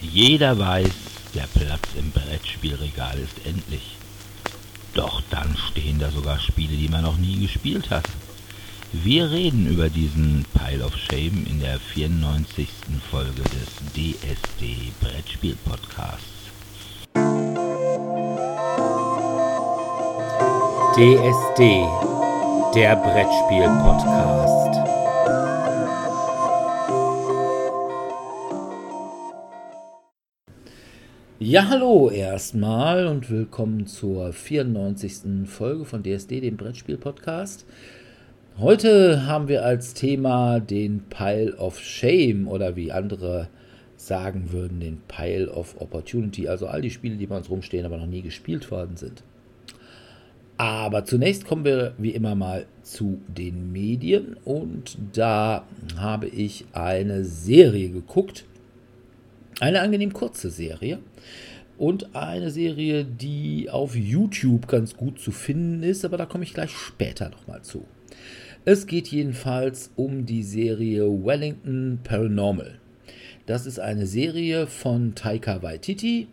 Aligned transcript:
Jeder 0.00 0.58
weiß, 0.58 0.90
der 1.34 1.46
Platz 1.46 1.88
im 1.96 2.10
Brettspielregal 2.10 3.18
ist 3.18 3.44
endlich. 3.46 3.96
Doch 4.94 5.22
dann 5.30 5.56
stehen 5.70 5.98
da 5.98 6.10
sogar 6.10 6.38
Spiele, 6.38 6.76
die 6.76 6.88
man 6.88 7.02
noch 7.02 7.18
nie 7.18 7.40
gespielt 7.40 7.90
hat. 7.90 8.06
Wir 8.92 9.30
reden 9.30 9.66
über 9.66 9.90
diesen 9.90 10.46
Pile 10.54 10.84
of 10.84 10.96
Shame 10.96 11.46
in 11.46 11.60
der 11.60 11.78
94. 11.78 12.68
Folge 13.10 13.42
des 13.42 13.92
DSD 13.94 14.92
Brettspiel 15.00 15.56
Podcasts. 15.64 16.24
DSD, 20.94 21.86
der 22.74 22.96
Brettspiel 22.96 23.68
Podcast. 23.84 24.77
Ja, 31.48 31.70
hallo 31.70 32.10
erstmal 32.10 33.06
und 33.06 33.30
willkommen 33.30 33.86
zur 33.86 34.34
94. 34.34 35.46
Folge 35.46 35.86
von 35.86 36.02
DSD, 36.02 36.42
dem 36.42 36.58
Brettspiel 36.58 36.98
Podcast. 36.98 37.64
Heute 38.58 39.24
haben 39.24 39.48
wir 39.48 39.64
als 39.64 39.94
Thema 39.94 40.60
den 40.60 41.04
Pile 41.08 41.56
of 41.56 41.80
Shame 41.80 42.48
oder 42.48 42.76
wie 42.76 42.92
andere 42.92 43.48
sagen 43.96 44.52
würden, 44.52 44.80
den 44.80 45.00
Pile 45.08 45.50
of 45.50 45.80
Opportunity, 45.80 46.46
also 46.48 46.66
all 46.66 46.82
die 46.82 46.90
Spiele, 46.90 47.16
die 47.16 47.26
bei 47.26 47.38
uns 47.38 47.48
rumstehen, 47.48 47.86
aber 47.86 47.96
noch 47.96 48.06
nie 48.06 48.20
gespielt 48.20 48.70
worden 48.70 48.98
sind. 48.98 49.22
Aber 50.58 51.06
zunächst 51.06 51.46
kommen 51.46 51.64
wir 51.64 51.94
wie 51.96 52.10
immer 52.10 52.34
mal 52.34 52.66
zu 52.82 53.22
den 53.26 53.72
Medien 53.72 54.36
und 54.44 54.98
da 55.14 55.64
habe 55.96 56.26
ich 56.26 56.66
eine 56.74 57.24
Serie 57.24 57.88
geguckt, 57.88 58.44
eine 59.60 59.80
angenehm 59.80 60.12
kurze 60.12 60.50
Serie 60.50 60.98
und 61.76 62.14
eine 62.14 62.50
Serie, 62.50 63.04
die 63.04 63.68
auf 63.70 63.94
YouTube 63.94 64.68
ganz 64.68 64.96
gut 64.96 65.20
zu 65.20 65.30
finden 65.30 65.82
ist, 65.82 66.04
aber 66.04 66.16
da 66.16 66.26
komme 66.26 66.44
ich 66.44 66.54
gleich 66.54 66.70
später 66.70 67.30
nochmal 67.30 67.62
zu. 67.62 67.84
Es 68.64 68.86
geht 68.86 69.08
jedenfalls 69.08 69.90
um 69.96 70.26
die 70.26 70.42
Serie 70.42 71.04
Wellington 71.06 72.00
Paranormal. 72.02 72.78
Das 73.46 73.64
ist 73.64 73.80
eine 73.80 74.06
Serie 74.06 74.66
von 74.66 75.14
Taika 75.14 75.62
Waititi. 75.62 76.28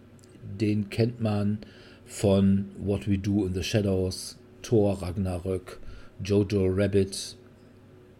Den 0.59 0.89
kennt 0.89 1.21
man 1.21 1.59
von 2.05 2.65
What 2.77 3.07
We 3.07 3.17
Do 3.17 3.45
in 3.45 3.53
the 3.53 3.63
Shadows, 3.63 4.37
Thor 4.61 5.01
Ragnarök, 5.01 5.79
Jojo 6.23 6.65
Rabbit. 6.67 7.37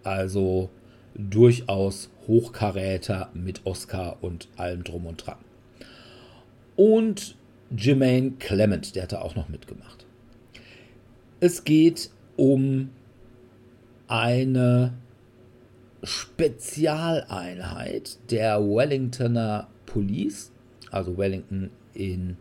Also 0.03 0.69
durchaus 1.15 2.09
Hochkaräter 2.27 3.29
mit 3.33 3.65
Oscar 3.65 4.17
und 4.21 4.49
allem 4.57 4.83
drum 4.83 5.05
und 5.05 5.25
dran. 5.25 5.37
Und 6.75 7.37
Jermaine 7.75 8.33
Clement, 8.39 8.95
der 8.95 9.03
hat 9.03 9.13
da 9.13 9.21
auch 9.21 9.35
noch 9.35 9.49
mitgemacht. 9.49 10.05
Es 11.39 11.63
geht 11.63 12.09
um 12.37 12.89
eine 14.07 14.93
Spezialeinheit 16.03 18.17
der 18.29 18.61
Wellingtoner 18.61 19.67
Police, 19.85 20.51
also 20.91 21.17
Wellington 21.17 21.71
in 21.93 22.37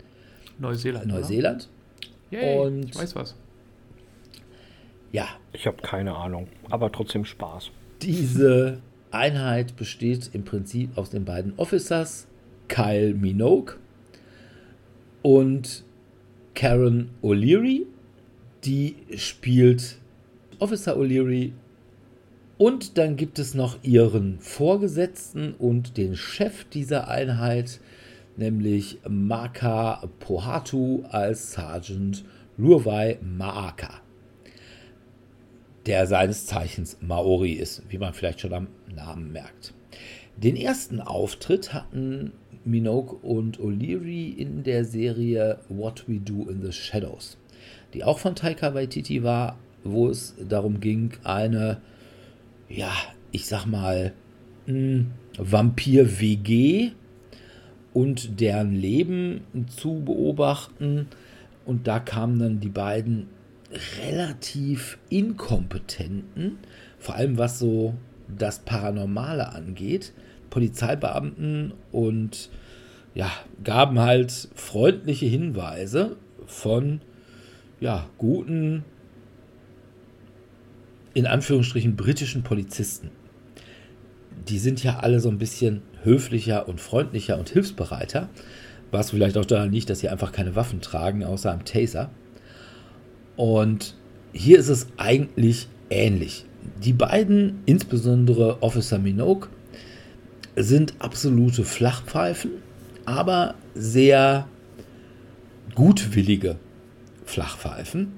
Neuseeland. 0.59 1.07
Neuseeland. 1.07 1.69
Yay, 2.31 2.59
Und 2.59 2.85
ich 2.87 2.97
weiß 2.97 3.15
was. 3.17 3.35
Ja. 5.13 5.29
Ich 5.53 5.67
habe 5.67 5.83
keine 5.83 6.17
Ahnung, 6.17 6.49
aber 6.71 6.91
trotzdem 6.91 7.25
Spaß. 7.25 7.71
Diese 8.05 8.83
Einheit 9.11 9.77
besteht 9.77 10.29
im 10.35 10.45
Prinzip 10.45 10.99
aus 10.99 11.09
den 11.09 11.25
beiden 11.25 11.55
Officers, 11.57 12.27
Kyle 12.69 13.15
Minogue 13.15 13.77
und 15.23 15.85
Karen 16.55 17.09
O'Leary. 17.23 17.87
Die 18.65 18.97
spielt 19.17 19.97
Officer 20.59 20.99
O'Leary. 20.99 21.53
Und 22.59 22.99
dann 22.99 23.17
gibt 23.17 23.39
es 23.39 23.55
noch 23.55 23.79
ihren 23.83 24.39
Vorgesetzten 24.39 25.55
und 25.55 25.97
den 25.97 26.15
Chef 26.15 26.65
dieser 26.65 27.09
Einheit, 27.09 27.81
nämlich 28.37 28.99
Maka 29.09 30.07
Pohatu 30.21 31.05
als 31.09 31.53
Sergeant 31.53 32.23
Lurwai 32.59 33.19
Maaka, 33.23 34.03
der 35.87 36.07
seines 36.07 36.47
Zeichens 36.47 36.99
Maori 37.01 37.53
ist, 37.53 37.83
wie 37.89 37.99
man 37.99 38.15
vielleicht 38.15 38.41
schon 38.41 38.55
am 38.55 38.69
Namen 38.95 39.33
merkt. 39.33 39.75
Den 40.37 40.57
ersten 40.57 41.01
Auftritt 41.01 41.73
hatten 41.73 42.33
Minogue 42.65 43.19
und 43.23 43.59
O'Leary 43.61 44.35
in 44.37 44.65
der 44.65 44.85
Serie 44.85 45.59
What 45.69 46.09
We 46.09 46.19
Do 46.19 46.49
in 46.49 46.63
the 46.63 46.73
Shadows, 46.73 47.37
die 47.93 48.05
auch 48.05 48.19
von 48.19 48.35
Taika 48.35 48.75
Waititi 48.75 49.23
war, 49.23 49.59
wo 49.85 50.09
es 50.09 50.35
darum 50.49 50.81
ging, 50.81 51.13
eine, 51.23 51.81
ja, 52.69 52.93
ich 53.33 53.47
sag 53.47 53.67
mal, 53.67 54.13
hm, 54.67 55.11
Vampir-WG 55.39 56.93
und 57.93 58.41
deren 58.41 58.75
Leben 58.75 59.43
zu 59.69 60.03
beobachten. 60.05 61.09
Und 61.67 61.87
da 61.87 61.99
kamen 61.99 62.39
dann 62.39 62.61
die 62.61 62.69
beiden 62.69 63.29
relativ 64.03 64.99
inkompetenten, 65.11 66.59
vor 66.99 67.17
allem 67.17 67.39
was 67.39 67.59
so 67.59 67.95
das 68.29 68.61
Paranormale 68.61 69.51
angeht, 69.53 70.13
Polizeibeamten 70.51 71.73
und 71.93 72.51
ja, 73.15 73.31
gaben 73.63 74.01
halt 74.01 74.49
freundliche 74.55 75.27
Hinweise 75.27 76.17
von 76.47 77.01
ja, 77.81 78.09
guten 78.19 78.85
in 81.13 81.27
Anführungsstrichen 81.27 81.97
britischen 81.97 82.43
Polizisten. 82.43 83.11
Die 84.49 84.59
sind 84.59 84.83
ja 84.83 84.99
alle 84.99 85.21
so 85.21 85.29
ein 85.29 85.39
bisschen 85.39 85.83
höflicher 86.03 86.69
und 86.69 86.81
freundlicher 86.81 87.39
und 87.39 87.49
hilfsbereiter, 87.49 88.29
was 88.91 89.11
vielleicht 89.11 89.39
auch 89.39 89.45
daran 89.45 89.73
liegt, 89.73 89.91
dass 89.91 90.01
sie 90.01 90.09
einfach 90.09 90.33
keine 90.33 90.57
Waffen 90.57 90.81
tragen, 90.81 91.25
außer 91.25 91.53
einem 91.53 91.65
Taser. 91.65 92.11
Und 93.37 93.95
hier 94.33 94.59
ist 94.59 94.69
es 94.69 94.87
eigentlich 94.97 95.69
ähnlich. 95.91 96.45
Die 96.83 96.93
beiden, 96.93 97.61
insbesondere 97.67 98.63
Officer 98.63 98.99
Minogue, 98.99 99.49
sind 100.57 100.95
absolute 100.99 101.65
Flachpfeifen, 101.65 102.51
aber 103.05 103.55
sehr 103.75 104.47
gutwillige 105.75 106.57
Flachpfeifen, 107.25 108.13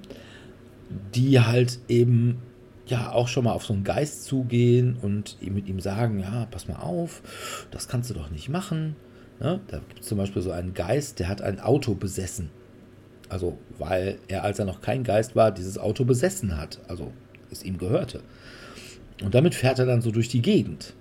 die 1.15 1.41
halt 1.41 1.79
eben 1.89 2.39
ja 2.87 3.11
auch 3.13 3.29
schon 3.29 3.45
mal 3.45 3.53
auf 3.53 3.65
so 3.65 3.73
einen 3.73 3.85
Geist 3.85 4.25
zugehen 4.25 4.97
und 5.01 5.39
mit 5.41 5.67
ihm 5.67 5.81
sagen, 5.81 6.21
ja, 6.21 6.47
pass 6.51 6.69
mal 6.69 6.77
auf, 6.77 7.23
das 7.71 7.89
kannst 7.89 8.11
du 8.11 8.15
doch 8.15 8.31
nicht 8.31 8.49
machen. 8.49 8.95
Ne? 9.41 9.61
Da 9.69 9.79
gibt 9.79 10.01
es 10.01 10.07
zum 10.07 10.19
Beispiel 10.19 10.43
so 10.43 10.51
einen 10.51 10.75
Geist, 10.75 11.19
der 11.19 11.29
hat 11.29 11.43
ein 11.43 11.61
Auto 11.61 11.95
besessen. 11.95 12.51
Also, 13.29 13.59
weil 13.79 14.19
er, 14.29 14.45
als 14.45 14.59
er 14.59 14.65
noch 14.65 14.81
kein 14.81 15.05
Geist 15.05 15.37
war, 15.37 15.51
dieses 15.51 15.79
Auto 15.79 16.05
besessen 16.05 16.57
hat. 16.57 16.81
Also, 16.89 17.13
es 17.51 17.65
ihm 17.65 17.79
gehörte. 17.79 18.21
Und 19.23 19.35
damit 19.35 19.55
fährt 19.55 19.79
er 19.79 19.87
dann 19.87 20.03
so 20.03 20.11
durch 20.11 20.29
die 20.29 20.43
Gegend. 20.43 20.95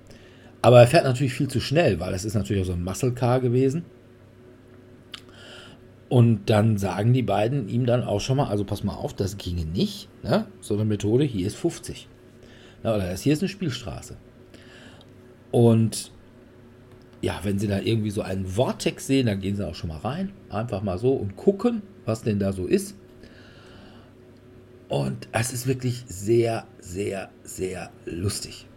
Aber 0.62 0.80
er 0.80 0.88
fährt 0.88 1.04
natürlich 1.04 1.34
viel 1.34 1.48
zu 1.48 1.60
schnell, 1.60 2.00
weil 2.00 2.14
es 2.14 2.26
ist 2.26 2.34
natürlich 2.34 2.64
auch 2.64 2.68
so 2.68 2.74
ein 2.74 2.84
Muscle 2.84 3.14
Car 3.14 3.40
gewesen. 3.40 3.86
Und 6.10 6.50
dann 6.50 6.78
sagen 6.78 7.14
die 7.14 7.24
beiden 7.24 7.68
ihm 7.68 7.86
dann 7.86 8.04
auch 8.04 8.22
schon 8.22 8.38
mal, 8.38 8.48
also 8.48 8.64
pass 8.64 8.84
mal 8.84 8.96
auf, 8.96 9.14
das 9.14 9.38
ginge 9.38 9.66
nicht. 9.66 10.08
Ne? 10.24 10.48
So 10.62 10.76
eine 10.76 10.86
Methode, 10.86 11.24
hier 11.24 11.48
ist 11.48 11.56
50. 11.56 12.08
Na, 12.84 12.96
oder 12.96 13.10
das 13.10 13.22
hier 13.22 13.34
ist 13.34 13.42
eine 13.42 13.50
Spielstraße. 13.50 14.16
Und 15.52 16.12
ja, 17.22 17.40
wenn 17.44 17.58
sie 17.58 17.68
dann 17.68 17.84
irgendwie 17.84 18.12
so 18.12 18.22
einen 18.22 18.46
Vortex 18.46 19.08
sehen, 19.08 19.26
dann 19.26 19.40
gehen 19.40 19.56
sie 19.56 19.68
auch 19.68 19.74
schon 19.74 19.90
mal 19.90 19.98
rein. 19.98 20.32
Einfach 20.50 20.84
mal 20.84 21.00
so 21.00 21.14
und 21.14 21.36
gucken, 21.36 21.82
was 22.06 22.22
denn 22.22 22.40
da 22.40 22.54
so 22.54 22.66
ist. 22.66 22.96
Und 24.88 25.28
es 25.32 25.52
ist 25.52 25.68
wirklich 25.68 26.04
sehr, 26.08 26.66
sehr, 26.80 27.30
sehr 27.44 27.90
lustig. 28.06 28.68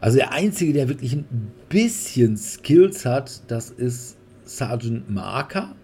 Also 0.00 0.18
der 0.18 0.32
Einzige, 0.32 0.72
der 0.72 0.88
wirklich 0.88 1.12
ein 1.12 1.52
bisschen 1.68 2.36
Skills 2.36 3.04
hat, 3.04 3.50
das 3.50 3.70
ist 3.70 4.16
Sergeant 4.44 5.10
Maaka 5.10 5.74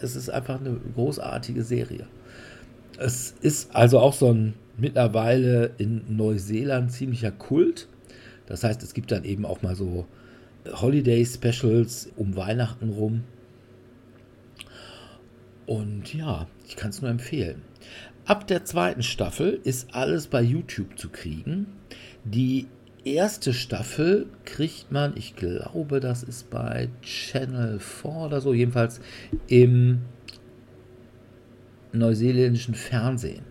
es 0.00 0.16
ist 0.16 0.30
einfach 0.30 0.60
eine 0.60 0.80
großartige 0.94 1.62
Serie. 1.62 2.06
Es 2.98 3.34
ist 3.40 3.74
also 3.74 3.98
auch 3.98 4.12
so 4.12 4.32
ein 4.32 4.54
mittlerweile 4.76 5.72
in 5.78 6.16
Neuseeland 6.16 6.92
ziemlicher 6.92 7.30
Kult. 7.30 7.88
Das 8.46 8.64
heißt, 8.64 8.82
es 8.82 8.94
gibt 8.94 9.10
dann 9.10 9.24
eben 9.24 9.44
auch 9.44 9.62
mal 9.62 9.74
so 9.74 10.06
Holiday 10.72 11.24
Specials 11.24 12.10
um 12.16 12.36
Weihnachten 12.36 12.90
rum. 12.90 13.24
Und 15.66 16.12
ja, 16.14 16.46
ich 16.66 16.76
kann 16.76 16.90
es 16.90 17.00
nur 17.00 17.10
empfehlen. 17.10 17.62
Ab 18.26 18.46
der 18.46 18.64
zweiten 18.64 19.02
Staffel 19.02 19.60
ist 19.64 19.94
alles 19.94 20.28
bei 20.28 20.42
YouTube 20.42 20.98
zu 20.98 21.08
kriegen. 21.10 21.66
Die 22.24 22.66
erste 23.04 23.52
Staffel 23.52 24.26
kriegt 24.44 24.90
man, 24.90 25.16
ich 25.16 25.36
glaube, 25.36 26.00
das 26.00 26.22
ist 26.22 26.50
bei 26.50 26.88
Channel 27.02 27.78
4 27.78 28.10
oder 28.10 28.40
so, 28.40 28.52
jedenfalls 28.52 29.00
im 29.46 30.02
neuseeländischen 31.92 32.74
Fernsehen. 32.74 33.42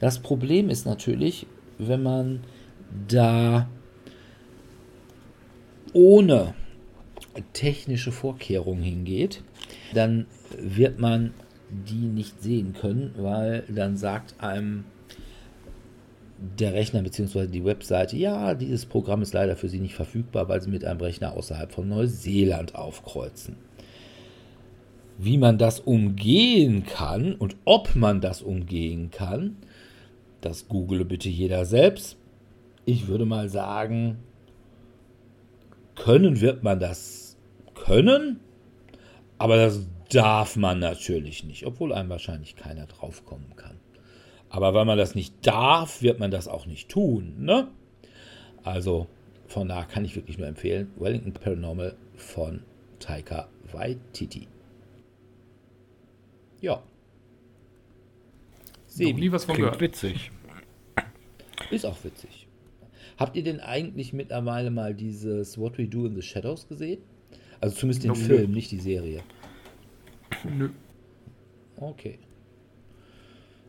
Das 0.00 0.18
Problem 0.18 0.70
ist 0.70 0.86
natürlich, 0.86 1.46
wenn 1.78 2.02
man 2.02 2.40
da 3.08 3.68
ohne 5.92 6.54
technische 7.52 8.12
Vorkehrungen 8.12 8.82
hingeht, 8.82 9.42
dann 9.94 10.26
wird 10.58 10.98
man 10.98 11.34
die 11.70 11.94
nicht 11.94 12.42
sehen 12.42 12.74
können, 12.74 13.14
weil 13.16 13.64
dann 13.68 13.96
sagt 13.96 14.40
einem 14.40 14.84
der 16.38 16.74
Rechner 16.74 17.02
bzw. 17.02 17.46
die 17.46 17.64
Webseite, 17.64 18.16
ja, 18.16 18.54
dieses 18.54 18.86
Programm 18.86 19.22
ist 19.22 19.32
leider 19.32 19.56
für 19.56 19.68
Sie 19.68 19.80
nicht 19.80 19.94
verfügbar, 19.94 20.48
weil 20.48 20.60
Sie 20.60 20.70
mit 20.70 20.84
einem 20.84 21.00
Rechner 21.00 21.32
außerhalb 21.32 21.72
von 21.72 21.88
Neuseeland 21.88 22.74
aufkreuzen. 22.74 23.56
Wie 25.18 25.38
man 25.38 25.56
das 25.56 25.80
umgehen 25.80 26.84
kann 26.84 27.34
und 27.34 27.56
ob 27.64 27.96
man 27.96 28.20
das 28.20 28.42
umgehen 28.42 29.10
kann, 29.10 29.56
das 30.42 30.68
google 30.68 31.06
bitte 31.06 31.30
jeder 31.30 31.64
selbst. 31.64 32.18
Ich 32.84 33.08
würde 33.08 33.24
mal 33.24 33.48
sagen, 33.48 34.18
können 35.94 36.42
wird 36.42 36.62
man 36.62 36.78
das 36.78 37.38
können, 37.74 38.40
aber 39.38 39.56
das 39.56 39.86
darf 40.10 40.56
man 40.56 40.78
natürlich 40.78 41.44
nicht, 41.44 41.66
obwohl 41.66 41.92
einem 41.92 42.10
wahrscheinlich 42.10 42.56
keiner 42.56 42.86
draufkommen. 42.86 43.55
Aber 44.48 44.74
weil 44.74 44.84
man 44.84 44.98
das 44.98 45.14
nicht 45.14 45.34
darf, 45.46 46.02
wird 46.02 46.18
man 46.20 46.30
das 46.30 46.48
auch 46.48 46.66
nicht 46.66 46.88
tun. 46.88 47.34
Ne? 47.38 47.68
Also 48.62 49.08
von 49.46 49.68
da 49.68 49.84
kann 49.84 50.04
ich 50.04 50.16
wirklich 50.16 50.38
nur 50.38 50.48
empfehlen, 50.48 50.90
Wellington 50.96 51.32
Paranormal 51.32 51.96
von 52.16 52.62
Taika 52.98 53.48
Waititi. 53.72 54.48
Ja. 56.60 56.82
Sebi. 58.86 59.12
Noch 59.12 59.20
nie 59.20 59.32
was 59.32 59.44
von 59.44 59.56
gehört. 59.56 59.80
witzig. 59.80 60.30
Ist 61.70 61.84
auch 61.84 62.02
witzig. 62.04 62.46
Habt 63.18 63.36
ihr 63.36 63.42
denn 63.42 63.60
eigentlich 63.60 64.12
mittlerweile 64.12 64.70
mal 64.70 64.94
dieses 64.94 65.58
What 65.58 65.78
We 65.78 65.86
Do 65.86 66.06
in 66.06 66.14
the 66.14 66.22
Shadows 66.22 66.68
gesehen? 66.68 67.00
Also 67.60 67.76
zumindest 67.76 68.04
den 68.04 68.08
no, 68.10 68.14
Film, 68.14 68.52
nicht 68.52 68.70
die 68.70 68.80
Serie. 68.80 69.22
Nö. 70.44 70.70
Okay. 71.76 72.18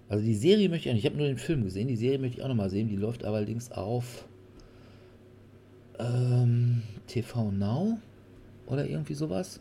Also 0.09 0.24
die 0.24 0.36
Serie 0.36 0.69
möchte 0.69 0.88
ich 0.88 0.92
auch 0.92 0.95
nicht. 0.95 1.04
Ich 1.06 1.09
habe 1.09 1.18
nur 1.18 1.27
den 1.27 1.38
Film 1.38 1.63
gesehen. 1.63 1.88
Die 1.88 1.98
Serie 1.98 2.18
möchte 2.19 2.38
ich 2.38 2.44
auch 2.44 2.48
nochmal 2.48 2.69
sehen. 2.69 2.88
Die 2.88 2.95
läuft 2.95 3.25
allerdings 3.25 3.71
auf 3.71 4.25
ähm, 6.00 6.83
TV 7.07 7.51
Now 7.51 7.98
oder 8.68 8.88
irgendwie 8.88 9.13
sowas. 9.13 9.59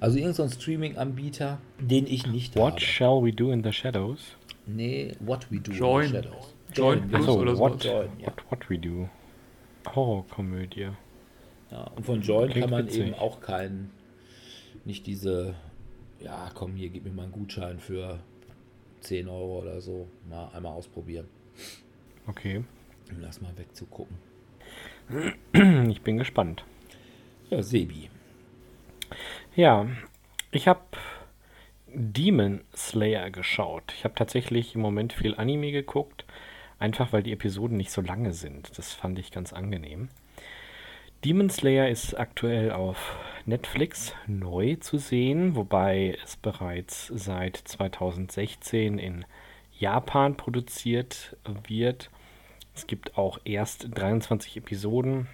Also 0.00 0.18
irgendein 0.18 0.48
so 0.48 0.54
Streaming-Anbieter, 0.54 1.58
den 1.80 2.06
ich 2.06 2.26
nicht 2.26 2.56
What 2.56 2.72
habe. 2.74 2.80
shall 2.80 3.22
we 3.22 3.32
do 3.32 3.50
in 3.50 3.62
the 3.62 3.72
shadows? 3.72 4.36
Nee, 4.66 5.12
What 5.20 5.50
we 5.50 5.60
do 5.60 5.72
Join. 5.72 6.06
in 6.06 6.10
the 6.10 6.16
shadows. 6.16 6.54
Join, 6.74 6.98
Join 6.98 7.08
Plus 7.10 7.28
oder 7.28 7.58
what, 7.58 7.84
Join, 7.84 8.08
ja. 8.18 8.26
what, 8.26 8.50
what 8.50 8.70
we 8.70 8.78
do. 8.78 9.08
Horrorkomödie. 9.94 10.88
Ja, 11.70 11.82
und 11.96 12.04
von 12.06 12.22
Join 12.22 12.48
Klingt 12.50 12.64
kann 12.64 12.70
man 12.70 12.86
witzig. 12.86 13.06
eben 13.06 13.14
auch 13.14 13.40
keinen, 13.40 13.90
nicht 14.84 15.06
diese 15.06 15.54
ja, 16.20 16.50
komm 16.54 16.74
hier, 16.74 16.88
gib 16.88 17.04
mir 17.04 17.10
mal 17.10 17.24
einen 17.24 17.32
Gutschein 17.32 17.78
für 17.78 18.18
10 19.00 19.28
Euro 19.28 19.60
oder 19.60 19.80
so. 19.80 20.08
Mal 20.28 20.48
einmal 20.54 20.72
ausprobieren. 20.72 21.28
Okay. 22.26 22.64
Um 23.10 23.22
das 23.22 23.40
mal 23.40 23.56
wegzugucken. 23.56 24.16
Ich 25.88 26.02
bin 26.02 26.16
gespannt. 26.18 26.64
Ja, 27.50 27.62
Sebi. 27.62 28.10
Ja, 29.54 29.86
ich 30.50 30.66
habe 30.66 30.80
Demon 31.86 32.62
Slayer 32.74 33.30
geschaut. 33.30 33.94
Ich 33.96 34.04
habe 34.04 34.14
tatsächlich 34.14 34.74
im 34.74 34.80
Moment 34.80 35.12
viel 35.12 35.36
Anime 35.36 35.70
geguckt, 35.70 36.24
einfach 36.80 37.12
weil 37.12 37.22
die 37.22 37.32
Episoden 37.32 37.76
nicht 37.76 37.92
so 37.92 38.00
lange 38.00 38.32
sind. 38.32 38.76
Das 38.76 38.92
fand 38.92 39.18
ich 39.20 39.30
ganz 39.30 39.52
angenehm. 39.52 40.08
Demon 41.24 41.50
Slayer 41.50 41.88
ist 41.88 42.14
aktuell 42.14 42.70
auf 42.70 43.16
Netflix 43.46 44.14
neu 44.26 44.76
zu 44.76 44.98
sehen, 44.98 45.56
wobei 45.56 46.16
es 46.22 46.36
bereits 46.36 47.06
seit 47.14 47.56
2016 47.56 48.98
in 48.98 49.24
Japan 49.78 50.36
produziert 50.36 51.36
wird. 51.66 52.10
Es 52.74 52.86
gibt 52.86 53.16
auch 53.16 53.40
erst 53.44 53.88
23 53.92 54.58
Episoden. 54.58 55.26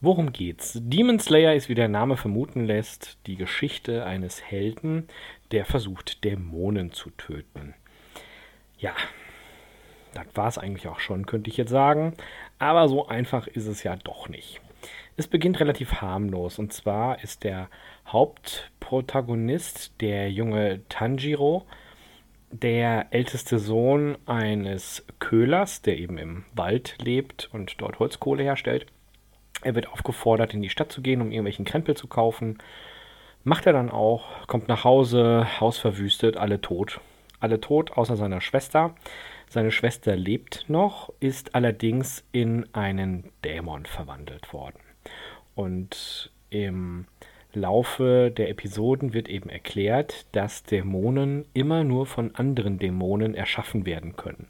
Worum 0.00 0.32
geht's? 0.32 0.78
Demon 0.80 1.18
Slayer 1.18 1.54
ist, 1.54 1.68
wie 1.68 1.74
der 1.74 1.88
Name 1.88 2.16
vermuten 2.16 2.64
lässt, 2.64 3.18
die 3.26 3.36
Geschichte 3.36 4.06
eines 4.06 4.42
Helden, 4.42 5.08
der 5.50 5.66
versucht, 5.66 6.24
Dämonen 6.24 6.92
zu 6.92 7.10
töten. 7.10 7.74
Ja, 8.78 8.94
das 10.14 10.26
war 10.34 10.48
es 10.48 10.56
eigentlich 10.56 10.88
auch 10.88 11.00
schon, 11.00 11.26
könnte 11.26 11.50
ich 11.50 11.56
jetzt 11.56 11.70
sagen. 11.70 12.14
Aber 12.60 12.88
so 12.88 13.08
einfach 13.08 13.48
ist 13.48 13.66
es 13.66 13.82
ja 13.82 13.96
doch 13.96 14.28
nicht. 14.28 14.60
Es 15.16 15.26
beginnt 15.26 15.58
relativ 15.60 15.94
harmlos. 16.00 16.58
Und 16.58 16.72
zwar 16.72 17.24
ist 17.24 17.42
der 17.42 17.68
Hauptprotagonist 18.06 20.00
der 20.00 20.30
junge 20.30 20.82
Tanjiro, 20.88 21.64
der 22.50 23.06
älteste 23.12 23.58
Sohn 23.58 24.18
eines 24.26 25.06
Köhlers, 25.18 25.82
der 25.82 25.98
eben 25.98 26.18
im 26.18 26.44
Wald 26.54 26.96
lebt 27.02 27.48
und 27.52 27.80
dort 27.80 27.98
Holzkohle 27.98 28.42
herstellt. 28.42 28.86
Er 29.62 29.74
wird 29.74 29.88
aufgefordert, 29.90 30.52
in 30.52 30.62
die 30.62 30.70
Stadt 30.70 30.92
zu 30.92 31.00
gehen, 31.00 31.22
um 31.22 31.32
irgendwelchen 31.32 31.64
Krempel 31.64 31.96
zu 31.96 32.08
kaufen. 32.08 32.58
Macht 33.42 33.66
er 33.66 33.72
dann 33.72 33.90
auch, 33.90 34.46
kommt 34.48 34.68
nach 34.68 34.84
Hause, 34.84 35.46
Haus 35.60 35.78
verwüstet, 35.78 36.36
alle 36.36 36.60
tot. 36.60 37.00
Alle 37.40 37.58
tot, 37.58 37.92
außer 37.92 38.16
seiner 38.16 38.42
Schwester. 38.42 38.94
Seine 39.52 39.72
Schwester 39.72 40.14
lebt 40.14 40.66
noch, 40.68 41.12
ist 41.18 41.56
allerdings 41.56 42.22
in 42.30 42.72
einen 42.72 43.32
Dämon 43.44 43.84
verwandelt 43.84 44.52
worden. 44.52 44.78
Und 45.56 46.30
im 46.50 47.06
Laufe 47.52 48.30
der 48.30 48.48
Episoden 48.48 49.12
wird 49.12 49.28
eben 49.28 49.50
erklärt, 49.50 50.26
dass 50.30 50.62
Dämonen 50.62 51.46
immer 51.52 51.82
nur 51.82 52.06
von 52.06 52.32
anderen 52.36 52.78
Dämonen 52.78 53.34
erschaffen 53.34 53.86
werden 53.86 54.14
können. 54.14 54.46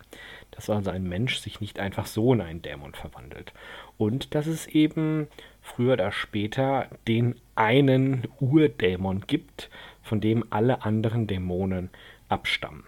Dass 0.51 0.69
also 0.69 0.91
ein 0.91 1.09
Mensch 1.09 1.39
sich 1.39 1.63
nicht 1.63 1.79
einfach 1.79 2.05
so 2.05 2.35
in 2.35 2.43
einen 2.43 2.61
Dämon 2.61 2.93
verwandelt. 2.93 3.55
Und 3.97 4.35
dass 4.35 4.47
es 4.47 4.67
eben 4.67 5.29
früher 5.63 5.95
oder 5.95 6.13
später 6.13 6.89
den 7.09 7.37
einen 7.55 8.29
Urdämon 8.39 9.23
gibt, 9.27 9.71
von 10.03 10.21
dem 10.21 10.45
alle 10.51 10.83
anderen 10.83 11.27
Dämonen 11.27 11.89
abstammen. 12.29 12.85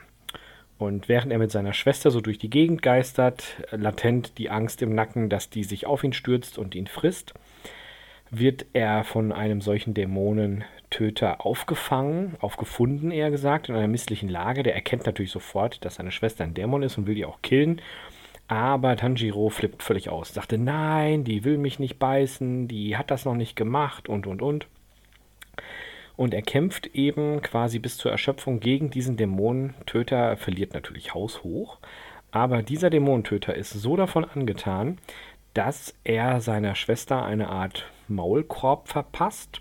Und 0.82 1.08
während 1.08 1.30
er 1.30 1.38
mit 1.38 1.52
seiner 1.52 1.74
Schwester 1.74 2.10
so 2.10 2.20
durch 2.20 2.38
die 2.38 2.50
Gegend 2.50 2.82
geistert, 2.82 3.62
latent 3.70 4.36
die 4.38 4.50
Angst 4.50 4.82
im 4.82 4.94
Nacken, 4.94 5.28
dass 5.28 5.48
die 5.48 5.62
sich 5.62 5.86
auf 5.86 6.02
ihn 6.02 6.12
stürzt 6.12 6.58
und 6.58 6.74
ihn 6.74 6.88
frisst, 6.88 7.34
wird 8.30 8.66
er 8.72 9.04
von 9.04 9.30
einem 9.30 9.60
solchen 9.60 9.94
Dämonentöter 9.94 11.46
aufgefangen, 11.46 12.34
aufgefunden 12.40 13.12
eher 13.12 13.30
gesagt, 13.30 13.68
in 13.68 13.76
einer 13.76 13.86
misslichen 13.86 14.28
Lage. 14.28 14.64
Der 14.64 14.74
erkennt 14.74 15.06
natürlich 15.06 15.30
sofort, 15.30 15.84
dass 15.84 15.96
seine 15.96 16.10
Schwester 16.10 16.42
ein 16.42 16.54
Dämon 16.54 16.82
ist 16.82 16.98
und 16.98 17.06
will 17.06 17.14
die 17.14 17.26
auch 17.26 17.42
killen. 17.42 17.80
Aber 18.48 18.96
Tanjiro 18.96 19.50
flippt 19.50 19.84
völlig 19.84 20.08
aus, 20.08 20.34
sagte, 20.34 20.58
nein, 20.58 21.22
die 21.22 21.44
will 21.44 21.58
mich 21.58 21.78
nicht 21.78 22.00
beißen, 22.00 22.66
die 22.66 22.96
hat 22.96 23.10
das 23.12 23.24
noch 23.24 23.36
nicht 23.36 23.54
gemacht 23.54 24.08
und 24.08 24.26
und 24.26 24.42
und. 24.42 24.66
Und 26.16 26.34
er 26.34 26.42
kämpft 26.42 26.88
eben 26.94 27.40
quasi 27.42 27.78
bis 27.78 27.96
zur 27.96 28.10
Erschöpfung 28.10 28.60
gegen 28.60 28.90
diesen 28.90 29.16
Dämonentöter, 29.16 30.36
verliert 30.36 30.74
natürlich 30.74 31.14
haushoch. 31.14 31.78
Aber 32.30 32.62
dieser 32.62 32.90
Dämonentöter 32.90 33.54
ist 33.54 33.70
so 33.70 33.96
davon 33.96 34.24
angetan, 34.24 34.98
dass 35.54 35.94
er 36.04 36.40
seiner 36.40 36.74
Schwester 36.74 37.24
eine 37.24 37.48
Art 37.48 37.86
Maulkorb 38.08 38.88
verpasst 38.88 39.60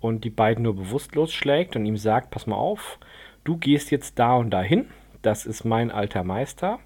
und 0.00 0.24
die 0.24 0.30
beiden 0.30 0.64
nur 0.64 0.76
bewusstlos 0.76 1.32
schlägt 1.32 1.76
und 1.76 1.84
ihm 1.84 1.96
sagt, 1.96 2.30
pass 2.30 2.46
mal 2.46 2.56
auf, 2.56 2.98
du 3.44 3.56
gehst 3.56 3.90
jetzt 3.90 4.18
da 4.18 4.36
und 4.36 4.50
dahin, 4.50 4.86
das 5.22 5.44
ist 5.44 5.64
mein 5.64 5.90
alter 5.90 6.24
Meister 6.24 6.78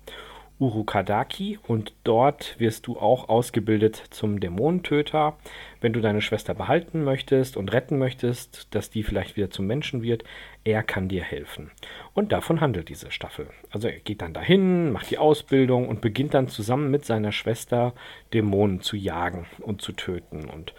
Urukadaki 0.62 1.58
und 1.66 1.92
dort 2.04 2.54
wirst 2.60 2.86
du 2.86 2.96
auch 2.96 3.28
ausgebildet 3.28 4.00
zum 4.10 4.38
Dämonentöter. 4.38 5.36
Wenn 5.80 5.92
du 5.92 6.00
deine 6.00 6.20
Schwester 6.22 6.54
behalten 6.54 7.02
möchtest 7.02 7.56
und 7.56 7.72
retten 7.72 7.98
möchtest, 7.98 8.72
dass 8.72 8.88
die 8.88 9.02
vielleicht 9.02 9.36
wieder 9.36 9.50
zum 9.50 9.66
Menschen 9.66 10.02
wird, 10.02 10.22
er 10.62 10.84
kann 10.84 11.08
dir 11.08 11.24
helfen. 11.24 11.72
Und 12.14 12.30
davon 12.30 12.60
handelt 12.60 12.88
diese 12.88 13.10
Staffel. 13.10 13.48
Also 13.70 13.88
er 13.88 13.98
geht 13.98 14.22
dann 14.22 14.34
dahin, 14.34 14.92
macht 14.92 15.10
die 15.10 15.18
Ausbildung 15.18 15.88
und 15.88 16.00
beginnt 16.00 16.34
dann 16.34 16.46
zusammen 16.46 16.92
mit 16.92 17.04
seiner 17.04 17.32
Schwester 17.32 17.92
Dämonen 18.32 18.80
zu 18.82 18.96
jagen 18.96 19.46
und 19.58 19.82
zu 19.82 19.90
töten. 19.90 20.48
Und 20.48 20.74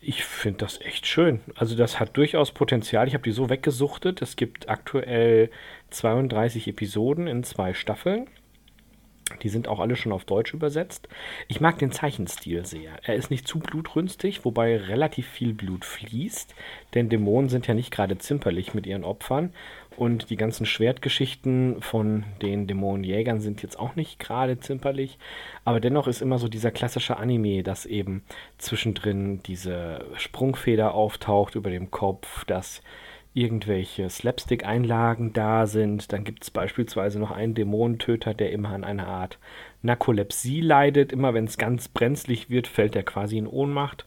Ich 0.00 0.24
finde 0.24 0.58
das 0.58 0.80
echt 0.80 1.06
schön. 1.06 1.40
Also 1.54 1.76
das 1.76 2.00
hat 2.00 2.16
durchaus 2.16 2.50
Potenzial. 2.50 3.06
Ich 3.06 3.14
habe 3.14 3.24
die 3.24 3.30
so 3.32 3.50
weggesuchtet. 3.50 4.22
Es 4.22 4.36
gibt 4.36 4.68
aktuell 4.70 5.50
32 5.90 6.66
Episoden 6.66 7.26
in 7.26 7.44
zwei 7.44 7.74
Staffeln. 7.74 8.26
Die 9.42 9.48
sind 9.48 9.68
auch 9.68 9.80
alle 9.80 9.96
schon 9.96 10.12
auf 10.12 10.24
Deutsch 10.24 10.52
übersetzt. 10.52 11.08
Ich 11.48 11.60
mag 11.60 11.78
den 11.78 11.92
Zeichenstil 11.92 12.66
sehr. 12.66 12.92
Er 13.02 13.14
ist 13.14 13.30
nicht 13.30 13.48
zu 13.48 13.58
blutrünstig, 13.58 14.44
wobei 14.44 14.76
relativ 14.76 15.26
viel 15.26 15.54
Blut 15.54 15.84
fließt, 15.84 16.54
denn 16.94 17.08
Dämonen 17.08 17.48
sind 17.48 17.66
ja 17.66 17.74
nicht 17.74 17.90
gerade 17.90 18.18
zimperlich 18.18 18.74
mit 18.74 18.86
ihren 18.86 19.04
Opfern. 19.04 19.52
Und 19.96 20.30
die 20.30 20.36
ganzen 20.36 20.64
Schwertgeschichten 20.64 21.82
von 21.82 22.24
den 22.40 22.66
Dämonenjägern 22.66 23.40
sind 23.40 23.62
jetzt 23.62 23.78
auch 23.78 23.94
nicht 23.94 24.18
gerade 24.18 24.58
zimperlich. 24.58 25.18
Aber 25.64 25.80
dennoch 25.80 26.06
ist 26.06 26.22
immer 26.22 26.38
so 26.38 26.48
dieser 26.48 26.70
klassische 26.70 27.18
Anime, 27.18 27.62
dass 27.62 27.84
eben 27.84 28.24
zwischendrin 28.56 29.42
diese 29.42 30.06
Sprungfeder 30.16 30.94
auftaucht 30.94 31.56
über 31.56 31.68
dem 31.68 31.90
Kopf, 31.90 32.44
dass 32.46 32.80
irgendwelche 33.34 34.08
Slapstick-Einlagen 34.10 35.32
da 35.32 35.66
sind. 35.66 36.12
Dann 36.12 36.24
gibt 36.24 36.42
es 36.42 36.50
beispielsweise 36.50 37.18
noch 37.18 37.30
einen 37.30 37.54
Dämonentöter, 37.54 38.34
der 38.34 38.52
immer 38.52 38.70
an 38.70 38.84
einer 38.84 39.06
Art 39.06 39.38
Narkolepsie 39.82 40.60
leidet. 40.60 41.12
Immer 41.12 41.34
wenn 41.34 41.44
es 41.44 41.58
ganz 41.58 41.88
brenzlig 41.88 42.50
wird, 42.50 42.66
fällt 42.66 42.94
er 42.94 43.02
quasi 43.02 43.38
in 43.38 43.46
Ohnmacht 43.46 44.04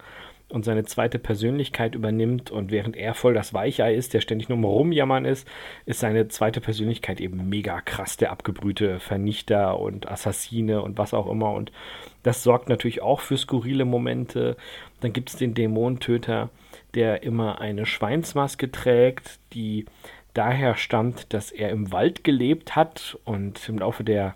und 0.50 0.64
seine 0.64 0.84
zweite 0.84 1.18
Persönlichkeit 1.18 1.96
übernimmt. 1.96 2.52
Und 2.52 2.72
während 2.72 2.96
er 2.96 3.16
voll 3.16 3.34
das 3.34 3.54
Weichei 3.54 3.96
ist, 3.96 4.14
der 4.14 4.22
ständig 4.22 4.48
nur 4.48 4.58
rumjammern 4.70 5.26
ist, 5.26 5.48
ist 5.86 6.00
seine 6.00 6.28
zweite 6.28 6.62
Persönlichkeit 6.62 7.20
eben 7.20 7.50
mega 7.50 7.82
krass, 7.82 8.18
der 8.18 8.32
abgebrühte 8.32 9.00
Vernichter 9.00 9.80
und 9.80 10.10
Assassine 10.10 10.84
und 10.84 10.98
was 11.00 11.16
auch 11.16 11.30
immer. 11.30 11.52
Und 11.52 11.72
das 12.22 12.44
sorgt 12.44 12.70
natürlich 12.70 13.02
auch 13.02 13.22
für 13.22 13.38
skurrile 13.38 13.86
Momente. 13.86 14.56
Dann 15.02 15.14
gibt 15.14 15.30
es 15.30 15.36
den 15.36 15.56
Dämonentöter, 15.56 16.50
der 16.96 17.24
immer 17.24 17.62
eine 17.62 17.86
Schweinsmaske 17.86 18.72
trägt, 18.72 19.40
die 19.54 19.86
daher 20.34 20.76
stammt, 20.76 21.34
dass 21.34 21.52
er 21.52 21.70
im 21.70 21.92
Wald 21.92 22.24
gelebt 22.24 22.76
hat 22.76 23.18
und 23.24 23.68
im 23.70 23.80
Laufe 23.80 24.04
der 24.04 24.36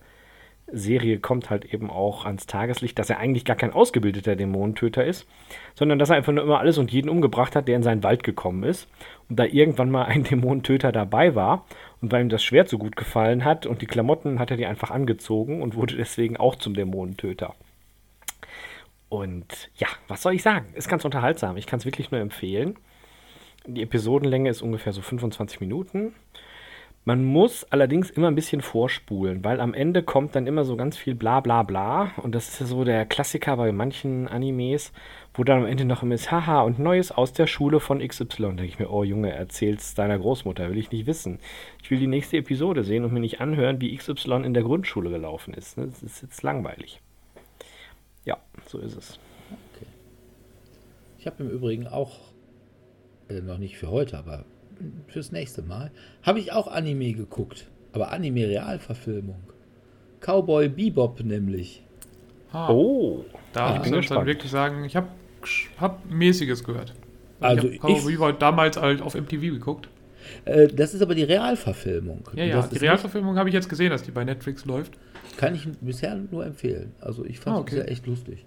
Serie 0.72 1.20
kommt 1.20 1.50
halt 1.50 1.66
eben 1.74 1.90
auch 1.90 2.26
ans 2.26 2.46
Tageslicht, 2.48 2.98
dass 3.00 3.10
er 3.10 3.20
eigentlich 3.20 3.46
gar 3.46 3.56
kein 3.56 3.74
ausgebildeter 3.74 4.36
Dämonentöter 4.36 5.04
ist, 5.04 5.28
sondern 5.76 6.00
dass 6.00 6.10
er 6.10 6.18
einfach 6.18 6.34
nur 6.34 6.44
immer 6.44 6.60
alles 6.60 6.78
und 6.78 6.92
jeden 6.92 7.10
umgebracht 7.10 7.56
hat, 7.56 7.68
der 7.68 7.76
in 7.76 7.84
seinen 7.84 8.04
Wald 8.04 8.24
gekommen 8.24 8.64
ist. 8.64 8.88
Und 9.30 9.40
da 9.40 9.46
irgendwann 9.46 9.92
mal 9.92 10.06
ein 10.06 10.24
Dämonentöter 10.30 10.92
dabei 10.92 11.36
war 11.36 11.66
und 12.02 12.12
weil 12.12 12.22
ihm 12.22 12.30
das 12.30 12.44
Schwert 12.44 12.70
so 12.70 12.78
gut 12.78 12.96
gefallen 12.96 13.46
hat 13.46 13.66
und 13.66 13.82
die 13.82 13.88
Klamotten 13.88 14.40
hat 14.40 14.52
er 14.52 14.58
die 14.58 14.66
einfach 14.66 14.92
angezogen 14.92 15.62
und 15.62 15.76
wurde 15.76 15.96
deswegen 15.96 16.38
auch 16.38 16.56
zum 16.56 16.74
Dämonentöter. 16.74 17.56
Und 19.10 19.70
ja, 19.76 19.88
was 20.08 20.22
soll 20.22 20.34
ich 20.34 20.44
sagen? 20.44 20.68
Ist 20.74 20.88
ganz 20.88 21.04
unterhaltsam. 21.04 21.58
Ich 21.58 21.66
kann 21.66 21.80
es 21.80 21.86
wirklich 21.86 22.12
nur 22.12 22.22
empfehlen. 22.22 22.78
Die 23.66 23.82
Episodenlänge 23.82 24.50
ist 24.50 24.62
ungefähr 24.62 24.94
so 24.94 25.02
25 25.02 25.60
Minuten. 25.60 26.14
Man 27.06 27.24
muss 27.24 27.64
allerdings 27.72 28.10
immer 28.12 28.28
ein 28.28 28.36
bisschen 28.36 28.62
vorspulen, 28.62 29.44
weil 29.44 29.62
am 29.62 29.74
Ende 29.74 30.04
kommt 30.04 30.36
dann 30.36 30.46
immer 30.46 30.64
so 30.64 30.76
ganz 30.76 30.98
viel 30.98 31.16
bla 31.16 31.40
bla 31.40 31.64
bla. 31.64 32.12
Und 32.18 32.36
das 32.36 32.50
ist 32.50 32.60
ja 32.60 32.66
so 32.68 32.84
der 32.84 33.06
Klassiker 33.06 33.58
bei 33.58 33.72
manchen 33.72 34.28
Animes, 34.28 34.92
wo 35.34 35.44
dann 35.44 35.62
am 35.62 35.66
Ende 35.66 35.86
noch 35.86 36.04
immer 36.04 36.16
ist, 36.16 36.30
haha, 36.30 36.62
und 36.62 36.78
Neues 36.78 37.12
aus 37.12 37.34
der 37.34 37.48
Schule 37.48 37.80
von 37.80 38.06
XY. 38.06 38.26
Da 38.28 38.48
denke 38.50 38.66
ich 38.66 38.80
mir, 38.80 38.92
oh 38.92 39.04
Junge, 39.04 39.32
erzähl's 39.32 39.96
deiner 39.96 40.20
Großmutter, 40.20 40.70
will 40.70 40.78
ich 40.78 40.92
nicht 40.92 41.08
wissen. 41.08 41.40
Ich 41.82 41.90
will 41.90 42.00
die 42.00 42.08
nächste 42.08 42.38
Episode 42.38 42.84
sehen 42.84 43.06
und 43.06 43.14
mir 43.14 43.22
nicht 43.22 43.42
anhören, 43.42 43.82
wie 43.82 43.96
XY 43.96 44.44
in 44.44 44.54
der 44.54 44.64
Grundschule 44.64 45.10
gelaufen 45.10 45.54
ist. 45.54 45.78
Das 45.78 46.04
ist 46.04 46.22
jetzt 46.22 46.44
langweilig. 46.44 47.02
Ja, 48.26 48.38
so 48.68 48.80
ist 48.80 48.96
es. 48.96 49.20
Okay. 49.76 49.86
Ich 51.18 51.26
habe 51.26 51.44
im 51.44 51.50
Übrigen 51.50 51.88
auch, 51.88 52.20
äh, 53.30 53.42
noch 53.42 53.58
nicht 53.58 53.78
für 53.78 53.90
heute, 53.90 54.18
aber 54.18 54.46
fürs 55.08 55.32
nächste 55.32 55.62
Mal, 55.62 55.92
habe 56.24 56.40
ich 56.40 56.52
auch 56.52 56.68
Anime 56.68 57.14
geguckt. 57.14 57.68
Aber 57.92 58.12
Anime-Realverfilmung. 58.12 59.42
Cowboy 60.22 60.70
Bebop 60.70 61.22
nämlich. 61.24 61.84
Ah, 62.52 62.70
oh, 62.70 63.26
da 63.54 63.76
ah, 63.76 63.78
muss 63.80 63.88
ich 63.88 64.08
dann 64.08 64.26
wirklich 64.26 64.52
sagen, 64.52 64.84
ich 64.84 64.96
habe 64.96 65.08
hab 65.80 66.06
mäßiges 66.10 66.64
gehört. 66.64 66.94
Also 67.40 67.68
ich 67.68 67.82
habe 67.82 67.94
Cowboy 67.94 68.14
Bebop 68.14 68.40
damals 68.40 68.78
halt 68.78 69.02
auf 69.02 69.16
MTV 69.16 69.42
geguckt. 69.42 69.90
Äh, 70.46 70.68
das 70.68 70.94
ist 70.94 71.02
aber 71.02 71.16
die 71.16 71.24
Realverfilmung. 71.24 72.22
Ja, 72.36 72.46
ja, 72.46 72.68
die 72.68 72.78
Realverfilmung 72.78 73.38
habe 73.38 73.50
ich 73.50 73.56
jetzt 73.56 73.70
gesehen, 73.70 73.90
dass 73.90 74.04
die 74.04 74.12
bei 74.12 74.24
Netflix 74.24 74.66
läuft. 74.66 74.94
Kann 75.38 75.56
ich 75.56 75.68
bisher 75.82 76.18
nur 76.32 76.46
empfehlen. 76.46 76.92
Also 77.00 77.26
ich 77.26 77.40
fand 77.40 77.58
ah, 77.58 77.60
okay. 77.60 77.78
es 77.78 77.86
ja 77.86 77.92
echt 77.92 78.08
lustig. 78.08 78.46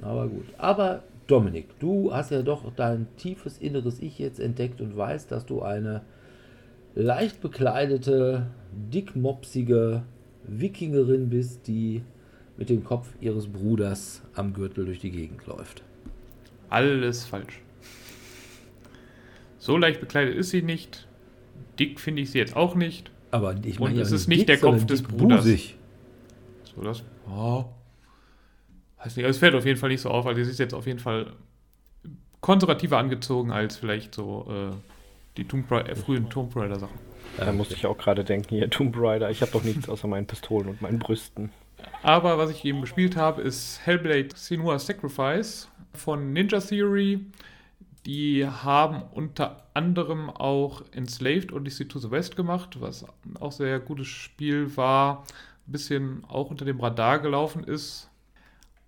Aber 0.00 0.28
gut. 0.28 0.46
Aber 0.58 1.02
Dominik, 1.26 1.78
du 1.78 2.12
hast 2.12 2.30
ja 2.30 2.42
doch 2.42 2.72
dein 2.74 3.06
tiefes 3.16 3.58
inneres 3.58 4.00
Ich 4.00 4.18
jetzt 4.18 4.40
entdeckt 4.40 4.80
und 4.80 4.96
weißt, 4.96 5.30
dass 5.30 5.46
du 5.46 5.62
eine 5.62 6.02
leicht 6.94 7.40
bekleidete, 7.40 8.46
dickmopsige 8.72 10.02
Wikingerin 10.44 11.30
bist, 11.30 11.66
die 11.66 12.02
mit 12.56 12.68
dem 12.68 12.84
Kopf 12.84 13.08
ihres 13.20 13.46
Bruders 13.46 14.22
am 14.34 14.52
Gürtel 14.52 14.84
durch 14.84 14.98
die 14.98 15.10
Gegend 15.10 15.46
läuft. 15.46 15.82
Alles 16.68 17.24
falsch. 17.24 17.60
So 19.62 19.76
leicht 19.76 20.00
bekleidet 20.00 20.34
ist 20.34 20.50
sie 20.50 20.60
nicht. 20.60 21.06
Dick 21.78 22.00
finde 22.00 22.22
ich 22.22 22.32
sie 22.32 22.38
jetzt 22.38 22.56
auch 22.56 22.74
nicht. 22.74 23.12
Aber 23.30 23.54
ich 23.64 23.78
meine, 23.78 23.94
Und 23.94 24.00
es 24.00 24.10
ist 24.10 24.26
nicht 24.26 24.40
dick, 24.40 24.46
der 24.48 24.58
Kopf 24.58 24.84
des 24.86 25.04
Bruders. 25.04 25.44
Busig. 25.44 25.76
So, 26.74 26.82
das. 26.82 27.04
Oh. 27.30 27.66
Weiß 28.98 29.16
nicht, 29.16 29.24
es 29.24 29.38
fällt 29.38 29.54
auf 29.54 29.64
jeden 29.64 29.78
Fall 29.78 29.90
nicht 29.90 30.00
so 30.00 30.10
auf, 30.10 30.24
weil 30.24 30.34
sie 30.34 30.50
ist 30.50 30.58
jetzt 30.58 30.74
auf 30.74 30.88
jeden 30.88 30.98
Fall 30.98 31.34
konservativer 32.40 32.98
angezogen 32.98 33.52
als 33.52 33.76
vielleicht 33.76 34.16
so 34.16 34.48
äh, 34.50 34.74
die 35.36 35.44
Tomb 35.44 35.70
Raider, 35.70 35.90
äh, 35.90 35.94
frühen 35.94 36.28
Tomb 36.28 36.56
Raider 36.56 36.80
Sachen. 36.80 36.98
Da 37.36 37.52
musste 37.52 37.74
ich 37.74 37.86
auch 37.86 37.96
gerade 37.96 38.24
denken, 38.24 38.56
hier 38.56 38.68
Tomb 38.68 38.96
Raider, 38.98 39.30
ich 39.30 39.42
habe 39.42 39.52
doch 39.52 39.62
nichts 39.62 39.88
außer 39.88 40.08
meinen 40.08 40.26
Pistolen 40.26 40.70
und 40.70 40.82
meinen 40.82 40.98
Brüsten. 40.98 41.52
Aber 42.02 42.36
was 42.36 42.50
ich 42.50 42.64
eben 42.64 42.80
gespielt 42.80 43.14
habe, 43.14 43.42
ist 43.42 43.80
Hellblade 43.84 44.30
Senua 44.34 44.80
Sacrifice 44.80 45.68
von 45.94 46.32
Ninja 46.32 46.58
Theory. 46.58 47.20
Die 48.06 48.46
haben 48.46 49.02
unter 49.12 49.68
anderem 49.74 50.28
auch 50.28 50.82
Enslaved 50.92 51.52
Odyssey 51.52 51.86
to 51.86 51.98
the 51.98 52.10
West 52.10 52.36
gemacht, 52.36 52.80
was 52.80 53.04
auch 53.38 53.52
sehr 53.52 53.78
gutes 53.78 54.08
Spiel 54.08 54.76
war 54.76 55.24
ein 55.66 55.72
bisschen 55.72 56.24
auch 56.24 56.50
unter 56.50 56.64
dem 56.64 56.80
Radar 56.80 57.20
gelaufen 57.20 57.64
ist. 57.64 58.08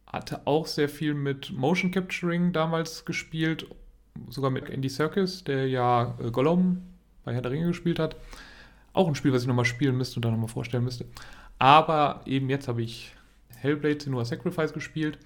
Hatte 0.06 0.46
auch 0.46 0.66
sehr 0.66 0.88
viel 0.88 1.14
mit 1.14 1.52
Motion 1.52 1.90
Capturing 1.90 2.52
damals 2.52 3.04
gespielt, 3.04 3.66
sogar 4.28 4.50
mit 4.50 4.68
Andy 4.68 4.88
Serkis, 4.88 5.44
der 5.44 5.68
ja 5.68 6.14
äh, 6.20 6.30
Gollum 6.30 6.82
bei 7.24 7.34
Herr 7.34 7.42
der 7.42 7.50
Ringe 7.50 7.66
gespielt 7.68 7.98
hat. 7.98 8.16
Auch 8.92 9.08
ein 9.08 9.14
Spiel, 9.14 9.32
was 9.32 9.42
ich 9.42 9.48
nochmal 9.48 9.64
spielen 9.64 9.96
müsste 9.96 10.16
und 10.16 10.24
dann 10.24 10.32
nochmal 10.32 10.48
vorstellen 10.48 10.84
müsste. 10.84 11.06
Aber 11.58 12.20
eben 12.26 12.48
jetzt 12.48 12.68
habe 12.68 12.82
ich 12.82 13.14
Hellblade 13.56 14.00
Senua 14.00 14.24
Sacrifice 14.24 14.72
gespielt, 14.72 15.18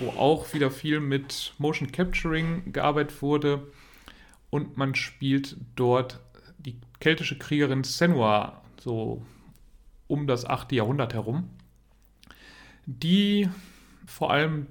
wo 0.00 0.08
auch 0.18 0.52
wieder 0.54 0.70
viel 0.70 1.00
mit 1.00 1.54
Motion 1.58 1.92
Capturing 1.92 2.72
gearbeitet 2.72 3.22
wurde. 3.22 3.66
Und 4.50 4.76
man 4.76 4.94
spielt 4.94 5.56
dort 5.76 6.18
die 6.58 6.76
keltische 6.98 7.38
Kriegerin 7.38 7.84
Senua, 7.84 8.62
so 8.80 9.22
um 10.08 10.26
das 10.26 10.44
8. 10.44 10.72
Jahrhundert 10.72 11.14
herum, 11.14 11.48
die 12.86 13.48
vor 14.06 14.32
allem 14.32 14.66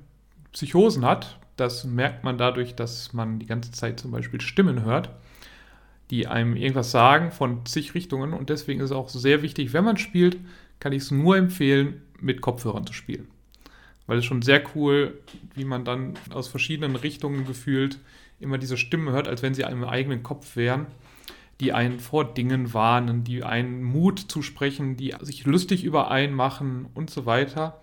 Psychosen 0.51 1.05
hat. 1.05 1.39
Das 1.55 1.85
merkt 1.85 2.23
man 2.23 2.37
dadurch, 2.37 2.75
dass 2.75 3.13
man 3.13 3.39
die 3.39 3.45
ganze 3.45 3.71
Zeit 3.71 3.99
zum 3.99 4.11
Beispiel 4.11 4.41
Stimmen 4.41 4.83
hört, 4.83 5.09
die 6.09 6.27
einem 6.27 6.55
irgendwas 6.55 6.91
sagen 6.91 7.31
von 7.31 7.65
zig 7.65 7.93
Richtungen. 7.93 8.33
Und 8.33 8.49
deswegen 8.49 8.81
ist 8.81 8.91
es 8.91 8.95
auch 8.95 9.09
sehr 9.09 9.41
wichtig, 9.41 9.73
wenn 9.73 9.85
man 9.85 9.97
spielt, 9.97 10.37
kann 10.79 10.91
ich 10.91 11.03
es 11.03 11.11
nur 11.11 11.37
empfehlen, 11.37 12.01
mit 12.19 12.41
Kopfhörern 12.41 12.85
zu 12.85 12.93
spielen. 12.93 13.27
Weil 14.09 14.17
es 14.17 14.25
schon 14.25 14.41
sehr 14.41 14.61
cool, 14.75 15.19
wie 15.55 15.65
man 15.65 15.85
dann 15.85 16.15
aus 16.31 16.47
verschiedenen 16.47 16.95
Richtungen 16.95 17.45
gefühlt 17.45 17.99
immer 18.39 18.57
diese 18.57 18.77
Stimmen 18.77 19.09
hört, 19.09 19.27
als 19.27 19.41
wenn 19.41 19.53
sie 19.53 19.65
einem 19.65 19.83
eigenen 19.83 20.23
Kopf 20.23 20.55
wären 20.55 20.87
die 21.59 21.73
einen 21.73 21.99
vor 21.99 22.33
Dingen 22.33 22.73
warnen, 22.73 23.23
die 23.23 23.43
einen 23.43 23.83
Mut 23.83 24.19
zusprechen, 24.19 24.95
die 24.95 25.13
sich 25.21 25.45
lustig 25.45 25.83
über 25.83 26.09
einen 26.09 26.33
machen 26.33 26.87
und 26.93 27.09
so 27.09 27.25
weiter. 27.25 27.81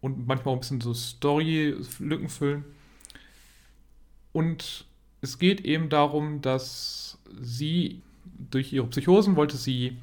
Und 0.00 0.26
manchmal 0.26 0.52
auch 0.52 0.58
ein 0.58 0.60
bisschen 0.60 0.80
so 0.80 0.94
Story-Lücken 0.94 2.28
füllen. 2.28 2.64
Und 4.32 4.86
es 5.20 5.38
geht 5.38 5.62
eben 5.62 5.88
darum, 5.88 6.40
dass 6.40 7.18
sie 7.40 8.02
durch 8.50 8.72
ihre 8.72 8.86
Psychosen 8.86 9.36
wollte 9.36 9.56
sie 9.56 9.98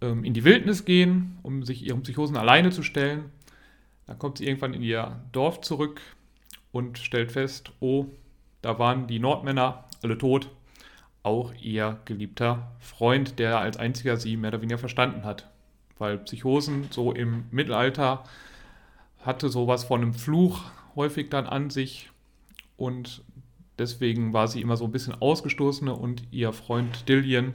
ähm, 0.00 0.24
in 0.24 0.34
die 0.34 0.44
Wildnis 0.44 0.84
gehen, 0.84 1.38
um 1.42 1.64
sich 1.64 1.84
ihren 1.84 2.02
Psychosen 2.02 2.36
alleine 2.36 2.70
zu 2.70 2.82
stellen. 2.82 3.26
Dann 4.08 4.18
kommt 4.18 4.38
sie 4.38 4.46
irgendwann 4.46 4.72
in 4.72 4.82
ihr 4.82 5.20
Dorf 5.32 5.60
zurück 5.60 6.00
und 6.72 6.98
stellt 6.98 7.30
fest, 7.30 7.72
oh, 7.78 8.06
da 8.62 8.78
waren 8.78 9.06
die 9.06 9.18
Nordmänner 9.18 9.84
alle 10.02 10.16
tot. 10.16 10.50
Auch 11.22 11.52
ihr 11.60 12.00
geliebter 12.06 12.72
Freund, 12.80 13.38
der 13.38 13.58
als 13.58 13.76
einziger 13.76 14.16
sie 14.16 14.38
mehr 14.38 14.48
oder 14.48 14.62
weniger 14.62 14.78
verstanden 14.78 15.24
hat. 15.24 15.50
Weil 15.98 16.16
Psychosen 16.18 16.86
so 16.90 17.12
im 17.12 17.44
Mittelalter 17.50 18.24
hatte 19.20 19.50
sowas 19.50 19.84
von 19.84 20.00
einem 20.00 20.14
Fluch 20.14 20.62
häufig 20.96 21.28
dann 21.28 21.46
an 21.46 21.68
sich. 21.68 22.10
Und 22.78 23.22
deswegen 23.78 24.32
war 24.32 24.48
sie 24.48 24.62
immer 24.62 24.78
so 24.78 24.86
ein 24.86 24.92
bisschen 24.92 25.20
ausgestoßene. 25.20 25.94
Und 25.94 26.22
ihr 26.30 26.54
Freund 26.54 27.10
Dillian, 27.10 27.52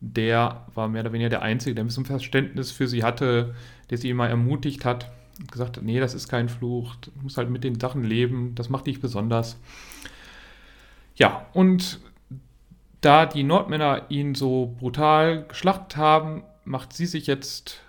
der 0.00 0.66
war 0.74 0.88
mehr 0.88 1.02
oder 1.02 1.12
weniger 1.12 1.30
der 1.30 1.42
Einzige, 1.42 1.76
der 1.76 1.84
ein 1.84 1.88
bisschen 1.88 2.06
Verständnis 2.06 2.72
für 2.72 2.88
sie 2.88 3.04
hatte, 3.04 3.54
der 3.88 3.98
sie 3.98 4.10
immer 4.10 4.28
ermutigt 4.28 4.84
hat 4.84 5.12
gesagt 5.50 5.80
nee, 5.82 6.00
das 6.00 6.14
ist 6.14 6.28
kein 6.28 6.48
Fluch, 6.48 6.94
du 6.96 7.10
musst 7.22 7.36
halt 7.36 7.50
mit 7.50 7.64
den 7.64 7.78
Sachen 7.78 8.04
leben, 8.04 8.54
das 8.54 8.68
macht 8.68 8.86
dich 8.86 9.00
besonders. 9.00 9.58
Ja, 11.14 11.46
und 11.52 12.00
da 13.00 13.26
die 13.26 13.42
Nordmänner 13.42 14.06
ihn 14.08 14.34
so 14.34 14.74
brutal 14.78 15.46
geschlachtet 15.46 15.96
haben, 15.96 16.42
macht 16.64 16.92
sie 16.92 17.06
sich 17.06 17.26
jetzt 17.26 17.80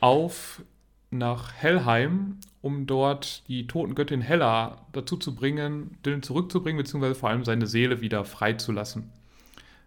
auf 0.00 0.62
nach 1.10 1.52
Helheim, 1.54 2.38
um 2.60 2.86
dort 2.86 3.46
die 3.48 3.66
Totengöttin 3.66 4.20
Hella 4.20 4.86
dazu 4.92 5.16
zu 5.16 5.34
bringen, 5.34 5.96
Dylan 6.04 6.22
zurückzubringen, 6.22 6.78
beziehungsweise 6.78 7.14
vor 7.14 7.28
allem 7.28 7.44
seine 7.44 7.66
Seele 7.66 8.00
wieder 8.00 8.24
freizulassen, 8.24 9.10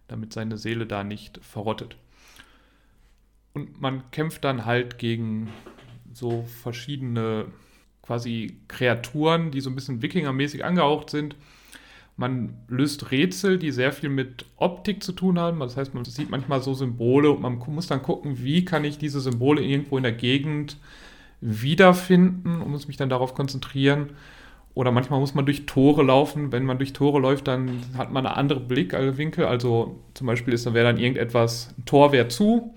damit 0.06 0.32
seine 0.32 0.56
Seele 0.56 0.86
da 0.86 1.04
nicht 1.04 1.38
verrottet. 1.42 1.96
Und 3.52 3.80
man 3.80 4.10
kämpft 4.10 4.44
dann 4.44 4.64
halt 4.64 4.98
gegen 4.98 5.52
so 6.18 6.44
verschiedene 6.62 7.46
quasi 8.02 8.58
Kreaturen, 8.68 9.50
die 9.50 9.60
so 9.60 9.70
ein 9.70 9.74
bisschen 9.74 10.02
Wikingermäßig 10.02 10.64
angehaucht 10.64 11.10
sind 11.10 11.36
man 12.18 12.54
löst 12.66 13.12
Rätsel, 13.12 13.58
die 13.58 13.70
sehr 13.70 13.92
viel 13.92 14.08
mit 14.08 14.44
Optik 14.56 15.04
zu 15.04 15.12
tun 15.12 15.38
haben. 15.38 15.60
Das 15.60 15.76
heißt, 15.76 15.94
man 15.94 16.04
sieht 16.04 16.30
manchmal 16.30 16.60
so 16.60 16.74
Symbole 16.74 17.30
und 17.30 17.40
man 17.40 17.62
muss 17.68 17.86
dann 17.86 18.02
gucken, 18.02 18.42
wie 18.42 18.64
kann 18.64 18.84
ich 18.84 18.98
diese 18.98 19.20
Symbole 19.20 19.62
irgendwo 19.62 19.96
in 19.96 20.02
der 20.02 20.12
Gegend 20.12 20.78
wiederfinden 21.40 22.60
und 22.60 22.72
muss 22.72 22.88
mich 22.88 22.96
dann 22.96 23.08
darauf 23.08 23.34
konzentrieren. 23.34 24.10
Oder 24.74 24.90
manchmal 24.90 25.20
muss 25.20 25.34
man 25.34 25.46
durch 25.46 25.66
Tore 25.66 26.02
laufen. 26.02 26.50
Wenn 26.50 26.64
man 26.64 26.78
durch 26.78 26.92
Tore 26.92 27.20
läuft, 27.20 27.46
dann 27.46 27.70
hat 27.96 28.10
man 28.10 28.26
einen 28.26 28.34
anderen 28.34 28.66
Blickwinkel. 28.66 29.44
Also 29.44 30.00
zum 30.14 30.26
Beispiel 30.26 30.54
ist 30.54 30.66
dann 30.66 30.74
wäre 30.74 30.92
dann 30.92 30.98
irgendetwas, 30.98 31.72
ein 31.78 31.84
Tor 31.84 32.10
wäre 32.10 32.26
zu. 32.26 32.74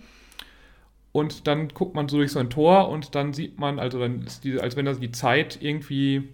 Und 1.12 1.48
dann 1.48 1.70
guckt 1.70 1.94
man 1.94 2.08
so 2.08 2.18
durch 2.18 2.32
so 2.32 2.40
ein 2.40 2.50
Tor 2.50 2.90
und 2.90 3.16
dann 3.16 3.34
sieht 3.34 3.60
man, 3.60 3.80
also 3.80 4.00
dann 4.00 4.22
ist 4.24 4.44
die, 4.44 4.60
als 4.60 4.76
wenn 4.76 4.86
das 4.86 5.00
die 5.00 5.12
Zeit 5.12 5.62
irgendwie 5.62 6.30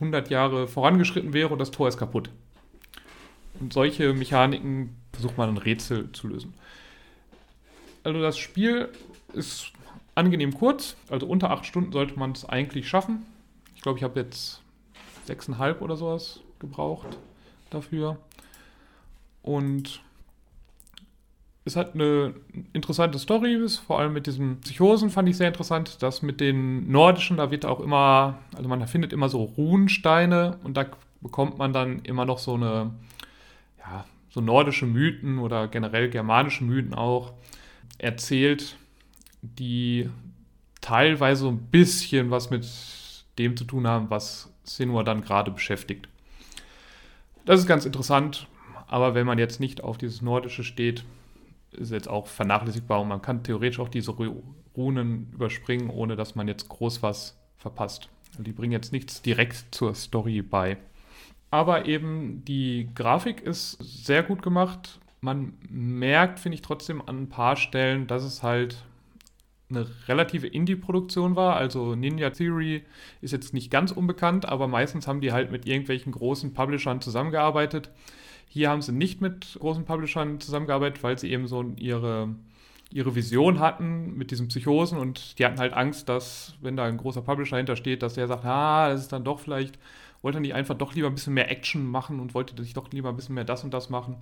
100 0.00 0.30
Jahre 0.30 0.66
vorangeschritten 0.66 1.32
wäre 1.34 1.50
und 1.50 1.58
das 1.58 1.70
Tor 1.70 1.88
ist 1.88 1.98
kaputt. 1.98 2.30
Und 3.60 3.72
solche 3.72 4.14
Mechaniken 4.14 4.96
versucht 5.12 5.36
man 5.36 5.50
ein 5.50 5.58
Rätsel 5.58 6.10
zu 6.12 6.28
lösen. 6.28 6.54
Also 8.02 8.20
das 8.20 8.38
Spiel 8.38 8.88
ist 9.32 9.72
angenehm 10.14 10.54
kurz, 10.54 10.96
also 11.10 11.26
unter 11.26 11.50
8 11.50 11.66
Stunden 11.66 11.92
sollte 11.92 12.18
man 12.18 12.32
es 12.32 12.44
eigentlich 12.44 12.88
schaffen. 12.88 13.26
Ich 13.76 13.82
glaube, 13.82 13.98
ich 13.98 14.04
habe 14.04 14.20
jetzt 14.20 14.62
6,5 15.28 15.80
oder 15.80 15.96
sowas 15.96 16.40
gebraucht 16.58 17.18
dafür. 17.70 18.18
Und 19.42 20.00
es 21.66 21.76
hat 21.76 21.94
eine 21.94 22.34
interessante 22.74 23.18
Story, 23.18 23.58
vor 23.86 23.98
allem 23.98 24.12
mit 24.12 24.26
diesen 24.26 24.60
Psychosen 24.60 25.08
fand 25.08 25.28
ich 25.28 25.36
sehr 25.38 25.48
interessant. 25.48 26.02
Das 26.02 26.20
mit 26.20 26.40
den 26.40 26.90
nordischen, 26.90 27.38
da 27.38 27.50
wird 27.50 27.64
auch 27.64 27.80
immer, 27.80 28.38
also 28.54 28.68
man 28.68 28.86
findet 28.86 29.14
immer 29.14 29.30
so 29.30 29.42
Runensteine 29.42 30.58
und 30.62 30.76
da 30.76 30.86
bekommt 31.22 31.56
man 31.56 31.72
dann 31.72 32.00
immer 32.00 32.26
noch 32.26 32.38
so 32.38 32.54
eine, 32.54 32.90
ja, 33.78 34.04
so 34.28 34.42
nordische 34.42 34.84
Mythen 34.84 35.38
oder 35.38 35.68
generell 35.68 36.10
germanische 36.10 36.64
Mythen 36.64 36.92
auch 36.92 37.32
erzählt, 37.96 38.76
die 39.40 40.10
teilweise 40.82 41.42
so 41.42 41.48
ein 41.48 41.70
bisschen 41.70 42.30
was 42.30 42.50
mit 42.50 42.66
dem 43.38 43.56
zu 43.56 43.64
tun 43.64 43.86
haben, 43.86 44.10
was 44.10 44.52
Sinua 44.64 45.02
dann 45.02 45.22
gerade 45.22 45.50
beschäftigt. 45.50 46.08
Das 47.46 47.58
ist 47.60 47.66
ganz 47.66 47.86
interessant, 47.86 48.48
aber 48.86 49.14
wenn 49.14 49.26
man 49.26 49.38
jetzt 49.38 49.60
nicht 49.60 49.82
auf 49.82 49.96
dieses 49.96 50.20
Nordische 50.20 50.62
steht, 50.62 51.04
ist 51.76 51.90
jetzt 51.90 52.08
auch 52.08 52.26
vernachlässigbar 52.26 53.00
und 53.00 53.08
man 53.08 53.22
kann 53.22 53.42
theoretisch 53.42 53.80
auch 53.80 53.88
diese 53.88 54.14
Runen 54.76 55.30
überspringen, 55.32 55.90
ohne 55.90 56.16
dass 56.16 56.34
man 56.34 56.48
jetzt 56.48 56.68
groß 56.68 57.02
was 57.02 57.38
verpasst. 57.56 58.08
Die 58.38 58.52
bringen 58.52 58.72
jetzt 58.72 58.92
nichts 58.92 59.22
direkt 59.22 59.74
zur 59.74 59.94
Story 59.94 60.42
bei. 60.42 60.76
Aber 61.50 61.86
eben 61.86 62.44
die 62.44 62.88
Grafik 62.94 63.40
ist 63.40 63.78
sehr 63.80 64.22
gut 64.24 64.42
gemacht. 64.42 64.98
Man 65.20 65.54
merkt, 65.68 66.40
finde 66.40 66.56
ich 66.56 66.62
trotzdem 66.62 67.00
an 67.00 67.22
ein 67.22 67.28
paar 67.28 67.56
Stellen, 67.56 68.06
dass 68.06 68.24
es 68.24 68.42
halt 68.42 68.84
eine 69.70 69.86
relative 70.08 70.46
Indie-Produktion 70.46 71.36
war. 71.36 71.56
Also 71.56 71.94
Ninja 71.94 72.30
Theory 72.30 72.82
ist 73.20 73.32
jetzt 73.32 73.54
nicht 73.54 73.70
ganz 73.70 73.92
unbekannt, 73.92 74.46
aber 74.46 74.68
meistens 74.68 75.06
haben 75.06 75.20
die 75.20 75.32
halt 75.32 75.50
mit 75.50 75.66
irgendwelchen 75.66 76.12
großen 76.12 76.52
Publishern 76.54 77.00
zusammengearbeitet. 77.00 77.90
Hier 78.54 78.70
haben 78.70 78.82
sie 78.82 78.92
nicht 78.92 79.20
mit 79.20 79.58
großen 79.58 79.84
Publishern 79.84 80.38
zusammengearbeitet, 80.38 81.02
weil 81.02 81.18
sie 81.18 81.28
eben 81.28 81.48
so 81.48 81.74
ihre, 81.74 82.36
ihre 82.92 83.16
Vision 83.16 83.58
hatten 83.58 84.16
mit 84.16 84.30
diesen 84.30 84.46
Psychosen 84.46 84.96
und 84.96 85.40
die 85.40 85.44
hatten 85.44 85.58
halt 85.58 85.72
Angst, 85.72 86.08
dass, 86.08 86.54
wenn 86.60 86.76
da 86.76 86.84
ein 86.84 86.96
großer 86.96 87.22
Publisher 87.22 87.56
hintersteht, 87.56 88.00
dass 88.00 88.14
der 88.14 88.28
sagt, 88.28 88.44
ah, 88.44 88.90
das 88.90 89.00
ist 89.00 89.12
dann 89.12 89.24
doch 89.24 89.40
vielleicht, 89.40 89.76
wollte 90.22 90.38
nicht 90.38 90.54
einfach 90.54 90.76
doch 90.76 90.94
lieber 90.94 91.08
ein 91.08 91.16
bisschen 91.16 91.34
mehr 91.34 91.50
Action 91.50 91.84
machen 91.84 92.20
und 92.20 92.32
wollte 92.34 92.62
sich 92.62 92.74
doch 92.74 92.88
lieber 92.92 93.08
ein 93.08 93.16
bisschen 93.16 93.34
mehr 93.34 93.42
das 93.42 93.64
und 93.64 93.74
das 93.74 93.90
machen. 93.90 94.18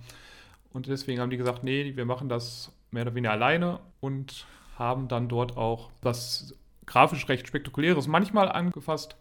Und 0.71 0.87
deswegen 0.87 1.21
haben 1.21 1.29
die 1.29 1.37
gesagt, 1.37 1.63
nee, 1.63 1.95
wir 1.95 2.05
machen 2.05 2.27
das 2.27 2.71
mehr 2.89 3.03
oder 3.03 3.13
weniger 3.13 3.33
alleine 3.33 3.81
und 4.01 4.47
haben 4.79 5.09
dann 5.09 5.29
dort 5.29 5.57
auch 5.57 5.91
was 6.01 6.55
grafisch 6.87 7.29
recht 7.29 7.47
spektakuläres 7.47 8.07
manchmal 8.07 8.51
angefasst. 8.51 9.15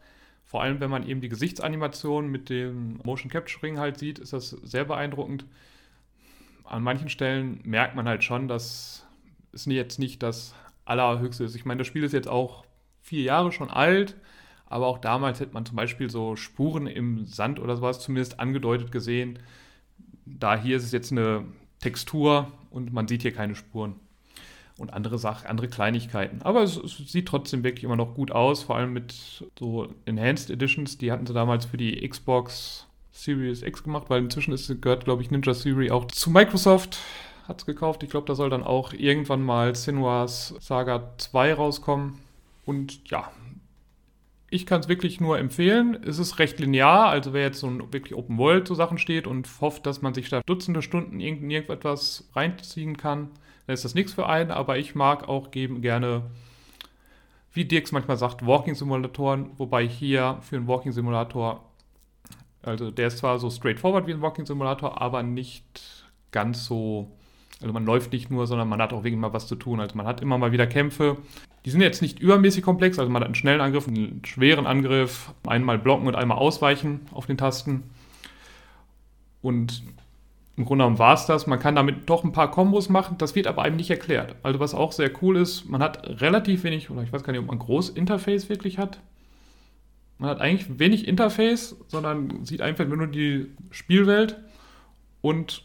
Vor 0.52 0.60
allem, 0.60 0.80
wenn 0.80 0.90
man 0.90 1.08
eben 1.08 1.22
die 1.22 1.30
Gesichtsanimation 1.30 2.30
mit 2.30 2.50
dem 2.50 3.00
Motion 3.04 3.30
Capturing 3.30 3.78
halt 3.78 3.96
sieht, 3.98 4.18
ist 4.18 4.34
das 4.34 4.50
sehr 4.50 4.84
beeindruckend. 4.84 5.46
An 6.64 6.82
manchen 6.82 7.08
Stellen 7.08 7.60
merkt 7.64 7.96
man 7.96 8.06
halt 8.06 8.22
schon, 8.22 8.48
dass 8.48 9.06
es 9.52 9.64
jetzt 9.64 9.98
nicht 9.98 10.22
das 10.22 10.54
Allerhöchste 10.84 11.44
ist. 11.44 11.54
Ich 11.54 11.64
meine, 11.64 11.78
das 11.78 11.86
Spiel 11.86 12.04
ist 12.04 12.12
jetzt 12.12 12.28
auch 12.28 12.66
vier 13.00 13.22
Jahre 13.22 13.50
schon 13.50 13.70
alt, 13.70 14.14
aber 14.66 14.88
auch 14.88 14.98
damals 14.98 15.40
hätte 15.40 15.54
man 15.54 15.64
zum 15.64 15.76
Beispiel 15.76 16.10
so 16.10 16.36
Spuren 16.36 16.86
im 16.86 17.24
Sand 17.24 17.58
oder 17.58 17.74
sowas 17.76 18.00
zumindest 18.00 18.38
angedeutet 18.38 18.92
gesehen. 18.92 19.38
Da 20.26 20.60
hier 20.60 20.76
ist 20.76 20.84
es 20.84 20.92
jetzt 20.92 21.12
eine 21.12 21.46
Textur 21.78 22.52
und 22.68 22.92
man 22.92 23.08
sieht 23.08 23.22
hier 23.22 23.32
keine 23.32 23.54
Spuren 23.54 23.94
und 24.78 24.92
andere 24.92 25.18
Sachen, 25.18 25.46
andere 25.46 25.68
Kleinigkeiten. 25.68 26.42
Aber 26.42 26.62
es, 26.62 26.76
es, 26.76 26.96
sieht 26.96 27.26
trotzdem 27.26 27.64
wirklich 27.64 27.84
immer 27.84 27.96
noch 27.96 28.14
gut 28.14 28.32
aus, 28.32 28.62
vor 28.62 28.76
allem 28.76 28.92
mit 28.92 29.14
so 29.58 29.88
Enhanced 30.04 30.50
Editions. 30.50 30.98
Die 30.98 31.12
hatten 31.12 31.26
sie 31.26 31.34
damals 31.34 31.66
für 31.66 31.76
die 31.76 32.06
Xbox 32.08 32.86
Series 33.10 33.62
X 33.62 33.82
gemacht, 33.82 34.06
weil 34.08 34.22
inzwischen 34.22 34.52
ist, 34.52 34.68
gehört, 34.80 35.04
glaube 35.04 35.22
ich, 35.22 35.30
Ninja 35.30 35.52
Theory 35.52 35.90
auch 35.90 36.06
zu 36.06 36.30
Microsoft. 36.30 36.98
Hat 37.46 37.60
es 37.60 37.66
gekauft. 37.66 38.02
Ich 38.02 38.10
glaube, 38.10 38.26
da 38.26 38.34
soll 38.34 38.50
dann 38.50 38.62
auch 38.62 38.92
irgendwann 38.92 39.42
mal 39.42 39.74
Sinuas 39.74 40.54
Saga 40.60 41.12
2 41.18 41.54
rauskommen. 41.54 42.18
Und 42.64 43.08
ja, 43.10 43.30
ich 44.52 44.66
kann 44.66 44.80
es 44.80 44.88
wirklich 44.88 45.18
nur 45.18 45.38
empfehlen. 45.38 45.98
Es 46.04 46.18
ist 46.18 46.38
recht 46.38 46.60
linear, 46.60 47.08
also 47.08 47.32
wer 47.32 47.42
jetzt 47.42 47.60
so 47.60 47.68
ein 47.68 47.92
wirklich 47.92 48.14
Open 48.14 48.36
World 48.36 48.68
so 48.68 48.74
Sachen 48.74 48.98
steht 48.98 49.26
und 49.26 49.48
hofft, 49.62 49.86
dass 49.86 50.02
man 50.02 50.12
sich 50.12 50.28
da 50.28 50.42
Dutzende 50.44 50.82
Stunden 50.82 51.20
in 51.20 51.50
irgendetwas 51.50 52.28
reinziehen 52.34 52.98
kann, 52.98 53.30
dann 53.66 53.74
ist 53.74 53.84
das 53.84 53.94
nichts 53.94 54.12
für 54.12 54.28
einen, 54.28 54.50
aber 54.50 54.78
ich 54.78 54.94
mag 54.94 55.28
auch 55.28 55.50
geben, 55.50 55.82
gerne, 55.82 56.22
wie 57.52 57.64
Dirks 57.64 57.92
manchmal 57.92 58.16
sagt, 58.16 58.46
Walking-Simulatoren, 58.46 59.50
wobei 59.58 59.86
hier 59.86 60.38
für 60.42 60.56
einen 60.56 60.66
Walking-Simulator, 60.66 61.64
also 62.62 62.90
der 62.90 63.08
ist 63.08 63.18
zwar 63.18 63.38
so 63.38 63.50
straightforward 63.50 64.06
wie 64.06 64.12
ein 64.12 64.22
Walking-Simulator, 64.22 65.00
aber 65.00 65.22
nicht 65.22 66.04
ganz 66.30 66.64
so, 66.64 67.10
also 67.60 67.72
man 67.72 67.84
läuft 67.84 68.12
nicht 68.12 68.30
nur, 68.30 68.46
sondern 68.46 68.68
man 68.68 68.82
hat 68.82 68.92
auch 68.92 69.04
wirklich 69.04 69.20
mal 69.20 69.32
was 69.32 69.46
zu 69.46 69.54
tun. 69.54 69.78
Also 69.78 69.96
man 69.96 70.06
hat 70.06 70.20
immer 70.20 70.38
mal 70.38 70.50
wieder 70.50 70.66
Kämpfe. 70.66 71.18
Die 71.64 71.70
sind 71.70 71.80
jetzt 71.80 72.02
nicht 72.02 72.18
übermäßig 72.18 72.64
komplex, 72.64 72.98
also 72.98 73.10
man 73.10 73.22
hat 73.22 73.26
einen 73.26 73.36
schnellen 73.36 73.60
Angriff, 73.60 73.86
einen 73.86 74.24
schweren 74.24 74.66
Angriff, 74.66 75.32
einmal 75.46 75.78
blocken 75.78 76.08
und 76.08 76.16
einmal 76.16 76.38
ausweichen 76.38 77.02
auf 77.12 77.26
den 77.26 77.38
Tasten. 77.38 77.84
Und 79.42 79.82
im 80.56 80.64
Grunde 80.64 80.84
genommen 80.84 80.98
war 80.98 81.14
es 81.14 81.26
das. 81.26 81.46
Man 81.46 81.58
kann 81.58 81.74
damit 81.74 82.08
doch 82.10 82.24
ein 82.24 82.32
paar 82.32 82.50
Kombos 82.50 82.88
machen, 82.88 83.16
das 83.18 83.34
wird 83.34 83.46
aber 83.46 83.62
einem 83.62 83.76
nicht 83.76 83.90
erklärt. 83.90 84.36
Also 84.42 84.60
was 84.60 84.74
auch 84.74 84.92
sehr 84.92 85.10
cool 85.22 85.36
ist, 85.36 85.68
man 85.68 85.82
hat 85.82 86.20
relativ 86.20 86.64
wenig, 86.64 86.90
oder 86.90 87.02
ich 87.02 87.12
weiß 87.12 87.24
gar 87.24 87.32
nicht, 87.32 87.40
ob 87.40 87.48
man 87.48 87.58
groß 87.58 87.90
Interface 87.90 88.48
wirklich 88.48 88.78
hat. 88.78 89.00
Man 90.18 90.28
hat 90.30 90.40
eigentlich 90.40 90.78
wenig 90.78 91.08
Interface, 91.08 91.76
sondern 91.88 92.44
sieht 92.44 92.60
einfach 92.60 92.86
nur 92.86 93.06
die 93.06 93.46
Spielwelt 93.70 94.36
und 95.20 95.64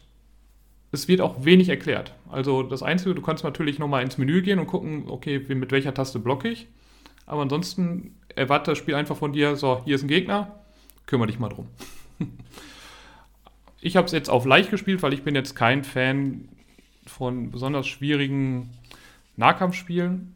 es 0.90 1.06
wird 1.06 1.20
auch 1.20 1.44
wenig 1.44 1.68
erklärt. 1.68 2.14
Also 2.30 2.62
das 2.62 2.82
Einzige, 2.82 3.14
du 3.14 3.22
kannst 3.22 3.44
natürlich 3.44 3.78
nochmal 3.78 4.02
ins 4.02 4.16
Menü 4.16 4.40
gehen 4.42 4.58
und 4.58 4.66
gucken, 4.66 5.04
okay, 5.06 5.38
mit 5.48 5.70
welcher 5.70 5.92
Taste 5.92 6.18
blocke 6.18 6.48
ich. 6.48 6.66
Aber 7.26 7.42
ansonsten 7.42 8.14
erwartet 8.34 8.68
das 8.68 8.78
Spiel 8.78 8.94
einfach 8.94 9.16
von 9.16 9.34
dir, 9.34 9.56
so, 9.56 9.82
hier 9.84 9.96
ist 9.96 10.02
ein 10.02 10.08
Gegner, 10.08 10.54
kümmere 11.04 11.26
dich 11.26 11.38
mal 11.38 11.50
drum. 11.50 11.68
ich 13.80 13.96
habe 13.96 14.06
es 14.06 14.12
jetzt 14.12 14.30
auf 14.30 14.44
leicht 14.44 14.70
gespielt, 14.70 15.02
weil 15.02 15.12
ich 15.12 15.22
bin 15.22 15.34
jetzt 15.34 15.54
kein 15.54 15.84
Fan 15.84 16.48
von 17.06 17.50
besonders 17.50 17.86
schwierigen 17.86 18.70
Nahkampfspielen. 19.36 20.34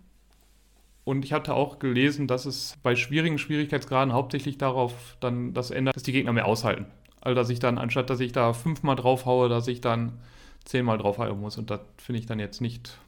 Und 1.04 1.24
ich 1.24 1.32
hatte 1.32 1.54
auch 1.54 1.80
gelesen, 1.80 2.28
dass 2.28 2.46
es 2.46 2.78
bei 2.82 2.94
schwierigen 2.94 3.38
Schwierigkeitsgraden 3.38 4.12
hauptsächlich 4.12 4.58
darauf 4.58 5.16
dann 5.18 5.52
das 5.52 5.72
ändert, 5.72 5.96
dass 5.96 6.04
die 6.04 6.12
Gegner 6.12 6.32
mehr 6.32 6.46
aushalten. 6.46 6.86
Also 7.20 7.34
dass 7.34 7.50
ich 7.50 7.58
dann, 7.58 7.78
anstatt 7.78 8.08
dass 8.08 8.20
ich 8.20 8.32
da 8.32 8.52
fünfmal 8.52 8.94
drauf 8.94 9.26
haue, 9.26 9.48
dass 9.48 9.66
ich 9.66 9.80
dann 9.80 10.20
zehnmal 10.64 10.98
drauf 10.98 11.18
hauen 11.18 11.40
muss. 11.40 11.58
Und 11.58 11.70
das 11.70 11.80
finde 11.98 12.20
ich 12.20 12.26
dann 12.26 12.38
jetzt 12.38 12.60
nicht 12.60 12.98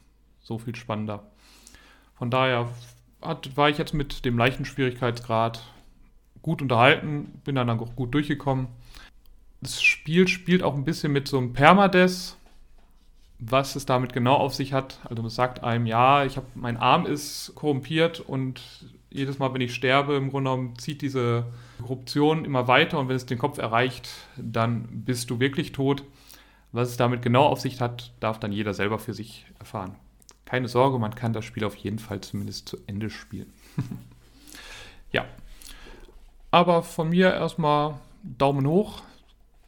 so 0.41 0.57
viel 0.57 0.75
spannender. 0.75 1.23
Von 2.15 2.29
daher 2.29 2.69
hat, 3.21 3.55
war 3.55 3.69
ich 3.69 3.77
jetzt 3.77 3.93
mit 3.93 4.25
dem 4.25 4.37
leichten 4.37 4.65
Schwierigkeitsgrad 4.65 5.63
gut 6.41 6.61
unterhalten, 6.61 7.41
bin 7.43 7.55
dann 7.55 7.69
auch 7.69 7.95
gut 7.95 8.13
durchgekommen. 8.13 8.67
Das 9.65 9.81
Spiel 9.81 10.27
spielt 10.27 10.61
auch 10.61 10.75
ein 10.75 10.83
bisschen 10.83 11.11
mit 11.11 11.27
so 11.27 11.39
einem 11.39 11.53
Permades, 11.53 12.37
was 13.39 13.75
es 13.75 13.87
damit 13.87 14.13
genau 14.13 14.35
auf 14.35 14.53
sich 14.53 14.73
hat. 14.73 14.99
Also 15.05 15.25
es 15.25 15.33
sagt 15.33 15.63
einem, 15.63 15.87
ja, 15.87 16.23
ich 16.23 16.37
habe 16.37 16.45
mein 16.53 16.77
Arm 16.77 17.07
ist 17.07 17.51
korrumpiert 17.55 18.19
und 18.19 18.61
jedes 19.09 19.39
Mal, 19.39 19.55
wenn 19.55 19.61
ich 19.61 19.73
sterbe, 19.73 20.17
im 20.17 20.29
Grunde 20.29 20.51
genommen 20.51 20.77
zieht 20.77 21.01
diese 21.01 21.47
Korruption 21.81 22.45
immer 22.45 22.67
weiter 22.67 22.99
und 22.99 23.09
wenn 23.09 23.15
es 23.15 23.25
den 23.25 23.39
Kopf 23.39 23.57
erreicht, 23.57 24.07
dann 24.37 25.03
bist 25.03 25.31
du 25.31 25.39
wirklich 25.39 25.71
tot. 25.71 26.03
Was 26.71 26.89
es 26.89 26.97
damit 26.97 27.23
genau 27.23 27.47
auf 27.47 27.59
sich 27.59 27.81
hat, 27.81 28.13
darf 28.19 28.39
dann 28.39 28.51
jeder 28.51 28.75
selber 28.75 28.99
für 28.99 29.15
sich 29.15 29.47
erfahren. 29.57 29.95
Keine 30.45 30.67
Sorge, 30.67 30.99
man 30.99 31.15
kann 31.15 31.33
das 31.33 31.43
Spiel 31.43 31.63
auf 31.63 31.75
jeden 31.75 31.97
Fall 31.97 32.21
zumindest 32.21 32.69
zu 32.69 32.77
Ende 32.85 33.09
spielen. 33.09 33.51
ja. 35.11 35.25
Aber 36.51 36.83
von 36.83 37.09
mir 37.09 37.33
erstmal 37.33 37.95
Daumen 38.21 38.67
hoch. 38.67 39.01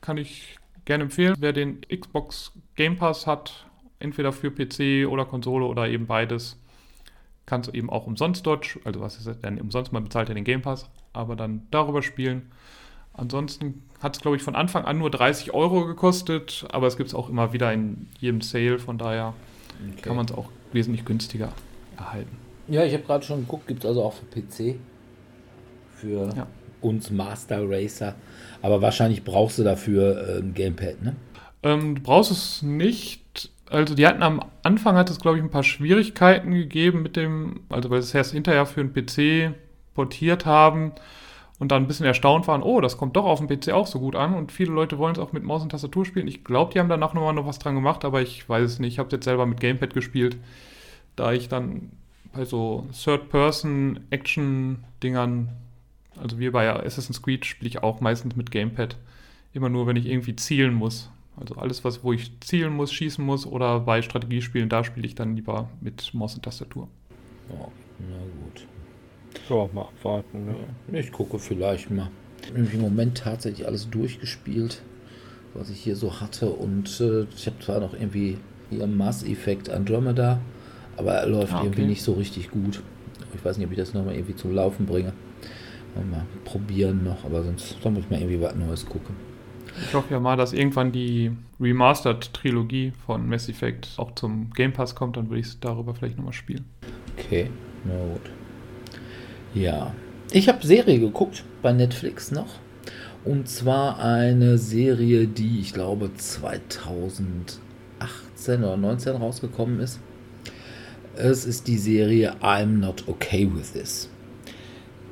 Kann 0.07 0.15
ich 0.15 0.57
gerne 0.85 1.03
empfehlen. 1.03 1.35
Wer 1.37 1.51
den 1.51 1.81
Xbox 1.81 2.53
Game 2.77 2.95
Pass 2.95 3.27
hat, 3.27 3.65
entweder 3.99 4.31
für 4.31 4.51
PC 4.51 5.05
oder 5.05 5.25
Konsole 5.25 5.65
oder 5.65 5.89
eben 5.89 6.07
beides, 6.07 6.57
kann 7.45 7.59
es 7.59 7.67
eben 7.67 7.89
auch 7.89 8.07
umsonst 8.07 8.47
dort, 8.47 8.79
also 8.85 9.01
was 9.01 9.17
ist 9.17 9.27
das 9.27 9.41
denn 9.41 9.59
umsonst, 9.59 9.91
man 9.91 10.05
bezahlt 10.05 10.29
ja 10.29 10.33
den 10.33 10.45
Game 10.45 10.61
Pass, 10.61 10.89
aber 11.11 11.35
dann 11.35 11.67
darüber 11.71 12.01
spielen. 12.01 12.49
Ansonsten 13.11 13.83
hat 14.01 14.15
es, 14.15 14.21
glaube 14.21 14.37
ich, 14.37 14.43
von 14.43 14.55
Anfang 14.55 14.85
an 14.85 14.97
nur 14.97 15.11
30 15.11 15.53
Euro 15.53 15.85
gekostet, 15.85 16.65
aber 16.71 16.87
es 16.87 16.95
gibt 16.95 17.09
es 17.09 17.13
auch 17.13 17.27
immer 17.27 17.51
wieder 17.51 17.73
in 17.73 18.07
jedem 18.21 18.39
Sale, 18.39 18.79
von 18.79 18.97
daher 18.97 19.33
okay. 19.91 20.03
kann 20.03 20.15
man 20.15 20.25
es 20.25 20.31
auch 20.31 20.47
wesentlich 20.71 21.03
günstiger 21.03 21.51
erhalten. 21.97 22.37
Ja, 22.69 22.85
ich 22.85 22.93
habe 22.93 23.03
gerade 23.03 23.25
schon 23.25 23.41
geguckt, 23.41 23.67
gibt 23.67 23.81
es 23.81 23.85
also 23.85 24.03
auch 24.03 24.13
für 24.13 24.25
PC, 24.25 24.79
für 25.95 26.33
ja. 26.33 26.47
uns 26.79 27.11
Master 27.11 27.69
Racer, 27.69 28.15
aber 28.61 28.81
wahrscheinlich 28.81 29.23
brauchst 29.23 29.59
du 29.59 29.63
dafür 29.63 30.17
äh, 30.17 30.39
ein 30.39 30.53
Gamepad, 30.53 31.01
ne? 31.01 31.15
Ähm, 31.63 31.95
du 31.95 32.01
brauchst 32.01 32.31
es 32.31 32.61
nicht. 32.61 33.49
Also 33.69 33.95
die 33.95 34.07
hatten 34.07 34.23
am 34.23 34.41
Anfang 34.63 34.95
hat 34.95 35.09
es, 35.09 35.19
glaube 35.19 35.37
ich, 35.37 35.43
ein 35.43 35.49
paar 35.49 35.63
Schwierigkeiten 35.63 36.51
gegeben 36.51 37.03
mit 37.03 37.15
dem, 37.15 37.61
also 37.69 37.89
weil 37.89 38.01
sie 38.01 38.07
es 38.07 38.13
erst 38.13 38.31
hinterher 38.31 38.65
für 38.65 38.81
einen 38.81 38.93
PC 38.93 39.53
portiert 39.93 40.45
haben 40.45 40.93
und 41.59 41.71
dann 41.71 41.83
ein 41.83 41.87
bisschen 41.87 42.05
erstaunt 42.05 42.47
waren, 42.47 42.63
oh, 42.63 42.81
das 42.81 42.97
kommt 42.97 43.15
doch 43.15 43.25
auf 43.25 43.39
dem 43.39 43.47
PC 43.47 43.71
auch 43.73 43.87
so 43.87 43.99
gut 43.99 44.15
an 44.15 44.35
und 44.35 44.51
viele 44.51 44.71
Leute 44.71 44.97
wollen 44.97 45.13
es 45.13 45.19
auch 45.19 45.33
mit 45.33 45.43
Maus 45.43 45.63
und 45.63 45.69
Tastatur 45.69 46.05
spielen. 46.05 46.27
Ich 46.27 46.43
glaube, 46.43 46.73
die 46.73 46.79
haben 46.79 46.87
danach 46.87 47.13
nochmal 47.13 47.33
noch 47.33 47.47
was 47.47 47.59
dran 47.59 47.75
gemacht, 47.75 48.05
aber 48.05 48.21
ich 48.21 48.47
weiß 48.47 48.71
es 48.71 48.79
nicht. 48.79 48.93
Ich 48.93 48.99
habe 48.99 49.07
es 49.07 49.13
jetzt 49.13 49.25
selber 49.25 49.45
mit 49.45 49.59
Gamepad 49.59 49.93
gespielt, 49.93 50.37
da 51.15 51.33
ich 51.33 51.49
dann 51.49 51.91
bei 52.33 52.45
so 52.45 52.87
Third-Person-Action-Dingern, 52.93 55.49
also 56.21 56.39
wie 56.39 56.49
bei 56.49 56.69
Assassin's 56.69 57.21
Creed, 57.21 57.45
spiele 57.45 57.69
ich 57.69 57.83
auch 57.83 58.01
meistens 58.01 58.35
mit 58.35 58.51
Gamepad. 58.51 58.97
Immer 59.53 59.69
nur, 59.69 59.87
wenn 59.87 59.95
ich 59.95 60.05
irgendwie 60.05 60.35
zielen 60.35 60.73
muss. 60.73 61.09
Also 61.39 61.55
alles, 61.55 61.83
was, 61.83 62.03
wo 62.03 62.13
ich 62.13 62.31
zielen 62.39 62.73
muss, 62.73 62.91
schießen 62.91 63.23
muss 63.23 63.45
oder 63.45 63.79
bei 63.81 64.01
Strategiespielen, 64.01 64.69
da 64.69 64.83
spiele 64.83 65.05
ich 65.05 65.15
dann 65.15 65.35
lieber 65.35 65.69
mit 65.81 66.13
Maus 66.13 66.35
und 66.35 66.43
Tastatur. 66.43 66.87
Oh, 67.49 67.67
na 67.99 68.17
gut. 68.43 68.65
Ja, 69.47 69.69
mal 69.73 69.83
abwarten. 69.83 70.45
Ne? 70.45 70.55
Ja, 70.91 70.99
ich 70.99 71.11
gucke 71.11 71.37
vielleicht 71.37 71.91
mal. 71.91 72.09
Ich 72.41 72.49
habe 72.49 72.59
im 72.59 72.81
Moment 72.81 73.19
tatsächlich 73.19 73.67
alles 73.67 73.89
durchgespielt, 73.89 74.81
was 75.53 75.69
ich 75.69 75.79
hier 75.79 75.95
so 75.95 76.19
hatte. 76.19 76.49
Und 76.49 76.99
äh, 77.01 77.23
ich 77.35 77.45
habe 77.45 77.59
zwar 77.59 77.79
noch 77.79 77.93
irgendwie 77.93 78.37
hier 78.69 78.87
Mass 78.87 79.23
Effect 79.23 79.69
Andromeda, 79.69 80.39
aber 80.97 81.13
er 81.13 81.27
läuft 81.27 81.53
ah, 81.53 81.57
okay. 81.57 81.67
irgendwie 81.67 81.85
nicht 81.85 82.01
so 82.01 82.13
richtig 82.13 82.49
gut. 82.49 82.81
Ich 83.35 83.45
weiß 83.45 83.57
nicht, 83.57 83.67
ob 83.67 83.71
ich 83.71 83.77
das 83.77 83.93
nochmal 83.93 84.15
irgendwie 84.15 84.35
zum 84.35 84.53
Laufen 84.53 84.85
bringe. 84.85 85.13
Mal 86.05 86.25
probieren 86.45 87.03
noch, 87.03 87.23
aber 87.25 87.43
sonst 87.43 87.83
muss 87.83 87.99
ich 87.99 88.09
mal 88.09 88.19
irgendwie 88.19 88.41
was 88.41 88.55
Neues 88.55 88.85
gucken. 88.85 89.15
Ich 89.87 89.93
hoffe 89.93 90.13
ja 90.13 90.19
mal, 90.19 90.35
dass 90.35 90.53
irgendwann 90.53 90.91
die 90.91 91.31
Remastered-Trilogie 91.59 92.93
von 93.05 93.27
Mass 93.27 93.47
Effect 93.49 93.89
auch 93.97 94.15
zum 94.15 94.51
Game 94.51 94.73
Pass 94.73 94.95
kommt, 94.95 95.17
dann 95.17 95.29
würde 95.29 95.41
ich 95.41 95.47
es 95.47 95.59
darüber 95.59 95.93
vielleicht 95.93 96.17
nochmal 96.17 96.33
spielen. 96.33 96.65
Okay, 97.17 97.49
na 97.85 97.93
gut. 98.13 98.31
Ja, 99.53 99.93
ich 100.31 100.49
habe 100.49 100.65
Serie 100.65 100.99
geguckt 100.99 101.43
bei 101.61 101.73
Netflix 101.73 102.31
noch. 102.31 102.55
Und 103.23 103.49
zwar 103.49 103.99
eine 103.99 104.57
Serie, 104.57 105.27
die 105.27 105.59
ich 105.59 105.73
glaube 105.73 106.11
2018 106.15 107.59
oder 108.59 108.77
19 108.77 109.15
rausgekommen 109.15 109.79
ist. 109.79 109.99
Es 111.15 111.45
ist 111.45 111.67
die 111.67 111.77
Serie 111.77 112.35
I'm 112.41 112.77
Not 112.79 113.03
Okay 113.07 113.49
With 113.53 113.73
This. 113.73 114.09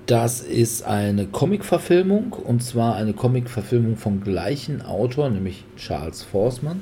Das 0.06 0.42
ist 0.42 0.84
eine 0.84 1.26
Comic-Verfilmung 1.26 2.34
und 2.34 2.64
zwar 2.64 2.96
eine 2.96 3.14
Comic-Verfilmung 3.14 3.98
vom 3.98 4.22
gleichen 4.22 4.84
Autor, 4.84 5.32
nämlich 5.32 5.64
Charles 5.78 6.22
Forsman, 6.22 6.82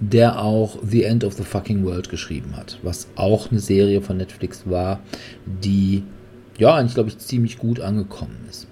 der 0.00 0.42
auch 0.42 0.78
The 0.82 1.04
End 1.04 1.22
of 1.22 1.34
the 1.34 1.44
Fucking 1.44 1.84
World 1.84 2.08
geschrieben 2.08 2.56
hat, 2.56 2.80
was 2.82 3.06
auch 3.14 3.52
eine 3.52 3.60
Serie 3.60 4.02
von 4.02 4.16
Netflix 4.16 4.68
war, 4.68 4.98
die 5.46 6.02
ja 6.58 6.74
eigentlich, 6.74 6.94
glaube 6.94 7.10
ich, 7.10 7.18
ziemlich 7.18 7.56
gut 7.56 7.78
angekommen 7.78 8.44
ist. 8.50 8.66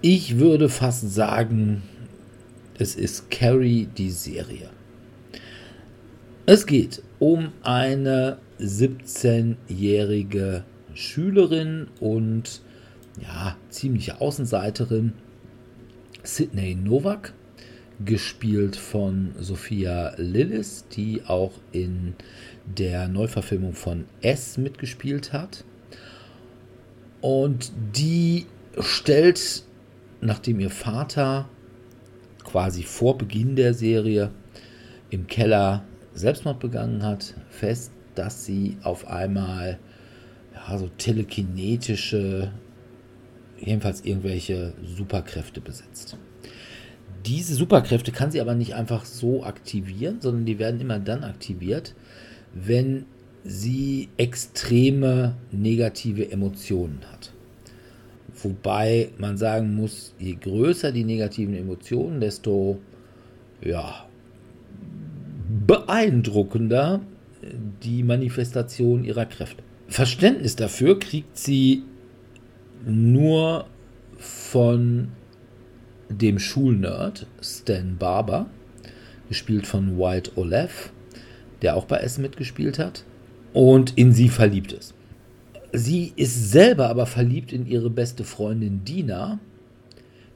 Ich 0.00 0.38
würde 0.38 0.68
fast 0.68 1.12
sagen, 1.12 1.82
es 2.78 2.94
ist 2.94 3.28
Carrie 3.28 3.88
die 3.96 4.10
Serie. 4.10 4.70
Es 6.46 6.66
geht 6.66 7.02
um 7.18 7.48
eine 7.62 8.36
17-jährige 8.60 10.62
Schülerin 10.94 11.88
und 12.00 12.62
ja, 13.20 13.56
ziemliche 13.68 14.20
Außenseiterin 14.20 15.12
Sydney 16.22 16.74
Novak, 16.74 17.34
gespielt 18.04 18.76
von 18.76 19.34
Sophia 19.38 20.14
Lillis, 20.16 20.86
die 20.88 21.22
auch 21.26 21.52
in 21.72 22.14
der 22.64 23.08
Neuverfilmung 23.08 23.74
von 23.74 24.06
S 24.20 24.58
mitgespielt 24.58 25.32
hat. 25.32 25.64
Und 27.20 27.72
die 27.94 28.46
stellt, 28.80 29.62
nachdem 30.20 30.60
ihr 30.60 30.70
Vater 30.70 31.48
quasi 32.42 32.82
vor 32.82 33.16
Beginn 33.16 33.56
der 33.56 33.74
Serie 33.74 34.30
im 35.10 35.26
Keller 35.26 35.84
Selbstmord 36.14 36.60
begangen 36.60 37.02
hat, 37.02 37.34
fest, 37.48 37.92
dass 38.14 38.44
sie 38.44 38.76
auf 38.82 39.06
einmal 39.06 39.78
ja, 40.66 40.78
so 40.78 40.88
telekinetische, 40.98 42.52
jedenfalls 43.58 44.04
irgendwelche 44.04 44.74
Superkräfte 44.96 45.60
besitzt. 45.60 46.16
Diese 47.26 47.54
Superkräfte 47.54 48.12
kann 48.12 48.30
sie 48.30 48.40
aber 48.40 48.54
nicht 48.54 48.74
einfach 48.74 49.04
so 49.04 49.44
aktivieren, 49.44 50.20
sondern 50.20 50.44
die 50.44 50.58
werden 50.58 50.80
immer 50.80 50.98
dann 50.98 51.24
aktiviert, 51.24 51.94
wenn 52.52 53.06
sie 53.44 54.08
extreme 54.16 55.36
negative 55.50 56.30
Emotionen 56.30 57.00
hat. 57.12 57.32
Wobei 58.42 59.10
man 59.18 59.38
sagen 59.38 59.74
muss, 59.74 60.14
je 60.18 60.34
größer 60.34 60.92
die 60.92 61.04
negativen 61.04 61.54
Emotionen, 61.54 62.20
desto 62.20 62.78
ja, 63.62 64.06
beeindruckender 65.66 67.00
die 67.82 68.02
Manifestation 68.02 69.04
ihrer 69.04 69.26
Kräfte. 69.26 69.62
Verständnis 69.94 70.56
dafür 70.56 70.98
kriegt 70.98 71.38
sie 71.38 71.84
nur 72.84 73.66
von 74.18 75.12
dem 76.08 76.40
Schulnerd 76.40 77.28
Stan 77.40 77.96
Barber, 77.96 78.50
gespielt 79.28 79.68
von 79.68 79.96
White 79.96 80.32
Olaf, 80.34 80.90
der 81.62 81.76
auch 81.76 81.84
bei 81.84 81.98
Essen 81.98 82.22
mitgespielt 82.22 82.76
hat, 82.76 83.04
und 83.52 83.96
in 83.96 84.12
sie 84.12 84.30
verliebt 84.30 84.72
ist. 84.72 84.94
Sie 85.72 86.12
ist 86.16 86.50
selber 86.50 86.88
aber 86.88 87.06
verliebt 87.06 87.52
in 87.52 87.64
ihre 87.64 87.88
beste 87.88 88.24
Freundin 88.24 88.84
Dina, 88.84 89.38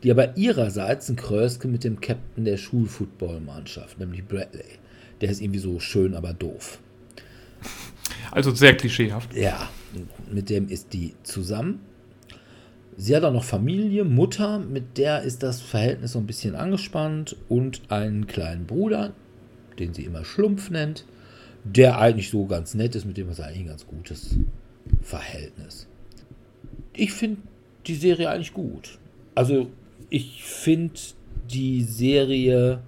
die 0.05 0.13
aber 0.13 0.37
ihrerseits 0.37 1.09
ein 1.09 1.17
Kröske 1.17 1.67
mit 1.67 1.83
dem 1.83 2.01
Captain 2.01 2.45
der 2.45 2.59
Schulfootballmannschaft, 2.59 3.99
nämlich 3.99 4.25
Bradley. 4.25 4.79
Der 5.21 5.31
ist 5.31 5.43
irgendwie 5.43 5.59
so 5.59 5.81
schön, 5.81 6.15
aber 6.15 6.33
doof. 6.33 6.79
Also 8.31 8.55
sehr 8.55 8.77
klischeehaft. 8.77 9.35
Ja, 9.35 9.69
mit 10.31 10.51
dem 10.51 10.69
ist 10.69 10.93
die 10.93 11.15
zusammen. 11.23 11.81
Sie 12.97 13.15
hat 13.15 13.23
auch 13.23 13.33
noch 13.33 13.45
Familie, 13.45 14.05
Mutter, 14.05 14.59
mit 14.59 14.99
der 14.99 15.23
ist 15.23 15.45
das 15.45 15.61
Verhältnis 15.61 16.13
so 16.13 16.19
ein 16.19 16.27
bisschen 16.27 16.57
angespannt 16.57 17.37
und 17.49 17.83
einen 17.91 18.27
kleinen 18.27 18.67
Bruder, 18.67 19.13
den 19.79 19.95
sie 19.95 20.05
immer 20.05 20.25
Schlumpf 20.25 20.71
nennt, 20.71 21.05
der 21.63 22.01
eigentlich 22.01 22.31
so 22.31 22.47
ganz 22.47 22.75
nett 22.75 22.97
ist, 22.97 23.05
mit 23.05 23.17
dem 23.17 23.29
was 23.29 23.39
eigentlich 23.39 23.61
ein 23.61 23.69
ganz 23.69 23.87
gutes 23.87 24.37
Verhältnis. 25.01 25.87
Ich 26.93 27.13
finde 27.13 27.39
die 27.87 27.95
Serie 27.95 28.31
eigentlich 28.31 28.53
gut. 28.53 28.99
Also 29.37 29.69
ich 30.11 30.43
finde 30.43 30.99
die 31.51 31.85
Serie, 31.85 32.81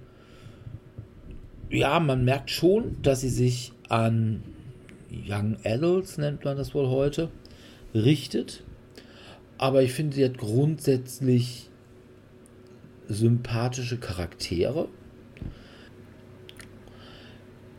ja, 1.69 2.01
man 2.01 2.25
merkt 2.25 2.49
schon, 2.49 2.97
dass 3.01 3.21
sie 3.21 3.29
sich 3.29 3.71
an 3.87 4.43
Young 5.11 5.57
Adults, 5.63 6.17
nennt 6.17 6.45
man 6.45 6.57
das 6.57 6.73
wohl 6.73 6.87
heute, 6.89 7.29
richtet. 7.93 8.63
Aber 9.57 9.83
ich 9.83 9.93
finde, 9.93 10.15
sie 10.15 10.25
hat 10.25 10.37
grundsätzlich 10.37 11.69
sympathische 13.07 13.97
Charaktere. 13.97 14.87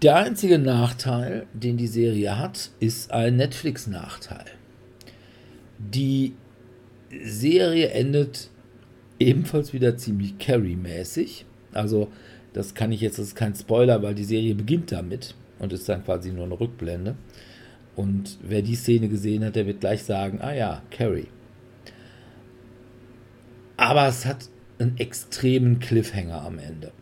Der 0.03 0.17
einzige 0.17 0.59
Nachteil, 0.59 1.47
den 1.53 1.77
die 1.77 1.87
Serie 1.87 2.39
hat, 2.39 2.71
ist 2.81 3.13
ein 3.13 3.37
Netflix-Nachteil. 3.37 4.47
Die 5.79 6.35
Serie 7.23 7.89
endet 7.91 8.51
ebenfalls 9.19 9.73
wieder 9.73 9.97
ziemlich 9.97 10.39
Carrie-mäßig. 10.39 11.47
Also, 11.73 12.09
das 12.53 12.75
kann 12.75 12.93
ich 12.93 13.01
jetzt, 13.01 13.19
das 13.19 13.29
ist 13.29 13.37
kein 13.37 13.55
Spoiler, 13.55 14.03
weil 14.03 14.15
die 14.15 14.25
Serie 14.25 14.55
beginnt 14.55 14.93
damit 14.93 15.35
und 15.63 15.73
ist 15.73 15.89
dann 15.89 16.05
quasi 16.05 16.31
nur 16.33 16.45
eine 16.45 16.61
Rückblende. 16.61 17.15
Und 17.97 18.39
wer 18.43 18.63
die 18.63 18.75
Szene 18.75 19.09
gesehen 19.09 19.45
hat, 19.45 19.57
der 19.57 19.67
wird 19.67 19.81
gleich 19.81 20.03
sagen: 20.03 20.41
Ah 20.43 20.53
ja, 20.53 20.83
Carrie. 20.91 21.29
Aber 23.77 24.07
es 24.07 24.27
hat 24.27 24.49
einen 24.79 24.99
extremen 24.99 25.79
Cliffhanger 25.79 26.43
am 26.43 26.59
Ende. 26.59 26.93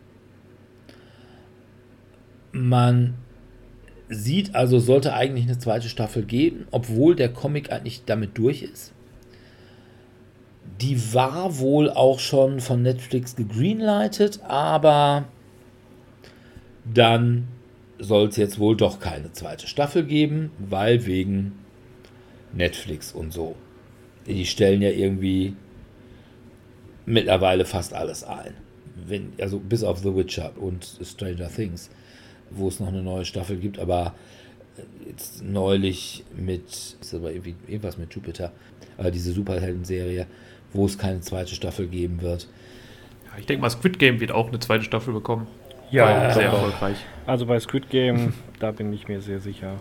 Man 2.51 3.15
sieht 4.09 4.55
also, 4.55 4.79
sollte 4.79 5.13
eigentlich 5.13 5.45
eine 5.45 5.57
zweite 5.57 5.89
Staffel 5.89 6.23
geben, 6.23 6.67
obwohl 6.71 7.15
der 7.15 7.33
Comic 7.33 7.71
eigentlich 7.71 8.03
damit 8.05 8.37
durch 8.37 8.61
ist. 8.61 8.93
Die 10.81 11.13
war 11.13 11.59
wohl 11.59 11.89
auch 11.89 12.19
schon 12.19 12.59
von 12.59 12.81
Netflix 12.81 13.35
gegreenlightet, 13.35 14.41
aber 14.43 15.25
dann 16.85 17.47
soll 18.01 18.27
es 18.27 18.37
jetzt 18.37 18.59
wohl 18.59 18.75
doch 18.75 18.99
keine 18.99 19.31
zweite 19.31 19.67
Staffel 19.67 20.03
geben, 20.03 20.51
weil 20.57 21.05
wegen 21.05 21.53
Netflix 22.53 23.13
und 23.13 23.31
so. 23.31 23.55
Die 24.27 24.45
stellen 24.45 24.81
ja 24.81 24.89
irgendwie 24.89 25.55
mittlerweile 27.05 27.65
fast 27.65 27.93
alles 27.93 28.23
ein. 28.23 28.53
Wenn, 29.07 29.33
also 29.39 29.59
bis 29.59 29.83
auf 29.83 29.99
The 29.99 30.15
Witcher 30.15 30.51
und 30.57 30.85
Stranger 31.01 31.49
Things 31.49 31.89
wo 32.51 32.67
es 32.67 32.79
noch 32.79 32.89
eine 32.89 33.01
neue 33.01 33.25
Staffel 33.25 33.57
gibt, 33.57 33.79
aber 33.79 34.13
jetzt 35.07 35.43
neulich 35.43 36.23
mit, 36.35 36.63
ist 37.01 37.13
aber 37.13 37.31
irgendwas 37.31 37.97
mit 37.97 38.13
Jupiter, 38.13 38.51
äh, 38.97 39.11
diese 39.11 39.31
Superhelden-Serie, 39.31 40.27
wo 40.73 40.85
es 40.85 40.97
keine 40.97 41.21
zweite 41.21 41.55
Staffel 41.55 41.87
geben 41.87 42.21
wird. 42.21 42.47
Ja, 43.25 43.39
ich 43.39 43.45
denke 43.45 43.61
mal, 43.61 43.69
Squid 43.69 43.99
Game 43.99 44.19
wird 44.19 44.31
auch 44.31 44.49
eine 44.49 44.59
zweite 44.59 44.83
Staffel 44.83 45.13
bekommen. 45.13 45.47
Ja, 45.91 46.33
sehr 46.33 46.45
erfolgreich. 46.45 46.97
Also 47.25 47.45
bei 47.45 47.59
Squid 47.59 47.89
Game, 47.89 48.33
da 48.59 48.71
bin 48.71 48.91
ich 48.93 49.07
mir 49.07 49.21
sehr 49.21 49.39
sicher. 49.39 49.75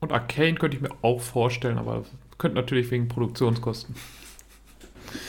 Und 0.00 0.12
Arcane 0.12 0.54
könnte 0.54 0.76
ich 0.76 0.82
mir 0.82 0.90
auch 1.02 1.20
vorstellen, 1.20 1.78
aber 1.78 2.04
könnte 2.38 2.56
natürlich 2.56 2.90
wegen 2.90 3.06
Produktionskosten. 3.08 3.94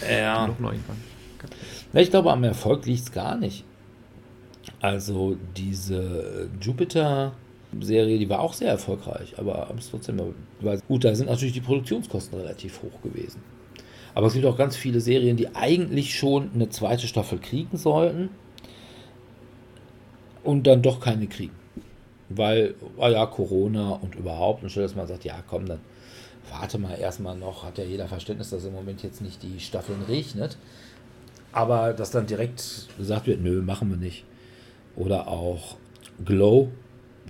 Ja. 0.10 0.50
Ich 1.94 2.10
glaube, 2.10 2.32
am 2.32 2.44
Erfolg 2.44 2.86
liegt 2.86 3.02
es 3.02 3.12
gar 3.12 3.36
nicht. 3.36 3.66
Also 4.80 5.36
diese 5.58 6.50
Jupiter-Serie, 6.62 8.18
die 8.18 8.30
war 8.30 8.40
auch 8.40 8.54
sehr 8.54 8.70
erfolgreich, 8.70 9.34
aber 9.38 9.68
trotzdem 9.90 10.34
gut, 10.88 11.04
da 11.04 11.14
sind 11.16 11.30
natürlich 11.30 11.54
die 11.54 11.62
Produktionskosten 11.62 12.40
relativ 12.40 12.82
hoch 12.82 13.02
gewesen. 13.02 13.44
Aber 14.14 14.28
es 14.28 14.34
gibt 14.34 14.46
auch 14.46 14.58
ganz 14.58 14.76
viele 14.76 15.02
Serien, 15.02 15.36
die 15.36 15.56
eigentlich 15.56 16.16
schon 16.16 16.52
eine 16.54 16.70
zweite 16.70 17.08
Staffel 17.08 17.40
kriegen 17.40 17.78
sollten 17.78 18.30
und 20.44 20.68
dann 20.68 20.82
doch 20.82 21.00
keine 21.00 21.28
kriegen. 21.28 21.56
Weil, 22.30 22.76
ah 22.98 23.10
ja, 23.10 23.26
Corona 23.26 23.92
und 23.92 24.16
überhaupt, 24.16 24.64
und 24.64 24.70
stell 24.70 24.84
dass 24.84 24.96
man 24.96 25.08
sagt, 25.08 25.26
ja 25.26 25.44
komm, 25.48 25.66
dann 25.66 25.80
warte 26.50 26.78
mal 26.78 26.96
erstmal 26.96 27.38
noch, 27.38 27.64
hat 27.64 27.78
ja 27.78 27.84
jeder 27.84 28.08
Verständnis, 28.08 28.50
dass 28.50 28.66
im 28.66 28.74
Moment 28.74 29.04
jetzt 29.04 29.22
nicht 29.22 29.44
die 29.44 29.60
Staffeln 29.60 30.02
regnet. 30.08 30.58
Aber 31.52 31.94
dass 31.94 32.12
dann 32.12 32.28
direkt 32.28 32.88
gesagt 32.98 33.28
wird, 33.28 33.42
nö, 33.42 33.62
machen 33.62 33.90
wir 33.90 33.98
nicht. 33.98 34.24
Oder 34.96 35.28
auch 35.28 35.76
Glow, 36.24 36.70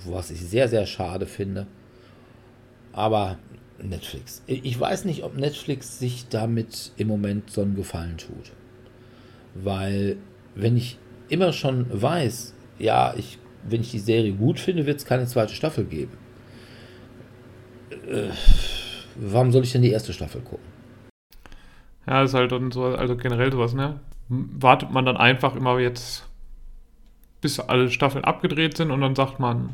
was 0.06 0.32
ich 0.32 0.41
sehr, 0.41 0.67
sehr 0.67 0.86
schade 0.86 1.26
finde. 1.26 1.67
Aber 2.93 3.38
Netflix. 3.82 4.43
Ich 4.45 4.80
weiß 4.80 5.06
nicht, 5.06 5.24
ob 5.24 5.38
Netflix 5.38 5.97
sich 5.97 6.28
damit 6.30 6.91
im 6.97 7.08
Moment 7.08 7.50
so 7.50 7.62
einen 7.62 7.76
Gefallen 7.76 8.17
tut. 8.17 8.52
Weil, 9.56 10.17
wenn 10.56 10.78
ich 10.78 10.97
immer 11.30 11.52
schon 11.52 11.88
weiß, 11.89 12.54
ja, 12.82 13.13
ich, 13.15 13.38
wenn 13.63 13.82
ich 13.82 13.91
die 13.91 14.00
Serie 14.00 14.34
gut 14.34 14.60
finde, 14.60 14.86
wird 14.86 14.98
es 14.98 15.06
keine 15.06 15.26
zweite 15.26 15.54
Staffel 15.54 15.86
geben. 15.86 16.17
Äh, 18.08 18.30
warum 19.15 19.52
soll 19.52 19.63
ich 19.63 19.72
denn 19.72 19.82
die 19.82 19.91
erste 19.91 20.13
Staffel 20.13 20.41
gucken? 20.41 20.65
Ja, 22.08 22.24
ist 22.24 22.34
halt 22.34 22.52
dann 22.52 22.72
so, 22.72 22.86
also 22.86 23.15
generell 23.15 23.52
sowas, 23.52 23.74
ne? 23.74 24.00
Wartet 24.28 24.91
man 24.91 25.06
dann 25.06 25.17
einfach 25.17 25.56
immer 25.56 25.78
jetzt 25.80 26.26
bis 27.41 27.60
alle 27.60 27.89
Staffeln 27.89 28.24
abgedreht 28.24 28.78
sind 28.78 28.91
und 28.91 29.02
dann 29.02 29.15
sagt 29.15 29.39
man, 29.39 29.70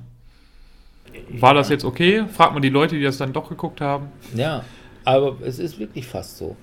war 1.29 1.53
das 1.53 1.69
jetzt 1.69 1.85
okay? 1.85 2.25
Fragt 2.27 2.53
man 2.53 2.61
die 2.61 2.69
Leute, 2.69 2.95
die 2.95 3.03
das 3.03 3.17
dann 3.17 3.33
doch 3.33 3.49
geguckt 3.49 3.81
haben. 3.81 4.07
Ja, 4.33 4.63
aber 5.03 5.37
es 5.41 5.59
ist 5.59 5.79
wirklich 5.79 6.05
fast 6.05 6.37
so. 6.37 6.55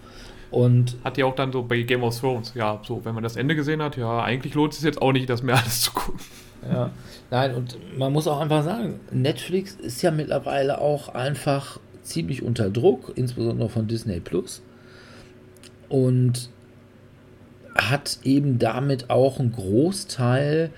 Und 0.54 0.96
hat 1.02 1.18
ja 1.18 1.26
auch 1.26 1.34
dann 1.34 1.50
so 1.50 1.64
bei 1.64 1.82
Game 1.82 2.04
of 2.04 2.16
Thrones, 2.16 2.52
ja, 2.54 2.80
so, 2.84 3.04
wenn 3.04 3.12
man 3.12 3.24
das 3.24 3.34
Ende 3.34 3.56
gesehen 3.56 3.82
hat, 3.82 3.96
ja, 3.96 4.22
eigentlich 4.22 4.54
lohnt 4.54 4.72
es 4.72 4.82
jetzt 4.82 5.02
auch 5.02 5.10
nicht, 5.10 5.28
das 5.28 5.42
mehr 5.42 5.56
alles 5.60 5.80
zu 5.80 5.92
gucken. 5.92 6.20
Ja, 6.70 6.90
nein, 7.32 7.56
und 7.56 7.76
man 7.98 8.12
muss 8.12 8.28
auch 8.28 8.38
einfach 8.38 8.62
sagen, 8.62 9.00
Netflix 9.10 9.74
ist 9.74 10.00
ja 10.02 10.12
mittlerweile 10.12 10.80
auch 10.80 11.08
einfach 11.08 11.80
ziemlich 12.02 12.44
unter 12.44 12.70
Druck, 12.70 13.10
insbesondere 13.16 13.68
von 13.68 13.88
Disney 13.88 14.20
Plus. 14.20 14.62
Und 15.88 16.50
hat 17.74 18.20
eben 18.22 18.60
damit 18.60 19.10
auch 19.10 19.40
einen 19.40 19.50
Großteil 19.50 20.70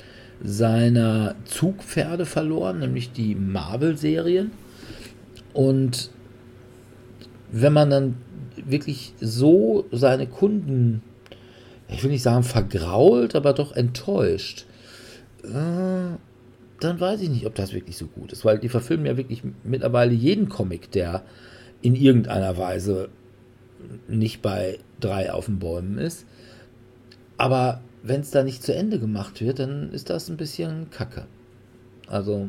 seiner 0.42 1.34
Zugpferde 1.44 2.24
verloren, 2.24 2.78
nämlich 2.78 3.12
die 3.12 3.34
Marvel-Serien. 3.34 4.52
Und 5.52 6.08
wenn 7.52 7.74
man 7.74 7.90
dann 7.90 8.16
wirklich 8.64 9.14
so 9.20 9.86
seine 9.92 10.26
Kunden, 10.26 11.02
ich 11.88 12.02
will 12.02 12.10
nicht 12.10 12.22
sagen 12.22 12.42
vergrault, 12.42 13.34
aber 13.34 13.52
doch 13.52 13.72
enttäuscht, 13.72 14.66
äh, 15.44 16.16
dann 16.80 17.00
weiß 17.00 17.22
ich 17.22 17.30
nicht, 17.30 17.46
ob 17.46 17.54
das 17.54 17.72
wirklich 17.72 17.96
so 17.96 18.06
gut 18.06 18.32
ist, 18.32 18.44
weil 18.44 18.58
die 18.58 18.68
verfilmen 18.68 19.06
ja 19.06 19.16
wirklich 19.16 19.42
mittlerweile 19.64 20.12
jeden 20.12 20.48
Comic, 20.48 20.90
der 20.90 21.22
in 21.82 21.94
irgendeiner 21.94 22.56
Weise 22.58 23.08
nicht 24.08 24.42
bei 24.42 24.78
drei 25.00 25.32
auf 25.32 25.46
den 25.46 25.58
Bäumen 25.58 25.98
ist. 25.98 26.26
Aber 27.36 27.80
wenn 28.02 28.20
es 28.20 28.30
da 28.30 28.42
nicht 28.42 28.62
zu 28.62 28.74
Ende 28.74 28.98
gemacht 28.98 29.40
wird, 29.40 29.58
dann 29.58 29.92
ist 29.92 30.10
das 30.10 30.28
ein 30.28 30.36
bisschen 30.36 30.90
kacke. 30.90 31.26
Also, 32.06 32.48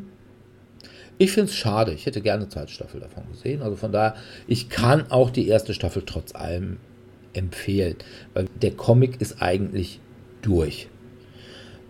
ich 1.17 1.31
finde 1.31 1.49
es 1.49 1.55
schade. 1.55 1.93
Ich 1.93 2.05
hätte 2.05 2.21
gerne 2.21 2.43
eine 2.43 2.49
zweite 2.49 2.71
Staffel 2.71 2.99
davon 2.99 3.23
gesehen. 3.31 3.61
Also 3.61 3.75
von 3.75 3.91
daher, 3.91 4.15
ich 4.47 4.69
kann 4.69 5.09
auch 5.09 5.29
die 5.29 5.47
erste 5.47 5.73
Staffel 5.73 6.03
trotz 6.05 6.35
allem 6.35 6.77
empfehlen, 7.33 7.95
weil 8.33 8.47
der 8.61 8.71
Comic 8.71 9.21
ist 9.21 9.41
eigentlich 9.41 9.99
durch. 10.41 10.87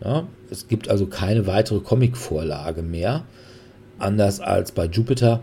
Ja, 0.04 0.28
es 0.52 0.68
gibt 0.68 0.90
also 0.90 1.08
keine 1.08 1.48
weitere 1.48 1.80
Comic-Vorlage 1.80 2.84
mehr, 2.84 3.26
anders 3.98 4.40
als 4.40 4.72
bei 4.72 4.86
Jupiter, 4.86 5.42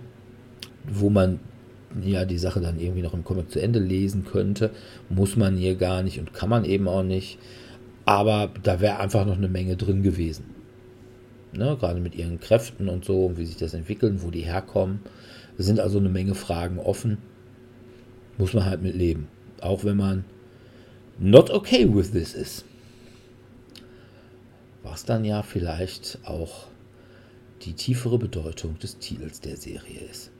wo 0.87 1.11
man 1.11 1.41
ja 2.03 2.25
die 2.25 2.39
Sache 2.39 2.61
dann 2.61 2.79
irgendwie 2.79 3.03
noch 3.03 3.15
im 3.15 3.25
Comic 3.25 3.51
zu 3.51 3.61
Ende 3.61 3.79
lesen 3.79 4.25
könnte, 4.25 4.71
muss 5.09 5.37
man 5.37 5.57
hier 5.57 5.75
gar 5.75 6.03
nicht 6.03 6.19
und 6.21 6.33
kann 6.33 6.49
man 6.49 6.65
eben 6.65 6.89
auch 6.89 7.03
nicht. 7.03 7.39
Aber 8.05 8.51
da 8.63 8.81
wäre 8.81 9.01
einfach 9.01 9.27
noch 9.27 9.37
eine 9.37 9.49
Menge 9.49 9.77
drin 9.77 10.03
gewesen. 10.03 10.54
Ne, 11.57 11.77
gerade 11.79 12.01
mit 12.01 12.17
ihren 12.17 12.41
Kräften 12.41 12.89
und 12.89 13.05
so, 13.05 13.37
wie 13.37 13.47
sich 13.47 13.57
das 13.57 13.75
entwickeln, 13.75 14.23
wo 14.23 14.31
die 14.31 14.41
herkommen. 14.41 15.01
Es 15.57 15.67
sind 15.67 15.79
also 15.79 15.99
eine 15.99 16.09
Menge 16.09 16.35
Fragen 16.35 16.81
offen. 16.81 17.19
Muss 18.39 18.55
man 18.55 18.65
halt 18.65 18.83
mit 18.83 18.97
leben. 18.97 19.29
Auch 19.61 19.85
wenn 19.85 19.97
man 19.97 20.25
not 21.19 21.51
okay 21.51 21.95
with 21.95 22.11
this 22.11 22.35
ist. 22.35 22.65
Was 24.83 25.05
dann 25.05 25.25
ja 25.25 25.43
vielleicht 25.43 26.19
auch 26.25 26.67
die 27.63 27.75
tiefere 27.75 28.19
Bedeutung 28.19 28.79
des 28.81 28.99
Titels 28.99 29.41
der 29.41 29.57
Serie 29.57 30.01
ist. 30.11 30.33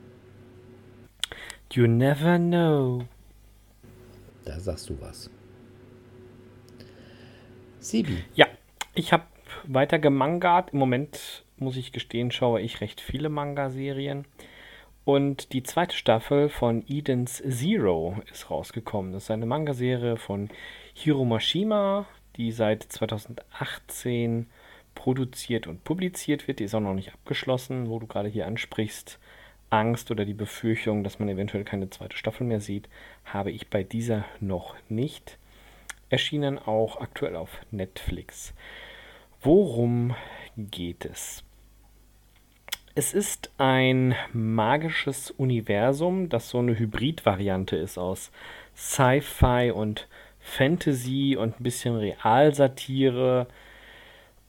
You 1.71 1.87
never 1.87 2.37
know. 2.37 3.05
Da 4.43 4.59
sagst 4.59 4.89
du 4.89 4.97
was. 4.99 5.29
Sibi. 7.79 8.23
Ja, 8.35 8.47
ich 8.93 9.11
habe 9.11 9.23
weiter 9.65 9.99
gemangert. 9.99 10.71
Im 10.73 10.79
Moment 10.79 11.43
muss 11.57 11.77
ich 11.77 11.91
gestehen, 11.91 12.31
schaue 12.31 12.61
ich 12.61 12.81
recht 12.81 13.01
viele 13.01 13.29
Manga-Serien. 13.29 14.25
Und 15.05 15.53
die 15.53 15.63
zweite 15.63 15.95
Staffel 15.95 16.49
von 16.49 16.83
Eden's 16.87 17.43
Zero 17.47 18.17
ist 18.31 18.49
rausgekommen. 18.49 19.13
Das 19.13 19.23
ist 19.23 19.31
eine 19.31 19.45
Manga-Serie 19.45 20.17
von 20.17 20.49
Hiro 20.93 21.25
Mashima, 21.25 22.07
die 22.37 22.51
seit 22.51 22.83
2018 22.83 24.47
produziert 24.95 25.67
und 25.67 25.83
publiziert 25.83 26.47
wird. 26.47 26.59
Die 26.59 26.63
ist 26.63 26.73
auch 26.73 26.79
noch 26.79 26.95
nicht 26.95 27.13
abgeschlossen, 27.13 27.89
wo 27.89 27.99
du 27.99 28.07
gerade 28.07 28.29
hier 28.29 28.47
ansprichst. 28.47 29.19
Angst 29.69 30.09
oder 30.09 30.25
die 30.25 30.33
Befürchtung, 30.33 31.03
dass 31.03 31.19
man 31.19 31.29
eventuell 31.29 31.63
keine 31.63 31.89
zweite 31.89 32.17
Staffel 32.17 32.47
mehr 32.47 32.61
sieht, 32.61 32.87
habe 33.25 33.51
ich 33.51 33.69
bei 33.69 33.83
dieser 33.83 34.25
noch 34.39 34.75
nicht. 34.89 35.37
Erschienen 36.09 36.57
auch 36.57 37.01
aktuell 37.01 37.35
auf 37.35 37.59
Netflix. 37.71 38.53
Worum 39.45 40.15
geht 40.57 41.05
es? 41.05 41.43
Es 42.95 43.13
ist 43.13 43.51
ein 43.59 44.15
magisches 44.33 45.29
Universum, 45.29 46.29
das 46.29 46.49
so 46.49 46.57
eine 46.57 46.79
Hybrid-Variante 46.79 47.75
ist 47.75 47.99
aus 47.99 48.31
Sci-Fi 48.75 49.69
und 49.69 50.07
Fantasy 50.39 51.37
und 51.39 51.59
ein 51.59 51.63
bisschen 51.63 51.95
Realsatire. 51.95 53.45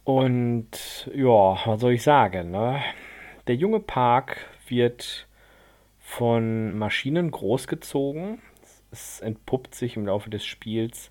Und 0.05 1.11
ja, 1.15 1.59
was 1.67 1.79
soll 1.79 1.93
ich 1.93 2.03
sagen? 2.03 2.51
Ne? 2.53 2.81
Der 3.49 3.57
junge 3.57 3.81
Park 3.81 4.47
wird 4.67 5.27
von 5.99 6.75
Maschinen 6.79 7.31
großgezogen. 7.31 8.41
Es 8.91 9.21
entpuppt 9.21 9.75
sich 9.75 9.99
im 9.99 10.07
Laufe 10.07 10.31
des 10.31 10.47
Spiels, 10.47 11.11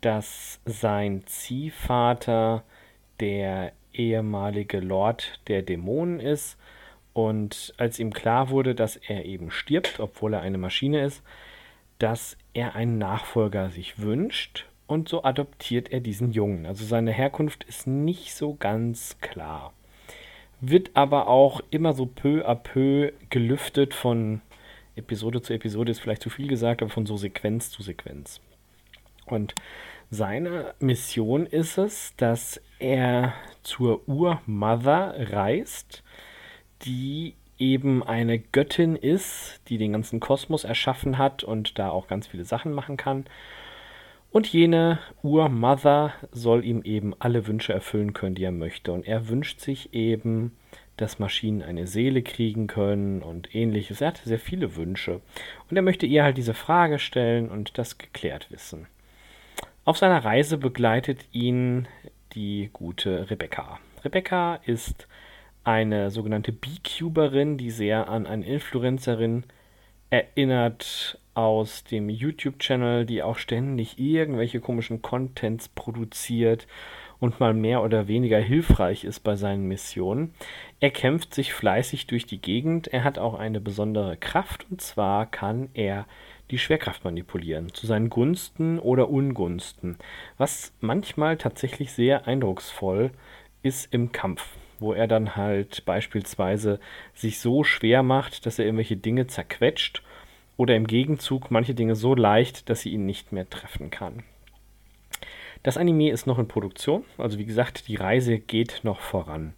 dass 0.00 0.60
sein 0.64 1.26
Ziehvater 1.26 2.62
der 3.20 3.72
ehemalige 3.92 4.80
Lord 4.80 5.40
der 5.48 5.62
Dämonen 5.62 6.20
ist. 6.20 6.56
Und 7.12 7.74
als 7.76 7.98
ihm 7.98 8.12
klar 8.12 8.50
wurde, 8.50 8.74
dass 8.74 8.96
er 8.96 9.24
eben 9.24 9.50
stirbt, 9.50 10.00
obwohl 10.00 10.34
er 10.34 10.42
eine 10.42 10.58
Maschine 10.58 11.04
ist, 11.04 11.22
dass 11.98 12.36
er 12.54 12.74
einen 12.74 12.98
Nachfolger 12.98 13.70
sich 13.70 13.98
wünscht 14.00 14.66
und 14.86 15.08
so 15.08 15.22
adoptiert 15.22 15.92
er 15.92 16.00
diesen 16.00 16.32
Jungen. 16.32 16.66
Also 16.66 16.84
seine 16.84 17.12
Herkunft 17.12 17.64
ist 17.64 17.86
nicht 17.86 18.34
so 18.34 18.54
ganz 18.54 19.18
klar. 19.20 19.72
Wird 20.60 20.90
aber 20.94 21.28
auch 21.28 21.60
immer 21.70 21.92
so 21.92 22.06
peu 22.06 22.46
à 22.48 22.54
peu 22.54 23.12
gelüftet 23.28 23.94
von 23.94 24.40
Episode 24.96 25.42
zu 25.42 25.52
Episode, 25.52 25.90
ist 25.90 26.00
vielleicht 26.00 26.22
zu 26.22 26.30
viel 26.30 26.48
gesagt, 26.48 26.82
aber 26.82 26.90
von 26.90 27.06
so 27.06 27.16
Sequenz 27.16 27.70
zu 27.70 27.82
Sequenz. 27.82 28.40
Und 29.26 29.54
seine 30.10 30.74
Mission 30.80 31.46
ist 31.46 31.78
es, 31.78 32.14
dass 32.16 32.60
er 32.80 33.34
zur 33.62 34.08
Urmother 34.08 35.14
reist, 35.32 36.02
die 36.82 37.34
eben 37.58 38.02
eine 38.02 38.38
Göttin 38.38 38.96
ist, 38.96 39.60
die 39.68 39.78
den 39.78 39.92
ganzen 39.92 40.18
Kosmos 40.18 40.64
erschaffen 40.64 41.18
hat 41.18 41.44
und 41.44 41.78
da 41.78 41.90
auch 41.90 42.08
ganz 42.08 42.26
viele 42.26 42.44
Sachen 42.44 42.72
machen 42.72 42.96
kann. 42.96 43.26
Und 44.32 44.46
jene 44.46 44.98
Urmother 45.22 46.14
soll 46.30 46.64
ihm 46.64 46.82
eben 46.82 47.14
alle 47.18 47.46
Wünsche 47.46 47.72
erfüllen 47.72 48.12
können, 48.12 48.36
die 48.36 48.44
er 48.44 48.52
möchte. 48.52 48.92
Und 48.92 49.06
er 49.06 49.28
wünscht 49.28 49.60
sich 49.60 49.92
eben, 49.92 50.56
dass 50.96 51.18
Maschinen 51.18 51.62
eine 51.62 51.86
Seele 51.86 52.22
kriegen 52.22 52.66
können 52.66 53.22
und 53.22 53.54
ähnliches. 53.54 54.00
Er 54.00 54.08
hat 54.08 54.18
sehr 54.18 54.38
viele 54.38 54.76
Wünsche. 54.76 55.20
Und 55.68 55.76
er 55.76 55.82
möchte 55.82 56.06
ihr 56.06 56.22
halt 56.22 56.36
diese 56.36 56.54
Frage 56.54 56.98
stellen 56.98 57.48
und 57.48 57.76
das 57.76 57.98
geklärt 57.98 58.50
wissen. 58.50 58.86
Auf 59.84 59.98
seiner 59.98 60.24
Reise 60.24 60.58
begleitet 60.58 61.24
ihn 61.32 61.88
die 62.34 62.70
gute 62.72 63.30
Rebecca. 63.30 63.78
Rebecca 64.04 64.56
ist 64.66 65.08
eine 65.64 66.10
sogenannte 66.10 66.52
Beecuberin, 66.52 67.58
die 67.58 67.70
sehr 67.70 68.08
an 68.08 68.26
eine 68.26 68.46
Influencerin 68.46 69.44
erinnert 70.10 71.18
aus 71.34 71.84
dem 71.84 72.08
YouTube-Channel, 72.08 73.06
die 73.06 73.22
auch 73.22 73.38
ständig 73.38 73.98
irgendwelche 73.98 74.60
komischen 74.60 75.02
Contents 75.02 75.68
produziert 75.68 76.66
und 77.20 77.38
mal 77.38 77.54
mehr 77.54 77.82
oder 77.82 78.08
weniger 78.08 78.38
hilfreich 78.38 79.04
ist 79.04 79.20
bei 79.20 79.36
seinen 79.36 79.68
Missionen. 79.68 80.34
Er 80.80 80.90
kämpft 80.90 81.34
sich 81.34 81.52
fleißig 81.52 82.06
durch 82.06 82.26
die 82.26 82.40
Gegend. 82.40 82.88
Er 82.88 83.04
hat 83.04 83.18
auch 83.18 83.34
eine 83.38 83.60
besondere 83.60 84.16
Kraft 84.16 84.66
und 84.70 84.80
zwar 84.80 85.26
kann 85.26 85.68
er 85.74 86.06
die 86.50 86.58
Schwerkraft 86.58 87.04
manipulieren, 87.04 87.72
zu 87.72 87.86
seinen 87.86 88.10
Gunsten 88.10 88.78
oder 88.78 89.08
Ungunsten, 89.08 89.96
was 90.36 90.72
manchmal 90.80 91.36
tatsächlich 91.36 91.92
sehr 91.92 92.26
eindrucksvoll 92.26 93.10
ist 93.62 93.92
im 93.92 94.12
Kampf, 94.12 94.44
wo 94.78 94.92
er 94.92 95.06
dann 95.06 95.36
halt 95.36 95.84
beispielsweise 95.84 96.80
sich 97.14 97.38
so 97.38 97.64
schwer 97.64 98.02
macht, 98.02 98.46
dass 98.46 98.58
er 98.58 98.64
irgendwelche 98.64 98.96
Dinge 98.96 99.26
zerquetscht 99.26 100.02
oder 100.56 100.76
im 100.76 100.86
Gegenzug 100.86 101.50
manche 101.50 101.74
Dinge 101.74 101.94
so 101.94 102.14
leicht, 102.14 102.68
dass 102.68 102.80
sie 102.80 102.90
ihn 102.90 103.06
nicht 103.06 103.32
mehr 103.32 103.48
treffen 103.48 103.90
kann. 103.90 104.24
Das 105.62 105.76
Anime 105.76 106.10
ist 106.10 106.26
noch 106.26 106.38
in 106.38 106.48
Produktion, 106.48 107.04
also 107.18 107.38
wie 107.38 107.44
gesagt, 107.44 107.88
die 107.88 107.96
Reise 107.96 108.38
geht 108.38 108.80
noch 108.82 109.00
voran. 109.00 109.52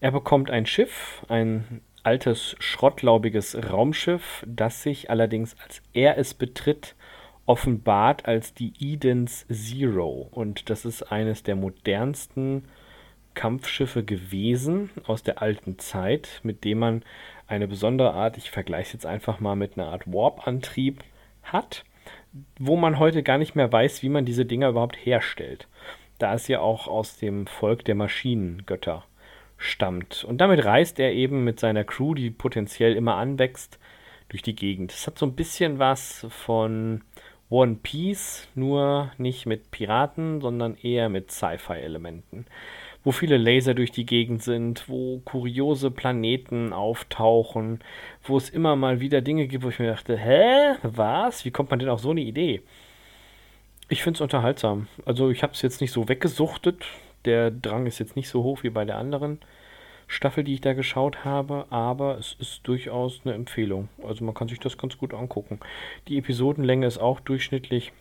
Er 0.00 0.10
bekommt 0.10 0.50
ein 0.50 0.66
Schiff, 0.66 1.24
ein 1.28 1.80
altes, 2.06 2.54
schrottlaubiges 2.60 3.70
Raumschiff, 3.70 4.44
das 4.46 4.82
sich 4.82 5.10
allerdings, 5.10 5.56
als 5.62 5.82
er 5.92 6.18
es 6.18 6.34
betritt, 6.34 6.94
offenbart 7.46 8.26
als 8.26 8.54
die 8.54 8.72
Eden's 8.78 9.44
Zero. 9.48 10.28
Und 10.30 10.70
das 10.70 10.84
ist 10.84 11.02
eines 11.02 11.42
der 11.42 11.56
modernsten 11.56 12.64
Kampfschiffe 13.34 14.04
gewesen 14.04 14.90
aus 15.04 15.24
der 15.24 15.42
alten 15.42 15.78
Zeit, 15.78 16.40
mit 16.42 16.64
dem 16.64 16.78
man 16.78 17.02
eine 17.48 17.68
besondere 17.68 18.12
Art, 18.14 18.38
ich 18.38 18.50
vergleiche 18.50 18.88
es 18.88 18.92
jetzt 18.92 19.06
einfach 19.06 19.40
mal 19.40 19.56
mit 19.56 19.76
einer 19.76 19.88
Art 19.88 20.06
Warp-Antrieb 20.06 21.02
hat, 21.42 21.84
wo 22.58 22.76
man 22.76 22.98
heute 22.98 23.22
gar 23.22 23.38
nicht 23.38 23.56
mehr 23.56 23.70
weiß, 23.70 24.02
wie 24.02 24.08
man 24.08 24.24
diese 24.24 24.46
Dinger 24.46 24.68
überhaupt 24.68 24.96
herstellt. 24.96 25.68
Da 26.18 26.34
es 26.34 26.48
ja 26.48 26.60
auch 26.60 26.86
aus 26.86 27.18
dem 27.18 27.46
Volk 27.46 27.84
der 27.84 27.94
Maschinengötter 27.94 29.04
stammt. 29.58 30.24
Und 30.24 30.38
damit 30.38 30.64
reist 30.64 30.98
er 30.98 31.12
eben 31.12 31.44
mit 31.44 31.60
seiner 31.60 31.84
Crew, 31.84 32.14
die 32.14 32.30
potenziell 32.30 32.94
immer 32.94 33.16
anwächst, 33.16 33.78
durch 34.28 34.42
die 34.42 34.56
Gegend. 34.56 34.92
Es 34.92 35.06
hat 35.06 35.18
so 35.18 35.26
ein 35.26 35.36
bisschen 35.36 35.78
was 35.78 36.26
von 36.30 37.02
One 37.48 37.76
Piece, 37.82 38.48
nur 38.54 39.12
nicht 39.18 39.46
mit 39.46 39.70
Piraten, 39.70 40.40
sondern 40.40 40.76
eher 40.76 41.08
mit 41.08 41.30
Sci-Fi-Elementen. 41.30 42.46
Wo 43.04 43.12
viele 43.12 43.36
Laser 43.36 43.74
durch 43.74 43.92
die 43.92 44.04
Gegend 44.04 44.42
sind, 44.42 44.88
wo 44.88 45.20
kuriose 45.24 45.92
Planeten 45.92 46.72
auftauchen, 46.72 47.78
wo 48.24 48.36
es 48.36 48.50
immer 48.50 48.74
mal 48.74 48.98
wieder 48.98 49.20
Dinge 49.20 49.46
gibt, 49.46 49.62
wo 49.62 49.68
ich 49.68 49.78
mir 49.78 49.86
dachte, 49.86 50.16
hä, 50.16 50.74
was? 50.82 51.44
Wie 51.44 51.52
kommt 51.52 51.70
man 51.70 51.78
denn 51.78 51.88
auf 51.88 52.00
so 52.00 52.10
eine 52.10 52.22
Idee? 52.22 52.62
Ich 53.88 54.02
finde 54.02 54.16
es 54.16 54.20
unterhaltsam. 54.20 54.88
Also 55.04 55.30
ich 55.30 55.44
habe 55.44 55.52
es 55.52 55.62
jetzt 55.62 55.80
nicht 55.80 55.92
so 55.92 56.08
weggesuchtet, 56.08 56.84
der 57.26 57.50
Drang 57.50 57.86
ist 57.86 57.98
jetzt 57.98 58.16
nicht 58.16 58.28
so 58.28 58.42
hoch 58.42 58.62
wie 58.62 58.70
bei 58.70 58.84
der 58.84 58.96
anderen 58.96 59.40
Staffel, 60.08 60.44
die 60.44 60.54
ich 60.54 60.60
da 60.60 60.72
geschaut 60.72 61.24
habe, 61.24 61.66
aber 61.70 62.16
es 62.18 62.36
ist 62.38 62.60
durchaus 62.66 63.22
eine 63.24 63.34
Empfehlung. 63.34 63.88
Also 64.04 64.24
man 64.24 64.34
kann 64.34 64.48
sich 64.48 64.60
das 64.60 64.78
ganz 64.78 64.96
gut 64.98 65.12
angucken. 65.12 65.58
Die 66.08 66.18
Episodenlänge 66.18 66.86
ist 66.86 66.98
auch 66.98 67.20
durchschnittlich 67.20 67.92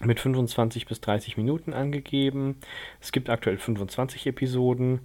mit 0.00 0.20
25 0.20 0.86
bis 0.86 1.00
30 1.00 1.38
Minuten 1.38 1.72
angegeben. 1.72 2.58
Es 3.00 3.12
gibt 3.12 3.30
aktuell 3.30 3.56
25 3.56 4.26
Episoden. 4.26 5.00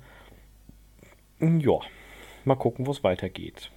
Ja, 1.40 1.80
mal 2.44 2.56
gucken, 2.56 2.86
wo 2.86 2.92
es 2.92 3.04
weitergeht. 3.04 3.72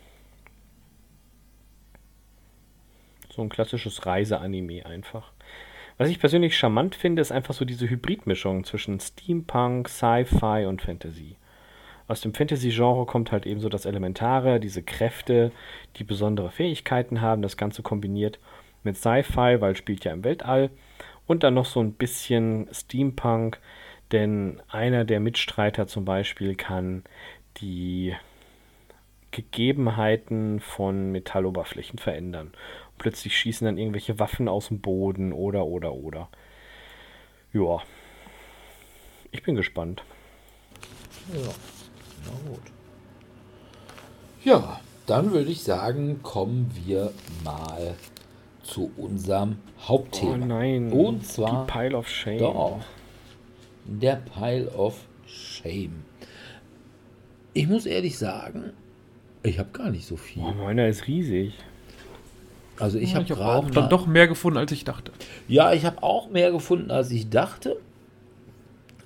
So 3.31 3.43
ein 3.43 3.49
klassisches 3.49 4.07
Reiseanime 4.07 4.87
einfach. 4.87 5.34
Was 5.97 6.09
ich 6.09 6.19
persönlich 6.19 6.57
charmant 6.57 6.97
finde, 6.97 7.23
ist 7.23 7.31
einfach 7.31 7.55
so 7.55 7.65
diese 7.65 7.89
Hybridmischung 7.89 8.65
zwischen 8.65 8.99
Steampunk, 8.99 9.89
Sci-Fi 9.89 10.67
und 10.67 10.83
Fantasy. 10.83 11.37
Aus 12.09 12.21
dem 12.21 12.35
Fantasy-Genre 12.35 13.07
kommt 13.07 13.31
halt 13.31 13.47
eben 13.47 13.61
so 13.61 13.69
das 13.69 13.87
Elementare, 13.87 14.59
diese 14.59 14.83
Kräfte, 14.83 15.53
die 15.97 16.05
besondere 16.05 16.51
Fähigkeiten 16.51 17.21
haben, 17.21 17.43
das 17.43 17.57
Ganze 17.57 17.83
kombiniert 17.83 18.41
mit 18.83 18.97
Sci-Fi, 18.97 19.61
weil 19.61 19.77
spielt 19.77 20.05
ja 20.05 20.13
im 20.13 20.25
Weltall. 20.25 20.71
Und 21.27 21.45
dann 21.45 21.55
noch 21.55 21.65
so 21.65 21.81
ein 21.81 21.93
bisschen 21.93 22.69
Steampunk, 22.73 23.61
denn 24.11 24.61
einer 24.69 25.05
der 25.05 25.21
Mitstreiter 25.21 25.87
zum 25.87 26.05
Beispiel 26.05 26.57
kann 26.57 27.05
die 27.59 28.15
Gegebenheiten 29.31 30.61
von 30.61 31.13
Metalloberflächen 31.13 31.99
verändern 31.99 32.53
plötzlich 33.05 33.37
schießen 33.37 33.67
dann 33.67 33.77
irgendwelche 33.77 34.19
Waffen 34.19 34.49
aus 34.49 34.69
dem 34.69 34.81
Boden 34.81 35.35
oder, 35.35 35.67
oder, 35.67 35.93
oder. 35.93 36.31
Ja. 37.53 37.83
Ich 39.31 39.43
bin 39.43 39.57
gespannt. 39.57 40.03
Ja, 41.31 41.51
na 42.25 42.51
gut. 42.51 42.63
Ja, 44.43 44.81
dann 45.05 45.33
würde 45.33 45.51
ich 45.51 45.63
sagen, 45.63 46.23
kommen 46.23 46.71
wir 46.87 47.13
mal 47.45 47.95
zu 48.63 48.91
unserem 48.97 49.59
Hauptthema. 49.81 50.33
Oh 50.33 50.47
nein. 50.47 50.91
Und 50.91 51.27
zwar 51.27 51.67
die 51.67 51.73
Pile 51.73 51.99
of 51.99 52.09
Shame. 52.09 52.39
Doch, 52.39 52.81
der 53.85 54.17
Pile 54.17 54.71
of 54.71 54.97
Shame. 55.27 56.05
Ich 57.53 57.69
muss 57.69 57.85
ehrlich 57.85 58.17
sagen, 58.17 58.73
Ich 59.43 59.59
habe 59.59 59.69
gar 59.73 59.91
nicht 59.91 60.07
so 60.07 60.17
viel. 60.17 60.43
Oh, 60.43 60.55
meiner 60.55 60.89
ist 60.89 61.07
riesig. 61.07 61.53
Also 62.79 62.99
ich 62.99 63.11
Ja, 63.11 63.17
habe 63.17 63.25
ich 63.25 63.31
habe 63.31 63.41
gerade 63.41 63.67
auch 63.67 63.71
dann 63.71 63.89
doch 63.89 64.07
mehr 64.07 64.27
gefunden, 64.27 64.59
als 64.59 64.73
ich 64.73 64.85
dachte. 64.85 65.13
Ja, 65.49 65.73
ich 65.73 65.85
habe 65.85 66.03
auch 66.03 66.31
mehr 66.31 66.51
gefunden, 66.51 66.91
als 66.91 67.11
ich 67.11 67.31
dachte. 67.31 67.77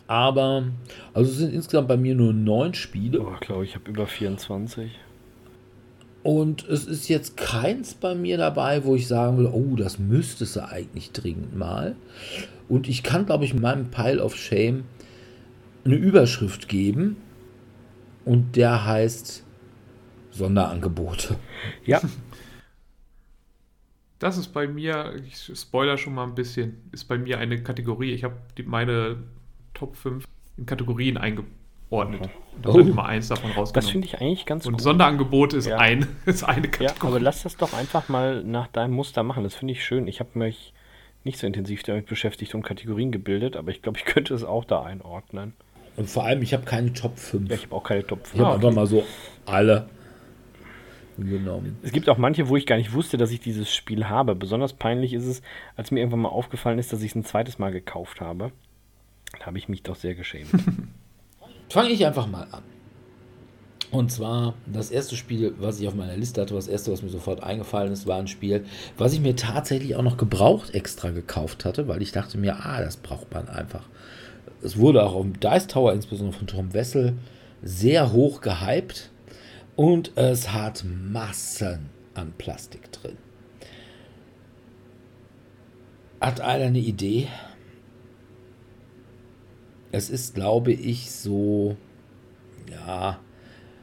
Aber, 0.07 0.65
also 1.13 1.31
es 1.31 1.37
sind 1.37 1.53
insgesamt 1.53 1.87
bei 1.89 1.99
mir 1.99 2.15
nur 2.15 2.33
neun 2.33 2.73
Spiele. 2.73 3.21
Oh, 3.21 3.33
ich 3.35 3.41
glaube, 3.41 3.65
ich 3.65 3.75
habe 3.75 3.91
über 3.91 4.07
24. 4.07 4.91
Und 6.23 6.67
es 6.67 6.87
ist 6.87 7.09
jetzt 7.09 7.37
keins 7.37 7.95
bei 7.95 8.15
mir 8.15 8.39
dabei, 8.39 8.85
wo 8.85 8.95
ich 8.95 9.07
sagen 9.07 9.39
will, 9.39 9.47
oh, 9.47 9.77
das 9.77 9.99
müsstest 9.99 10.57
du 10.57 10.67
eigentlich 10.67 11.13
dringend 11.13 11.57
mal. 11.57 11.95
Und 12.69 12.89
ich 12.89 13.03
kann, 13.03 13.27
glaube 13.27 13.45
ich, 13.45 13.55
meinem 13.55 13.91
Pile 13.91 14.23
of 14.23 14.35
Shame 14.35 14.85
eine 15.85 15.95
Überschrift 15.95 16.69
geben. 16.69 17.17
Und 18.25 18.57
der 18.57 18.85
heißt 18.85 19.45
Sonderangebote. 20.31 21.37
Ja, 21.85 22.01
Das 24.19 24.37
ist 24.37 24.49
bei 24.49 24.67
mir, 24.67 25.15
ich 25.27 25.37
spoiler 25.59 25.97
schon 25.97 26.15
mal 26.15 26.25
ein 26.25 26.35
bisschen, 26.35 26.77
ist 26.93 27.05
bei 27.05 27.19
mir 27.19 27.39
eine 27.39 27.63
Kategorie. 27.63 28.13
Ich 28.13 28.25
habe 28.25 28.35
meine 28.65 29.17
Top 29.75 29.95
5 29.97 30.25
in 30.57 30.67
Kategorien 30.67 31.17
eingeordnet. 31.17 31.49
Und 31.91 32.67
habe 32.67 32.69
Oh. 32.69 32.73
dann 32.79 32.89
immer 32.89 33.05
eins 33.07 33.29
davon 33.29 33.51
das 33.51 33.57
rausgenommen. 33.59 33.93
finde 33.93 34.07
ich 34.09 34.21
eigentlich 34.21 34.45
ganz 34.45 34.67
Und 34.67 34.73
gut. 34.73 34.81
Sonderangebote 34.83 35.57
ist, 35.57 35.67
Ja. 35.67 35.79
ein, 35.79 36.07
ist 36.27 36.43
eine 36.43 36.67
Ja, 36.67 36.71
Kategorie. 36.73 37.13
aber 37.13 37.21
lass 37.21 37.45
das 37.45 37.57
doch 37.57 37.73
einfach 37.73 38.09
mal 38.09 38.43
nach 38.43 38.67
deinem 38.67 38.95
Muster 38.95 39.23
machen. 39.23 39.45
Das 39.45 39.55
finde 39.55 39.73
ich 39.73 39.85
schön. 39.85 40.09
Ich 40.09 40.19
habe 40.19 40.31
mich 40.37 40.73
nicht 41.23 41.39
so 41.39 41.47
intensiv 41.47 41.85
damit 41.85 42.07
beschäftigt 42.07 42.55
und 42.57 42.63
Kategorien 42.63 43.13
gebildet, 43.13 43.55
aber 43.57 43.71
ich 43.71 43.83
glaube, 43.83 43.99
ich 43.99 44.05
könnte 44.13 44.35
es 44.35 44.43
auch 44.43 44.65
da 44.65 44.83
einordnen. 44.83 45.53
Und 45.97 46.11
vor 46.11 46.25
allem, 46.25 46.43
ich 46.43 46.53
habe 46.55 46.65
keine 46.65 46.93
Top 46.93 47.19
5. 47.19 47.49
Ja, 47.49 47.55
ich 47.55 47.65
habe 47.67 47.77
auch 47.77 47.85
keine 47.85 48.05
Top 48.05 48.21
Ich 48.25 48.31
5. 48.31 48.41
habe 48.41 48.51
Ah, 48.51 48.57
okay. 48.57 48.67
einfach 48.67 48.75
mal 48.77 48.87
so 48.89 49.05
alle 49.47 49.89
genommen. 51.27 51.77
Es 51.83 51.93
gibt 51.93 52.09
auch 52.09 52.19
manche, 52.19 52.49
wo 52.49 52.57
ich 52.57 52.67
gar 52.67 52.77
nicht 52.77 52.93
wusste, 52.93 53.17
dass 53.17 53.31
ich 53.31 53.41
dieses 53.41 53.75
Spiel 53.75 54.09
habe. 54.09 54.35
Besonders 54.35 54.73
peinlich 54.73 55.13
ist 55.13 55.27
es, 55.27 55.43
als 55.77 55.91
mir 55.91 56.01
irgendwann 56.01 56.21
mal 56.21 56.29
aufgefallen 56.29 56.79
ist, 56.79 56.93
dass 56.93 57.03
ich 57.03 57.11
es 57.11 57.17
ein 57.17 57.25
zweites 57.25 57.59
Mal 57.59 57.73
gekauft 57.73 58.21
habe. 58.21 58.53
Da 59.39 59.47
habe 59.47 59.59
ich 59.59 59.69
mich 59.69 59.83
doch 59.83 59.97
sehr 59.97 60.15
geschämt. 60.15 60.49
Fange 61.71 61.91
ich 61.91 62.07
einfach 62.07 62.27
mal 62.27 62.47
an. 62.51 62.63
Und 63.91 64.13
zwar 64.13 64.55
das 64.67 64.91
erste 64.91 65.17
Spiel, 65.17 65.55
was 65.59 65.81
ich 65.81 65.89
auf 65.89 65.95
meiner 65.95 66.17
Liste 66.17 66.43
hatte, 66.43 66.55
das 66.55 66.69
erste, 66.69 66.93
was 66.93 67.03
mir 67.03 67.09
sofort 67.09 67.43
eingefallen 67.43 67.93
ist, 67.93 68.07
war 68.07 68.19
ein 68.19 68.29
Spiel, 68.29 68.65
was 68.99 69.15
ich 69.15 69.21
mir 69.21 69.35
tatsächlich 69.35 69.97
auch 69.97 70.03
noch 70.03 70.19
gebraucht 70.19 70.75
extra 70.75 71.11
gekauft 71.11 71.65
hatte, 71.65 71.89
weil 71.89 72.03
ich 72.03 72.13
dachte 72.13 72.37
mir, 72.37 72.65
ah, 72.65 72.83
das 72.83 72.99
braucht 72.99 73.33
man 73.33 73.49
einfach. 73.49 73.89
Es 74.63 74.77
wurde 74.77 75.05
auch 75.05 75.19
im 75.23 75.41
Dice 75.41 75.69
Tower, 75.69 75.95
insbesondere 75.95 76.37
von 76.37 76.47
Tom 76.47 76.75
Wessel, 76.75 77.15
sehr 77.63 78.13
hoch 78.13 78.43
gehypt 78.43 79.11
und 79.79 80.17
es 80.17 80.53
hat 80.53 80.85
Massen 80.85 81.91
an 82.15 82.33
Plastik 82.37 82.91
drin. 82.91 83.17
Hat 86.21 86.41
einer 86.41 86.65
eine 86.65 86.81
Idee? 86.81 87.29
Es 89.93 90.11
ist, 90.11 90.35
glaube 90.35 90.73
ich, 90.73 91.13
so, 91.13 91.77
ja, 92.69 93.21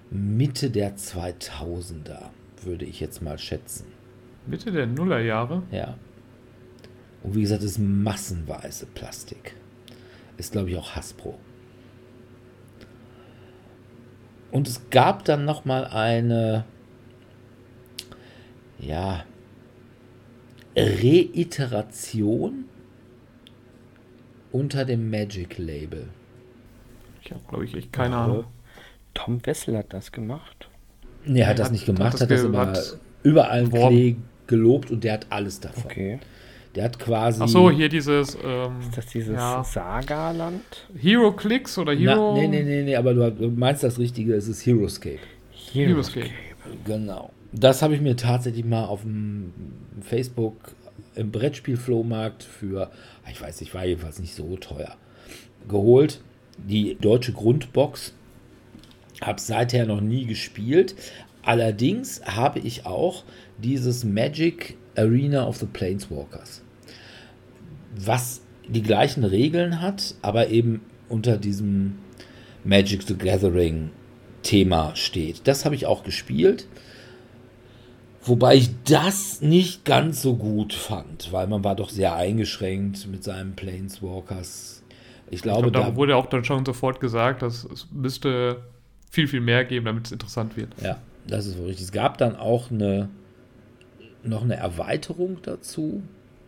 Mitte 0.09 0.69
der 0.69 0.97
2000er, 0.97 2.23
würde 2.61 2.83
ich 2.83 2.99
jetzt 2.99 3.21
mal 3.21 3.39
schätzen. 3.39 3.85
Mitte 4.47 4.73
der 4.73 4.87
Nullerjahre. 4.87 5.63
Ja. 5.71 5.97
Und 7.23 7.35
wie 7.35 7.41
gesagt, 7.41 7.63
es 7.63 7.71
ist 7.71 7.79
massenweise 7.79 8.85
Plastik. 8.87 9.55
Ist, 10.35 10.51
glaube 10.51 10.71
ich, 10.71 10.75
auch 10.75 10.93
Hasbro. 10.93 11.39
Und 14.55 14.69
es 14.69 14.89
gab 14.89 15.25
dann 15.25 15.43
noch 15.43 15.65
mal 15.65 15.83
eine, 15.85 16.63
ja, 18.79 19.25
Reiteration 20.77 22.65
unter 24.53 24.85
dem 24.85 25.09
Magic 25.09 25.57
Label. 25.57 26.07
Ich 27.21 27.31
habe, 27.31 27.41
glaube 27.49 27.65
ich, 27.65 27.75
echt 27.75 27.91
keine 27.91 28.15
Ahnung. 28.15 28.45
Tom 29.13 29.45
Wessel 29.45 29.77
hat 29.77 29.91
das 29.93 30.11
gemacht. 30.13 30.69
Nee, 31.25 31.41
er 31.41 31.47
hat 31.47 31.53
Er 31.53 31.55
das 31.57 31.65
hat- 31.65 31.71
nicht 31.73 31.87
hat 31.87 31.95
gemacht, 31.97 32.13
das 32.13 32.21
hat 32.21 32.31
das 32.31 32.45
aber 32.45 32.67
hat 32.67 32.99
überall. 33.23 33.67
Klee 33.69 34.15
gelobt 34.47 34.89
und 34.91 35.03
der 35.03 35.13
hat 35.13 35.27
alles 35.31 35.59
davon. 35.59 35.83
Okay. 35.83 36.19
Der 36.75 36.83
hat 36.83 36.99
quasi. 36.99 37.41
Ach 37.41 37.47
so, 37.47 37.71
hier 37.71 37.87
dieses 37.87 38.37
ähm, 38.43 38.79
Ist 38.81 38.97
das 38.97 39.05
dieses 39.07 39.35
ja, 39.35 39.63
Sagaland? 39.63 40.61
Hero 40.99 41.31
Clicks 41.31 41.77
oder 41.77 41.93
Na, 41.95 41.99
Hero. 41.99 42.33
nee, 42.33 42.47
nee, 42.47 42.63
nee, 42.63 42.83
nee, 42.83 42.95
aber 42.95 43.13
du, 43.13 43.31
du 43.31 43.49
meinst 43.49 43.83
das 43.83 43.97
Richtige, 43.97 44.33
es 44.33 44.47
ist 44.47 44.65
Heroescape. 44.65 45.19
Heroescape. 45.71 46.29
Genau. 46.85 47.31
Das 47.53 47.81
habe 47.81 47.95
ich 47.95 48.01
mir 48.01 48.17
tatsächlich 48.17 48.65
mal 48.65 48.85
auf 48.85 49.03
dem 49.03 49.53
Facebook 50.01 50.75
im 51.15 51.31
Brettspielflohmarkt 51.31 52.43
für, 52.43 52.91
ich 53.31 53.41
weiß 53.41 53.61
nicht, 53.61 53.73
war 53.73 53.85
jedenfalls 53.85 54.19
nicht 54.19 54.35
so 54.35 54.57
teuer, 54.57 54.97
geholt. 55.69 56.21
Die 56.57 56.95
deutsche 56.99 57.31
Grundbox. 57.31 58.13
Habe 59.21 59.39
seither 59.39 59.85
noch 59.85 60.01
nie 60.01 60.25
gespielt. 60.25 60.93
Allerdings 61.41 62.21
habe 62.25 62.59
ich 62.59 62.85
auch 62.85 63.23
dieses 63.57 64.03
Magic 64.03 64.75
Arena 64.97 65.47
of 65.47 65.57
the 65.57 65.65
Planeswalkers. 65.65 66.64
Was 67.97 68.41
die 68.67 68.81
gleichen 68.81 69.23
Regeln 69.23 69.81
hat, 69.81 70.15
aber 70.21 70.49
eben 70.49 70.81
unter 71.09 71.37
diesem 71.37 71.99
Magic 72.63 73.03
the 73.03 73.15
Gathering 73.15 73.91
Thema 74.41 74.95
steht. 74.95 75.47
Das 75.47 75.65
habe 75.65 75.75
ich 75.75 75.85
auch 75.85 76.03
gespielt. 76.03 76.67
Wobei 78.23 78.55
ich 78.55 78.69
das 78.85 79.41
nicht 79.41 79.85
ganz 79.85 80.21
so 80.21 80.35
gut 80.35 80.73
fand, 80.73 81.31
weil 81.31 81.45
man 81.47 81.63
war 81.63 81.75
doch 81.75 81.89
sehr 81.89 82.15
eingeschränkt 82.15 83.07
mit 83.07 83.23
seinen 83.23 83.55
Planeswalkers. 83.55 84.83
Ich 85.27 85.33
Ich 85.33 85.41
glaube, 85.43 85.71
glaub, 85.71 85.83
da 85.83 85.91
da, 85.91 85.95
wurde 85.95 86.15
auch 86.15 86.25
dann 86.25 86.43
schon 86.43 86.65
sofort 86.65 86.99
gesagt, 86.99 87.43
dass 87.43 87.65
es 87.65 87.87
müsste 87.91 88.63
viel, 89.11 89.27
viel 89.27 89.41
mehr 89.41 89.63
geben, 89.65 89.85
damit 89.85 90.07
es 90.07 90.11
interessant 90.11 90.57
wird. 90.57 90.69
ja, 90.81 90.97
das 91.27 91.45
ist 91.45 91.57
wohl 91.57 91.67
richtig. 91.67 91.85
Es 91.85 91.91
gab 91.91 92.17
dann 92.17 92.35
auch 92.35 92.71
eine, 92.71 93.09
noch 94.23 94.43
eine 94.43 94.55
Erweiterung 94.55 95.37
dazu, 95.43 96.01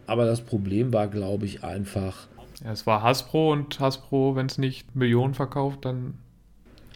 aber 0.08 0.26
das 0.26 0.42
Problem 0.42 0.94
war, 0.94 1.08
glaube 1.08 1.46
ich, 1.46 1.64
einfach, 1.64 2.28
Ja, 2.64 2.72
es 2.72 2.88
war 2.88 3.04
Hasbro 3.04 3.52
und 3.52 3.80
Hasbro, 3.80 4.36
wenn 4.36 4.48
es 4.48 4.58
nicht 4.58 4.96
Millionen 4.96 5.34
verkauft, 5.34 5.86
dann 5.86 6.16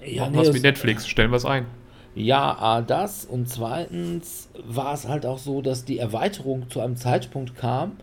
ja, 0.05 0.23
machen 0.23 0.31
nee, 0.31 0.37
wir 0.37 0.41
es 0.41 0.47
es- 0.49 0.53
wie 0.55 0.59
Netflix, 0.59 1.07
stellen 1.07 1.31
wir 1.31 1.37
es 1.37 1.45
ein. 1.45 1.65
Ja, 2.13 2.57
A, 2.59 2.81
das 2.81 3.23
und 3.25 3.47
zweitens 3.47 4.49
war 4.65 4.93
es 4.93 5.07
halt 5.07 5.25
auch 5.25 5.37
so, 5.37 5.61
dass 5.61 5.85
die 5.85 5.97
Erweiterung 5.97 6.69
zu 6.69 6.81
einem 6.81 6.97
Zeitpunkt 6.97 7.55
kam, 7.55 7.93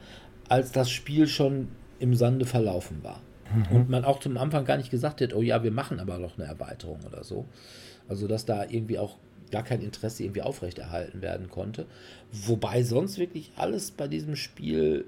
als 0.48 0.72
das 0.72 0.90
Spiel 0.90 1.26
schon 1.26 1.68
im 1.98 2.14
Sande 2.14 2.46
verlaufen 2.46 3.02
war. 3.04 3.20
Und 3.70 3.88
man 3.90 4.04
auch 4.04 4.20
zum 4.20 4.36
Anfang 4.38 4.64
gar 4.64 4.76
nicht 4.78 4.90
gesagt 4.90 5.20
hat, 5.20 5.34
oh 5.34 5.42
ja, 5.42 5.62
wir 5.62 5.70
machen 5.70 6.00
aber 6.00 6.18
noch 6.18 6.38
eine 6.38 6.46
Erweiterung 6.46 7.00
oder 7.06 7.24
so. 7.24 7.46
Also, 8.08 8.26
dass 8.28 8.44
da 8.46 8.64
irgendwie 8.64 8.98
auch 8.98 9.16
gar 9.50 9.62
kein 9.62 9.82
Interesse 9.82 10.24
irgendwie 10.24 10.42
aufrechterhalten 10.42 11.22
werden 11.22 11.48
konnte. 11.48 11.86
Wobei 12.32 12.82
sonst 12.82 13.18
wirklich 13.18 13.52
alles 13.56 13.90
bei 13.90 14.08
diesem 14.08 14.36
Spiel 14.36 15.06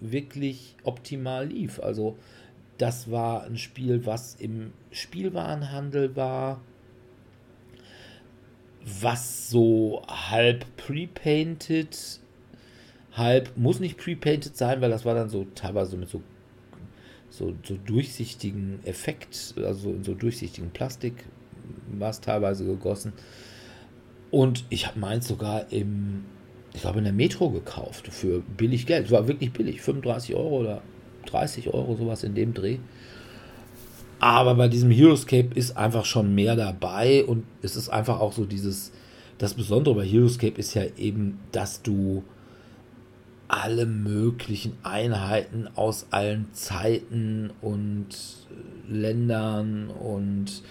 wirklich 0.00 0.76
optimal 0.82 1.46
lief. 1.46 1.80
Also, 1.80 2.16
das 2.78 3.10
war 3.10 3.44
ein 3.44 3.56
Spiel, 3.56 4.06
was 4.06 4.34
im 4.34 4.72
Spielwarenhandel 4.90 6.16
war, 6.16 6.60
was 8.84 9.48
so 9.48 10.02
halb 10.06 10.64
pre-painted, 10.76 12.20
halb 13.12 13.56
muss 13.56 13.80
nicht 13.80 13.96
pre-painted 13.96 14.56
sein, 14.56 14.80
weil 14.80 14.90
das 14.90 15.04
war 15.04 15.14
dann 15.14 15.30
so 15.30 15.46
teilweise 15.54 15.96
mit 15.96 16.08
so, 16.08 16.22
so, 17.30 17.54
so 17.62 17.76
durchsichtigen 17.76 18.80
Effekt, 18.84 19.54
also 19.56 19.90
in 19.90 20.04
so 20.04 20.14
durchsichtigen 20.14 20.70
Plastik 20.70 21.24
war 21.86 22.10
es 22.10 22.20
teilweise 22.20 22.64
gegossen. 22.64 23.12
Und 24.30 24.64
ich 24.68 24.86
habe 24.86 24.98
meins 24.98 25.28
sogar 25.28 25.70
im, 25.70 26.24
ich 26.74 26.80
glaube 26.80 26.98
in 26.98 27.04
der 27.04 27.12
Metro 27.12 27.50
gekauft 27.50 28.08
für 28.08 28.40
billig 28.40 28.86
Geld. 28.86 29.06
Es 29.06 29.12
war 29.12 29.28
wirklich 29.28 29.52
billig, 29.52 29.80
35 29.80 30.34
Euro 30.34 30.60
oder 30.60 30.82
30 31.26 31.72
Euro, 31.72 31.96
sowas 31.96 32.24
in 32.24 32.34
dem 32.34 32.54
Dreh. 32.54 32.78
Aber 34.18 34.54
bei 34.54 34.68
diesem 34.68 34.90
Heroescape 34.90 35.50
ist 35.54 35.76
einfach 35.76 36.04
schon 36.04 36.34
mehr 36.34 36.56
dabei 36.56 37.24
und 37.24 37.44
es 37.62 37.76
ist 37.76 37.88
einfach 37.90 38.20
auch 38.20 38.32
so 38.32 38.44
dieses, 38.44 38.92
das 39.38 39.54
Besondere 39.54 39.94
bei 39.94 40.06
Heroescape 40.06 40.58
ist 40.58 40.74
ja 40.74 40.84
eben, 40.96 41.38
dass 41.52 41.82
du 41.82 42.24
alle 43.48 43.86
möglichen 43.86 44.72
Einheiten 44.82 45.68
aus 45.74 46.06
allen 46.10 46.46
Zeiten 46.54 47.50
und 47.60 48.08
Ländern 48.88 49.90
und 49.90 50.62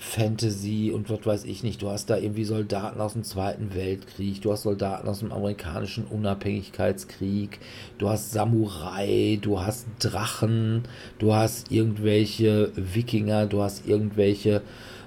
Fantasy 0.00 0.92
und 0.94 1.10
was 1.10 1.26
weiß 1.26 1.44
ich 1.44 1.64
nicht. 1.64 1.82
Du 1.82 1.90
hast 1.90 2.08
da 2.08 2.16
irgendwie 2.16 2.44
Soldaten 2.44 3.00
aus 3.00 3.14
dem 3.14 3.24
Zweiten 3.24 3.74
Weltkrieg, 3.74 4.40
du 4.40 4.52
hast 4.52 4.62
Soldaten 4.62 5.08
aus 5.08 5.18
dem 5.18 5.32
amerikanischen 5.32 6.04
Unabhängigkeitskrieg, 6.04 7.58
du 7.98 8.08
hast 8.08 8.30
Samurai, 8.30 9.38
du 9.42 9.60
hast 9.60 9.88
Drachen, 9.98 10.84
du 11.18 11.34
hast 11.34 11.72
irgendwelche 11.72 12.70
Wikinger, 12.76 13.46
du 13.46 13.60
hast 13.60 13.88
irgendwelche 13.88 14.62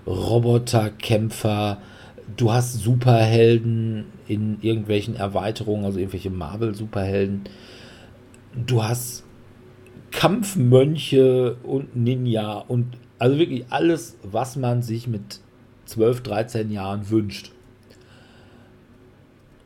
Roboterkämpfer, 0.05 1.81
du 2.35 2.51
hast 2.51 2.73
Superhelden 2.73 4.07
in 4.27 4.57
irgendwelchen 4.61 5.15
Erweiterungen, 5.15 5.85
also 5.85 5.99
irgendwelche 5.99 6.29
Marvel-Superhelden. 6.29 7.43
Du 8.67 8.83
hast 8.83 9.23
Kampfmönche 10.11 11.55
und 11.63 11.95
Ninja 11.95 12.57
und 12.57 12.97
also 13.21 13.37
wirklich 13.37 13.65
alles, 13.69 14.17
was 14.23 14.55
man 14.55 14.81
sich 14.81 15.05
mit 15.05 15.41
12, 15.85 16.23
13 16.23 16.71
Jahren 16.71 17.07
wünscht. 17.11 17.51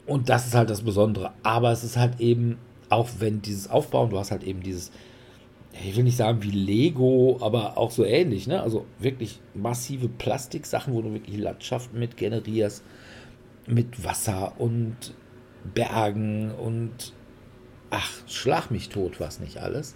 Und 0.06 0.28
das 0.28 0.48
ist 0.48 0.56
halt 0.56 0.70
das 0.70 0.82
Besondere. 0.82 1.32
Aber 1.42 1.72
es 1.72 1.86
ist 1.86 1.96
halt 1.96 2.20
eben, 2.20 2.58
auch 2.90 3.08
wenn 3.20 3.42
dieses 3.42 3.70
Aufbauen, 3.70 4.10
du 4.10 4.20
hast 4.20 4.32
halt 4.32 4.44
eben 4.44 4.62
dieses, 4.62 4.92
ich 5.72 5.96
will 5.96 6.04
nicht 6.04 6.18
sagen 6.18 6.44
wie 6.44 6.52
Lego, 6.52 7.38
aber 7.40 7.78
auch 7.78 7.92
so 7.92 8.04
ähnlich, 8.04 8.46
ne? 8.46 8.62
Also 8.62 8.86
wirklich 9.00 9.40
massive 9.54 10.10
Plastiksachen, 10.10 10.94
wo 10.94 11.02
du 11.02 11.14
wirklich 11.14 11.38
Landschaften 11.38 11.98
mit 11.98 12.18
generierst, 12.18 12.84
mit 13.68 14.04
Wasser 14.04 14.52
und 14.58 15.14
Bergen 15.74 16.52
und 16.52 17.14
ach, 17.90 18.12
schlag 18.28 18.70
mich 18.70 18.90
tot, 18.90 19.22
was 19.22 19.40
nicht 19.40 19.60
alles. 19.60 19.96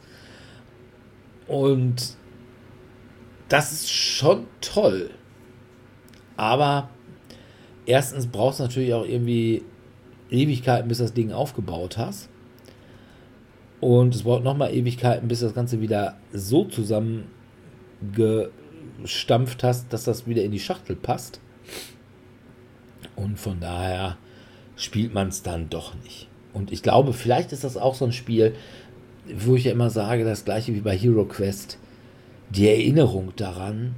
Und 1.46 2.16
das 3.50 3.72
ist 3.72 3.92
schon 3.92 4.46
toll. 4.62 5.10
Aber 6.38 6.90
erstens 7.86 8.28
brauchst 8.28 8.60
du 8.60 8.64
natürlich 8.64 8.94
auch 8.94 9.06
irgendwie 9.06 9.64
Ewigkeiten, 10.30 10.88
bis 10.88 11.00
das 11.00 11.14
Ding 11.14 11.32
aufgebaut 11.32 11.98
hast. 11.98 12.30
Und 13.82 14.14
es 14.14 14.24
braucht 14.24 14.44
nochmal 14.44 14.74
Ewigkeiten, 14.74 15.28
bis 15.28 15.42
das 15.42 15.54
Ganze 15.54 15.82
wieder 15.82 16.18
so 16.32 16.66
zusammengestampft 16.66 19.64
hast, 19.64 19.92
dass 19.92 20.04
das 20.04 20.28
wieder 20.28 20.44
in 20.44 20.52
die 20.52 20.60
Schachtel 20.60 20.96
passt. 20.96 21.42
Und 23.16 23.40
von 23.40 23.60
daher 23.60 24.18
spielt 24.76 25.14
man 25.14 25.30
es 25.30 25.44
dann 25.44 25.70
doch 25.70 25.96
nicht. 26.04 26.28
Und 26.54 26.72
ich 26.72 26.84
glaube, 26.84 27.14
vielleicht 27.14 27.52
ist 27.52 27.64
das 27.64 27.78
auch 27.78 27.96
so 27.96 28.06
ein 28.06 28.12
Spiel, 28.12 28.54
wo 29.34 29.56
ich 29.56 29.66
ja 29.66 29.72
immer 29.72 29.90
sage, 29.90 30.24
das 30.24 30.46
gleiche 30.46 30.74
wie 30.74 30.82
bei 30.82 30.98
Hero 30.98 31.26
Quest. 31.26 31.78
Die 32.50 32.68
Erinnerung 32.68 33.34
daran 33.36 33.96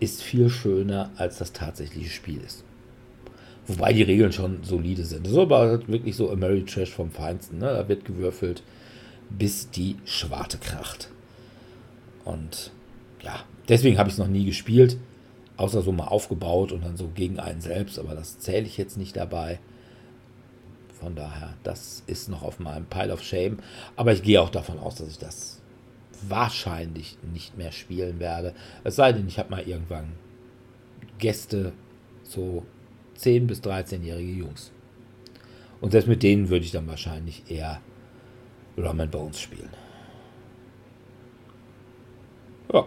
ist 0.00 0.22
viel 0.22 0.48
schöner, 0.48 1.10
als 1.16 1.38
das 1.38 1.52
tatsächliche 1.52 2.10
Spiel 2.10 2.40
ist. 2.40 2.64
Wobei 3.66 3.92
die 3.92 4.02
Regeln 4.02 4.32
schon 4.32 4.64
solide 4.64 5.04
sind. 5.04 5.24
Das 5.24 5.32
ist 5.32 5.38
aber 5.38 5.58
halt 5.58 5.88
wirklich 5.88 6.16
so 6.16 6.30
American 6.30 6.66
Trash 6.66 6.90
vom 6.90 7.10
Feinsten. 7.10 7.58
Ne? 7.58 7.66
Da 7.66 7.88
wird 7.88 8.04
gewürfelt, 8.04 8.62
bis 9.30 9.70
die 9.70 9.96
Schwarte 10.04 10.58
kracht. 10.58 11.10
Und 12.24 12.72
ja, 13.22 13.44
deswegen 13.68 13.98
habe 13.98 14.08
ich 14.08 14.14
es 14.14 14.18
noch 14.18 14.26
nie 14.26 14.44
gespielt. 14.44 14.96
Außer 15.56 15.82
so 15.82 15.92
mal 15.92 16.08
aufgebaut 16.08 16.72
und 16.72 16.84
dann 16.84 16.96
so 16.96 17.08
gegen 17.14 17.38
einen 17.38 17.60
selbst. 17.60 17.98
Aber 17.98 18.14
das 18.14 18.38
zähle 18.38 18.66
ich 18.66 18.78
jetzt 18.78 18.96
nicht 18.96 19.16
dabei. 19.16 19.60
Von 20.98 21.14
daher, 21.14 21.54
das 21.62 22.02
ist 22.06 22.28
noch 22.28 22.42
auf 22.42 22.58
meinem 22.58 22.86
Pile 22.86 23.12
of 23.12 23.22
Shame. 23.22 23.58
Aber 23.94 24.12
ich 24.12 24.22
gehe 24.22 24.40
auch 24.40 24.50
davon 24.50 24.78
aus, 24.78 24.96
dass 24.96 25.08
ich 25.08 25.18
das 25.18 25.61
wahrscheinlich 26.28 27.18
nicht 27.32 27.56
mehr 27.56 27.72
spielen 27.72 28.20
werde. 28.20 28.54
Es 28.84 28.96
sei 28.96 29.12
denn, 29.12 29.28
ich 29.28 29.38
habe 29.38 29.50
mal 29.50 29.62
irgendwann 29.62 30.12
Gäste, 31.18 31.72
so 32.22 32.64
10- 33.18 33.46
bis 33.46 33.60
13-jährige 33.60 34.32
Jungs. 34.32 34.72
Und 35.80 35.90
selbst 35.90 36.08
mit 36.08 36.22
denen 36.22 36.48
würde 36.48 36.64
ich 36.64 36.70
dann 36.70 36.86
wahrscheinlich 36.86 37.50
eher 37.50 37.80
Rum 38.76 39.00
and 39.00 39.10
Bones 39.10 39.40
spielen. 39.40 39.70
Ja. 42.72 42.86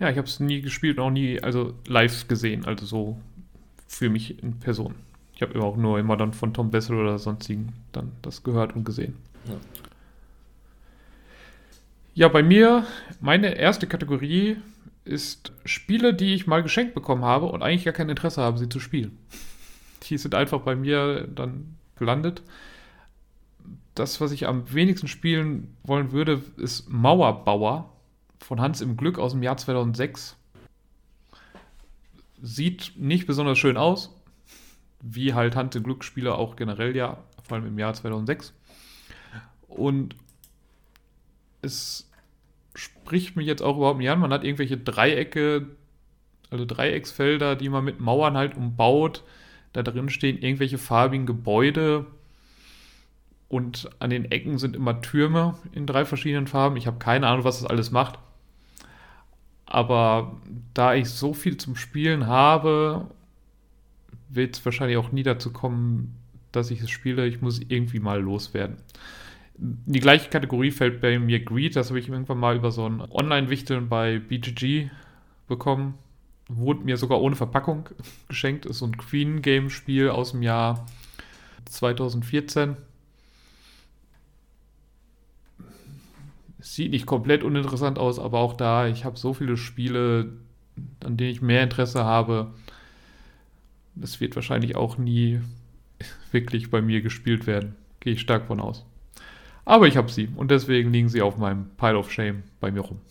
Ja, 0.00 0.08
ich 0.08 0.16
habe 0.16 0.26
es 0.26 0.40
nie 0.40 0.62
gespielt, 0.62 0.98
auch 0.98 1.10
nie, 1.10 1.40
also 1.42 1.74
live 1.86 2.26
gesehen, 2.26 2.64
also 2.64 2.86
so 2.86 3.18
für 3.86 4.08
mich 4.08 4.42
in 4.42 4.58
Person. 4.58 4.94
Ich 5.34 5.42
habe 5.42 5.62
auch 5.62 5.76
nur 5.76 5.98
immer 5.98 6.16
dann 6.16 6.32
von 6.32 6.54
Tom 6.54 6.70
Bessel 6.70 6.96
oder 6.96 7.18
sonstigen 7.18 7.74
dann 7.92 8.12
das 8.22 8.42
gehört 8.42 8.74
und 8.74 8.84
gesehen. 8.84 9.16
Ja. 9.46 9.54
Ja, 12.20 12.28
bei 12.28 12.42
mir, 12.42 12.86
meine 13.22 13.54
erste 13.54 13.86
Kategorie 13.86 14.58
ist 15.06 15.54
Spiele, 15.64 16.12
die 16.12 16.34
ich 16.34 16.46
mal 16.46 16.62
geschenkt 16.62 16.92
bekommen 16.92 17.24
habe 17.24 17.46
und 17.46 17.62
eigentlich 17.62 17.86
gar 17.86 17.94
kein 17.94 18.10
Interesse 18.10 18.42
habe, 18.42 18.58
sie 18.58 18.68
zu 18.68 18.78
spielen. 18.78 19.16
Die 20.02 20.18
sind 20.18 20.34
einfach 20.34 20.60
bei 20.60 20.76
mir 20.76 21.26
dann 21.26 21.76
gelandet. 21.96 22.42
Das, 23.94 24.20
was 24.20 24.32
ich 24.32 24.46
am 24.46 24.70
wenigsten 24.70 25.08
spielen 25.08 25.74
wollen 25.82 26.12
würde, 26.12 26.42
ist 26.58 26.90
Mauerbauer 26.90 27.90
von 28.38 28.60
Hans 28.60 28.82
im 28.82 28.98
Glück 28.98 29.18
aus 29.18 29.32
dem 29.32 29.42
Jahr 29.42 29.56
2006. 29.56 30.36
Sieht 32.42 32.92
nicht 32.96 33.26
besonders 33.26 33.56
schön 33.58 33.78
aus, 33.78 34.14
wie 35.00 35.32
halt 35.32 35.56
Hand 35.56 35.74
im 35.74 35.84
Glücksspiele 35.84 36.34
auch 36.34 36.56
generell 36.56 36.94
ja, 36.94 37.16
vor 37.44 37.56
allem 37.56 37.66
im 37.66 37.78
Jahr 37.78 37.94
2006. 37.94 38.52
Und 39.68 40.16
es 41.62 42.09
spricht 42.74 43.36
mich 43.36 43.46
jetzt 43.46 43.62
auch 43.62 43.76
überhaupt 43.76 43.98
nicht 43.98 44.10
an. 44.10 44.20
Man 44.20 44.32
hat 44.32 44.44
irgendwelche 44.44 44.76
Dreiecke, 44.76 45.66
also 46.50 46.64
Dreiecksfelder, 46.64 47.56
die 47.56 47.68
man 47.68 47.84
mit 47.84 48.00
Mauern 48.00 48.36
halt 48.36 48.56
umbaut. 48.56 49.22
Da 49.72 49.82
drin 49.82 50.08
stehen 50.08 50.42
irgendwelche 50.42 50.78
farbigen 50.78 51.26
Gebäude 51.26 52.06
und 53.48 53.90
an 53.98 54.10
den 54.10 54.30
Ecken 54.30 54.58
sind 54.58 54.76
immer 54.76 55.00
Türme 55.00 55.56
in 55.72 55.86
drei 55.86 56.04
verschiedenen 56.04 56.46
Farben. 56.46 56.76
Ich 56.76 56.86
habe 56.86 56.98
keine 56.98 57.26
Ahnung, 57.26 57.44
was 57.44 57.60
das 57.60 57.68
alles 57.68 57.90
macht. 57.90 58.18
Aber 59.66 60.40
da 60.74 60.94
ich 60.94 61.08
so 61.10 61.34
viel 61.34 61.56
zum 61.56 61.76
Spielen 61.76 62.26
habe 62.26 63.06
wird 64.28 64.56
es 64.56 64.64
wahrscheinlich 64.64 64.96
auch 64.96 65.10
nie 65.10 65.24
dazu 65.24 65.52
kommen, 65.52 66.16
dass 66.52 66.70
ich 66.70 66.80
es 66.80 66.90
spiele. 66.90 67.26
Ich 67.26 67.40
muss 67.40 67.60
irgendwie 67.60 67.98
mal 67.98 68.20
loswerden. 68.20 68.76
In 69.60 69.82
die 69.86 70.00
gleiche 70.00 70.30
Kategorie 70.30 70.70
fällt 70.70 71.00
bei 71.00 71.18
mir 71.18 71.44
Greed. 71.44 71.76
Das 71.76 71.90
habe 71.90 71.98
ich 71.98 72.08
irgendwann 72.08 72.38
mal 72.38 72.56
über 72.56 72.70
so 72.70 72.88
ein 72.88 73.00
Online-Wichteln 73.00 73.88
bei 73.88 74.18
BGG 74.18 74.88
bekommen. 75.48 75.94
Wurde 76.48 76.84
mir 76.84 76.96
sogar 76.96 77.20
ohne 77.20 77.36
Verpackung 77.36 77.88
geschenkt. 78.28 78.64
Ist 78.66 78.78
so 78.78 78.86
ein 78.86 78.96
Queen-Game-Spiel 78.96 80.08
aus 80.08 80.32
dem 80.32 80.42
Jahr 80.42 80.86
2014. 81.66 82.76
Sieht 86.60 86.90
nicht 86.90 87.06
komplett 87.06 87.42
uninteressant 87.42 87.98
aus, 87.98 88.18
aber 88.18 88.38
auch 88.38 88.54
da, 88.54 88.86
ich 88.86 89.04
habe 89.04 89.18
so 89.18 89.32
viele 89.34 89.56
Spiele, 89.56 90.32
an 91.04 91.16
denen 91.16 91.30
ich 91.30 91.42
mehr 91.42 91.62
Interesse 91.62 92.04
habe, 92.04 92.52
das 93.94 94.20
wird 94.20 94.36
wahrscheinlich 94.36 94.76
auch 94.76 94.98
nie 94.98 95.40
wirklich 96.32 96.70
bei 96.70 96.80
mir 96.80 97.02
gespielt 97.02 97.46
werden. 97.46 97.76
Gehe 98.00 98.14
ich 98.14 98.20
stark 98.20 98.46
von 98.46 98.60
aus. 98.60 98.84
Aber 99.64 99.86
ich 99.86 99.96
habe 99.96 100.10
sie 100.10 100.28
und 100.36 100.50
deswegen 100.50 100.92
liegen 100.92 101.08
sie 101.08 101.22
auf 101.22 101.36
meinem 101.36 101.70
Pile 101.76 101.98
of 101.98 102.10
Shame 102.10 102.42
bei 102.60 102.70
mir 102.70 102.80
rum. 102.80 103.00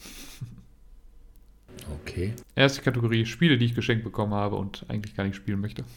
Okay. 2.03 2.33
Erste 2.55 2.81
Kategorie: 2.81 3.25
Spiele, 3.25 3.57
die 3.57 3.65
ich 3.65 3.73
geschenkt 3.73 4.03
bekommen 4.03 4.33
habe 4.33 4.57
und 4.57 4.85
eigentlich 4.89 5.15
gar 5.15 5.23
nicht 5.23 5.35
spielen 5.35 5.59
möchte. 5.59 5.83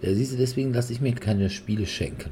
Ja, 0.00 0.14
siehst 0.14 0.32
du, 0.32 0.36
deswegen 0.36 0.72
lasse 0.72 0.92
ich 0.92 1.00
mir 1.00 1.12
keine 1.14 1.50
Spiele 1.50 1.86
schenken. 1.86 2.30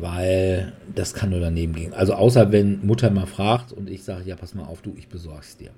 Weil 0.00 0.72
das 0.94 1.12
kann 1.12 1.30
nur 1.30 1.40
daneben 1.40 1.74
gehen. 1.74 1.92
Also, 1.92 2.14
außer 2.14 2.50
wenn 2.50 2.86
Mutter 2.86 3.10
mal 3.10 3.26
fragt 3.26 3.72
und 3.72 3.90
ich 3.90 4.02
sage: 4.04 4.24
Ja, 4.24 4.36
pass 4.36 4.54
mal 4.54 4.64
auf, 4.64 4.80
du, 4.80 4.94
ich 4.96 5.08
besorg's 5.08 5.56
dir. 5.58 5.72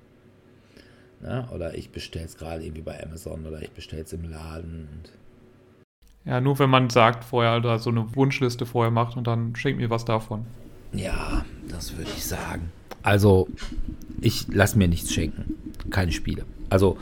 Ne? 1.21 1.47
Oder 1.53 1.75
ich 1.75 1.89
bestelle 1.89 2.25
es 2.25 2.37
gerade 2.37 2.63
irgendwie 2.63 2.81
bei 2.83 3.01
Amazon 3.03 3.45
oder 3.45 3.61
ich 3.61 3.71
bestelle 3.71 4.03
es 4.03 4.13
im 4.13 4.29
Laden. 4.29 4.87
Ja, 6.25 6.41
nur 6.41 6.57
wenn 6.59 6.69
man 6.69 6.89
sagt 6.89 7.23
vorher 7.23 7.57
oder 7.57 7.79
so 7.79 7.89
eine 7.89 8.15
Wunschliste 8.15 8.65
vorher 8.65 8.91
macht 8.91 9.15
und 9.15 9.27
dann 9.27 9.55
schenkt 9.55 9.79
mir 9.79 9.89
was 9.89 10.05
davon. 10.05 10.45
Ja, 10.91 11.45
das 11.69 11.95
würde 11.95 12.09
ich 12.15 12.25
sagen. 12.25 12.71
Also, 13.03 13.47
ich 14.21 14.47
lasse 14.47 14.77
mir 14.77 14.87
nichts 14.87 15.13
schenken. 15.13 15.55
Keine 15.91 16.11
Spiele. 16.11 16.45
Also, 16.69 16.97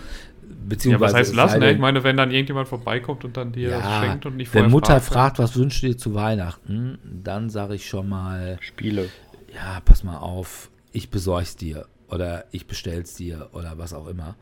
beziehungsweise. 0.67 1.13
Ja, 1.13 1.19
was 1.19 1.27
heißt 1.27 1.35
lassen? 1.35 1.59
Ne? 1.59 1.71
Ich 1.71 1.79
meine, 1.79 2.03
wenn 2.03 2.17
dann 2.17 2.31
irgendjemand 2.31 2.67
vorbeikommt 2.67 3.23
und 3.23 3.37
dann 3.37 3.53
dir 3.53 3.69
ja, 3.69 3.79
das 3.79 4.05
schenkt 4.05 4.25
und 4.25 4.35
nicht 4.35 4.49
vorher 4.49 4.65
Wenn 4.65 4.71
Mutter 4.71 4.99
fragt, 4.99 5.05
fragt 5.05 5.39
was 5.39 5.55
wünschst 5.55 5.83
du 5.83 5.87
dir 5.87 5.97
zu 5.97 6.13
Weihnachten, 6.13 6.99
dann 7.03 7.49
sage 7.49 7.75
ich 7.75 7.87
schon 7.87 8.09
mal. 8.09 8.57
Spiele. 8.59 9.09
Ja, 9.53 9.79
pass 9.85 10.03
mal 10.03 10.17
auf, 10.17 10.69
ich 10.91 11.09
besorg's 11.09 11.55
dir 11.55 11.85
oder 12.09 12.45
ich 12.51 12.67
bestell's 12.67 13.13
dir 13.13 13.49
oder 13.53 13.77
was 13.77 13.93
auch 13.93 14.07
immer. 14.07 14.35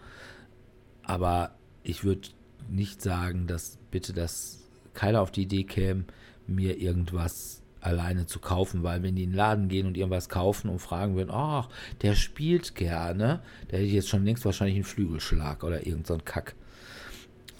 Aber 1.03 1.51
ich 1.83 2.03
würde 2.03 2.29
nicht 2.69 3.01
sagen, 3.01 3.45
dass 3.45 3.77
bitte 3.91 4.13
das 4.13 4.60
keiner 4.93 5.21
auf 5.21 5.31
die 5.31 5.43
Idee 5.43 5.63
käme, 5.63 6.05
mir 6.47 6.77
irgendwas 6.77 7.61
alleine 7.81 8.27
zu 8.27 8.39
kaufen, 8.39 8.83
weil 8.83 9.01
wenn 9.03 9.15
die 9.15 9.23
in 9.23 9.31
den 9.31 9.35
Laden 9.35 9.67
gehen 9.67 9.87
und 9.87 9.97
irgendwas 9.97 10.29
kaufen 10.29 10.69
und 10.69 10.79
fragen 10.79 11.15
würden, 11.15 11.31
ach, 11.31 11.67
der 12.01 12.15
spielt 12.15 12.75
gerne, 12.75 13.41
der 13.69 13.79
hätte 13.79 13.87
ich 13.87 13.93
jetzt 13.93 14.09
schon 14.09 14.23
längst 14.23 14.45
wahrscheinlich 14.45 14.75
einen 14.75 14.83
Flügelschlag 14.83 15.63
oder 15.63 15.85
irgend 15.85 16.07
so 16.07 16.17
Kack. 16.23 16.55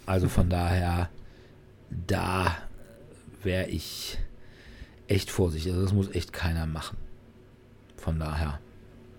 Also 0.05 0.29
von 0.29 0.49
daher, 0.49 1.09
da 1.89 2.57
wäre 3.43 3.67
ich 3.69 4.17
echt 5.07 5.31
vorsichtig. 5.31 5.71
Also 5.71 5.83
das 5.83 5.93
muss 5.93 6.13
echt 6.13 6.31
keiner 6.33 6.65
machen. 6.67 6.97
Von 7.97 8.19
daher. 8.19 8.59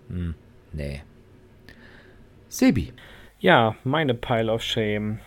Hm. 0.09 0.35
Nee. 0.71 1.01
Sebi. 2.49 2.93
Ja, 3.39 3.75
meine 3.83 4.13
Pile 4.13 4.51
of 4.51 4.63
Shame 4.63 5.19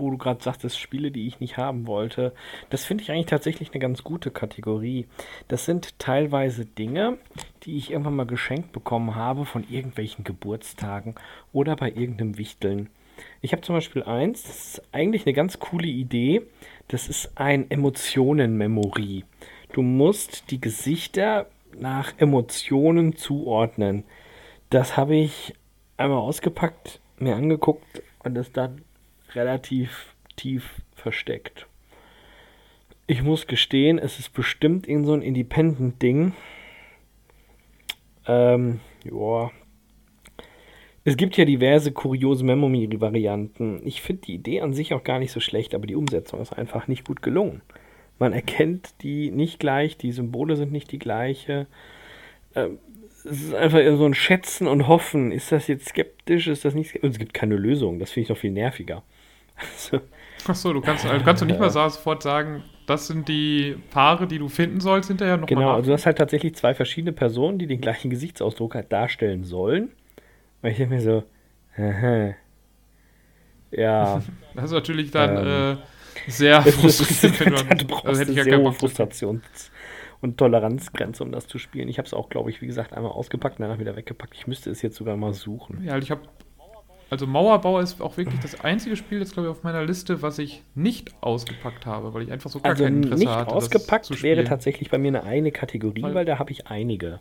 wo 0.00 0.10
du 0.10 0.18
gerade 0.18 0.42
sagtest, 0.42 0.78
Spiele, 0.78 1.10
die 1.10 1.26
ich 1.26 1.40
nicht 1.40 1.56
haben 1.56 1.86
wollte, 1.86 2.32
das 2.70 2.84
finde 2.84 3.04
ich 3.04 3.10
eigentlich 3.10 3.26
tatsächlich 3.26 3.70
eine 3.72 3.80
ganz 3.80 4.02
gute 4.02 4.30
Kategorie. 4.30 5.06
Das 5.48 5.64
sind 5.64 5.98
teilweise 5.98 6.64
Dinge, 6.64 7.18
die 7.62 7.76
ich 7.76 7.90
irgendwann 7.90 8.16
mal 8.16 8.26
geschenkt 8.26 8.72
bekommen 8.72 9.14
habe 9.14 9.44
von 9.44 9.64
irgendwelchen 9.70 10.24
Geburtstagen 10.24 11.14
oder 11.52 11.76
bei 11.76 11.90
irgendeinem 11.90 12.38
Wichteln. 12.38 12.88
Ich 13.40 13.52
habe 13.52 13.62
zum 13.62 13.74
Beispiel 13.74 14.02
eins, 14.02 14.42
das 14.42 14.56
ist 14.56 14.82
eigentlich 14.92 15.26
eine 15.26 15.34
ganz 15.34 15.58
coole 15.58 15.86
Idee. 15.86 16.42
Das 16.88 17.08
ist 17.08 17.32
ein 17.36 17.70
Emotionen-Memory. 17.70 19.24
Du 19.72 19.82
musst 19.82 20.50
die 20.50 20.60
Gesichter 20.60 21.46
nach 21.78 22.12
Emotionen 22.18 23.16
zuordnen. 23.16 24.04
Das 24.70 24.96
habe 24.96 25.16
ich 25.16 25.54
einmal 25.96 26.18
ausgepackt, 26.18 27.00
mir 27.18 27.36
angeguckt 27.36 28.02
und 28.24 28.36
es 28.36 28.52
dann 28.52 28.82
relativ 29.34 30.14
tief 30.36 30.82
versteckt. 30.94 31.66
Ich 33.06 33.22
muss 33.22 33.46
gestehen, 33.46 33.98
es 33.98 34.18
ist 34.18 34.32
bestimmt 34.32 34.86
in 34.86 35.04
so 35.04 35.12
ein 35.12 35.22
Independent-Ding. 35.22 36.32
Ähm, 38.26 38.80
ja. 39.04 39.50
Es 41.04 41.16
gibt 41.16 41.36
ja 41.36 41.44
diverse 41.44 41.92
kuriose 41.92 42.44
Memory-Varianten. 42.44 43.80
Ich 43.84 44.02
finde 44.02 44.22
die 44.22 44.34
Idee 44.34 44.60
an 44.60 44.74
sich 44.74 44.94
auch 44.94 45.02
gar 45.02 45.18
nicht 45.18 45.32
so 45.32 45.40
schlecht, 45.40 45.74
aber 45.74 45.86
die 45.86 45.96
Umsetzung 45.96 46.40
ist 46.40 46.52
einfach 46.52 46.86
nicht 46.86 47.04
gut 47.04 47.22
gelungen. 47.22 47.62
Man 48.18 48.32
erkennt 48.32 49.02
die 49.02 49.30
nicht 49.30 49.58
gleich, 49.58 49.96
die 49.96 50.12
Symbole 50.12 50.54
sind 50.54 50.70
nicht 50.70 50.92
die 50.92 50.98
gleiche. 50.98 51.66
Ähm, 52.54 52.78
es 53.24 53.42
ist 53.42 53.54
einfach 53.54 53.80
so 53.96 54.04
ein 54.04 54.14
Schätzen 54.14 54.68
und 54.68 54.88
Hoffen. 54.88 55.32
Ist 55.32 55.52
das 55.52 55.66
jetzt 55.66 55.88
skeptisch? 55.88 56.46
Ist 56.46 56.64
das 56.64 56.74
nicht 56.74 56.90
skeptisch? 56.90 57.04
Und 57.04 57.12
es 57.12 57.18
gibt 57.18 57.34
keine 57.34 57.56
Lösung. 57.56 57.98
Das 57.98 58.12
finde 58.12 58.24
ich 58.24 58.28
noch 58.28 58.38
viel 58.38 58.52
nerviger. 58.52 59.02
Also, 59.60 60.00
Achso, 60.46 60.72
du 60.72 60.80
kannst, 60.80 61.04
also 61.06 61.24
kannst 61.24 61.42
du 61.42 61.46
nicht 61.46 61.60
mal 61.60 61.70
sofort 61.70 62.22
sagen, 62.22 62.64
das 62.86 63.06
sind 63.06 63.28
die 63.28 63.76
Paare, 63.90 64.26
die 64.26 64.38
du 64.38 64.48
finden 64.48 64.80
sollst, 64.80 65.08
hinterher 65.08 65.36
noch 65.36 65.46
Genau, 65.46 65.72
also 65.72 65.88
du 65.88 65.92
hast 65.92 66.06
halt 66.06 66.18
tatsächlich 66.18 66.54
zwei 66.54 66.74
verschiedene 66.74 67.12
Personen, 67.12 67.58
die 67.58 67.66
den 67.66 67.80
gleichen 67.80 68.10
Gesichtsausdruck 68.10 68.74
halt 68.74 68.92
darstellen 68.92 69.44
sollen. 69.44 69.90
Und 70.62 70.70
ich 70.70 70.76
denke 70.78 70.94
mir 70.94 71.00
so, 71.00 71.24
aha, 71.76 72.34
ja. 73.70 74.22
Das 74.54 74.64
ist 74.64 74.72
natürlich 74.72 75.10
dann 75.10 75.36
ähm, 75.36 75.78
äh, 76.26 76.30
sehr 76.30 76.62
frustrierend. 76.62 77.86
Also 78.04 78.20
hätte 78.20 78.32
ich 78.32 78.38
ja 78.38 78.44
sehr 78.44 78.58
hohe 78.58 78.72
Frustrations- 78.72 79.70
und 80.20 80.36
Toleranzgrenze, 80.36 81.22
um 81.22 81.32
das 81.32 81.46
zu 81.46 81.58
spielen. 81.58 81.88
Ich 81.88 81.98
habe 81.98 82.06
es 82.06 82.14
auch, 82.14 82.28
glaube 82.28 82.50
ich, 82.50 82.60
wie 82.60 82.66
gesagt, 82.66 82.92
einmal 82.92 83.12
ausgepackt 83.12 83.58
und 83.58 83.62
danach 83.62 83.78
wieder 83.78 83.96
weggepackt. 83.96 84.34
Ich 84.34 84.46
müsste 84.46 84.70
es 84.70 84.82
jetzt 84.82 84.96
sogar 84.96 85.16
mal 85.16 85.32
suchen. 85.32 85.82
Ja, 85.84 85.96
ich 85.96 86.10
habe 86.10 86.22
also 87.10 87.26
Mauerbau 87.26 87.80
ist 87.80 88.00
auch 88.00 88.16
wirklich 88.16 88.38
das 88.40 88.60
einzige 88.60 88.94
Spiel, 88.94 89.18
das 89.18 89.32
glaube 89.32 89.48
ich 89.48 89.50
auf 89.50 89.64
meiner 89.64 89.84
Liste, 89.84 90.22
was 90.22 90.38
ich 90.38 90.62
nicht 90.76 91.12
ausgepackt 91.20 91.84
habe, 91.84 92.14
weil 92.14 92.22
ich 92.22 92.32
einfach 92.32 92.50
so 92.50 92.60
gar 92.60 92.70
also 92.70 92.84
kein 92.84 93.02
Interesse 93.02 93.24
nicht 93.24 93.30
hatte. 93.30 93.52
Ausgepackt 93.52 94.22
wäre 94.22 94.44
tatsächlich 94.44 94.90
bei 94.90 94.98
mir 94.98 95.08
eine 95.08 95.24
eigene 95.24 95.50
Kategorie, 95.50 96.02
weil, 96.02 96.14
weil 96.14 96.24
da 96.24 96.38
habe 96.38 96.52
ich 96.52 96.68
einige. 96.68 97.20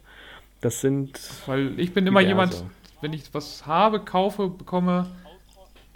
Das 0.62 0.82
sind. 0.82 1.20
Weil 1.48 1.80
ich 1.80 1.94
bin 1.94 2.06
immer 2.06 2.20
diverse. 2.20 2.30
jemand, 2.30 2.64
wenn 3.02 3.14
ich 3.14 3.34
was 3.34 3.66
habe, 3.66 4.00
kaufe, 4.02 4.50
bekomme, 4.50 5.08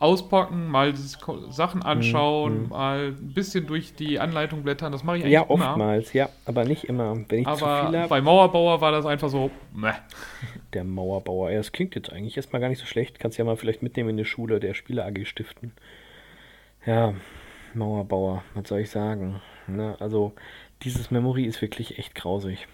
auspacken, 0.04 0.68
mal 0.68 0.94
Sachen 0.96 1.82
anschauen, 1.82 2.64
mhm. 2.64 2.70
mal 2.70 3.08
ein 3.08 3.34
bisschen 3.34 3.66
durch 3.66 3.96
die 3.96 4.20
Anleitung 4.20 4.64
blättern. 4.64 4.92
Das 4.92 5.04
mache 5.04 5.18
ich 5.18 5.24
eigentlich 5.24 5.34
ja, 5.34 5.44
immer. 5.44 5.64
Ja, 5.64 5.70
oftmals, 5.72 6.14
ja, 6.14 6.30
aber 6.46 6.66
nicht 6.66 6.84
immer. 6.84 7.18
Aber 7.46 8.08
bei 8.10 8.22
Mauerbauer 8.22 8.82
war 8.82 8.92
das 8.92 9.06
einfach 9.06 9.30
so, 9.30 9.50
meh. 9.74 9.94
Der 10.74 10.84
Mauerbauer, 10.84 11.52
ja, 11.52 11.58
das 11.58 11.72
klingt 11.72 11.96
jetzt 11.96 12.12
eigentlich 12.12 12.36
erstmal 12.36 12.62
gar 12.62 12.70
nicht 12.70 12.80
so 12.80 12.86
schlecht. 12.86 13.20
Kannst 13.20 13.38
ja 13.38 13.46
mal 13.46 13.56
vielleicht 13.56 13.82
mitnehmen 13.82 14.10
in 14.10 14.18
die 14.18 14.26
Schule 14.26 14.60
der 14.60 14.74
Spiele 14.74 15.06
AG 15.06 15.26
stiften. 15.26 15.72
Ja, 16.86 17.14
Mauerbauer, 17.74 18.44
was 18.54 18.68
soll 18.68 18.82
ich 18.82 18.90
sagen? 18.90 19.42
Ne, 19.68 19.96
also, 20.00 20.34
dieses 20.84 21.12
Memory 21.12 21.46
ist 21.46 21.62
wirklich 21.62 21.98
echt 21.98 22.14
grausig. 22.14 22.68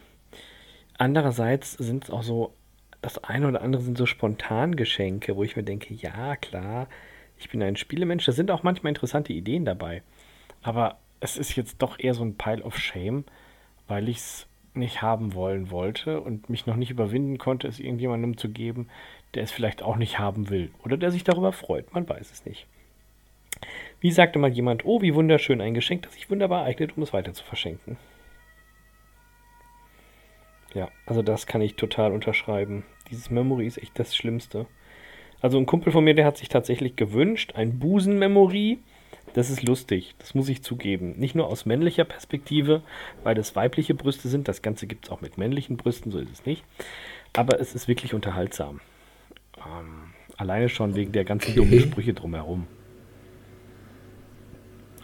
Andererseits 0.98 1.74
sind 1.74 2.06
es 2.06 2.10
auch 2.10 2.24
so, 2.24 2.54
das 3.02 3.24
eine 3.24 3.48
oder 3.48 3.62
andere 3.62 3.84
sind 3.84 3.98
so 3.98 4.06
spontan 4.06 4.76
Geschenke, 4.76 5.36
wo 5.36 5.44
ich 5.44 5.56
mir 5.56 5.64
denke, 5.64 5.94
ja, 5.94 6.36
klar, 6.36 6.88
ich 7.40 7.50
bin 7.50 7.64
ein 7.64 7.76
Spielemensch, 7.76 8.26
da 8.26 8.32
sind 8.32 8.52
auch 8.52 8.64
manchmal 8.64 8.92
interessante 8.92 9.34
Ideen 9.34 9.66
dabei. 9.66 10.04
Aber 10.62 10.98
es 11.20 11.38
ist 11.38 11.56
jetzt 11.56 11.82
doch 11.82 12.00
eher 12.00 12.14
so 12.14 12.24
ein 12.24 12.36
Pile 12.36 12.64
of 12.64 12.78
Shame, 12.78 13.24
weil 13.88 14.10
ich 14.10 14.18
es 14.18 14.48
nicht 14.74 15.02
haben 15.02 15.34
wollen 15.34 15.72
wollte 15.72 16.22
und 16.22 16.50
mich 16.50 16.66
noch 16.66 16.76
nicht 16.76 16.92
überwinden 16.92 17.38
konnte, 17.38 17.68
es 17.68 17.80
irgendjemandem 17.80 18.38
zu 18.38 18.50
geben, 18.50 18.88
der 19.34 19.44
es 19.44 19.52
vielleicht 19.52 19.82
auch 19.82 19.96
nicht 19.96 20.20
haben 20.20 20.50
will 20.50 20.72
oder 20.84 20.98
der 20.98 21.12
sich 21.12 21.24
darüber 21.24 21.52
freut. 21.52 21.94
Man 21.94 22.08
weiß 22.08 22.32
es 22.32 22.46
nicht. 22.46 22.68
Wie 24.00 24.12
sagte 24.12 24.40
mal 24.40 24.52
jemand, 24.52 24.86
oh, 24.86 25.02
wie 25.02 25.16
wunderschön 25.16 25.62
ein 25.62 25.74
Geschenk, 25.74 26.04
das 26.04 26.14
sich 26.14 26.30
wunderbar 26.30 26.64
eignet, 26.64 26.96
um 26.96 27.04
es 27.04 27.14
weiter 27.14 27.34
zu 27.34 27.44
verschenken. 27.44 27.98
Ja, 30.74 30.90
also 31.06 31.22
das 31.22 31.48
kann 31.48 31.62
ich 31.62 31.76
total 31.76 32.12
unterschreiben. 32.12 32.86
Dieses 33.10 33.30
Memory 33.30 33.66
ist 33.66 33.80
echt 33.80 33.98
das 33.98 34.16
Schlimmste. 34.16 34.68
Also 35.42 35.58
ein 35.58 35.66
Kumpel 35.66 35.92
von 35.92 36.04
mir, 36.04 36.16
der 36.16 36.26
hat 36.26 36.38
sich 36.38 36.50
tatsächlich 36.50 36.96
gewünscht, 36.96 37.54
ein 37.56 37.80
Busen-Memory. 37.80 38.80
Das 39.34 39.50
ist 39.50 39.64
lustig, 39.64 40.16
das 40.18 40.34
muss 40.34 40.50
ich 40.50 40.64
zugeben. 40.64 41.14
Nicht 41.18 41.36
nur 41.36 41.48
aus 41.48 41.66
männlicher 41.66 42.04
Perspektive, 42.04 42.82
weil 43.24 43.36
das 43.36 43.56
weibliche 43.56 43.94
Brüste 43.94 44.28
sind. 44.28 44.48
Das 44.48 44.62
Ganze 44.62 44.88
gibt 44.88 45.06
es 45.06 45.12
auch 45.12 45.22
mit 45.22 45.38
männlichen 45.38 45.78
Brüsten, 45.78 46.12
so 46.12 46.18
ist 46.20 46.32
es 46.32 46.46
nicht. 46.46 46.64
Aber 47.34 47.60
es 47.60 47.76
ist 47.76 47.88
wirklich 47.88 48.14
unterhaltsam. 48.14 48.82
Ähm, 49.58 50.14
alleine 50.38 50.68
schon 50.68 50.96
wegen 50.96 51.12
der 51.12 51.26
ganzen 51.26 51.52
okay. 51.52 51.60
dummen 51.60 51.80
Sprüche 51.80 52.14
drumherum. 52.14 52.68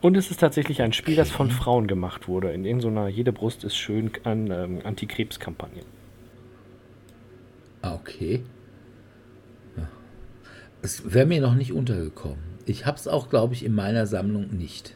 Und 0.02 0.18
es 0.18 0.32
ist 0.32 0.40
tatsächlich 0.40 0.82
ein 0.82 0.94
Spiel, 0.94 1.16
das 1.16 1.32
von 1.32 1.50
Frauen 1.50 1.88
gemacht 1.88 2.28
wurde. 2.28 2.52
In 2.52 2.66
irgendeiner, 2.66 3.08
jede 3.08 3.32
Brust 3.32 3.64
ist 3.64 3.76
schön 3.76 4.12
an 4.24 4.52
ähm, 4.52 4.82
Antikrebskampagnen. 4.84 5.86
Ah, 7.82 7.96
okay. 7.96 8.42
Es 10.86 11.16
wäre 11.16 11.26
mir 11.26 11.42
noch 11.42 11.56
nicht 11.56 11.74
untergekommen. 11.74 12.38
Ich 12.68 12.86
habe 12.86 12.96
es 12.96 13.08
auch, 13.08 13.32
glaube 13.32 13.56
ich, 13.56 13.66
in 13.66 13.74
meiner 13.74 14.06
Sammlung 14.06 14.56
nicht. 14.56 14.94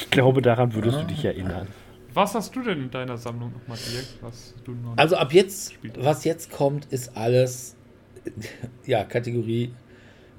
Ich 0.00 0.10
glaube, 0.10 0.42
daran 0.42 0.74
würdest 0.74 0.96
ah. 0.96 1.02
du 1.02 1.06
dich 1.06 1.24
erinnern. 1.24 1.68
Was 2.12 2.34
hast 2.34 2.56
du 2.56 2.62
denn 2.62 2.82
in 2.82 2.90
deiner 2.90 3.16
Sammlung 3.16 3.52
nochmal, 3.52 3.78
Dirk? 3.78 4.04
Was 4.20 4.52
du 4.64 4.72
noch 4.72 4.96
also 4.96 5.14
ab 5.14 5.32
jetzt, 5.32 5.74
was 5.96 6.24
jetzt 6.24 6.50
kommt, 6.50 6.86
ist 6.86 7.16
alles, 7.16 7.76
ja, 8.84 9.04
Kategorie, 9.04 9.72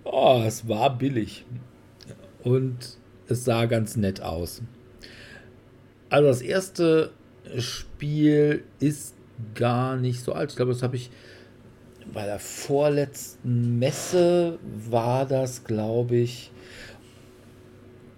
oh, 0.03 0.43
es 0.45 0.67
war 0.67 0.97
billig. 0.97 1.45
Und 2.43 2.97
es 3.29 3.45
sah 3.45 3.67
ganz 3.67 3.95
nett 3.95 4.21
aus. 4.21 4.61
Also 6.09 6.27
das 6.27 6.41
erste 6.41 7.11
Spiel 7.57 8.65
ist 8.81 9.15
gar 9.55 9.95
nicht 9.95 10.19
so 10.19 10.33
alt. 10.33 10.49
Ich 10.49 10.57
glaube, 10.57 10.73
das 10.73 10.83
habe 10.83 10.97
ich 10.97 11.09
bei 12.13 12.25
der 12.25 12.39
vorletzten 12.39 13.79
Messe 13.79 14.59
war 14.89 15.25
das, 15.25 15.63
glaube 15.63 16.17
ich, 16.17 16.51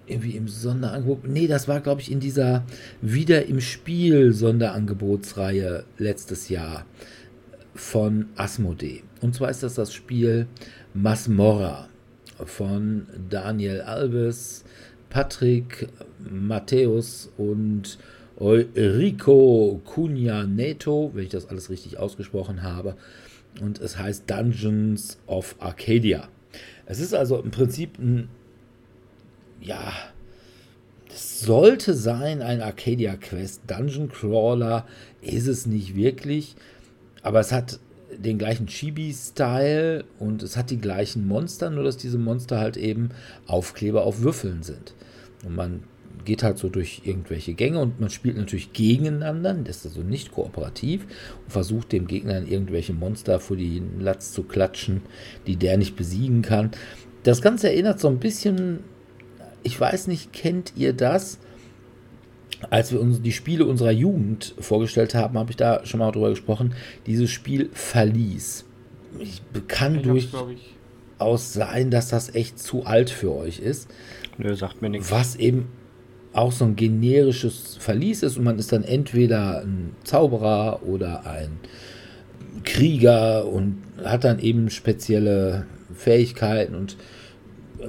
irgendwie 0.06 0.36
im 0.36 0.48
Sonderangebot. 0.48 1.28
Nee, 1.28 1.48
das 1.48 1.68
war, 1.68 1.80
glaube 1.80 2.02
ich, 2.02 2.12
in 2.12 2.20
dieser 2.20 2.64
Wieder 3.02 3.46
im 3.46 3.62
Spiel 3.62 4.34
Sonderangebotsreihe 4.34 5.86
letztes 5.98 6.50
Jahr 6.50 6.86
von 7.76 8.28
Asmodee. 8.36 9.04
Und 9.22 9.36
zwar 9.36 9.50
ist 9.50 9.64
das 9.64 9.76
das 9.76 9.94
Spiel 9.94 10.48
Masmorra 10.94 11.88
von 12.46 13.08
Daniel 13.30 13.82
Alves, 13.82 14.64
Patrick 15.10 15.88
Matthäus 16.20 17.32
und 17.38 17.98
Rico 18.40 19.82
Cunha 19.86 20.44
Neto, 20.44 21.12
wenn 21.14 21.24
ich 21.24 21.30
das 21.30 21.50
alles 21.50 21.70
richtig 21.70 22.00
ausgesprochen 22.00 22.64
habe. 22.64 22.96
Und 23.62 23.80
es 23.80 23.98
heißt 23.98 24.30
Dungeons 24.30 25.18
of 25.28 25.56
Arcadia. 25.60 26.30
Es 26.86 27.00
ist 27.00 27.14
also 27.14 27.40
im 27.40 27.52
Prinzip 27.52 27.98
ein, 28.00 28.30
ja, 29.62 29.94
es 31.10 31.42
sollte 31.42 31.94
sein 31.94 32.42
ein 32.42 32.62
Arcadia 32.62 33.16
Quest. 33.16 33.62
Dungeon 33.68 34.10
Crawler 34.10 34.86
ist 35.22 35.48
es 35.48 35.66
nicht 35.66 35.96
wirklich, 35.96 36.56
aber 37.22 37.40
es 37.40 37.52
hat 37.52 37.80
den 38.18 38.38
gleichen 38.38 38.68
Chibi-Style 38.68 40.06
und 40.20 40.44
es 40.44 40.58
hat 40.58 40.70
die 40.70 40.80
gleichen 40.80 41.28
Monster, 41.28 41.70
nur 41.70 41.84
dass 41.84 41.98
diese 41.98 42.18
Monster 42.18 42.60
halt 42.60 42.78
eben 42.78 43.10
Aufkleber 43.48 44.04
auf 44.04 44.22
Würfeln 44.22 44.64
sind. 44.64 44.94
Und 45.46 45.56
man 45.56 45.84
geht 46.26 46.44
halt 46.44 46.58
so 46.58 46.70
durch 46.70 47.02
irgendwelche 47.04 47.54
Gänge 47.54 47.80
und 47.80 48.00
man 48.00 48.10
spielt 48.10 48.38
natürlich 48.38 48.74
gegeneinander, 48.74 49.54
das 49.54 49.78
ist 49.78 49.86
also 49.88 50.02
nicht 50.02 50.32
kooperativ 50.32 51.06
und 51.46 51.52
versucht 51.52 51.92
dem 51.92 52.08
Gegner 52.08 52.42
irgendwelche 52.46 52.94
Monster 52.94 53.40
vor 53.40 53.58
die 53.58 53.82
Latz 54.00 54.32
zu 54.32 54.44
klatschen, 54.44 55.02
die 55.48 55.56
der 55.56 55.78
nicht 55.78 55.96
besiegen 55.96 56.42
kann. 56.42 56.72
Das 57.24 57.42
Ganze 57.42 57.70
erinnert 57.70 58.00
so 58.00 58.08
ein 58.08 58.20
bisschen, 58.20 58.80
ich 59.64 59.80
weiß 59.80 60.08
nicht, 60.08 60.34
kennt 60.34 60.74
ihr 60.76 60.94
das? 60.94 61.40
Als 62.70 62.94
wir 62.94 63.02
uns 63.02 63.22
die 63.22 63.34
Spiele 63.34 63.66
unserer 63.66 63.92
Jugend 63.92 64.56
vorgestellt 64.60 65.16
haben, 65.16 65.38
habe 65.38 65.52
ich 65.52 65.58
da 65.58 65.86
schon 65.86 66.00
mal 66.00 66.12
drüber 66.12 66.30
gesprochen. 66.30 66.74
Dieses 67.06 67.30
Spiel 67.30 67.70
Verlies. 67.74 68.64
Ich 69.20 69.42
kann 69.68 69.96
ich 69.96 70.04
durchaus 70.04 71.54
sein, 71.54 71.92
dass 71.92 72.08
das 72.08 72.34
echt 72.36 72.60
zu 72.60 72.86
alt 72.86 73.10
für 73.10 73.34
euch 73.36 73.60
ist. 73.60 73.90
Nö, 74.38 74.56
sagt 74.56 74.82
mir 74.82 74.90
nichts. 74.90 75.12
Was 75.12 75.36
eben 75.36 75.68
auch 76.34 76.52
so 76.52 76.66
ein 76.66 76.76
generisches 76.76 77.78
Verlies 77.80 78.24
ist 78.24 78.38
und 78.38 78.44
man 78.44 78.60
ist 78.60 78.72
dann 78.72 78.84
entweder 78.84 79.62
ein 79.62 79.96
Zauberer 80.04 80.82
oder 80.84 81.26
ein 81.26 81.60
Krieger 82.64 83.48
und 83.48 83.78
hat 84.04 84.24
dann 84.24 84.40
eben 84.40 84.70
spezielle 84.70 85.66
Fähigkeiten 85.94 86.76
und 86.76 86.98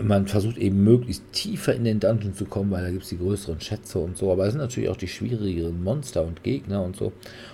man 0.02 0.26
versucht 0.26 0.58
eben 0.58 0.82
möglichst 0.82 1.22
tiefer 1.32 1.74
in 1.74 1.84
den 1.84 2.00
Dungeon 2.00 2.34
zu 2.34 2.46
kommen, 2.46 2.70
weil 2.70 2.82
da 2.82 2.90
gibt 2.90 3.04
es 3.04 3.10
die 3.10 3.18
größeren 3.18 3.60
Schätze 3.60 3.98
und 3.98 4.16
so. 4.16 4.32
Aber 4.32 4.44
es 4.44 4.52
sind 4.52 4.60
natürlich 4.60 4.88
auch 4.88 4.96
die 4.96 5.08
schwierigeren 5.08 5.82
Monster 5.82 6.24
und 6.24 6.42
Gegner 6.42 6.82
und 6.82 6.96
so. 6.96 7.12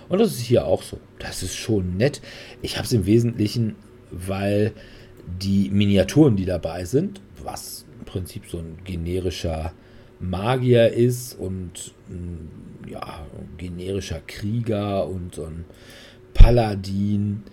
Und 0.09 0.19
das 0.19 0.31
ist 0.31 0.41
hier 0.41 0.65
auch 0.65 0.81
so. 0.81 0.97
Das 1.19 1.43
ist 1.43 1.55
schon 1.55 1.97
nett. 1.97 2.21
Ich 2.61 2.77
habe 2.77 2.85
es 2.85 2.93
im 2.93 3.05
Wesentlichen, 3.05 3.75
weil 4.09 4.73
die 5.39 5.69
Miniaturen, 5.69 6.35
die 6.35 6.45
dabei 6.45 6.85
sind, 6.85 7.21
was 7.43 7.85
im 7.99 8.05
Prinzip 8.05 8.43
so 8.49 8.57
ein 8.57 8.77
generischer 8.83 9.73
Magier 10.21 10.93
ist 10.93 11.33
und 11.33 11.93
ein, 12.09 12.49
ja, 12.87 13.25
generischer 13.57 14.21
Krieger 14.25 15.07
und 15.07 15.35
so 15.35 15.45
ein 15.45 15.65
Paladin 16.33 17.43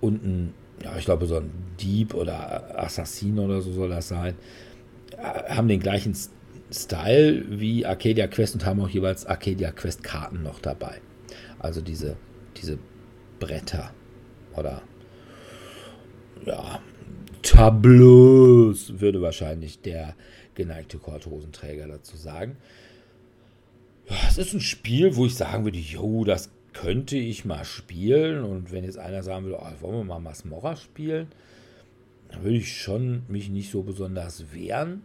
und 0.00 0.24
ein 0.24 0.54
ja, 0.82 0.96
ich 0.96 1.04
glaube, 1.04 1.26
so 1.26 1.36
ein 1.36 1.50
Dieb 1.80 2.14
oder 2.14 2.78
Assassin 2.82 3.38
oder 3.38 3.60
so 3.60 3.72
soll 3.72 3.90
das 3.90 4.08
sein, 4.08 4.34
äh, 5.16 5.54
haben 5.54 5.68
den 5.68 5.80
gleichen 5.80 6.16
Style 6.72 7.44
wie 7.48 7.84
Arcadia 7.84 8.26
Quest 8.28 8.54
und 8.54 8.64
haben 8.64 8.80
auch 8.80 8.88
jeweils 8.88 9.26
Arcadia 9.26 9.72
Quest 9.72 10.02
Karten 10.02 10.42
noch 10.42 10.60
dabei. 10.60 11.00
Also 11.58 11.80
diese, 11.80 12.16
diese 12.56 12.78
Bretter 13.38 13.92
oder 14.56 14.82
ja, 16.46 16.80
Tableaus, 17.42 19.00
würde 19.00 19.20
wahrscheinlich 19.20 19.80
der 19.80 20.14
geneigte 20.60 20.98
Korthosenträger 20.98 21.88
dazu 21.88 22.16
sagen. 22.16 22.56
Ja, 24.08 24.16
es 24.28 24.38
ist 24.38 24.52
ein 24.52 24.60
Spiel, 24.60 25.16
wo 25.16 25.24
ich 25.24 25.34
sagen 25.34 25.64
würde, 25.64 25.78
jo, 25.78 26.24
das 26.24 26.50
könnte 26.72 27.16
ich 27.16 27.44
mal 27.44 27.64
spielen. 27.64 28.44
Und 28.44 28.72
wenn 28.72 28.84
jetzt 28.84 28.98
einer 28.98 29.22
sagen 29.22 29.46
würde, 29.46 29.58
oh, 29.60 29.82
wollen 29.82 29.96
wir 29.96 30.04
mal 30.04 30.20
Masmorra 30.20 30.76
spielen, 30.76 31.28
dann 32.28 32.42
würde 32.42 32.58
ich 32.58 32.80
schon 32.80 33.22
mich 33.28 33.48
nicht 33.48 33.70
so 33.70 33.82
besonders 33.82 34.52
wehren, 34.52 35.02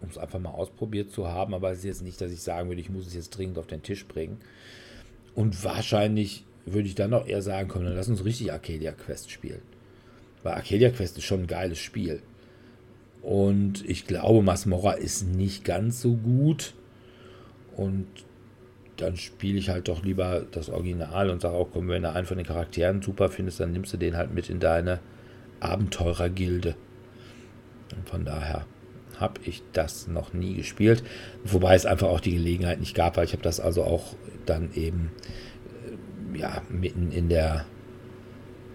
um 0.00 0.08
es 0.08 0.18
einfach 0.18 0.38
mal 0.38 0.50
ausprobiert 0.50 1.10
zu 1.10 1.26
haben. 1.26 1.52
Aber 1.52 1.72
es 1.72 1.78
ist 1.78 1.84
jetzt 1.84 2.02
nicht, 2.02 2.20
dass 2.20 2.30
ich 2.30 2.40
sagen 2.40 2.68
würde, 2.68 2.80
ich 2.80 2.90
muss 2.90 3.06
es 3.06 3.14
jetzt 3.14 3.30
dringend 3.30 3.58
auf 3.58 3.66
den 3.66 3.82
Tisch 3.82 4.06
bringen. 4.06 4.38
Und 5.34 5.64
wahrscheinlich 5.64 6.44
würde 6.64 6.88
ich 6.88 6.94
dann 6.94 7.12
auch 7.12 7.26
eher 7.26 7.42
sagen, 7.42 7.68
komm, 7.68 7.84
dann 7.84 7.96
lass 7.96 8.08
uns 8.08 8.24
richtig 8.24 8.52
Arcadia 8.52 8.92
Quest 8.92 9.30
spielen. 9.30 9.62
Weil 10.44 10.54
Arcadia 10.54 10.90
Quest 10.90 11.18
ist 11.18 11.24
schon 11.24 11.40
ein 11.40 11.46
geiles 11.46 11.78
Spiel. 11.78 12.22
Und 13.24 13.88
ich 13.88 14.06
glaube, 14.06 14.42
Masmorra 14.42 14.92
ist 14.92 15.26
nicht 15.26 15.64
ganz 15.64 16.02
so 16.02 16.14
gut. 16.14 16.74
Und 17.74 18.06
dann 18.98 19.16
spiele 19.16 19.58
ich 19.58 19.70
halt 19.70 19.88
doch 19.88 20.04
lieber 20.04 20.44
das 20.50 20.68
Original 20.68 21.30
und 21.30 21.40
sage 21.40 21.54
auch, 21.56 21.70
komm, 21.72 21.88
wenn 21.88 22.02
du 22.02 22.12
einen 22.12 22.26
von 22.26 22.36
den 22.36 22.46
Charakteren 22.46 23.00
super 23.00 23.30
findest, 23.30 23.60
dann 23.60 23.72
nimmst 23.72 23.94
du 23.94 23.96
den 23.96 24.16
halt 24.16 24.34
mit 24.34 24.50
in 24.50 24.60
deine 24.60 25.00
Abenteurergilde. 25.60 26.76
Und 27.96 28.08
von 28.08 28.26
daher 28.26 28.66
habe 29.18 29.40
ich 29.44 29.62
das 29.72 30.06
noch 30.06 30.34
nie 30.34 30.54
gespielt. 30.54 31.02
Wobei 31.44 31.74
es 31.74 31.86
einfach 31.86 32.08
auch 32.08 32.20
die 32.20 32.32
Gelegenheit 32.34 32.78
nicht 32.78 32.94
gab, 32.94 33.16
weil 33.16 33.24
ich 33.24 33.32
habe 33.32 33.42
das 33.42 33.58
also 33.58 33.84
auch 33.84 34.14
dann 34.44 34.68
eben 34.74 35.12
äh, 36.34 36.40
ja, 36.40 36.60
mitten 36.68 37.10
in 37.10 37.30
der 37.30 37.64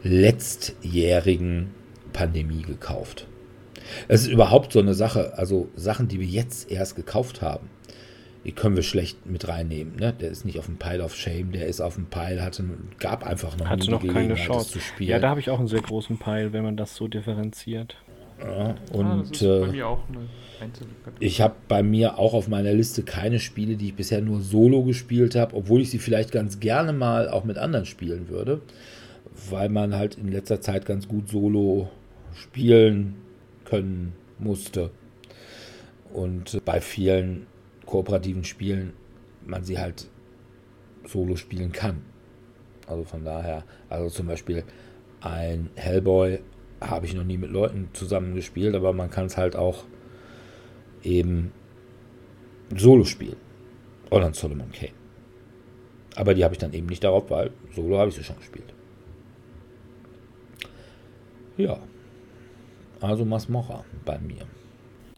letztjährigen 0.01 1.69
Pandemie 2.13 2.63
gekauft. 2.63 3.28
Es 4.07 4.21
ist 4.21 4.27
überhaupt 4.27 4.73
so 4.73 4.79
eine 4.79 4.93
Sache, 4.93 5.37
also 5.37 5.69
Sachen, 5.75 6.07
die 6.07 6.19
wir 6.19 6.27
jetzt 6.27 6.71
erst 6.71 6.95
gekauft 6.95 7.41
haben 7.41 7.69
die 8.45 8.51
können 8.53 8.75
wir 8.75 8.83
schlecht 8.83 9.25
mit 9.25 9.47
reinnehmen. 9.47 9.95
Ne? 9.97 10.13
Der 10.13 10.29
ist 10.29 10.45
nicht 10.45 10.59
auf 10.59 10.65
dem 10.65 10.77
Pile 10.77 11.03
of 11.03 11.15
Shame, 11.15 11.51
der 11.51 11.67
ist 11.67 11.81
auf 11.81 11.95
dem 11.95 12.05
Pile, 12.05 12.41
hatte, 12.41 12.63
gab 12.99 13.25
einfach 13.25 13.57
noch, 13.57 13.67
hatte 13.67 13.91
noch 13.91 14.05
keine 14.05 14.35
Chance 14.35 14.71
zu 14.71 14.79
spielen. 14.79 15.09
Ja, 15.09 15.19
da 15.19 15.29
habe 15.29 15.39
ich 15.39 15.49
auch 15.49 15.59
einen 15.59 15.67
sehr 15.67 15.81
großen 15.81 16.17
Pile, 16.17 16.53
wenn 16.53 16.63
man 16.63 16.77
das 16.77 16.95
so 16.95 17.07
differenziert. 17.07 17.97
Ja, 18.41 18.75
und 18.93 19.43
ah, 19.43 19.67
ich 21.19 21.41
habe 21.41 21.55
bei 21.67 21.83
mir 21.83 22.17
auch 22.17 22.33
auf 22.33 22.47
meiner 22.47 22.73
Liste 22.73 23.03
keine 23.03 23.39
Spiele, 23.39 23.75
die 23.75 23.87
ich 23.87 23.95
bisher 23.95 24.21
nur 24.21 24.39
solo 24.39 24.83
gespielt 24.83 25.35
habe, 25.35 25.57
obwohl 25.57 25.81
ich 25.81 25.89
sie 25.89 25.99
vielleicht 25.99 26.31
ganz 26.31 26.61
gerne 26.61 26.93
mal 26.93 27.27
auch 27.29 27.43
mit 27.43 27.57
anderen 27.57 27.85
spielen 27.85 28.29
würde, 28.29 28.61
weil 29.49 29.67
man 29.67 29.93
halt 29.93 30.15
in 30.15 30.31
letzter 30.31 30.61
Zeit 30.61 30.85
ganz 30.85 31.09
gut 31.09 31.27
solo 31.27 31.89
spielen 32.33 33.15
können 33.69 34.13
musste. 34.37 34.91
Und 36.13 36.63
bei 36.65 36.81
vielen 36.81 37.47
kooperativen 37.85 38.43
Spielen 38.43 38.93
man 39.45 39.63
sie 39.63 39.79
halt 39.79 40.09
solo 41.05 41.35
spielen 41.35 41.71
kann. 41.71 42.01
Also 42.87 43.03
von 43.03 43.23
daher, 43.23 43.63
also 43.89 44.09
zum 44.09 44.27
Beispiel 44.27 44.63
ein 45.21 45.69
Hellboy 45.75 46.39
habe 46.81 47.05
ich 47.05 47.13
noch 47.13 47.23
nie 47.23 47.37
mit 47.37 47.51
Leuten 47.51 47.89
zusammen 47.93 48.35
gespielt, 48.35 48.75
aber 48.75 48.93
man 48.93 49.09
kann 49.09 49.25
es 49.25 49.37
halt 49.37 49.55
auch 49.55 49.85
eben 51.03 51.51
solo 52.75 53.03
spielen. 53.03 53.37
Oder 54.09 54.27
ein 54.27 54.33
Solomon 54.33 54.71
Kane. 54.71 54.93
Aber 56.15 56.33
die 56.33 56.43
habe 56.43 56.53
ich 56.53 56.59
dann 56.59 56.73
eben 56.73 56.87
nicht 56.87 57.03
darauf, 57.03 57.29
weil 57.29 57.51
solo 57.75 57.99
habe 57.99 58.09
ich 58.09 58.15
sie 58.15 58.23
schon 58.23 58.37
gespielt. 58.37 58.73
Ja. 61.57 61.79
Also 63.01 63.25
Masmocha 63.25 63.83
bei 64.05 64.19
mir. 64.19 64.45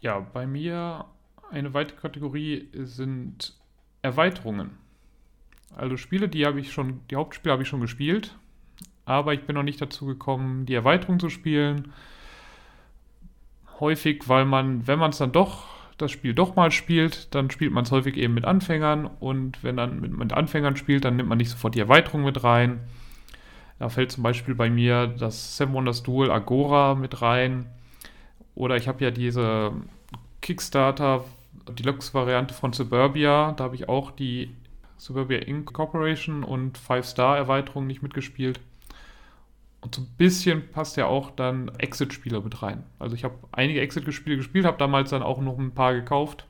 Ja, 0.01 0.19
bei 0.19 0.45
mir 0.47 1.05
eine 1.51 1.73
weitere 1.73 1.97
Kategorie 1.97 2.69
sind 2.73 3.53
Erweiterungen. 4.01 4.71
Also 5.75 5.97
Spiele, 5.97 6.27
die 6.27 6.45
habe 6.45 6.59
ich 6.59 6.71
schon, 6.71 7.01
die 7.09 7.15
Hauptspiele 7.15 7.53
habe 7.53 7.63
ich 7.63 7.69
schon 7.69 7.81
gespielt, 7.81 8.35
aber 9.05 9.33
ich 9.33 9.43
bin 9.43 9.55
noch 9.55 9.63
nicht 9.63 9.81
dazu 9.81 10.05
gekommen, 10.05 10.65
die 10.65 10.73
Erweiterung 10.73 11.19
zu 11.19 11.29
spielen. 11.29 11.93
Häufig, 13.79 14.27
weil 14.27 14.45
man, 14.45 14.87
wenn 14.87 14.99
man 14.99 15.11
es 15.11 15.17
dann 15.17 15.31
doch, 15.31 15.65
das 15.97 16.11
Spiel 16.11 16.33
doch 16.33 16.55
mal 16.55 16.71
spielt, 16.71 17.33
dann 17.35 17.49
spielt 17.51 17.71
man 17.71 17.83
es 17.83 17.91
häufig 17.91 18.17
eben 18.17 18.33
mit 18.33 18.45
Anfängern 18.45 19.05
und 19.05 19.63
wenn 19.63 19.77
dann 19.77 20.01
mit, 20.01 20.11
mit 20.11 20.33
Anfängern 20.33 20.75
spielt, 20.75 21.05
dann 21.05 21.15
nimmt 21.15 21.29
man 21.29 21.37
nicht 21.37 21.49
sofort 21.49 21.75
die 21.75 21.79
Erweiterung 21.79 22.23
mit 22.23 22.43
rein. 22.43 22.81
Da 23.81 23.89
fällt 23.89 24.11
zum 24.11 24.21
Beispiel 24.21 24.53
bei 24.53 24.69
mir 24.69 25.07
das 25.07 25.57
Seven 25.57 25.73
Wonders 25.73 26.03
Duel 26.03 26.29
Agora 26.29 26.93
mit 26.93 27.23
rein. 27.23 27.65
Oder 28.53 28.75
ich 28.75 28.87
habe 28.87 29.03
ja 29.03 29.09
diese 29.09 29.71
Kickstarter 30.39 31.25
Deluxe-Variante 31.67 32.53
von 32.53 32.73
Suburbia. 32.73 33.53
Da 33.53 33.63
habe 33.63 33.73
ich 33.73 33.89
auch 33.89 34.11
die 34.11 34.55
Suburbia 34.97 35.39
Inc. 35.39 35.73
Corporation 35.73 36.43
und 36.43 36.77
Five-Star-Erweiterung 36.77 37.87
nicht 37.87 38.03
mitgespielt. 38.03 38.59
Und 39.79 39.95
so 39.95 40.03
ein 40.03 40.09
bisschen 40.15 40.69
passt 40.69 40.95
ja 40.95 41.07
auch 41.07 41.31
dann 41.31 41.69
Exit-Spieler 41.79 42.41
mit 42.41 42.61
rein. 42.61 42.83
Also 42.99 43.15
ich 43.15 43.23
habe 43.23 43.33
einige 43.51 43.81
Exit-Spiele 43.81 44.37
gespielt, 44.37 44.65
habe 44.65 44.77
damals 44.77 45.09
dann 45.09 45.23
auch 45.23 45.41
noch 45.41 45.57
ein 45.57 45.71
paar 45.73 45.95
gekauft. 45.95 46.45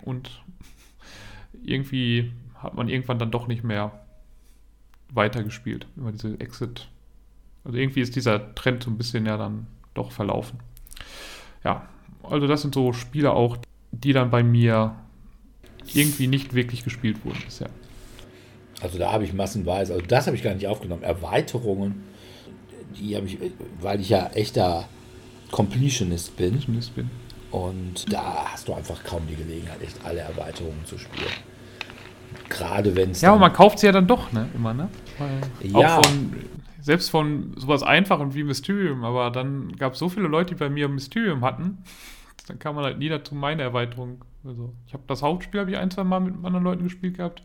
Und 0.00 0.42
irgendwie 1.62 2.32
hat 2.62 2.72
man 2.72 2.88
irgendwann 2.88 3.18
dann 3.18 3.30
doch 3.30 3.46
nicht 3.46 3.62
mehr 3.62 4.03
weitergespielt 5.14 5.86
über 5.96 6.12
diese 6.12 6.38
Exit. 6.40 6.88
Also 7.64 7.78
irgendwie 7.78 8.00
ist 8.00 8.14
dieser 8.16 8.54
Trend 8.54 8.82
so 8.82 8.90
ein 8.90 8.98
bisschen 8.98 9.26
ja 9.26 9.36
dann 9.36 9.66
doch 9.94 10.12
verlaufen. 10.12 10.58
Ja, 11.64 11.88
also 12.22 12.46
das 12.46 12.62
sind 12.62 12.74
so 12.74 12.92
Spiele 12.92 13.32
auch, 13.32 13.56
die 13.92 14.12
dann 14.12 14.30
bei 14.30 14.42
mir 14.42 14.94
irgendwie 15.92 16.26
nicht 16.26 16.54
wirklich 16.54 16.84
gespielt 16.84 17.24
wurden 17.24 17.40
bisher. 17.44 17.70
Also 18.80 18.98
da 18.98 19.12
habe 19.12 19.24
ich 19.24 19.32
massenweise, 19.32 19.94
also 19.94 20.04
das 20.06 20.26
habe 20.26 20.36
ich 20.36 20.42
gar 20.42 20.54
nicht 20.54 20.66
aufgenommen. 20.66 21.02
Erweiterungen, 21.02 22.04
die 22.98 23.16
habe 23.16 23.26
ich, 23.26 23.38
weil 23.80 24.00
ich 24.00 24.08
ja 24.10 24.26
echter 24.28 24.88
Completionist 25.50 26.36
bin. 26.36 26.50
Completionist 26.50 26.94
bin. 26.94 27.10
Und 27.50 28.12
da 28.12 28.46
hast 28.52 28.66
du 28.66 28.74
einfach 28.74 29.04
kaum 29.04 29.22
die 29.28 29.36
Gelegenheit, 29.36 29.80
echt 29.80 30.04
alle 30.04 30.20
Erweiterungen 30.20 30.84
zu 30.86 30.98
spielen. 30.98 31.30
Gerade 32.48 32.96
wenn 32.96 33.12
es. 33.12 33.20
Ja, 33.20 33.30
aber 33.30 33.38
man 33.38 33.52
kauft 33.52 33.78
sie 33.78 33.86
ja 33.86 33.92
dann 33.92 34.08
doch, 34.08 34.32
ne? 34.32 34.48
Immer, 34.54 34.74
ne? 34.74 34.88
Ja. 35.62 36.02
Von, 36.02 36.34
selbst 36.80 37.10
von 37.10 37.52
sowas 37.56 37.82
Einfachem 37.82 38.34
wie 38.34 38.44
Mysterium, 38.44 39.04
aber 39.04 39.30
dann 39.30 39.72
gab 39.76 39.94
es 39.94 39.98
so 39.98 40.08
viele 40.08 40.28
Leute, 40.28 40.54
die 40.54 40.58
bei 40.58 40.68
mir 40.68 40.88
Mysterium 40.88 41.44
hatten 41.44 41.78
dann 42.46 42.58
kam 42.58 42.74
man 42.74 42.84
halt 42.84 42.98
nie 42.98 43.08
dazu 43.08 43.34
meine 43.34 43.62
Erweiterung. 43.62 44.24
Also 44.44 44.72
ich 44.86 44.92
habe 44.92 45.04
das 45.06 45.22
Hauptspiel 45.22 45.60
habe 45.60 45.70
ich 45.70 45.76
ein, 45.76 45.90
zwei 45.90 46.04
Mal 46.04 46.20
mit 46.20 46.34
anderen 46.44 46.64
Leuten 46.64 46.84
gespielt 46.84 47.16
gehabt. 47.16 47.42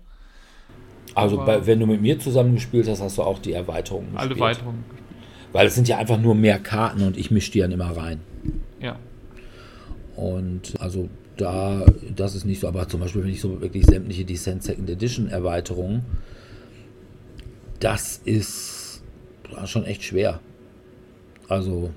Also 1.15 1.37
bei, 1.37 1.65
wenn 1.65 1.79
du 1.79 1.85
mit 1.85 2.01
mir 2.01 2.19
zusammen 2.19 2.55
gespielt 2.55 2.87
hast, 2.87 3.01
hast 3.01 3.17
du 3.17 3.23
auch 3.23 3.39
die 3.39 3.53
Erweiterungen 3.53 4.11
gespielt. 4.11 4.31
Alle 4.31 4.39
Erweiterungen 4.39 4.83
gespielt. 4.89 5.05
Weil 5.53 5.67
es 5.67 5.75
sind 5.75 5.87
ja 5.87 5.97
einfach 5.97 6.19
nur 6.19 6.35
mehr 6.35 6.59
Karten 6.59 7.01
und 7.01 7.17
ich 7.17 7.31
mische 7.31 7.51
die 7.51 7.59
dann 7.59 7.71
immer 7.71 7.95
rein. 7.95 8.19
Ja. 8.79 8.97
Und 10.15 10.73
also 10.79 11.09
da, 11.37 11.85
das 12.15 12.35
ist 12.35 12.45
nicht 12.45 12.59
so, 12.59 12.67
aber 12.67 12.87
zum 12.87 12.99
Beispiel, 12.99 13.23
wenn 13.23 13.31
ich 13.31 13.41
so 13.41 13.61
wirklich 13.61 13.85
sämtliche 13.85 14.25
Descent 14.25 14.61
Second 14.61 14.89
Edition 14.89 15.29
Erweiterungen, 15.29 16.05
das 17.79 18.17
ist 18.25 19.03
schon 19.65 19.85
echt 19.85 20.03
schwer. 20.03 20.39
Also 21.47 21.91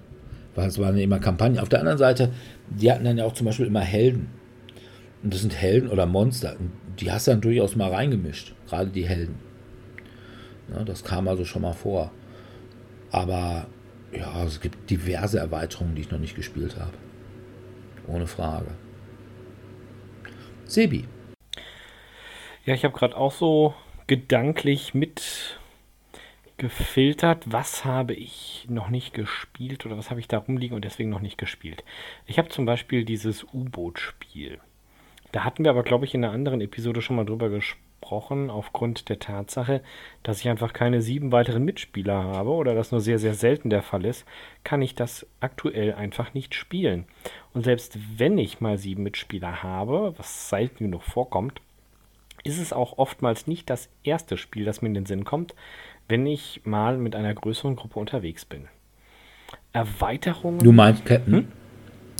weil 0.55 0.69
es 0.69 0.79
waren 0.79 0.97
immer 0.99 1.19
Kampagnen. 1.19 1.59
Auf 1.59 1.69
der 1.69 1.81
anderen 1.81 1.99
Seite, 1.99 2.33
die 2.69 2.91
hatten 2.91 3.05
dann 3.05 3.19
ja 3.19 3.25
auch 3.25 3.35
zum 3.35 3.47
Beispiel 3.47 3.67
immer 3.67 3.81
Helden. 3.81 4.29
Und 5.23 5.33
das 5.33 5.41
sind 5.41 5.55
Helden 5.55 5.89
oder 5.89 6.07
Monster. 6.07 6.57
Und 6.59 6.73
die 7.01 7.11
hast 7.11 7.27
du 7.27 7.31
dann 7.31 7.41
durchaus 7.41 7.77
mal 7.77 7.91
reingemischt, 7.91 8.55
gerade 8.69 8.91
die 8.91 9.09
Helden. 9.09 9.37
Ja, 10.73 10.85
das 10.85 11.05
kam 11.05 11.29
also 11.29 11.45
schon 11.45 11.63
mal 11.63 11.73
vor. 11.73 12.11
Aber 13.11 13.67
ja, 14.13 14.45
es 14.45 14.61
gibt 14.61 14.91
diverse 14.91 15.39
Erweiterungen, 15.39 15.95
die 15.95 16.03
ich 16.03 16.11
noch 16.11 16.19
nicht 16.19 16.37
gespielt 16.37 16.77
habe. 16.79 16.93
Ohne 18.07 18.27
Frage. 18.27 18.73
Sebi. 20.67 21.07
Ja, 22.65 22.75
ich 22.75 22.85
habe 22.85 22.97
gerade 22.97 23.17
auch 23.17 23.33
so 23.33 23.75
gedanklich 24.07 24.93
mit 24.93 25.52
gefiltert, 26.57 27.51
was 27.51 27.85
habe 27.85 28.15
ich 28.15 28.67
noch 28.69 28.89
nicht 28.89 29.15
gespielt 29.15 29.87
oder 29.87 29.97
was 29.97 30.11
habe 30.11 30.21
ich 30.21 30.29
da 30.29 30.39
rumliegen 30.39 30.75
und 30.75 30.85
deswegen 30.85 31.11
noch 31.11 31.21
nicht 31.21 31.39
gespielt. 31.39 31.85
Ich 32.27 32.39
habe 32.39 32.49
zum 32.49 32.67
Beispiel 32.67 33.05
dieses 33.05 33.45
U-Boot-Spiel. 33.53 34.59
Da 35.33 35.45
hatten 35.45 35.65
wir 35.65 35.71
aber, 35.71 35.83
glaube 35.83 36.05
ich, 36.05 36.15
in 36.15 36.25
einer 36.25 36.35
anderen 36.35 36.61
Episode 36.61 37.03
schon 37.03 37.17
mal 37.17 37.25
drüber 37.25 37.49
gesprochen, 37.49 38.51
aufgrund 38.51 39.09
der 39.09 39.19
Tatsache, 39.19 39.81
dass 40.23 40.41
ich 40.41 40.49
einfach 40.49 40.73
keine 40.73 41.01
sieben 41.01 41.33
weiteren 41.33 41.65
Mitspieler 41.65 42.23
habe 42.25 42.51
oder 42.51 42.75
das 42.75 42.93
nur 42.93 43.01
sehr, 43.01 43.19
sehr 43.19 43.35
selten 43.35 43.71
der 43.71 43.83
Fall 43.83 44.05
ist, 44.05 44.27
kann 44.65 44.83
ich 44.83 44.95
das 44.95 45.27
aktuell 45.41 45.95
einfach 45.95 46.35
nicht 46.35 46.55
spielen. 46.55 47.07
Und 47.55 47.65
selbst 47.65 47.99
wenn 48.19 48.37
ich 48.39 48.61
mal 48.61 48.77
sieben 48.77 49.05
Mitspieler 49.05 49.63
habe, 49.63 50.15
was 50.19 50.51
selten 50.51 50.85
genug 50.85 51.03
vorkommt, 51.03 51.61
ist 52.45 52.59
es 52.59 52.73
auch 52.73 52.99
oftmals 52.99 53.47
nicht 53.47 53.71
das 53.71 53.89
erste 54.03 54.37
Spiel, 54.37 54.65
das 54.65 54.83
mir 54.83 54.89
in 54.89 54.95
den 54.95 55.07
Sinn 55.07 55.25
kommt, 55.25 55.55
wenn 56.13 56.27
ich 56.27 56.61
mal 56.65 56.99
mit 56.99 57.17
einer 57.17 57.33
größeren 57.33 57.75
Gruppe 57.75 57.99
unterwegs 57.99 58.45
bin. 58.45 58.69
Erweiterungen. 59.73 60.59
Du 60.59 60.71
meinst 60.71 61.07
Captain? 61.07 61.35
Hm? 61.35 61.49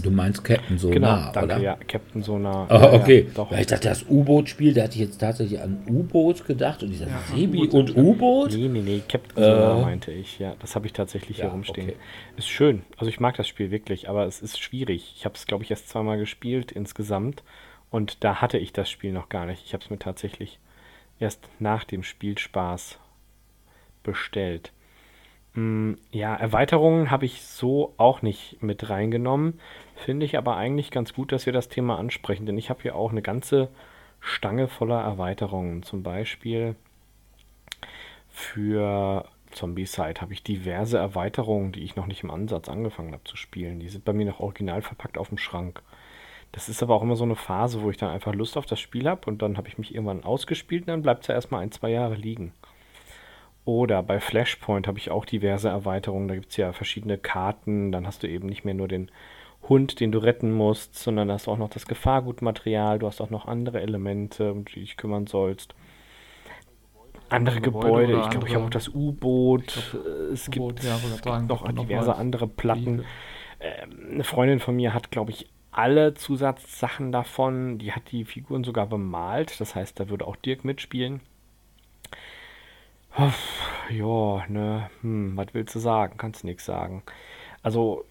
Du 0.03 0.11
meinst 0.11 0.43
Captain 0.43 0.79
Sonar, 0.79 0.95
genau, 0.95 1.33
danke, 1.33 1.45
oder? 1.45 1.59
Ja, 1.63 1.77
Captain 1.87 2.23
Sonar. 2.23 2.69
Oh, 2.71 2.97
okay. 2.97 3.27
Ja, 3.37 3.51
Weil 3.51 3.61
ich 3.61 3.67
dachte, 3.67 3.91
das 3.91 4.07
U-Boot-Spiel, 4.09 4.73
da 4.73 4.85
hatte 4.85 4.95
ich 4.95 5.01
jetzt 5.01 5.19
tatsächlich 5.19 5.61
an 5.61 5.85
U-Boot 5.87 6.47
gedacht 6.47 6.83
und 6.83 6.91
ich 6.91 7.01
dachte, 7.01 7.13
ja, 7.13 7.37
Sebi 7.37 7.69
und 7.69 7.95
U-Boot? 7.95 8.53
Nee, 8.53 8.69
nee, 8.69 8.81
nee, 8.81 9.03
Captain 9.07 9.43
äh, 9.43 9.47
Sonar 9.47 9.83
meinte 9.83 10.11
ich. 10.11 10.39
Ja, 10.39 10.57
das 10.59 10.75
habe 10.75 10.87
ich 10.87 10.95
tatsächlich 10.95 11.37
ja, 11.37 11.45
hier 11.45 11.53
rumstehen. 11.53 11.91
Okay. 11.91 11.99
Ist 12.39 12.49
schön. 12.49 12.85
Also 12.97 13.11
ich 13.11 13.21
mag 13.21 13.37
das 13.37 13.47
Spiel 13.47 13.71
wirklich, 13.71 14.09
aber 14.09 14.25
es 14.25 14.41
ist 14.41 14.59
schwierig. 14.59 15.13
Ich 15.19 15.27
habe 15.27 15.35
es, 15.35 15.47
glaube 15.47 15.65
ich, 15.65 15.71
erst 15.71 15.91
zweimal 15.91 16.17
gespielt 16.17 16.73
insgesamt 16.73 17.43
und 17.91 18.25
da 18.25 18.37
hatte 18.41 18.57
ich 18.57 18.73
das 18.73 18.89
Spiel 18.91 19.13
noch 19.13 19.29
gar 19.29 19.45
nicht. 19.45 19.67
Ich 19.67 19.75
habe 19.75 19.85
es 19.85 19.91
mir 19.91 19.99
tatsächlich 19.99 20.59
erst 21.21 21.47
nach 21.59 21.85
dem 21.85 22.03
Spielspaß 22.03 22.99
bestellt. 24.03 24.73
Mm, 25.55 25.95
ja, 26.11 26.35
Erweiterungen 26.35 27.11
habe 27.11 27.27
ich 27.27 27.43
so 27.43 27.95
auch 27.97 28.23
nicht 28.23 28.63
mit 28.63 28.89
reingenommen. 28.89 29.61
Finde 29.97 30.27
ich 30.27 30.39
aber 30.39 30.57
eigentlich 30.57 30.91
ganz 30.91 31.13
gut, 31.13 31.33
dass 31.33 31.47
wir 31.47 31.53
das 31.53 31.69
Thema 31.69 31.99
ansprechen, 31.99 32.47
denn 32.47 32.59
ich 32.59 32.71
habe 32.71 32.83
hier 32.83 32.97
auch 32.97 33.11
eine 33.11 33.23
ganze 33.23 33.69
Stange 34.21 34.69
voller 34.69 35.01
Erweiterungen. 35.01 35.83
Zum 35.83 36.03
Beispiel 36.03 36.77
für 38.31 39.27
Zombie-Side 39.51 40.21
habe 40.21 40.33
ich 40.33 40.43
diverse 40.43 40.97
Erweiterungen, 40.97 41.73
die 41.73 41.83
ich 41.85 41.97
noch 41.97 42.07
nicht 42.07 42.23
im 42.23 42.31
Ansatz 42.31 42.69
angefangen 42.69 43.13
habe 43.13 43.25
zu 43.25 43.37
spielen. 43.37 43.81
Die 43.81 43.89
sind 43.89 44.05
bei 44.05 44.13
mir 44.13 44.27
noch 44.27 44.41
original 44.41 44.83
verpackt 44.83 45.19
auf 45.19 45.29
dem 45.29 45.39
Schrank. 45.39 45.83
Das 46.53 46.69
ist 46.69 46.83
aber 46.83 46.95
auch 46.95 47.03
immer 47.03 47.17
so 47.17 47.25
eine 47.25 47.37
Phase, 47.37 47.83
wo 47.83 47.91
ich 47.91 47.97
dann 47.97 48.11
einfach 48.11 48.35
Lust 48.35 48.57
auf 48.57 48.67
das 48.67 48.81
Spiel 48.81 49.09
habe 49.09 49.23
und 49.27 49.41
dann 49.43 49.57
habe 49.57 49.69
ich 49.69 49.79
mich 49.79 49.95
irgendwann 49.95 50.25
ausgespielt 50.25 50.83
und 50.83 50.89
dann 50.89 51.03
bleibt 51.03 51.23
es 51.23 51.29
ja 51.29 51.35
erstmal 51.35 51.63
ein, 51.63 51.73
zwei 51.73 51.91
Jahre 51.91 52.15
liegen. 52.15 52.53
Oder 53.65 54.03
bei 54.03 54.19
Flashpoint 54.19 54.89
habe 54.89 54.99
ich 54.99 55.11
auch 55.11 55.25
diverse 55.25 55.69
Erweiterungen. 55.69 56.29
Da 56.29 56.35
gibt 56.35 56.51
es 56.51 56.57
ja 56.57 56.73
verschiedene 56.73 57.17
Karten. 57.17 57.93
Dann 57.93 58.07
hast 58.07 58.23
du 58.23 58.29
eben 58.29 58.49
nicht 58.49 58.65
mehr 58.65 58.75
nur 58.75 58.89
den 58.89 59.11
Hund, 59.69 60.01
den 60.01 60.11
du 60.11 60.19
retten 60.19 60.53
musst, 60.53 60.97
sondern 60.97 61.31
hast 61.31 61.47
auch 61.47 61.59
noch 61.59 61.71
das 61.71 61.87
Gefahrgutmaterial. 61.87 62.99
Du 62.99 63.07
hast 63.07 63.21
auch 63.21 63.31
noch 63.31 63.47
andere 63.47 63.81
Elemente, 63.81 64.51
um 64.51 64.65
die 64.65 64.81
dich 64.81 64.97
kümmern 64.97 65.29
sollst. 65.29 65.75
Andere 67.29 67.61
Gebäude. 67.61 68.09
Gebäude. 68.09 68.21
Ich 68.25 68.31
glaube, 68.31 68.49
ich 68.49 68.55
habe 68.55 68.65
auch 68.65 68.71
das 68.71 68.89
U-Boot. 68.89 69.97
Es 70.33 70.51
gibt 70.51 70.83
ja, 70.83 70.99
noch 71.41 71.71
diverse 71.73 72.17
andere 72.17 72.49
Platten. 72.49 73.05
Ähm, 73.61 74.09
eine 74.15 74.25
Freundin 74.25 74.59
von 74.59 74.75
mir 74.75 74.93
hat, 74.93 75.11
glaube 75.11 75.31
ich, 75.31 75.49
alle 75.71 76.15
Zusatzsachen 76.15 77.13
davon. 77.13 77.79
Die 77.79 77.93
hat 77.93 78.11
die 78.11 78.25
Figuren 78.25 78.65
sogar 78.65 78.87
bemalt. 78.87 79.61
Das 79.61 79.75
heißt, 79.75 79.99
da 79.99 80.09
würde 80.11 80.27
auch 80.27 80.37
Dirk 80.37 80.65
mitspielen. 80.65 81.21
Ja, 83.91 84.45
ne, 84.49 84.91
hm, 85.03 85.37
was 85.37 85.49
willst 85.53 85.75
du 85.75 85.79
sagen? 85.79 86.17
Kannst 86.17 86.45
nichts 86.45 86.65
sagen. 86.65 87.03
Also, 87.63 88.05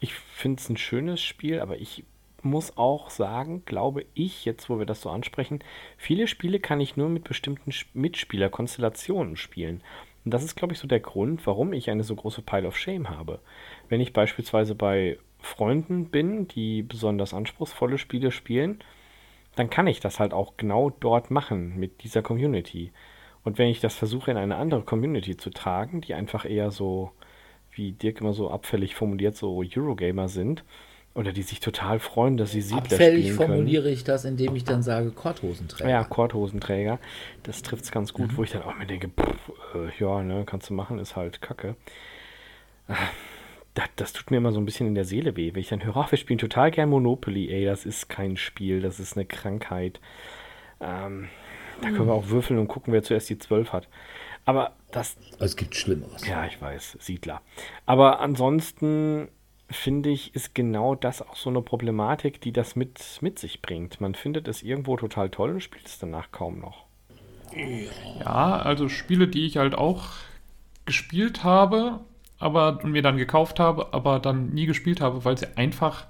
ich 0.00 0.14
finde 0.14 0.60
es 0.60 0.68
ein 0.68 0.76
schönes 0.76 1.22
Spiel, 1.22 1.60
aber 1.60 1.78
ich 1.78 2.04
muss 2.42 2.76
auch 2.76 3.10
sagen, 3.10 3.64
glaube 3.66 4.04
ich, 4.14 4.44
jetzt 4.44 4.70
wo 4.70 4.78
wir 4.78 4.86
das 4.86 5.00
so 5.00 5.10
ansprechen, 5.10 5.60
viele 5.96 6.28
Spiele 6.28 6.60
kann 6.60 6.80
ich 6.80 6.96
nur 6.96 7.08
mit 7.08 7.24
bestimmten 7.24 7.72
Mitspielerkonstellationen 7.94 9.36
spielen. 9.36 9.82
Und 10.24 10.32
das 10.34 10.44
ist, 10.44 10.56
glaube 10.56 10.74
ich, 10.74 10.78
so 10.78 10.86
der 10.88 11.00
Grund, 11.00 11.46
warum 11.46 11.72
ich 11.72 11.90
eine 11.90 12.04
so 12.04 12.14
große 12.14 12.42
Pile 12.42 12.68
of 12.68 12.76
Shame 12.76 13.08
habe. 13.10 13.40
Wenn 13.88 14.00
ich 14.00 14.12
beispielsweise 14.12 14.74
bei 14.74 15.18
Freunden 15.40 16.10
bin, 16.10 16.46
die 16.48 16.82
besonders 16.82 17.34
anspruchsvolle 17.34 17.98
Spiele 17.98 18.30
spielen, 18.30 18.80
dann 19.56 19.70
kann 19.70 19.86
ich 19.86 20.00
das 20.00 20.20
halt 20.20 20.34
auch 20.34 20.56
genau 20.56 20.90
dort 20.90 21.30
machen 21.30 21.78
mit 21.78 22.02
dieser 22.04 22.22
Community. 22.22 22.92
Und 23.46 23.58
wenn 23.58 23.68
ich 23.68 23.78
das 23.78 23.94
versuche, 23.94 24.32
in 24.32 24.36
eine 24.38 24.56
andere 24.56 24.82
Community 24.82 25.36
zu 25.36 25.50
tragen, 25.50 26.00
die 26.00 26.14
einfach 26.14 26.44
eher 26.44 26.72
so, 26.72 27.12
wie 27.70 27.92
Dirk 27.92 28.20
immer 28.20 28.32
so 28.32 28.50
abfällig 28.50 28.96
formuliert, 28.96 29.36
so 29.36 29.56
Eurogamer 29.56 30.28
sind, 30.28 30.64
oder 31.14 31.32
die 31.32 31.42
sich 31.42 31.60
total 31.60 32.00
freuen, 32.00 32.38
dass 32.38 32.50
sie 32.50 32.60
Siedler 32.60 32.82
Abfällig 32.82 33.26
spielen 33.26 33.36
können. 33.36 33.48
formuliere 33.50 33.88
ich 33.88 34.02
das, 34.02 34.24
indem 34.24 34.56
ich 34.56 34.64
dann 34.64 34.82
sage 34.82 35.12
Korthosenträger. 35.12 35.88
Ja, 35.88 36.02
Korthosenträger. 36.02 36.98
Das 37.44 37.62
trifft 37.62 37.84
es 37.84 37.92
ganz 37.92 38.12
gut, 38.12 38.32
mhm. 38.32 38.36
wo 38.36 38.42
ich 38.42 38.50
dann 38.50 38.62
auch 38.62 38.74
mir 38.74 38.86
denke, 38.86 39.10
pff, 39.10 39.52
äh, 39.76 39.90
ja, 40.00 40.24
ne, 40.24 40.42
kannst 40.44 40.68
du 40.70 40.74
machen, 40.74 40.98
ist 40.98 41.14
halt 41.14 41.40
kacke. 41.40 41.76
Das, 43.74 43.88
das, 43.94 44.12
tut 44.12 44.32
mir 44.32 44.38
immer 44.38 44.50
so 44.50 44.58
ein 44.58 44.64
bisschen 44.64 44.88
in 44.88 44.96
der 44.96 45.04
Seele 45.04 45.36
weh, 45.36 45.54
wenn 45.54 45.60
ich 45.60 45.68
dann 45.68 45.84
höre, 45.84 45.96
ach, 45.98 46.10
wir 46.10 46.18
spielen 46.18 46.40
total 46.40 46.72
gern 46.72 46.88
Monopoly. 46.88 47.48
Ey, 47.52 47.64
das 47.64 47.86
ist 47.86 48.08
kein 48.08 48.36
Spiel, 48.36 48.80
das 48.80 48.98
ist 48.98 49.16
eine 49.16 49.24
Krankheit. 49.24 50.00
Ähm, 50.80 51.28
da 51.82 51.90
können 51.90 52.06
wir 52.06 52.14
auch 52.14 52.28
würfeln 52.28 52.58
und 52.58 52.68
gucken, 52.68 52.92
wer 52.92 53.02
zuerst 53.02 53.28
die 53.28 53.38
12 53.38 53.72
hat. 53.72 53.88
Aber 54.44 54.72
das. 54.92 55.16
Es 55.38 55.56
gibt 55.56 55.74
Schlimmeres. 55.74 56.26
Ja, 56.26 56.46
ich 56.46 56.60
weiß, 56.60 56.98
Siedler. 57.00 57.42
Aber 57.84 58.20
ansonsten 58.20 59.28
finde 59.68 60.10
ich, 60.10 60.34
ist 60.34 60.54
genau 60.54 60.94
das 60.94 61.22
auch 61.22 61.36
so 61.36 61.50
eine 61.50 61.60
Problematik, 61.62 62.40
die 62.40 62.52
das 62.52 62.76
mit, 62.76 63.18
mit 63.20 63.38
sich 63.38 63.62
bringt. 63.62 64.00
Man 64.00 64.14
findet 64.14 64.46
es 64.48 64.62
irgendwo 64.62 64.96
total 64.96 65.30
toll 65.30 65.50
und 65.50 65.60
spielt 65.60 65.86
es 65.86 65.98
danach 65.98 66.30
kaum 66.30 66.60
noch. 66.60 66.86
Ja, 68.20 68.58
also 68.58 68.88
Spiele, 68.88 69.28
die 69.28 69.46
ich 69.46 69.56
halt 69.56 69.74
auch 69.74 70.10
gespielt 70.84 71.42
habe, 71.42 72.00
aber 72.38 72.80
und 72.82 72.92
mir 72.92 73.02
dann 73.02 73.16
gekauft 73.16 73.58
habe, 73.58 73.92
aber 73.92 74.20
dann 74.20 74.50
nie 74.50 74.66
gespielt 74.66 75.00
habe, 75.00 75.24
weil 75.24 75.38
sie 75.38 75.56
einfach 75.56 76.06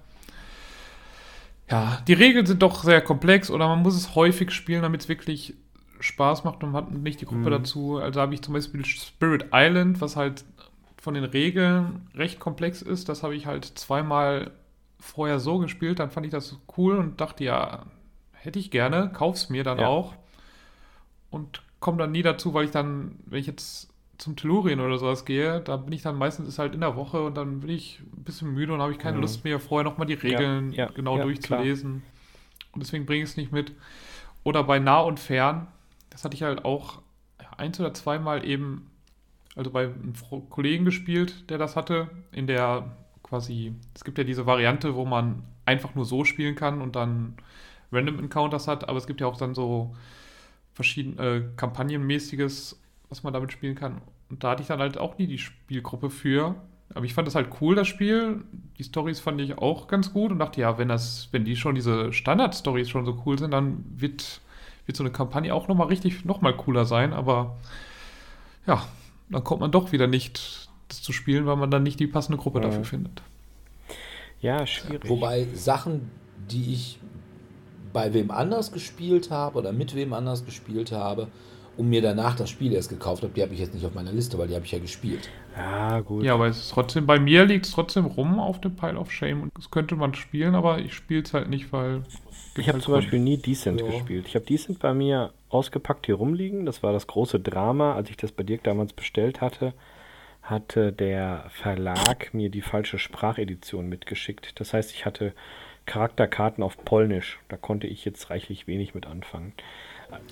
ja, 1.71 1.99
die 2.07 2.13
Regeln 2.13 2.47
sind 2.47 2.63
doch 2.63 2.85
sehr 2.85 3.01
komplex 3.01 3.51
oder 3.51 3.69
man 3.69 3.83
muss 3.83 3.97
es 3.97 4.15
häufig 4.15 4.51
spielen, 4.51 4.83
damit 4.83 5.03
es 5.03 5.09
wirklich 5.09 5.55
Spaß 6.01 6.45
macht 6.45 6.63
und 6.63 6.73
man 6.73 6.85
hat 6.85 6.93
nicht 6.93 7.21
die 7.21 7.27
Gruppe 7.27 7.47
mhm. 7.47 7.51
dazu. 7.51 7.97
Also 7.99 8.21
habe 8.21 8.35
ich 8.35 8.43
zum 8.43 8.55
Beispiel 8.55 8.85
Spirit 8.85 9.47
Island, 9.53 10.01
was 10.01 10.17
halt 10.17 10.45
von 10.97 11.15
den 11.15 11.25
Regeln 11.25 12.09
recht 12.15 12.39
komplex 12.39 12.83
ist. 12.83 13.09
Das 13.09 13.23
habe 13.23 13.35
ich 13.35 13.47
halt 13.47 13.65
zweimal 13.65 14.53
vorher 14.99 15.41
so 15.41 15.59
gespielt. 15.59 15.99
Dann 15.99 16.11
fand 16.11 16.27
ich 16.27 16.33
das 16.33 16.57
cool 16.77 16.99
und 16.99 17.21
dachte, 17.21 17.45
ja, 17.45 17.87
hätte 18.33 18.59
ich 18.59 18.71
gerne, 18.71 19.11
kauf's 19.13 19.49
mir 19.49 19.65
dann 19.65 19.79
ja. 19.79 19.87
auch. 19.87 20.15
Und 21.31 21.63
komme 21.81 21.99
dann 21.99 22.13
nie 22.13 22.23
dazu, 22.23 22.55
weil 22.55 22.65
ich 22.65 22.71
dann, 22.71 23.17
wenn 23.27 23.41
ich 23.41 23.47
jetzt 23.47 23.93
zum 24.19 24.37
Tellurien 24.37 24.81
oder 24.81 24.99
sowas 24.99 25.25
gehe, 25.25 25.61
da 25.61 25.77
bin 25.77 25.93
ich 25.93 26.03
dann 26.03 26.17
meistens 26.17 26.49
ist 26.49 26.59
halt 26.59 26.75
in 26.75 26.81
der 26.81 26.97
Woche 26.97 27.23
und 27.23 27.37
dann 27.37 27.61
bin 27.61 27.71
ich 27.71 28.01
ein 28.17 28.25
bisschen 28.25 28.53
müde 28.53 28.73
und 28.73 28.81
habe 28.81 28.93
ich 28.93 28.99
keine 28.99 29.17
mhm. 29.17 29.23
Lust 29.23 29.45
mehr, 29.45 29.61
vorher 29.61 29.85
nochmal 29.85 30.07
die 30.07 30.15
Regeln 30.15 30.73
ja, 30.73 30.87
ja, 30.87 30.93
genau 30.93 31.19
ja, 31.19 31.25
durchzulesen. 31.25 32.03
Klar. 32.03 32.71
Und 32.73 32.83
deswegen 32.83 33.07
bringe 33.07 33.25
ich 33.25 33.31
es 33.31 33.37
nicht 33.37 33.53
mit. 33.53 33.73
Oder 34.45 34.65
bei 34.65 34.79
nah 34.79 35.01
und 35.01 35.19
fern, 35.21 35.67
das 36.11 36.25
hatte 36.25 36.35
ich 36.35 36.43
halt 36.43 36.65
auch 36.65 37.03
eins 37.57 37.81
oder 37.81 37.93
zweimal 37.95 38.45
eben, 38.47 38.91
also 39.55 39.71
bei 39.71 39.85
einem 39.85 40.15
Kollegen 40.51 40.85
gespielt, 40.85 41.51
der 41.51 41.59
das 41.59 41.77
hatte, 41.77 42.09
in 42.33 42.47
der 42.47 42.97
quasi, 43.23 43.75
es 43.95 44.05
gibt 44.05 44.19
ja 44.19 44.25
diese 44.25 44.47
Variante, 44.47 44.95
wo 44.95 45.05
man 45.05 45.43
einfach 45.65 45.95
nur 45.95 46.05
so 46.05 46.25
spielen 46.25 46.55
kann 46.55 46.81
und 46.81 46.97
dann 46.97 47.35
Random 47.93 48.19
Encounters 48.19 48.69
hat, 48.69 48.89
aber 48.89 48.99
es 48.99 49.07
gibt 49.07 49.21
ja 49.21 49.27
auch 49.27 49.37
dann 49.37 49.55
so 49.55 49.95
verschiedene 50.75 51.23
äh, 51.23 51.43
Kampagnenmäßiges 51.57 52.81
was 53.09 53.23
man 53.23 53.33
damit 53.33 53.53
spielen 53.53 53.75
kann. 53.75 54.01
Und 54.31 54.43
da 54.43 54.51
hatte 54.51 54.63
ich 54.63 54.69
dann 54.69 54.81
halt 54.81 54.99
auch 54.99 55.19
nie 55.19 55.27
die 55.27 55.39
Spielgruppe 55.39 56.11
für. 56.11 56.57
Aber 56.95 57.05
ich 57.05 57.15
fand 57.15 57.27
das 57.27 57.35
halt 57.35 57.49
cool, 57.61 57.75
das 57.75 57.89
Spiel. 57.89 58.45
Die 58.79 58.85
Stories 58.85 59.21
fand 59.21 59.41
ich 59.41 59.59
auch 59.59 59.89
ganz 59.89 60.13
gut 60.13 60.31
und 60.31 60.39
dachte, 60.39 60.61
ja, 60.61 60.79
wenn 60.79 60.89
das, 60.89 61.29
wenn 61.33 61.45
die 61.45 61.57
schon 61.57 61.75
diese 61.75 62.13
Standard-Stories 62.13 62.89
schon 62.89 63.05
so 63.05 63.23
cool 63.27 63.39
sind, 63.39 63.51
dann 63.51 63.85
wird, 63.97 64.41
wird 64.87 64.97
so 64.97 65.03
eine 65.03 65.13
Kampagne 65.13 65.55
auch 65.55 65.69
nochmal 65.69 65.89
richtig, 65.89 66.25
nochmal 66.25 66.57
cooler 66.57 66.85
sein. 66.85 67.13
Aber 67.13 67.57
ja, 68.67 68.87
dann 69.31 69.45
kommt 69.45 69.61
man 69.61 69.71
doch 69.71 69.93
wieder 69.93 70.07
nicht, 70.07 70.69
das 70.89 71.03
zu 71.03 71.13
spielen, 71.13 71.47
weil 71.47 71.57
man 71.57 71.71
dann 71.71 71.83
nicht 71.83 71.99
die 71.99 72.07
passende 72.07 72.39
Gruppe 72.39 72.61
ja. 72.61 72.67
dafür 72.67 72.85
findet. 72.85 73.23
Ja, 74.41 74.67
schwierig. 74.67 75.09
Wobei 75.09 75.47
Sachen, 75.55 76.11
die 76.51 76.73
ich 76.73 76.99
bei 77.93 78.13
wem 78.13 78.31
anders 78.31 78.73
gespielt 78.73 79.31
habe 79.31 79.59
oder 79.59 79.73
mit 79.73 79.95
wem 79.95 80.13
anders 80.13 80.45
gespielt 80.45 80.93
habe 80.93 81.29
und 81.77 81.89
mir 81.89 82.03
danach 82.03 82.35
das 82.37 82.51
Spiel 82.51 82.73
erst 82.73 82.89
gekauft 82.89 83.23
habe, 83.23 83.33
die 83.35 83.43
habe 83.43 83.53
ich 83.53 83.61
jetzt 83.61 83.75
nicht 83.75 83.85
auf 83.85 83.95
meiner 83.95 84.13
Liste, 84.13 84.39
weil 84.39 84.49
die 84.49 84.55
habe 84.55 84.65
ich 84.65 84.73
ja 84.73 84.79
gespielt. 84.79 85.29
Ja, 85.57 86.01
gut. 86.01 86.25
Ja, 86.25 86.35
aber 86.35 86.47
es 86.47 86.59
ist 86.59 86.71
trotzdem, 86.71 87.07
bei 87.07 87.19
mir 87.19 87.45
liegt 87.45 87.67
es 87.67 87.73
trotzdem 87.73 88.07
rum 88.07 88.39
auf 88.39 88.61
dem 88.61 88.77
Pile 88.77 88.99
of 88.99 89.11
Shame 89.11 89.43
und 89.43 89.53
das 89.57 89.71
könnte 89.71 89.97
man 89.97 90.15
spielen, 90.15 90.55
aber 90.55 90.79
ich 90.79 90.95
spiele 90.95 91.23
es 91.23 91.35
halt 91.35 91.49
nicht, 91.49 91.73
weil. 91.73 92.03
Ich 92.57 92.69
habe 92.69 92.75
halt 92.75 92.85
zum 92.85 92.95
Beispiel 92.95 93.19
nie 93.19 93.37
Decent 93.37 93.81
Ja. 93.81 93.87
gespielt. 93.87 94.27
Ich 94.29 94.35
habe 94.35 94.47
Decent 94.47 94.79
bei 94.79 94.95
mir 94.95 95.33
ausgepackt 95.51 96.07
hier 96.07 96.15
rumliegen. 96.15 96.65
Das 96.65 96.83
war 96.83 96.93
das 96.93 97.07
große 97.07 97.41
Drama. 97.41 97.95
Als 97.95 98.09
ich 98.11 98.17
das 98.17 98.33
bei 98.33 98.43
Dirk 98.43 98.65
damals 98.65 98.95
bestellt 98.95 99.41
hatte, 99.43 99.75
hatte 100.43 100.93
der 100.93 101.45
Verlag 101.51 102.33
mir 102.33 102.49
die 102.51 102.63
falsche 102.63 102.99
Sprachedition 102.99 103.89
mitgeschickt. 103.89 104.59
Das 104.61 104.73
heißt, 104.73 104.93
ich 104.93 105.05
hatte 105.05 105.35
Charakterkarten 105.85 106.65
auf 106.65 106.83
Polnisch. 106.85 107.39
Da 107.49 107.57
konnte 107.57 107.87
ich 107.87 108.05
jetzt 108.05 108.31
reichlich 108.31 108.67
wenig 108.67 108.95
mit 108.95 109.07
anfangen. 109.07 109.53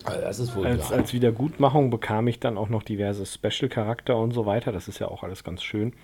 Also 0.05 0.62
Als, 0.62 0.93
als 0.93 1.12
Wiedergutmachung 1.12 1.91
bekam 1.91 2.29
ich 2.29 2.41
dann 2.41 2.59
auch 2.59 2.68
noch 2.68 2.83
diverse 2.83 3.27
Special-Charakter 3.27 4.16
und 4.16 4.33
so 4.33 4.47
weiter. 4.47 4.72
Das 4.72 4.89
ist 4.89 4.99
ja 4.99 5.09
auch 5.09 5.22
alles 5.22 5.45
ganz 5.45 5.62
schön. 5.62 5.95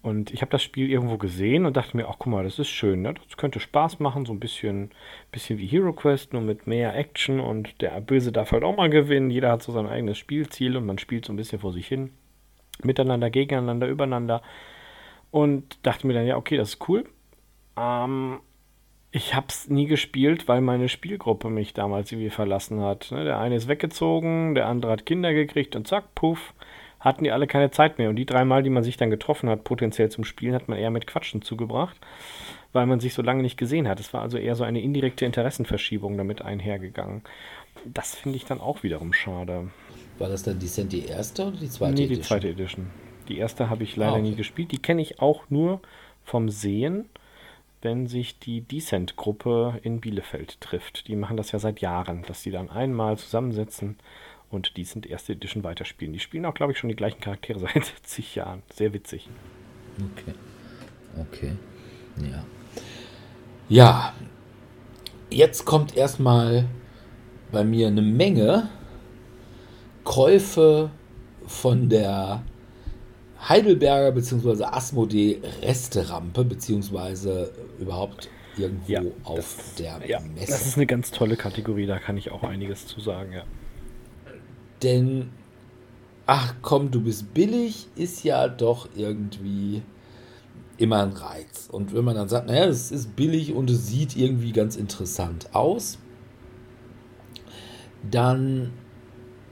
Und 0.00 0.32
ich 0.32 0.42
habe 0.42 0.50
das 0.50 0.62
Spiel 0.62 0.90
irgendwo 0.90 1.18
gesehen 1.18 1.66
und 1.66 1.76
dachte 1.76 1.96
mir, 1.96 2.08
ach 2.08 2.16
guck 2.18 2.28
mal, 2.28 2.44
das 2.44 2.58
ist 2.58 2.68
schön, 2.68 3.02
ne? 3.02 3.14
Das 3.14 3.36
könnte 3.36 3.58
Spaß 3.58 3.98
machen, 3.98 4.26
so 4.26 4.32
ein 4.32 4.38
bisschen, 4.38 4.92
bisschen 5.32 5.58
wie 5.58 5.66
Hero 5.66 5.92
Quest, 5.92 6.32
nur 6.32 6.42
mit 6.42 6.68
mehr 6.68 6.96
Action 6.96 7.40
und 7.40 7.80
der 7.80 8.00
Böse 8.00 8.30
darf 8.30 8.52
halt 8.52 8.62
auch 8.62 8.76
mal 8.76 8.90
gewinnen. 8.90 9.30
Jeder 9.30 9.50
hat 9.50 9.62
so 9.62 9.72
sein 9.72 9.88
eigenes 9.88 10.16
Spielziel 10.16 10.76
und 10.76 10.86
man 10.86 10.98
spielt 10.98 11.24
so 11.24 11.32
ein 11.32 11.36
bisschen 11.36 11.58
vor 11.58 11.72
sich 11.72 11.88
hin. 11.88 12.12
Miteinander, 12.84 13.28
gegeneinander, 13.28 13.88
übereinander. 13.88 14.42
Und 15.32 15.84
dachte 15.84 16.06
mir 16.06 16.14
dann, 16.14 16.26
ja, 16.26 16.36
okay, 16.36 16.56
das 16.56 16.70
ist 16.70 16.88
cool. 16.88 17.04
Ähm, 17.76 18.38
ich 19.10 19.34
habe 19.34 19.46
es 19.48 19.68
nie 19.68 19.86
gespielt, 19.86 20.48
weil 20.48 20.60
meine 20.60 20.88
Spielgruppe 20.88 21.48
mich 21.48 21.72
damals 21.74 22.12
irgendwie 22.12 22.30
verlassen 22.30 22.80
hat. 22.82 23.10
ne? 23.10 23.24
Der 23.24 23.38
eine 23.38 23.56
ist 23.56 23.68
weggezogen, 23.68 24.54
der 24.54 24.66
andere 24.66 24.92
hat 24.92 25.06
Kinder 25.06 25.32
gekriegt 25.32 25.76
und 25.76 25.88
zack, 25.88 26.14
puff, 26.14 26.52
hatten 27.00 27.24
die 27.24 27.30
alle 27.30 27.46
keine 27.46 27.70
Zeit 27.70 27.98
mehr. 27.98 28.10
Und 28.10 28.16
die 28.16 28.26
dreimal, 28.26 28.62
die 28.62 28.70
man 28.70 28.84
sich 28.84 28.96
dann 28.96 29.08
getroffen 29.10 29.48
hat, 29.48 29.64
potenziell 29.64 30.10
zum 30.10 30.24
Spielen, 30.24 30.54
hat 30.54 30.68
man 30.68 30.78
eher 30.78 30.90
mit 30.90 31.06
Quatschen 31.06 31.40
zugebracht, 31.42 31.96
weil 32.72 32.86
man 32.86 33.00
sich 33.00 33.14
so 33.14 33.22
lange 33.22 33.42
nicht 33.42 33.56
gesehen 33.56 33.88
hat. 33.88 33.98
Es 34.00 34.12
war 34.12 34.20
also 34.22 34.36
eher 34.36 34.54
so 34.56 34.64
eine 34.64 34.80
indirekte 34.82 35.24
Interessenverschiebung 35.24 36.16
damit 36.18 36.42
einhergegangen. 36.42 37.22
Das 37.86 38.14
finde 38.14 38.36
ich 38.36 38.44
dann 38.44 38.60
auch 38.60 38.82
wiederum 38.82 39.12
schade. 39.12 39.68
War 40.18 40.28
das 40.28 40.42
dann 40.42 40.58
Descent 40.58 40.92
die 40.92 41.06
erste 41.06 41.46
oder 41.46 41.56
die 41.56 41.68
zweite 41.70 41.92
nee, 41.94 41.98
die 42.08 42.14
Edition? 42.14 42.24
zweite 42.24 42.48
Edition. 42.48 42.86
Die 43.28 43.38
erste 43.38 43.70
habe 43.70 43.84
ich 43.84 43.96
leider 43.96 44.12
Ah, 44.12 44.14
okay. 44.16 44.22
nie 44.22 44.34
gespielt. 44.34 44.72
Die 44.72 44.82
kenne 44.82 45.00
ich 45.00 45.20
auch 45.20 45.44
nur 45.48 45.80
vom 46.24 46.48
Sehen, 46.48 47.08
wenn 47.82 48.06
sich 48.06 48.38
die 48.38 48.62
Decent-Gruppe 48.62 49.80
in 49.82 50.00
Bielefeld 50.00 50.60
trifft. 50.60 51.06
Die 51.08 51.16
machen 51.16 51.36
das 51.36 51.52
ja 51.52 51.58
seit 51.58 51.80
Jahren, 51.80 52.22
dass 52.22 52.42
die 52.42 52.50
dann 52.50 52.70
einmal 52.70 53.18
zusammensetzen 53.18 53.96
und 54.50 54.76
Decent 54.76 55.06
erste 55.06 55.32
Edition 55.32 55.62
weiterspielen. 55.62 56.12
Die 56.12 56.20
spielen 56.20 56.46
auch, 56.46 56.54
glaube 56.54 56.72
ich, 56.72 56.78
schon 56.78 56.88
die 56.88 56.96
gleichen 56.96 57.20
Charaktere 57.20 57.58
seit 57.60 57.84
zig 58.02 58.34
Jahren. 58.34 58.62
Sehr 58.72 58.92
witzig. 58.92 59.28
Okay. 60.12 60.34
Okay. 61.20 61.52
Ja. 62.22 62.44
Ja. 63.68 64.12
Jetzt 65.30 65.64
kommt 65.64 65.96
erstmal 65.96 66.66
bei 67.52 67.64
mir 67.64 67.88
eine 67.88 68.02
Menge 68.02 68.70
Käufe 70.04 70.90
von 71.46 71.88
der 71.88 72.42
Heidelberger 73.48 74.12
bzw. 74.12 74.64
Asmodee 74.64 75.40
Resterampe 75.62 76.44
beziehungsweise 76.44 77.50
überhaupt 77.80 78.28
irgendwo 78.56 78.92
Ja, 78.92 79.02
auf 79.24 79.36
das- 79.36 79.74
der 79.76 80.00
Ja, 80.06 80.20
Messe. 80.20 80.50
das 80.52 80.66
ist 80.66 80.76
eine 80.76 80.86
ganz 80.86 81.10
tolle 81.12 81.36
Kategorie, 81.36 81.86
da 81.86 81.98
kann 81.98 82.16
ich 82.16 82.30
auch 82.32 82.42
einiges 82.42 82.86
zu 82.86 83.00
sagen, 83.00 83.32
ja. 83.32 83.42
Denn, 84.82 85.30
ach 86.26 86.54
komm, 86.62 86.90
du 86.90 87.00
bist 87.00 87.32
billig, 87.34 87.86
ist 87.96 88.22
ja 88.24 88.48
doch 88.48 88.88
irgendwie 88.96 89.82
immer 90.76 91.02
ein 91.02 91.12
Reiz. 91.12 91.68
Und 91.72 91.94
wenn 91.94 92.04
man 92.04 92.14
dann 92.16 92.28
sagt, 92.28 92.46
naja, 92.46 92.66
es 92.66 92.92
ist 92.92 93.16
billig 93.16 93.52
und 93.54 93.70
es 93.70 93.86
sieht 93.88 94.16
irgendwie 94.16 94.52
ganz 94.52 94.76
interessant 94.76 95.54
aus, 95.54 95.98
dann, 98.08 98.70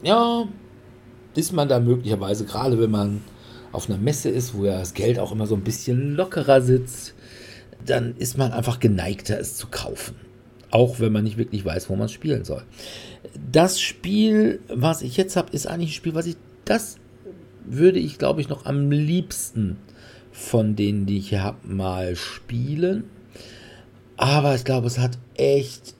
ja, 0.02 0.46
ist 1.34 1.52
man 1.52 1.68
da 1.68 1.80
möglicherweise, 1.80 2.44
gerade 2.44 2.78
wenn 2.80 2.90
man 2.90 3.22
auf 3.72 3.88
einer 3.88 3.98
Messe 3.98 4.28
ist, 4.28 4.54
wo 4.54 4.64
ja 4.64 4.78
das 4.78 4.94
Geld 4.94 5.18
auch 5.18 5.32
immer 5.32 5.46
so 5.46 5.54
ein 5.54 5.62
bisschen 5.62 6.14
lockerer 6.14 6.60
sitzt, 6.60 7.14
dann 7.84 8.16
ist 8.16 8.38
man 8.38 8.52
einfach 8.52 8.80
geneigter, 8.80 9.38
es 9.38 9.56
zu 9.56 9.68
kaufen. 9.68 10.16
Auch 10.70 11.00
wenn 11.00 11.12
man 11.12 11.24
nicht 11.24 11.38
wirklich 11.38 11.64
weiß, 11.64 11.88
wo 11.88 11.96
man 11.96 12.08
spielen 12.08 12.44
soll. 12.44 12.62
Das 13.50 13.80
Spiel, 13.80 14.60
was 14.68 15.02
ich 15.02 15.16
jetzt 15.16 15.36
habe, 15.36 15.52
ist 15.52 15.66
eigentlich 15.66 15.90
ein 15.90 15.94
Spiel, 15.94 16.14
was 16.14 16.26
ich, 16.26 16.36
das 16.64 16.96
würde 17.64 17.98
ich, 17.98 18.18
glaube 18.18 18.40
ich, 18.40 18.48
noch 18.48 18.66
am 18.66 18.90
liebsten 18.90 19.76
von 20.32 20.76
denen, 20.76 21.06
die 21.06 21.18
ich 21.18 21.30
hier 21.30 21.42
habe, 21.42 21.66
mal 21.66 22.16
spielen. 22.16 23.04
Aber 24.16 24.54
ich 24.54 24.64
glaube, 24.64 24.86
es 24.86 24.98
hat 24.98 25.18
echt 25.34 25.94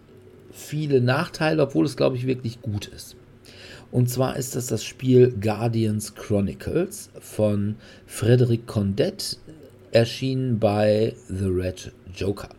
viele 0.52 1.00
Nachteile, 1.00 1.62
obwohl 1.62 1.86
es, 1.86 1.96
glaube 1.96 2.16
ich, 2.16 2.26
wirklich 2.26 2.60
gut 2.62 2.86
ist. 2.86 3.15
Und 3.96 4.10
zwar 4.10 4.36
ist 4.36 4.54
das 4.54 4.66
das 4.66 4.84
Spiel 4.84 5.34
Guardians 5.40 6.14
Chronicles 6.14 7.08
von 7.18 7.76
Frederic 8.04 8.66
Condet, 8.66 9.38
erschienen 9.90 10.58
bei 10.58 11.14
The 11.28 11.46
Red 11.46 11.92
Joker. 12.14 12.50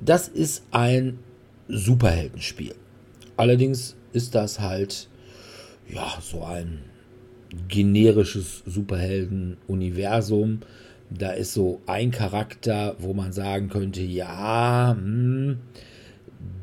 Das 0.00 0.26
ist 0.28 0.62
ein 0.70 1.18
Superheldenspiel. 1.68 2.74
Allerdings 3.36 3.94
ist 4.14 4.34
das 4.34 4.58
halt 4.58 5.10
ja 5.86 6.16
so 6.22 6.44
ein 6.44 6.78
generisches 7.68 8.62
Superhelden-Universum. 8.64 10.60
Da 11.10 11.32
ist 11.32 11.52
so 11.52 11.82
ein 11.84 12.10
Charakter, 12.10 12.96
wo 13.00 13.12
man 13.12 13.34
sagen 13.34 13.68
könnte, 13.68 14.00
ja, 14.00 14.96
hm, 14.98 15.58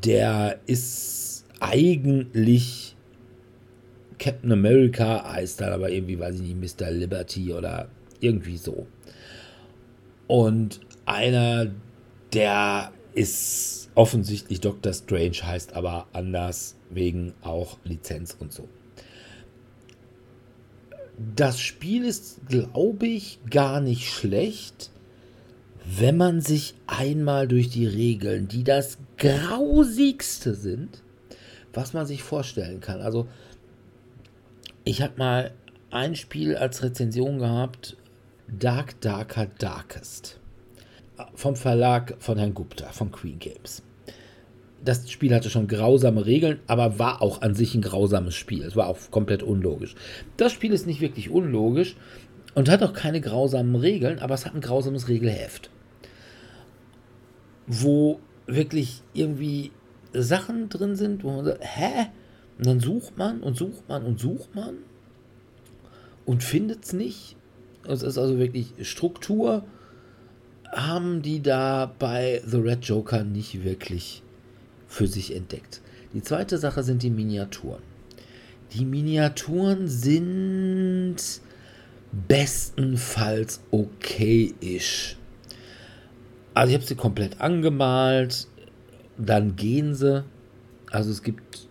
der 0.02 0.58
ist 0.66 1.44
eigentlich 1.60 2.93
Captain 4.18 4.52
America, 4.52 5.32
heißt 5.32 5.60
dann 5.60 5.72
aber 5.72 5.90
irgendwie, 5.90 6.18
weiß 6.18 6.36
ich 6.40 6.54
nicht, 6.54 6.80
Mr. 6.80 6.90
Liberty 6.90 7.52
oder 7.52 7.88
irgendwie 8.20 8.56
so. 8.56 8.86
Und 10.26 10.80
einer, 11.06 11.70
der 12.32 12.92
ist 13.14 13.90
offensichtlich 13.94 14.60
Doctor 14.60 14.92
Strange, 14.92 15.36
heißt 15.42 15.74
aber 15.74 16.06
anders 16.12 16.76
wegen 16.90 17.34
auch 17.42 17.78
Lizenz 17.84 18.36
und 18.38 18.52
so. 18.52 18.68
Das 21.36 21.60
Spiel 21.60 22.04
ist, 22.04 22.40
glaube 22.48 23.06
ich, 23.06 23.38
gar 23.48 23.80
nicht 23.80 24.08
schlecht, 24.08 24.90
wenn 25.84 26.16
man 26.16 26.40
sich 26.40 26.74
einmal 26.86 27.46
durch 27.46 27.68
die 27.68 27.86
Regeln, 27.86 28.48
die 28.48 28.64
das 28.64 28.98
grausigste 29.18 30.54
sind, 30.54 31.02
was 31.72 31.92
man 31.92 32.06
sich 32.06 32.22
vorstellen 32.22 32.80
kann. 32.80 33.00
Also, 33.00 33.28
ich 34.84 35.02
habe 35.02 35.14
mal 35.16 35.52
ein 35.90 36.14
Spiel 36.14 36.56
als 36.56 36.82
Rezension 36.82 37.38
gehabt, 37.38 37.96
Dark 38.46 39.00
Darker 39.00 39.46
Darkest. 39.58 40.38
Vom 41.34 41.56
Verlag 41.56 42.16
von 42.18 42.38
Herrn 42.38 42.54
Gupta, 42.54 42.88
von 42.90 43.10
Queen 43.10 43.38
Games. 43.38 43.82
Das 44.84 45.10
Spiel 45.10 45.34
hatte 45.34 45.48
schon 45.48 45.68
grausame 45.68 46.26
Regeln, 46.26 46.60
aber 46.66 46.98
war 46.98 47.22
auch 47.22 47.40
an 47.40 47.54
sich 47.54 47.74
ein 47.74 47.80
grausames 47.80 48.34
Spiel. 48.34 48.64
Es 48.64 48.76
war 48.76 48.88
auch 48.88 48.98
komplett 49.10 49.42
unlogisch. 49.42 49.94
Das 50.36 50.52
Spiel 50.52 50.72
ist 50.72 50.86
nicht 50.86 51.00
wirklich 51.00 51.30
unlogisch 51.30 51.96
und 52.54 52.68
hat 52.68 52.82
auch 52.82 52.92
keine 52.92 53.22
grausamen 53.22 53.76
Regeln, 53.76 54.18
aber 54.18 54.34
es 54.34 54.44
hat 54.44 54.54
ein 54.54 54.60
grausames 54.60 55.08
Regelheft. 55.08 55.70
Wo 57.66 58.20
wirklich 58.46 59.02
irgendwie 59.14 59.70
Sachen 60.12 60.68
drin 60.68 60.96
sind, 60.96 61.24
wo 61.24 61.30
man 61.30 61.44
sagt, 61.46 61.62
hä? 61.62 62.08
Und 62.58 62.66
dann 62.66 62.80
sucht 62.80 63.18
man 63.18 63.40
und 63.40 63.56
sucht 63.56 63.88
man 63.88 64.04
und 64.04 64.20
sucht 64.20 64.54
man 64.54 64.76
und 66.24 66.42
findet 66.42 66.84
es 66.84 66.92
nicht. 66.92 67.36
Es 67.86 68.02
ist 68.02 68.16
also 68.16 68.38
wirklich 68.38 68.72
Struktur, 68.82 69.64
haben 70.72 71.22
die 71.22 71.42
da 71.42 71.92
bei 71.98 72.42
The 72.46 72.56
Red 72.56 72.84
Joker 72.84 73.24
nicht 73.24 73.64
wirklich 73.64 74.22
für 74.88 75.06
sich 75.06 75.34
entdeckt. 75.34 75.80
Die 76.12 76.22
zweite 76.22 76.58
Sache 76.58 76.82
sind 76.82 77.02
die 77.02 77.10
Miniaturen. 77.10 77.82
Die 78.72 78.84
Miniaturen 78.84 79.88
sind 79.88 81.16
bestenfalls 82.28 83.60
okay-ish. 83.70 85.16
Also 86.54 86.70
ich 86.70 86.74
habe 86.76 86.86
sie 86.86 86.94
komplett 86.94 87.40
angemalt, 87.40 88.46
dann 89.18 89.56
gehen 89.56 89.94
sie. 89.94 90.24
Also 90.90 91.10
es 91.10 91.22
gibt 91.22 91.68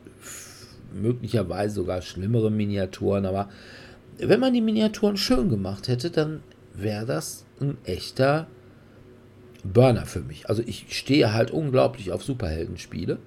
möglicherweise 0.94 1.76
sogar 1.76 2.02
schlimmere 2.02 2.52
Miniaturen, 2.52 3.26
aber 3.26 3.50
wenn 4.18 4.40
man 4.40 4.54
die 4.54 4.62
Miniaturen 4.62 5.18
schön 5.18 5.50
gemacht 5.50 5.88
hätte, 5.88 6.12
dann 6.12 6.42
wäre 6.74 7.06
das 7.06 7.46
ein 7.60 7.78
echter 7.84 8.48
Burner 9.64 10.06
für 10.06 10.22
mich. 10.22 10.50
Also 10.50 10.62
ich 10.66 10.86
stehe 10.90 11.34
halt 11.34 11.52
unglaublich 11.52 12.12
auf 12.12 12.24
Superheldenspiele. 12.24 13.18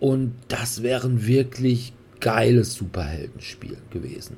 Und 0.00 0.34
das 0.48 0.82
wäre 0.82 1.06
ein 1.06 1.26
wirklich 1.26 1.92
geiles 2.20 2.74
Superheldenspiel 2.74 3.76
gewesen. 3.90 4.36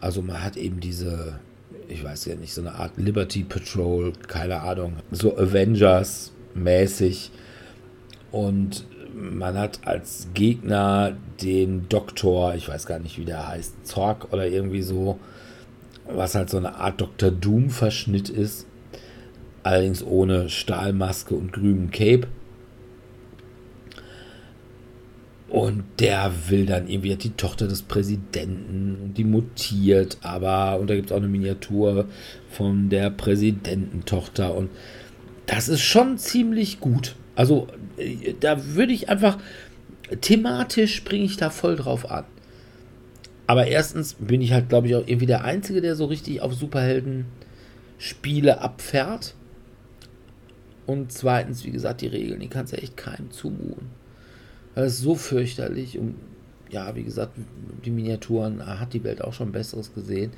Also 0.00 0.22
man 0.22 0.42
hat 0.42 0.56
eben 0.56 0.80
diese, 0.80 1.40
ich 1.88 2.04
weiß 2.04 2.26
ja 2.26 2.36
nicht, 2.36 2.54
so 2.54 2.60
eine 2.60 2.74
Art 2.74 2.96
Liberty 2.96 3.42
Patrol, 3.42 4.12
keine 4.28 4.60
Ahnung, 4.60 4.94
so 5.10 5.36
Avengers 5.36 6.32
mäßig. 6.54 7.30
Und 8.30 8.86
man 9.14 9.58
hat 9.58 9.80
als 9.84 10.28
Gegner 10.34 11.16
den 11.42 11.88
Doktor, 11.88 12.54
ich 12.54 12.68
weiß 12.68 12.86
gar 12.86 12.98
nicht, 12.98 13.18
wie 13.18 13.24
der 13.24 13.48
heißt, 13.48 13.86
Zorg 13.86 14.32
oder 14.32 14.46
irgendwie 14.46 14.82
so, 14.82 15.18
was 16.06 16.34
halt 16.34 16.50
so 16.50 16.56
eine 16.56 16.76
Art 16.76 17.00
Dr. 17.00 17.30
Doom-Verschnitt 17.30 18.28
ist. 18.28 18.66
Allerdings 19.62 20.02
ohne 20.04 20.48
Stahlmaske 20.48 21.34
und 21.34 21.52
grünem 21.52 21.90
Cape. 21.90 22.26
Und 25.48 25.84
der 25.98 26.32
will 26.48 26.64
dann 26.64 26.88
irgendwie 26.88 27.14
die 27.14 27.36
Tochter 27.36 27.68
des 27.68 27.82
Präsidenten, 27.82 29.12
die 29.14 29.24
mutiert, 29.24 30.16
aber, 30.22 30.80
und 30.80 30.88
da 30.88 30.94
gibt 30.94 31.10
es 31.10 31.12
auch 31.12 31.18
eine 31.18 31.28
Miniatur 31.28 32.06
von 32.50 32.88
der 32.88 33.10
Präsidententochter. 33.10 34.54
Und 34.54 34.70
das 35.44 35.68
ist 35.68 35.82
schon 35.82 36.16
ziemlich 36.16 36.80
gut. 36.80 37.16
Also, 37.36 37.68
da 38.40 38.74
würde 38.74 38.92
ich 38.92 39.08
einfach, 39.08 39.38
thematisch 40.20 40.94
springe 40.94 41.24
ich 41.24 41.36
da 41.36 41.50
voll 41.50 41.76
drauf 41.76 42.10
an. 42.10 42.24
Aber 43.46 43.66
erstens 43.66 44.14
bin 44.14 44.40
ich 44.40 44.52
halt, 44.52 44.68
glaube 44.68 44.86
ich, 44.86 44.94
auch 44.94 45.06
irgendwie 45.06 45.26
der 45.26 45.44
Einzige, 45.44 45.80
der 45.80 45.96
so 45.96 46.06
richtig 46.06 46.40
auf 46.40 46.54
Superhelden-Spiele 46.54 48.60
abfährt. 48.60 49.34
Und 50.86 51.12
zweitens, 51.12 51.64
wie 51.64 51.70
gesagt, 51.70 52.00
die 52.00 52.06
Regeln, 52.06 52.40
die 52.40 52.48
kannst 52.48 52.72
du 52.72 52.78
echt 52.78 52.96
keinem 52.96 53.30
zumuten. 53.30 53.90
Das 54.74 54.94
ist 54.94 55.00
so 55.00 55.14
fürchterlich. 55.14 55.98
Und 55.98 56.14
ja, 56.70 56.94
wie 56.96 57.02
gesagt, 57.02 57.32
die 57.84 57.90
Miniaturen 57.90 58.66
hat 58.66 58.94
die 58.94 59.04
Welt 59.04 59.22
auch 59.22 59.34
schon 59.34 59.52
Besseres 59.52 59.94
gesehen. 59.94 60.32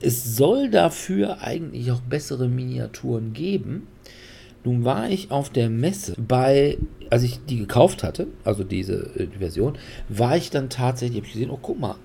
Es 0.00 0.36
soll 0.36 0.70
dafür 0.70 1.40
eigentlich 1.40 1.90
auch 1.90 2.00
bessere 2.00 2.48
Miniaturen 2.48 3.32
geben. 3.32 3.86
Nun 4.64 4.84
war 4.84 5.08
ich 5.08 5.30
auf 5.30 5.50
der 5.50 5.70
Messe 5.70 6.14
bei, 6.18 6.78
als 7.08 7.22
ich 7.22 7.44
die 7.46 7.58
gekauft 7.58 8.02
hatte, 8.02 8.26
also 8.44 8.62
diese 8.64 9.10
äh, 9.16 9.26
die 9.26 9.38
Version, 9.38 9.78
war 10.08 10.36
ich 10.36 10.50
dann 10.50 10.68
tatsächlich, 10.68 11.22
habe 11.22 11.32
gesehen, 11.32 11.50
oh 11.50 11.58
guck 11.60 11.78
mal, 11.78 11.96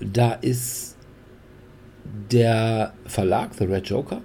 da 0.00 0.32
ist 0.32 0.96
der 2.30 2.94
Verlag 3.04 3.54
The 3.54 3.64
Red 3.64 3.88
Joker. 3.88 4.22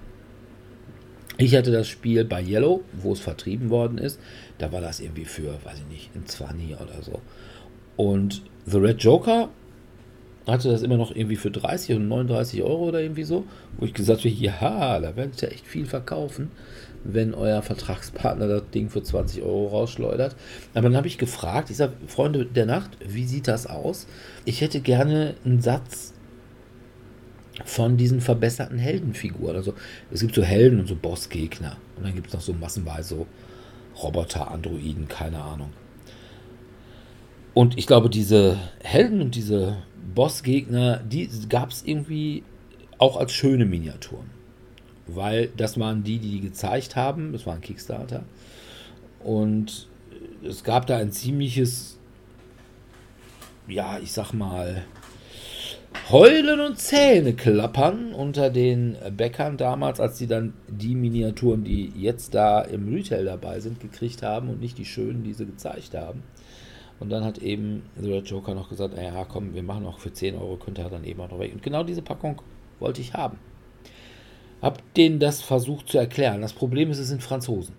Ich 1.36 1.54
hatte 1.54 1.70
das 1.70 1.86
Spiel 1.86 2.24
bei 2.24 2.42
Yellow, 2.42 2.82
wo 2.92 3.12
es 3.12 3.20
vertrieben 3.20 3.70
worden 3.70 3.98
ist. 3.98 4.18
Da 4.58 4.72
war 4.72 4.80
das 4.80 4.98
irgendwie 4.98 5.24
für, 5.24 5.54
weiß 5.64 5.78
ich 5.78 5.86
nicht, 5.86 6.16
ein 6.16 6.26
20 6.26 6.74
oder 6.80 7.00
so. 7.02 7.20
Und 7.96 8.42
The 8.66 8.78
Red 8.78 9.02
Joker 9.02 9.48
hatte 10.46 10.70
das 10.70 10.82
immer 10.82 10.96
noch 10.96 11.14
irgendwie 11.14 11.36
für 11.36 11.50
30 11.50 11.96
und 11.96 12.08
39 12.08 12.62
Euro 12.62 12.88
oder 12.88 13.00
irgendwie 13.00 13.22
so. 13.22 13.44
Wo 13.76 13.86
ich 13.86 13.94
gesagt 13.94 14.20
habe, 14.20 14.30
ja, 14.30 14.98
da 14.98 15.14
werdet 15.14 15.40
ihr 15.42 15.52
echt 15.52 15.66
viel 15.66 15.86
verkaufen, 15.86 16.50
wenn 17.10 17.34
euer 17.34 17.62
Vertragspartner 17.62 18.46
das 18.46 18.62
Ding 18.72 18.90
für 18.90 19.02
20 19.02 19.42
Euro 19.42 19.68
rausschleudert. 19.68 20.36
Aber 20.74 20.82
dann 20.82 20.96
habe 20.96 21.08
ich 21.08 21.16
gefragt, 21.18 21.70
ich 21.70 21.76
sage, 21.78 21.94
Freunde 22.06 22.44
der 22.44 22.66
Nacht, 22.66 22.90
wie 23.04 23.24
sieht 23.24 23.48
das 23.48 23.66
aus? 23.66 24.06
Ich 24.44 24.60
hätte 24.60 24.80
gerne 24.80 25.34
einen 25.44 25.60
Satz 25.60 26.12
von 27.64 27.96
diesen 27.96 28.20
verbesserten 28.20 28.78
Heldenfiguren. 28.78 29.56
Also 29.56 29.74
es 30.10 30.20
gibt 30.20 30.34
so 30.34 30.42
Helden 30.42 30.80
und 30.80 30.86
so 30.86 30.94
Bossgegner. 30.94 31.76
Und 31.96 32.04
dann 32.04 32.14
gibt 32.14 32.28
es 32.28 32.34
noch 32.34 32.40
so 32.40 32.52
massenweise 32.52 33.08
so 33.08 33.26
Roboter, 34.02 34.50
Androiden, 34.50 35.08
keine 35.08 35.40
Ahnung. 35.40 35.70
Und 37.54 37.76
ich 37.76 37.86
glaube, 37.86 38.10
diese 38.10 38.58
Helden 38.82 39.20
und 39.20 39.34
diese 39.34 39.78
Bossgegner, 40.14 40.98
die 40.98 41.28
gab 41.48 41.70
es 41.70 41.82
irgendwie 41.84 42.44
auch 42.98 43.16
als 43.16 43.32
schöne 43.32 43.64
Miniaturen. 43.64 44.37
Weil 45.08 45.48
das 45.56 45.78
waren 45.78 46.04
die, 46.04 46.18
die 46.18 46.30
die 46.30 46.40
gezeigt 46.40 46.96
haben. 46.96 47.32
Das 47.32 47.46
war 47.46 47.54
ein 47.54 47.60
Kickstarter. 47.60 48.24
Und 49.24 49.88
es 50.42 50.62
gab 50.62 50.86
da 50.86 50.96
ein 50.96 51.10
ziemliches, 51.10 51.98
ja, 53.66 53.98
ich 53.98 54.12
sag 54.12 54.32
mal, 54.32 54.84
Heulen 56.10 56.60
und 56.60 56.78
Zähne 56.78 57.34
klappern 57.34 58.14
unter 58.14 58.50
den 58.50 58.96
Bäckern 59.16 59.56
damals, 59.56 60.00
als 60.00 60.18
sie 60.18 60.26
dann 60.26 60.54
die 60.68 60.94
Miniaturen, 60.94 61.64
die 61.64 61.92
jetzt 61.96 62.34
da 62.34 62.62
im 62.62 62.92
Retail 62.92 63.24
dabei 63.24 63.60
sind, 63.60 63.80
gekriegt 63.80 64.22
haben 64.22 64.48
und 64.48 64.60
nicht 64.60 64.78
die 64.78 64.84
schönen, 64.84 65.22
die 65.24 65.34
sie 65.34 65.46
gezeigt 65.46 65.94
haben. 65.94 66.22
Und 67.00 67.10
dann 67.10 67.24
hat 67.24 67.38
eben 67.38 67.82
The 68.00 68.18
Joker 68.18 68.54
noch 68.54 68.68
gesagt, 68.68 68.96
ja 68.96 69.24
komm, 69.24 69.54
wir 69.54 69.62
machen 69.62 69.86
auch 69.86 69.98
für 69.98 70.12
10 70.12 70.36
Euro, 70.36 70.56
könnt 70.56 70.78
ihr 70.78 70.88
dann 70.88 71.04
eben 71.04 71.20
auch 71.20 71.30
noch 71.30 71.38
weg. 71.38 71.52
Und 71.52 71.62
genau 71.62 71.84
diese 71.84 72.02
Packung 72.02 72.40
wollte 72.80 73.00
ich 73.00 73.14
haben. 73.14 73.38
Hab 74.60 74.94
denen 74.94 75.18
das 75.18 75.40
versucht 75.40 75.88
zu 75.88 75.98
erklären. 75.98 76.40
Das 76.40 76.52
Problem 76.52 76.90
ist, 76.90 76.98
es 76.98 77.08
sind 77.08 77.22
Franzosen. 77.22 77.74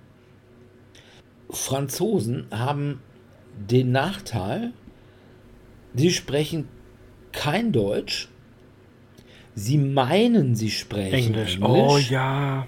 Franzosen 1.49 2.47
haben 2.51 3.01
den 3.69 3.91
Nachteil, 3.91 4.71
sie 5.93 6.11
sprechen 6.11 6.67
kein 7.31 7.71
Deutsch. 7.71 8.29
Sie 9.55 9.77
meinen, 9.77 10.55
sie 10.55 10.71
sprechen 10.71 11.33
Englisch. 11.33 11.55
Englisch. 11.55 11.69
Oh 11.69 11.97
ja. 11.97 12.67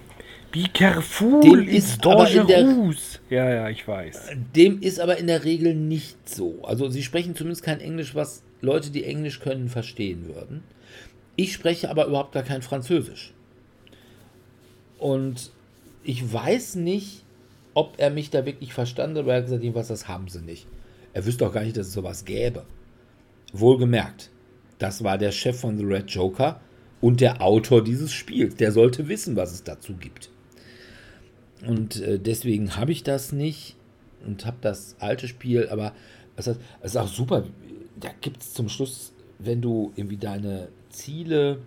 Be 0.52 0.66
careful, 0.74 1.40
dem 1.40 1.66
ist 1.66 2.04
dangerous. 2.04 3.22
Ja, 3.30 3.50
ja, 3.50 3.70
ich 3.70 3.88
weiß. 3.88 4.32
Dem 4.54 4.82
ist 4.82 5.00
aber 5.00 5.16
in 5.18 5.28
der 5.28 5.46
Regel 5.46 5.74
nicht 5.76 6.28
so. 6.28 6.60
Also 6.64 6.90
sie 6.90 7.04
sprechen 7.04 7.36
zumindest 7.36 7.64
kein 7.64 7.80
Englisch, 7.80 8.16
was 8.16 8.44
Leute, 8.60 8.92
die 8.92 9.06
Englisch 9.06 9.40
können, 9.40 9.70
verstehen 9.70 10.28
würden. 10.28 10.64
Ich 11.38 11.54
spreche 11.54 11.90
aber 11.90 12.08
überhaupt 12.08 12.34
gar 12.34 12.44
kein 12.44 12.62
Französisch. 12.62 13.34
Und 15.02 15.50
ich 16.04 16.32
weiß 16.32 16.76
nicht, 16.76 17.24
ob 17.74 17.96
er 17.98 18.12
mich 18.12 18.30
da 18.30 18.46
wirklich 18.46 18.72
verstanden 18.72 19.18
hat, 19.18 19.26
weil 19.26 19.34
er 19.34 19.38
hat 19.38 19.46
gesagt, 19.46 19.76
was 19.76 19.88
das 19.88 20.08
haben 20.08 20.28
sie 20.28 20.42
nicht. 20.42 20.68
Er 21.14 21.26
wüsste 21.26 21.48
auch 21.48 21.52
gar 21.52 21.64
nicht, 21.64 21.76
dass 21.76 21.88
es 21.88 21.94
sowas 21.94 22.24
gäbe. 22.24 22.66
Wohlgemerkt, 23.52 24.30
das 24.78 25.04
war 25.04 25.18
der 25.18 25.32
Chef 25.32 25.60
von 25.60 25.76
The 25.76 25.86
Red 25.86 26.12
Joker 26.12 26.62
und 27.02 27.20
der 27.20 27.42
Autor 27.42 27.84
dieses 27.84 28.14
Spiels. 28.14 28.56
Der 28.58 28.72
sollte 28.72 29.08
wissen, 29.08 29.36
was 29.36 29.52
es 29.52 29.64
dazu 29.64 29.96
gibt. 29.96 30.30
Und 31.66 32.00
äh, 32.00 32.20
deswegen 32.20 32.76
habe 32.76 32.92
ich 32.92 33.02
das 33.02 33.32
nicht 33.32 33.76
und 34.24 34.46
habe 34.46 34.58
das 34.62 34.96
alte 35.00 35.28
Spiel, 35.28 35.68
aber 35.70 35.94
es 36.36 36.48
ist 36.84 36.96
auch 36.96 37.08
super. 37.08 37.46
Da 38.00 38.10
gibt 38.22 38.44
es 38.44 38.54
zum 38.54 38.70
Schluss, 38.70 39.14
wenn 39.40 39.64
du 39.64 39.94
irgendwie 39.96 40.18
deine 40.18 40.68
Ziele, 40.90 41.58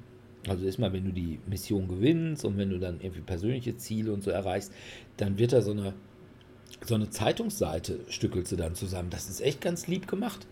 also 0.48 0.64
erstmal, 0.64 0.92
wenn 0.92 1.04
du 1.04 1.12
die 1.12 1.38
Mission 1.46 1.88
gewinnst 1.88 2.44
und 2.44 2.56
wenn 2.56 2.70
du 2.70 2.78
dann 2.78 3.00
irgendwie 3.00 3.22
persönliche 3.22 3.76
Ziele 3.76 4.12
und 4.12 4.22
so 4.22 4.30
erreichst, 4.30 4.72
dann 5.16 5.38
wird 5.38 5.52
da 5.52 5.62
so 5.62 5.72
eine, 5.72 5.94
so 6.84 6.94
eine 6.94 7.10
Zeitungsseite 7.10 8.00
stückelt 8.08 8.48
sie 8.48 8.56
dann 8.56 8.74
zusammen. 8.74 9.10
Das 9.10 9.28
ist 9.28 9.40
echt 9.40 9.60
ganz 9.60 9.86
lieb 9.86 10.08
gemacht. 10.08 10.46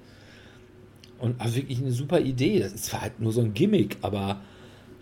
Und 1.18 1.40
also 1.40 1.56
wirklich 1.56 1.78
eine 1.78 1.92
super 1.92 2.20
Idee. 2.20 2.60
Das 2.60 2.72
ist 2.72 2.86
zwar 2.86 3.02
halt 3.02 3.20
nur 3.20 3.32
so 3.32 3.40
ein 3.40 3.54
Gimmick, 3.54 3.98
aber 4.02 4.40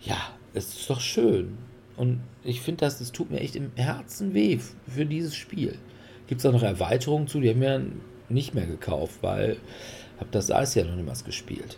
ja, 0.01 0.17
es 0.53 0.69
ist 0.69 0.89
doch 0.89 1.01
schön. 1.01 1.57
Und 1.97 2.21
ich 2.43 2.61
finde, 2.61 2.85
das, 2.85 2.99
das 2.99 3.11
tut 3.11 3.31
mir 3.31 3.39
echt 3.39 3.55
im 3.55 3.71
Herzen 3.75 4.33
weh 4.33 4.59
für 4.87 5.05
dieses 5.05 5.35
Spiel. 5.35 5.77
Gibt 6.27 6.39
es 6.39 6.45
auch 6.45 6.53
noch 6.53 6.63
Erweiterungen 6.63 7.27
zu? 7.27 7.39
Die 7.39 7.49
haben 7.49 7.61
wir 7.61 7.85
nicht 8.29 8.53
mehr 8.53 8.65
gekauft, 8.65 9.19
weil 9.21 9.57
habe 10.19 10.29
das 10.31 10.51
Eis 10.51 10.75
ja 10.75 10.85
noch 10.85 10.95
niemals 10.95 11.25
gespielt. 11.25 11.77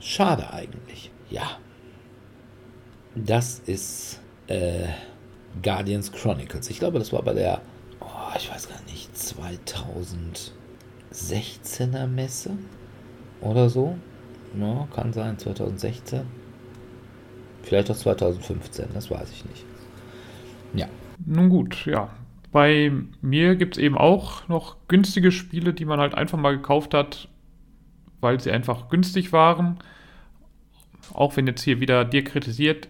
Schade 0.00 0.52
eigentlich. 0.52 1.10
Ja. 1.30 1.58
Das 3.14 3.60
ist 3.60 4.20
äh, 4.48 4.88
Guardians 5.62 6.12
Chronicles. 6.12 6.68
Ich 6.70 6.78
glaube, 6.78 6.98
das 6.98 7.12
war 7.12 7.22
bei 7.22 7.34
der, 7.34 7.60
oh, 8.00 8.32
ich 8.36 8.50
weiß 8.50 8.68
gar 8.68 8.80
nicht, 8.82 9.14
2016er 9.14 12.06
Messe 12.06 12.50
oder 13.40 13.68
so. 13.68 13.98
Ja, 14.58 14.88
kann 14.94 15.12
sein, 15.12 15.38
2016. 15.38 16.22
Vielleicht 17.62 17.90
auch 17.90 17.96
2015, 17.96 18.86
das 18.94 19.10
weiß 19.10 19.30
ich 19.30 19.44
nicht. 19.44 19.66
Ja. 20.74 20.88
Nun 21.24 21.48
gut, 21.50 21.86
ja. 21.86 22.10
Bei 22.50 22.90
mir 23.20 23.56
gibt 23.56 23.76
es 23.76 23.82
eben 23.82 23.98
auch 23.98 24.48
noch 24.48 24.76
günstige 24.88 25.30
Spiele, 25.30 25.74
die 25.74 25.84
man 25.84 26.00
halt 26.00 26.14
einfach 26.14 26.38
mal 26.38 26.56
gekauft 26.56 26.94
hat, 26.94 27.28
weil 28.20 28.40
sie 28.40 28.50
einfach 28.50 28.88
günstig 28.88 29.32
waren. 29.32 29.78
Auch 31.12 31.36
wenn 31.36 31.46
jetzt 31.46 31.62
hier 31.62 31.80
wieder 31.80 32.06
dir 32.06 32.24
kritisiert, 32.24 32.88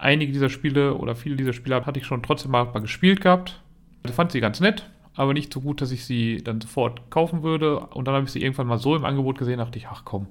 einige 0.00 0.32
dieser 0.32 0.48
Spiele 0.48 0.94
oder 0.94 1.14
viele 1.14 1.36
dieser 1.36 1.52
Spiele 1.52 1.84
hatte 1.84 2.00
ich 2.00 2.06
schon 2.06 2.22
trotzdem 2.22 2.50
mal 2.50 2.64
gespielt 2.80 3.20
gehabt. 3.20 3.62
Ich 4.04 4.12
fand 4.12 4.32
sie 4.32 4.40
ganz 4.40 4.60
nett, 4.60 4.88
aber 5.14 5.34
nicht 5.34 5.52
so 5.52 5.60
gut, 5.60 5.80
dass 5.80 5.92
ich 5.92 6.04
sie 6.04 6.42
dann 6.42 6.60
sofort 6.60 7.10
kaufen 7.10 7.42
würde. 7.42 7.80
Und 7.80 8.06
dann 8.06 8.14
habe 8.14 8.24
ich 8.24 8.32
sie 8.32 8.42
irgendwann 8.42 8.66
mal 8.66 8.78
so 8.78 8.96
im 8.96 9.04
Angebot 9.04 9.38
gesehen, 9.38 9.58
dachte 9.58 9.78
ich, 9.78 9.88
ach 9.88 10.04
komm, 10.04 10.26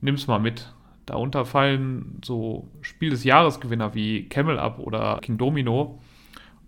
nimm's 0.00 0.26
mal 0.26 0.40
mit. 0.40 0.72
Darunter 1.06 1.44
fallen 1.44 2.20
so 2.24 2.68
Spiel 2.80 3.10
des 3.10 3.24
Jahresgewinner 3.24 3.94
wie 3.94 4.28
Camel 4.28 4.58
Up 4.58 4.78
oder 4.78 5.18
King 5.20 5.38
Domino. 5.38 6.00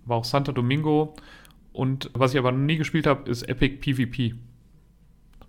war 0.07 0.19
auch 0.19 0.25
Santa 0.25 0.53
Domingo. 0.53 1.15
Und 1.73 2.11
was 2.15 2.33
ich 2.33 2.39
aber 2.39 2.53
noch 2.53 2.59
nie 2.59 2.77
gespielt 2.77 3.07
habe, 3.07 3.29
ist 3.29 3.43
Epic 3.43 3.79
PvP. 3.79 4.35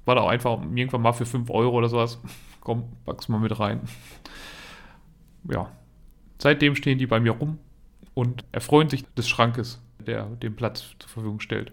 War 0.05 0.15
da 0.15 0.21
auch 0.21 0.29
einfach 0.29 0.59
irgendwann 0.61 1.01
mal 1.01 1.13
für 1.13 1.25
5 1.25 1.49
Euro 1.49 1.77
oder 1.77 1.89
sowas. 1.89 2.21
Komm, 2.61 2.85
pack's 3.05 3.27
mal 3.27 3.39
mit 3.39 3.59
rein. 3.59 3.81
Ja. 5.51 5.71
Seitdem 6.37 6.75
stehen 6.75 6.97
die 6.97 7.07
bei 7.07 7.19
mir 7.19 7.31
rum 7.31 7.59
und 8.13 8.43
erfreuen 8.51 8.89
sich 8.89 9.05
des 9.15 9.27
Schrankes, 9.27 9.81
der 9.99 10.25
den 10.25 10.55
Platz 10.55 10.95
zur 10.99 11.09
Verfügung 11.09 11.39
stellt. 11.39 11.71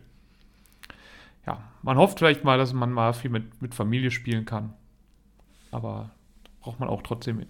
Ja, 1.47 1.63
man 1.83 1.97
hofft 1.97 2.19
vielleicht 2.19 2.45
mal, 2.45 2.59
dass 2.59 2.73
man 2.73 2.93
mal 2.93 3.13
viel 3.13 3.31
mit, 3.31 3.61
mit 3.61 3.75
Familie 3.75 4.11
spielen 4.11 4.45
kann. 4.45 4.75
Aber 5.71 6.11
braucht 6.61 6.79
man 6.79 6.89
auch 6.89 7.03
trotzdem. 7.03 7.45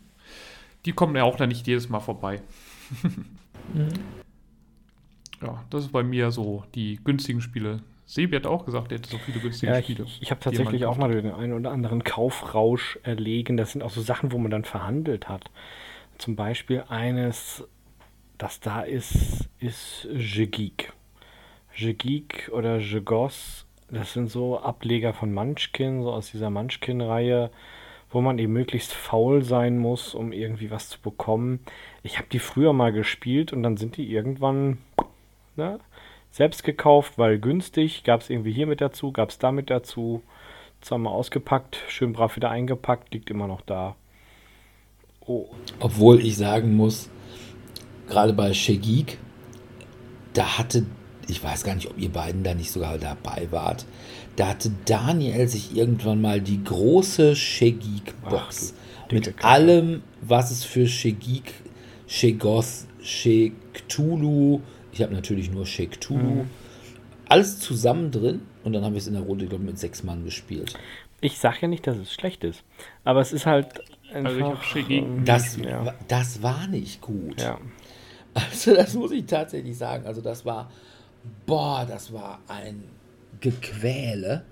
Die 0.85 0.93
kommen 0.93 1.15
ja 1.17 1.25
auch 1.25 1.37
dann 1.37 1.51
nicht 1.51 1.67
jedes 1.67 1.89
Mal 1.89 2.01
vorbei. 2.01 2.43
mhm. 3.75 3.89
Ja, 5.43 5.65
das 5.71 5.85
ist 5.85 5.93
bei 5.93 6.03
mir 6.03 6.31
so 6.31 6.65
die 6.75 7.01
günstigen 7.03 7.41
Spiele. 7.41 7.81
Sebi 8.07 8.37
hat 8.37 8.47
auch 8.47 8.65
gesagt, 8.65 8.93
er 8.93 8.99
hätte 8.99 9.11
so 9.11 9.19
viele 9.19 9.41
günstige 9.41 9.73
ja, 9.73 9.83
Spiele. 9.83 10.05
Ich, 10.05 10.23
ich 10.23 10.31
habe 10.31 10.41
tatsächlich 10.41 10.85
auch 10.87 10.97
mal 10.97 11.11
den 11.11 11.33
einen 11.33 11.53
oder 11.53 11.73
anderen 11.73 12.05
Kaufrausch 12.05 12.99
erlegen. 13.03 13.57
Das 13.57 13.73
sind 13.73 13.83
auch 13.83 13.91
so 13.91 14.03
Sachen, 14.03 14.33
wo 14.33 14.39
man 14.39 14.51
dann 14.51 14.65
verhandelt 14.65 15.29
hat. 15.29 15.51
Zum 16.23 16.37
Beispiel 16.37 16.85
eines, 16.89 17.67
das 18.39 18.61
da 18.61 18.83
ist, 18.83 19.49
ist 19.59 20.07
Je 20.15 20.47
Geek. 20.47 20.93
Je 21.75 21.95
Geek 21.95 22.49
oder 22.53 22.79
Je 22.79 23.01
Goss. 23.01 23.67
Das 23.91 24.13
sind 24.13 24.31
so 24.31 24.57
Ableger 24.57 25.15
von 25.15 25.35
Munchkin, 25.35 26.01
so 26.05 26.13
aus 26.13 26.31
dieser 26.31 26.49
Munchkin-Reihe 26.49 27.51
wo 28.11 28.21
man 28.21 28.39
eben 28.39 28.53
möglichst 28.53 28.93
faul 28.93 29.43
sein 29.43 29.79
muss, 29.79 30.15
um 30.15 30.31
irgendwie 30.33 30.71
was 30.71 30.91
zu 30.91 31.01
bekommen. 31.01 31.59
Ich 32.05 32.19
habe 32.19 32.29
die 32.31 32.39
früher 32.39 32.73
mal 32.73 32.93
gespielt 32.93 33.53
und 33.53 33.65
dann 33.65 33.77
sind 33.77 33.97
die 33.97 34.09
irgendwann 34.13 34.79
ne, 35.57 35.81
selbst 36.31 36.63
gekauft, 36.63 37.19
weil 37.19 37.41
günstig. 37.41 38.05
Gab 38.05 38.21
es 38.21 38.31
irgendwie 38.31 38.53
hier 38.53 38.69
mit 38.69 38.81
dazu, 38.81 39.11
gab 39.11 39.31
es 39.31 39.41
damit 39.41 39.71
dazu. 39.71 40.23
Zweimal 40.83 41.15
ausgepackt, 41.15 41.83
schön 41.89 42.13
brav 42.13 42.37
wieder 42.37 42.51
eingepackt, 42.51 43.13
liegt 43.13 43.29
immer 43.29 43.49
noch 43.49 43.63
da. 43.63 43.97
Oh. 45.27 45.47
Obwohl 45.81 46.21
ich 46.21 46.37
sagen 46.37 46.77
muss, 46.77 47.09
gerade 48.09 48.33
bei 48.33 48.53
Shegik, 48.53 49.19
da 50.33 50.59
hatte, 50.59 50.87
ich 51.29 51.43
weiß 51.43 51.65
gar 51.65 51.75
nicht, 51.75 51.89
ob 51.89 51.99
ihr 51.99 52.11
beiden 52.11 52.43
da 52.43 52.55
nicht 52.55 52.71
sogar 52.71 52.99
dabei 52.99 53.49
wart, 53.51 53.87
da 54.37 54.49
hatte 54.49 54.71
Daniel 54.85 55.49
sich 55.49 55.77
irgendwann 55.77 56.21
mal 56.21 56.41
die 56.41 56.63
große 56.65 57.37
Shegik-Box 57.37 58.75
mit 59.11 59.45
allem, 59.45 60.03
was 60.23 60.51
es 60.51 60.65
für 60.65 60.87
Shegik, 60.87 61.53
Shegoth, 62.07 62.87
Shektulu, 63.03 64.61
ich 64.93 65.03
habe 65.03 65.13
natürlich 65.13 65.51
nur 65.51 65.67
Shektulu, 65.67 66.43
mhm. 66.43 66.51
alles 67.29 67.59
zusammen 67.61 68.11
drin 68.11 68.43
und 68.65 68.73
dann 68.73 68.85
haben 68.85 68.93
wir 68.93 68.99
es 68.99 69.07
in 69.07 69.15
der 69.15 69.23
Runde, 69.23 69.47
glaube 69.47 69.65
ich, 69.65 69.71
mit 69.71 69.79
sechs 69.79 70.03
Mann 70.03 70.25
gespielt. 70.25 70.75
Ich 71.21 71.39
sage 71.39 71.59
ja 71.63 71.69
nicht, 71.69 71.87
dass 71.87 71.97
es 71.97 72.13
schlecht 72.13 72.43
ist, 72.45 72.65
aber 73.05 73.21
es 73.21 73.33
ist 73.33 73.47
halt 73.47 73.69
einfach... 74.15 74.65
Also 74.75 75.07
das, 75.25 75.57
ja. 75.57 75.95
das 76.09 76.43
war 76.43 76.67
nicht 76.67 77.01
gut. 77.01 77.41
Ja. 77.41 77.59
Also 78.35 78.75
das 78.75 78.95
muss 78.95 79.11
ich 79.13 79.27
tatsächlich 79.27 79.77
sagen. 79.77 80.07
Also 80.07 80.21
das 80.21 80.45
war, 80.45 80.71
boah, 81.47 81.87
das 81.87 82.13
war 82.13 82.41
ein 82.49 82.85
Gequäle, 83.41 84.45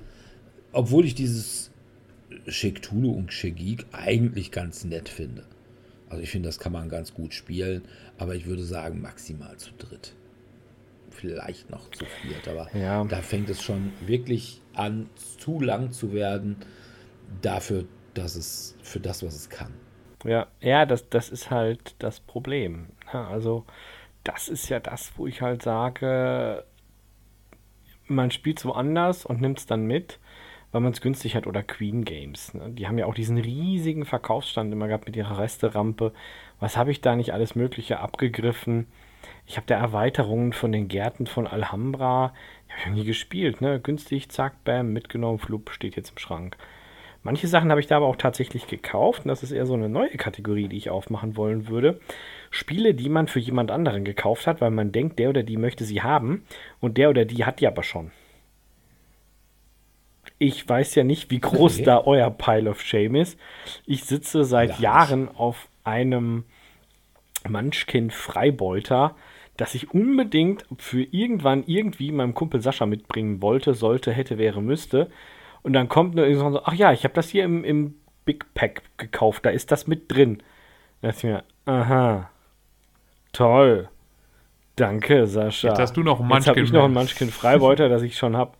obwohl 0.72 1.04
ich 1.04 1.14
dieses 1.14 1.70
Shektulu 2.46 3.12
und 3.12 3.32
Shegik 3.32 3.86
eigentlich 3.92 4.50
ganz 4.50 4.84
nett 4.84 5.08
finde. 5.08 5.44
Also 6.08 6.22
ich 6.22 6.30
finde, 6.30 6.48
das 6.48 6.58
kann 6.58 6.72
man 6.72 6.88
ganz 6.88 7.14
gut 7.14 7.34
spielen, 7.34 7.82
aber 8.18 8.34
ich 8.34 8.46
würde 8.46 8.64
sagen 8.64 9.00
maximal 9.00 9.56
zu 9.56 9.70
dritt. 9.78 10.12
Vielleicht 11.10 11.70
noch 11.70 11.90
zu 11.90 12.04
viert, 12.04 12.48
aber 12.48 12.68
ja. 12.76 13.04
da 13.04 13.22
fängt 13.22 13.48
es 13.50 13.62
schon 13.62 13.92
wirklich 14.06 14.60
an, 14.74 15.08
zu 15.38 15.60
lang 15.60 15.92
zu 15.92 16.12
werden 16.12 16.56
dafür, 17.42 17.84
dass 18.20 18.36
es 18.36 18.76
für 18.82 19.00
das, 19.00 19.24
was 19.24 19.34
es 19.34 19.50
kann. 19.50 19.72
Ja, 20.24 20.46
ja, 20.60 20.84
das, 20.86 21.08
das 21.08 21.30
ist 21.30 21.50
halt 21.50 21.94
das 21.98 22.20
Problem. 22.20 22.88
Also, 23.12 23.64
das 24.24 24.48
ist 24.48 24.68
ja 24.68 24.80
das, 24.80 25.12
wo 25.16 25.26
ich 25.26 25.40
halt 25.40 25.62
sage, 25.62 26.64
man 28.06 28.30
spielt 28.30 28.58
es 28.58 28.64
woanders 28.64 29.24
und 29.24 29.40
nimmt 29.40 29.58
es 29.58 29.66
dann 29.66 29.86
mit, 29.86 30.18
weil 30.72 30.82
man 30.82 30.92
es 30.92 31.00
günstig 31.00 31.36
hat. 31.36 31.46
Oder 31.46 31.62
Queen 31.62 32.04
Games. 32.04 32.52
Ne? 32.54 32.70
Die 32.70 32.86
haben 32.86 32.98
ja 32.98 33.06
auch 33.06 33.14
diesen 33.14 33.38
riesigen 33.38 34.04
Verkaufsstand 34.04 34.72
immer 34.72 34.88
gehabt 34.88 35.06
mit 35.06 35.16
ihrer 35.16 35.38
Resterampe. 35.38 36.12
Was 36.58 36.76
habe 36.76 36.90
ich 36.90 37.00
da 37.00 37.16
nicht 37.16 37.32
alles 37.32 37.54
Mögliche 37.54 38.00
abgegriffen? 38.00 38.86
Ich 39.46 39.56
habe 39.56 39.66
da 39.66 39.76
Erweiterungen 39.76 40.52
von 40.52 40.72
den 40.72 40.88
Gärten 40.88 41.26
von 41.26 41.46
Alhambra. 41.46 42.34
Die 42.68 42.72
habe 42.72 42.90
ich 42.90 42.96
nie 42.96 43.04
gespielt. 43.04 43.60
Ne? 43.60 43.80
Günstig, 43.80 44.30
zack, 44.30 44.64
bam, 44.64 44.92
mitgenommen, 44.92 45.38
flup, 45.38 45.70
steht 45.70 45.96
jetzt 45.96 46.10
im 46.10 46.18
Schrank. 46.18 46.56
Manche 47.22 47.48
Sachen 47.48 47.70
habe 47.70 47.80
ich 47.80 47.86
da 47.86 47.98
aber 47.98 48.06
auch 48.06 48.16
tatsächlich 48.16 48.66
gekauft. 48.66 49.24
Und 49.24 49.28
das 49.28 49.42
ist 49.42 49.52
eher 49.52 49.66
so 49.66 49.74
eine 49.74 49.88
neue 49.88 50.16
Kategorie, 50.16 50.68
die 50.68 50.78
ich 50.78 50.90
aufmachen 50.90 51.36
wollen 51.36 51.68
würde. 51.68 52.00
Spiele, 52.50 52.94
die 52.94 53.08
man 53.08 53.28
für 53.28 53.40
jemand 53.40 53.70
anderen 53.70 54.04
gekauft 54.04 54.46
hat, 54.46 54.60
weil 54.60 54.70
man 54.70 54.92
denkt, 54.92 55.18
der 55.18 55.28
oder 55.30 55.42
die 55.42 55.58
möchte 55.58 55.84
sie 55.84 56.02
haben 56.02 56.44
und 56.80 56.96
der 56.96 57.10
oder 57.10 57.24
die 57.24 57.44
hat 57.44 57.60
die 57.60 57.66
aber 57.66 57.82
schon. 57.82 58.10
Ich 60.38 60.66
weiß 60.66 60.94
ja 60.94 61.04
nicht, 61.04 61.30
wie 61.30 61.40
groß 61.40 61.76
okay. 61.76 61.84
da 61.84 62.02
euer 62.04 62.30
Pile 62.30 62.70
of 62.70 62.80
Shame 62.80 63.16
ist. 63.16 63.38
Ich 63.84 64.04
sitze 64.04 64.44
seit 64.44 64.76
ja, 64.76 64.80
Jahren 64.80 65.28
auf 65.28 65.68
einem 65.84 66.44
Munchkin 67.46 68.10
Freibeuter, 68.10 69.14
das 69.58 69.74
ich 69.74 69.92
unbedingt 69.92 70.64
für 70.78 71.02
irgendwann 71.02 71.64
irgendwie 71.66 72.12
meinem 72.12 72.32
Kumpel 72.32 72.62
Sascha 72.62 72.86
mitbringen 72.86 73.42
wollte, 73.42 73.74
sollte, 73.74 74.12
hätte, 74.12 74.38
wäre, 74.38 74.62
müsste. 74.62 75.10
Und 75.62 75.72
dann 75.72 75.88
kommt 75.88 76.14
nur 76.14 76.26
irgendwann 76.26 76.52
so, 76.52 76.62
ach 76.64 76.74
ja, 76.74 76.92
ich 76.92 77.04
habe 77.04 77.14
das 77.14 77.28
hier 77.28 77.44
im, 77.44 77.64
im 77.64 77.94
Big 78.24 78.52
Pack 78.54 78.82
gekauft, 78.96 79.44
da 79.44 79.50
ist 79.50 79.70
das 79.70 79.86
mit 79.86 80.10
drin. 80.12 80.42
Da 81.00 81.08
dachte 81.08 81.18
ich 81.18 81.32
mir, 81.32 81.44
aha, 81.66 82.30
Toll. 83.32 83.88
Danke, 84.76 85.26
Sascha. 85.26 85.68
Jetzt 85.68 85.78
hast 85.78 85.96
du 85.96 86.02
noch 86.02 86.20
ein 86.20 86.26
Munchkin. 86.26 86.38
Jetzt 86.38 86.48
habe 86.48 86.60
ich 86.60 86.72
noch 86.72 86.84
ein 86.84 86.92
Munchkin 86.92 87.30
Freibeuter, 87.30 87.88
das 87.88 88.02
ich 88.02 88.16
schon 88.16 88.36
habe. 88.36 88.52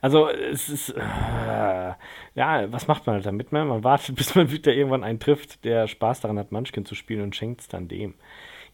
Also, 0.00 0.28
es 0.28 0.68
ist. 0.68 0.90
Äh, 0.90 1.92
ja, 2.34 2.72
was 2.72 2.88
macht 2.88 3.06
man 3.06 3.16
halt 3.16 3.26
damit? 3.26 3.52
Ne? 3.52 3.64
Man 3.64 3.84
wartet, 3.84 4.16
bis 4.16 4.34
man 4.34 4.50
wieder 4.50 4.72
irgendwann 4.72 5.04
einen 5.04 5.20
trifft, 5.20 5.64
der 5.64 5.86
Spaß 5.86 6.20
daran 6.20 6.38
hat, 6.38 6.52
Munchkin 6.52 6.84
zu 6.84 6.94
spielen 6.94 7.22
und 7.22 7.36
schenkt 7.36 7.60
es 7.60 7.68
dann 7.68 7.88
dem. 7.88 8.14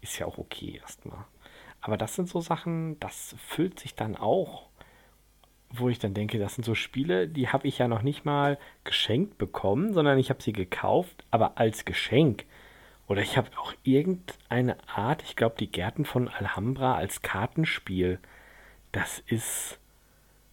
Ist 0.01 0.19
ja 0.19 0.27
auch 0.27 0.39
okay 0.39 0.81
erstmal. 0.81 1.24
Aber 1.81 1.97
das 1.97 2.15
sind 2.15 2.28
so 2.28 2.40
Sachen, 2.40 2.99
das 3.01 3.36
füllt 3.39 3.78
sich 3.78 3.95
dann 3.95 4.16
auch. 4.16 4.68
Wo 5.70 5.89
ich 5.89 5.99
dann 5.99 6.15
denke, 6.15 6.39
das 6.39 6.55
sind 6.55 6.65
so 6.65 6.74
Spiele, 6.74 7.28
die 7.28 7.49
habe 7.49 7.69
ich 7.69 7.78
ja 7.78 7.89
noch 7.89 8.03
nicht 8.03 8.24
mal 8.24 8.59
geschenkt 8.85 9.36
bekommen, 9.36 9.93
sondern 9.93 10.19
ich 10.19 10.31
habe 10.31 10.43
sie 10.43 10.53
gekauft, 10.53 11.24
aber 11.31 11.59
als 11.59 11.85
Geschenk. 11.85 12.45
Oder 13.07 13.23
ich 13.23 13.36
habe 13.36 13.49
auch 13.59 13.73
irgendeine 13.82 14.77
Art, 14.86 15.23
ich 15.23 15.35
glaube, 15.35 15.57
die 15.59 15.70
Gärten 15.70 16.05
von 16.05 16.28
Alhambra 16.28 16.95
als 16.95 17.23
Kartenspiel. 17.23 18.19
Das 18.93 19.23
ist. 19.27 19.78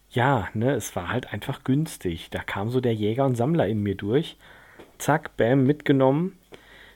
Ja, 0.09 0.47
ne, 0.53 0.71
es 0.71 0.95
war 0.95 1.09
halt 1.09 1.33
einfach 1.33 1.65
günstig. 1.65 2.29
Da 2.29 2.39
kam 2.39 2.69
so 2.69 2.79
der 2.79 2.93
Jäger 2.93 3.25
und 3.25 3.35
Sammler 3.35 3.67
in 3.67 3.83
mir 3.83 3.95
durch. 3.95 4.37
Zack, 4.97 5.35
bam, 5.35 5.65
mitgenommen. 5.65 6.37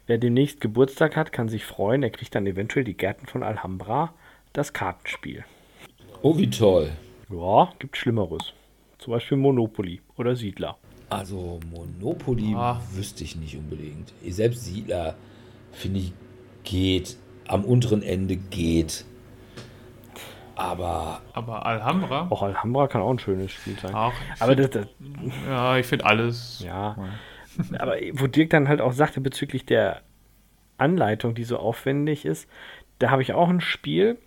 Wer 0.07 0.17
demnächst 0.17 0.61
Geburtstag 0.61 1.17
hat, 1.17 1.33
kann 1.33 1.49
sich 1.49 1.65
freuen. 1.65 2.01
Er 2.01 2.09
kriegt 2.09 2.33
dann 2.33 2.47
eventuell 2.47 2.85
die 2.85 2.95
Gärten 2.95 3.27
von 3.27 3.43
Alhambra, 3.43 4.13
das 4.53 4.71
Kartenspiel. 4.71 5.43
Oh, 6.21 6.37
wie 6.37 6.49
toll. 6.49 6.91
Ja, 7.29 7.69
gibt 7.79 7.97
Schlimmeres. 7.97 8.53
Zum 8.97 9.13
Beispiel 9.13 9.37
Monopoly 9.37 10.01
oder 10.17 10.35
Siedler. 10.35 10.77
Also 11.09 11.59
Monopoly 11.71 12.53
ah. 12.55 12.81
wüsste 12.91 13.23
ich 13.23 13.35
nicht 13.35 13.55
unbedingt. 13.55 14.13
Selbst 14.27 14.65
Siedler 14.65 15.15
finde 15.71 15.99
ich, 15.99 16.13
geht. 16.63 17.17
Am 17.47 17.65
unteren 17.65 18.03
Ende 18.03 18.35
geht. 18.35 19.05
Aber. 20.55 21.21
Aber 21.33 21.65
Alhambra? 21.65 22.27
Auch 22.29 22.43
Alhambra 22.43 22.87
kann 22.87 23.01
auch 23.01 23.09
ein 23.09 23.19
schönes 23.19 23.51
Spiel 23.51 23.79
sein. 23.79 23.95
Auch, 23.95 24.13
aber 24.39 24.55
das, 24.55 24.69
das, 24.71 24.87
ja, 25.47 25.77
ich 25.77 25.85
finde 25.85 26.05
alles. 26.05 26.61
Ja. 26.63 26.97
aber 27.79 27.95
wo 28.13 28.27
Dirk 28.27 28.49
dann 28.51 28.67
halt 28.67 28.81
auch 28.81 28.91
sagte 28.91 29.21
bezüglich 29.21 29.65
der 29.65 30.01
Anleitung, 30.77 31.33
die 31.33 31.43
so 31.43 31.57
aufwendig 31.57 32.25
ist, 32.25 32.47
da 32.99 33.09
habe 33.09 33.21
ich 33.21 33.33
auch 33.33 33.49
ein 33.49 33.61
Spiel. 33.61 34.17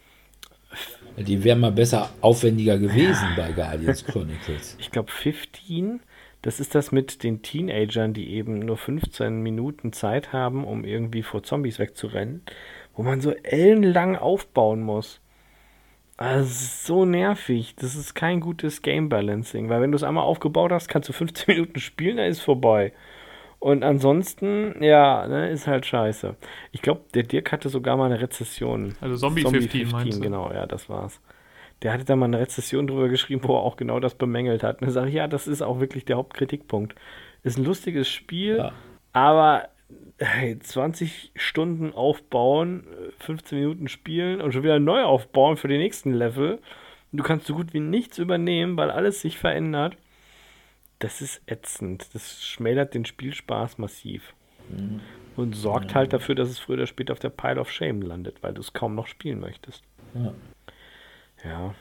Die 1.17 1.45
wäre 1.45 1.59
mal 1.59 1.73
besser 1.73 2.11
aufwendiger 2.21 2.79
gewesen 2.79 3.27
ja. 3.37 3.45
bei 3.45 3.53
Guardians 3.53 4.05
Chronicles. 4.05 4.77
Ich 4.79 4.91
glaube 4.91 5.11
15 5.11 6.01
das 6.43 6.59
ist 6.59 6.75
das 6.75 6.91
mit 6.91 7.23
den 7.23 7.41
Teenagern, 7.43 8.13
die 8.13 8.31
eben 8.33 8.59
nur 8.59 8.77
15 8.77 9.43
Minuten 9.43 9.93
Zeit 9.93 10.33
haben, 10.33 10.65
um 10.65 10.85
irgendwie 10.85 11.23
vor 11.23 11.45
Zombies 11.45 11.79
wegzurennen, 11.79 12.43
wo 12.95 13.05
man 13.05 13.21
so 13.21 13.31
ellenlang 13.31 14.17
aufbauen 14.17 14.83
muss. 14.83 15.21
Also 16.17 16.51
so 16.51 17.05
nervig. 17.05 17.77
Das 17.77 17.95
ist 17.95 18.15
kein 18.15 18.41
gutes 18.41 18.83
Game 18.83 19.09
Balancing, 19.09 19.69
weil 19.69 19.81
wenn 19.81 19.93
du 19.93 19.97
es 19.97 20.03
einmal 20.03 20.25
aufgebaut 20.25 20.73
hast, 20.73 20.89
kannst 20.89 21.09
du 21.09 21.13
15 21.13 21.45
Minuten 21.55 21.79
spielen, 21.79 22.17
dann 22.17 22.27
ist 22.27 22.41
vorbei. 22.41 22.93
Und 23.63 23.85
ansonsten, 23.85 24.83
ja, 24.83 25.29
ne, 25.29 25.49
ist 25.49 25.69
halt 25.69 25.87
scheiße. 25.87 26.35
Ich 26.73 26.83
glaube, 26.83 27.03
der 27.15 27.23
Dirk 27.23 27.53
hatte 27.53 27.69
sogar 27.69 27.97
mal 27.97 28.07
eine 28.07 28.21
Rezession. 28.21 28.97
Also 29.01 29.15
Zombie, 29.15 29.45
Zombie 29.45 29.61
15, 29.61 29.81
15 29.83 29.93
meinst 29.93 30.19
du? 30.19 30.21
genau, 30.21 30.53
ja, 30.53 30.67
das 30.67 30.89
war's. 30.89 31.21
Der 31.81 31.93
hatte 31.93 32.05
da 32.05 32.17
mal 32.17 32.25
eine 32.25 32.41
Rezession 32.41 32.89
drüber 32.89 33.09
geschrieben, 33.09 33.43
wo 33.45 33.55
er 33.55 33.61
auch 33.61 33.77
genau 33.77 34.01
das 34.01 34.17
bemängelt 34.17 34.65
hat. 34.65 34.83
Und 34.83 34.89
ich 34.89 34.95
sage, 34.95 35.13
ja, 35.13 35.29
das 35.29 35.47
ist 35.47 35.63
auch 35.63 35.79
wirklich 35.79 36.05
der 36.05 36.17
Hauptkritikpunkt. 36.17 36.97
Ist 37.45 37.57
ein 37.57 37.65
lustiges 37.65 38.09
Spiel, 38.09 38.57
ja. 38.57 38.73
aber 39.13 39.69
hey, 40.19 40.59
20 40.59 41.31
Stunden 41.37 41.93
aufbauen, 41.93 42.85
15 43.21 43.61
Minuten 43.61 43.87
spielen 43.87 44.41
und 44.41 44.51
schon 44.51 44.65
wieder 44.65 44.81
neu 44.81 45.05
aufbauen 45.05 45.57
für 45.57 45.69
den 45.69 45.79
nächsten 45.79 46.13
Level. 46.13 46.59
Du 47.13 47.23
kannst 47.23 47.47
so 47.47 47.55
gut 47.55 47.73
wie 47.75 47.81
nichts 47.81 48.19
übernehmen, 48.19 48.77
weil 48.77 48.91
alles 48.91 49.21
sich 49.21 49.39
verändert. 49.39 49.97
Das 51.03 51.21
ist 51.21 51.43
ätzend. 51.47 52.15
Das 52.15 52.45
schmälert 52.45 52.95
den 52.95 53.05
Spielspaß 53.05 53.79
massiv. 53.79 54.35
Mhm. 54.69 55.01
Und 55.35 55.57
sorgt 55.57 55.91
ja. 55.91 55.95
halt 55.97 56.13
dafür, 56.13 56.37
dass 56.37 56.49
es 56.49 56.61
früher 56.61 56.77
oder 56.77 56.87
später 56.87 57.13
auf 57.13 57.19
der 57.19 57.31
Pile 57.31 57.61
of 57.61 57.73
Shame 57.73 58.03
landet, 58.03 58.41
weil 58.43 58.55
du 58.55 58.61
es 58.61 58.73
kaum 58.73 58.95
noch 58.95 59.09
spielen 59.09 59.41
möchtest. 59.41 59.83
Ja. 60.15 60.33
Ja. 61.45 61.75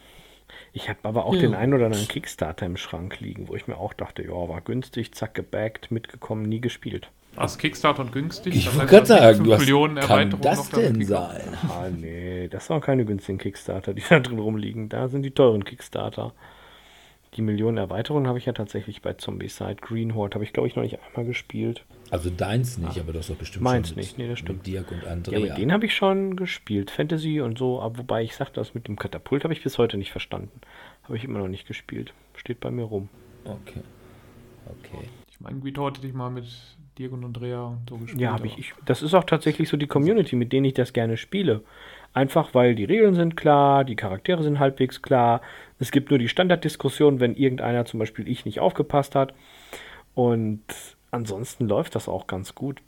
Ich 0.74 0.90
habe 0.90 1.00
aber 1.04 1.26
auch 1.26 1.36
ja. 1.36 1.42
den 1.42 1.54
einen 1.54 1.76
oder 1.76 1.86
anderen 1.86 2.08
Kickstarter 2.08 2.66
im 2.66 2.78
Schrank 2.78 3.20
liegen, 3.20 3.48
wo 3.48 3.56
ich 3.56 3.68
mir 3.68 3.78
auch 3.78 3.94
dachte, 3.94 4.24
ja, 4.24 4.32
war 4.32 4.62
günstig, 4.62 5.14
zack, 5.14 5.36
gebaggt, 5.36 5.92
mitgekommen, 5.92 6.44
nie 6.44 6.60
gespielt. 6.60 7.12
Was 7.36 7.60
Kickstarter 7.60 8.02
und 8.02 8.12
günstig? 8.12 8.56
Ich 8.56 8.74
wollte 8.76 8.88
gerade 8.88 9.06
sagen, 9.06 9.48
was 9.48 10.08
kann 10.08 10.42
das 10.42 10.70
denn 10.72 11.06
sein? 11.06 11.58
Ah, 11.70 11.90
nee, 11.96 12.48
das 12.48 12.72
waren 12.72 12.82
keine 12.82 13.06
günstigen 13.06 13.38
Kickstarter, 13.38 13.94
die 13.94 14.04
da 14.10 14.20
drin 14.20 14.40
rumliegen. 14.40 14.90
Da 14.90 15.10
sind 15.10 15.22
die 15.22 15.32
teuren 15.32 15.64
Kickstarter. 15.64 16.34
Die 17.36 17.42
Millionen 17.42 17.78
Erweiterungen 17.78 18.28
habe 18.28 18.40
ich 18.40 18.46
ja 18.46 18.52
tatsächlich 18.52 19.02
bei 19.02 19.14
Zombicide. 19.14 19.76
Green 19.76 20.16
Horde 20.16 20.36
habe 20.36 20.44
ich, 20.44 20.52
glaube 20.52 20.68
ich, 20.68 20.76
noch 20.76 20.84
nicht 20.84 21.00
einmal 21.02 21.26
gespielt. 21.26 21.86
Also 22.10 22.30
deins 22.30 22.78
nicht, 22.78 22.98
ah, 22.98 23.02
aber 23.02 23.14
das 23.14 23.22
ist 23.22 23.30
doch 23.30 23.38
bestimmt 23.38 23.64
Meins 23.64 23.90
schon 23.90 23.98
nicht, 23.98 24.18
nee, 24.18 24.28
das 24.28 24.40
stimmt. 24.40 24.68
Dirk 24.68 24.92
und 24.92 25.06
Andrea. 25.08 25.40
Ja, 25.40 25.46
mit 25.46 25.58
denen 25.58 25.72
habe 25.72 25.86
ich 25.86 25.96
schon 25.96 26.36
gespielt. 26.36 26.92
Fantasy 26.92 27.40
und 27.40 27.58
so, 27.58 27.82
aber 27.82 28.00
wobei 28.00 28.24
ich 28.24 28.36
sage, 28.36 28.52
das 28.54 28.74
mit 28.74 28.90
dem 28.90 28.98
Katapult 28.98 29.46
habe 29.46 29.54
ich 29.54 29.64
bis 29.64 29.78
heute 29.78 29.98
nicht 29.98 30.12
verstanden. 30.12 30.60
Habe 31.04 31.16
ich 31.16 31.24
immer 31.24 31.40
noch 31.40 31.48
nicht 31.48 31.68
gespielt. 31.68 32.14
Steht 32.36 32.60
bei 32.60 32.70
mir 32.70 32.84
rum. 32.84 33.08
Okay. 33.46 33.82
Okay. 34.66 35.08
Ich 35.32 35.40
meine, 35.40 35.58
Green 35.60 35.78
Horde 35.78 36.00
hätte 36.00 36.08
ich 36.08 36.14
mal 36.14 36.30
mit 36.30 36.46
Dirk 36.98 37.14
und 37.14 37.24
Andrea 37.24 37.64
und 37.64 37.90
so 37.90 37.98
gespielt. 37.98 38.22
Ja, 38.22 38.34
habe 38.34 38.48
ich, 38.48 38.58
ich. 38.58 38.74
Das 38.86 39.02
ist 39.02 39.14
auch 39.14 39.24
tatsächlich 39.24 39.70
so 39.70 39.78
die 39.78 39.88
Community, 39.88 40.36
mit 40.36 40.52
denen 40.52 40.66
ich 40.66 40.74
das 40.74 40.92
gerne 40.92 41.16
spiele. 41.16 41.64
Einfach 42.14 42.54
weil 42.54 42.76
die 42.76 42.84
Regeln 42.84 43.16
sind 43.16 43.38
klar, 43.38 43.86
die 43.86 43.96
Charaktere 43.96 44.44
sind 44.44 44.60
halbwegs 44.60 45.02
klar. 45.02 45.42
Es 45.82 45.90
gibt 45.90 46.12
nur 46.12 46.20
die 46.20 46.28
Standarddiskussion, 46.28 47.20
wenn 47.20 47.36
irgendeiner, 47.36 47.86
zum 47.86 48.00
Beispiel 48.00 48.28
ich, 48.28 48.46
nicht 48.46 48.60
aufgepasst 48.60 49.16
hat. 49.16 49.34
Und 50.14 50.62
ansonsten 51.10 51.68
läuft 51.68 51.96
das 51.96 52.08
auch 52.08 52.28
ganz 52.28 52.54
gut. 52.54 52.84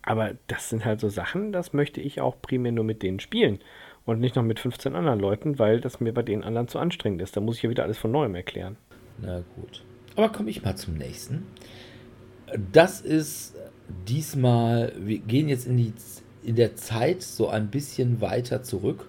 Aber 0.00 0.32
das 0.46 0.70
sind 0.70 0.86
halt 0.86 0.98
so 0.98 1.10
Sachen, 1.10 1.52
das 1.52 1.74
möchte 1.74 2.00
ich 2.00 2.22
auch 2.22 2.40
primär 2.40 2.72
nur 2.72 2.84
mit 2.84 3.02
denen 3.02 3.20
spielen. 3.20 3.58
Und 4.06 4.18
nicht 4.18 4.34
noch 4.34 4.42
mit 4.42 4.58
15 4.58 4.96
anderen 4.96 5.20
Leuten, 5.20 5.58
weil 5.58 5.82
das 5.82 6.00
mir 6.00 6.14
bei 6.14 6.22
den 6.22 6.42
anderen 6.42 6.68
zu 6.68 6.78
anstrengend 6.78 7.20
ist. 7.20 7.36
Da 7.36 7.42
muss 7.42 7.58
ich 7.58 7.64
ja 7.64 7.70
wieder 7.70 7.82
alles 7.82 7.98
von 7.98 8.10
neuem 8.10 8.34
erklären. 8.34 8.78
Na 9.20 9.42
gut. 9.56 9.84
Aber 10.16 10.30
komme 10.30 10.48
ich 10.48 10.62
mal 10.62 10.76
zum 10.76 10.94
nächsten. 10.94 11.46
Das 12.72 13.02
ist 13.02 13.56
diesmal, 14.08 14.94
wir 14.96 15.18
gehen 15.18 15.50
jetzt 15.50 15.66
in, 15.66 15.76
die, 15.76 15.92
in 16.42 16.56
der 16.56 16.76
Zeit 16.76 17.20
so 17.20 17.50
ein 17.50 17.70
bisschen 17.70 18.22
weiter 18.22 18.62
zurück. 18.62 19.06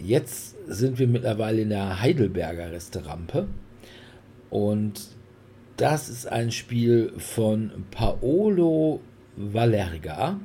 Jetzt 0.00 0.56
sind 0.66 0.98
wir 0.98 1.08
mittlerweile 1.08 1.62
in 1.62 1.70
der 1.70 2.00
Heidelberger 2.00 2.70
Resterampe. 2.70 3.48
Und 4.50 5.00
das 5.76 6.08
ist 6.08 6.26
ein 6.26 6.50
Spiel 6.50 7.12
von 7.18 7.70
Paolo 7.90 9.00
Valerga, 9.36 10.40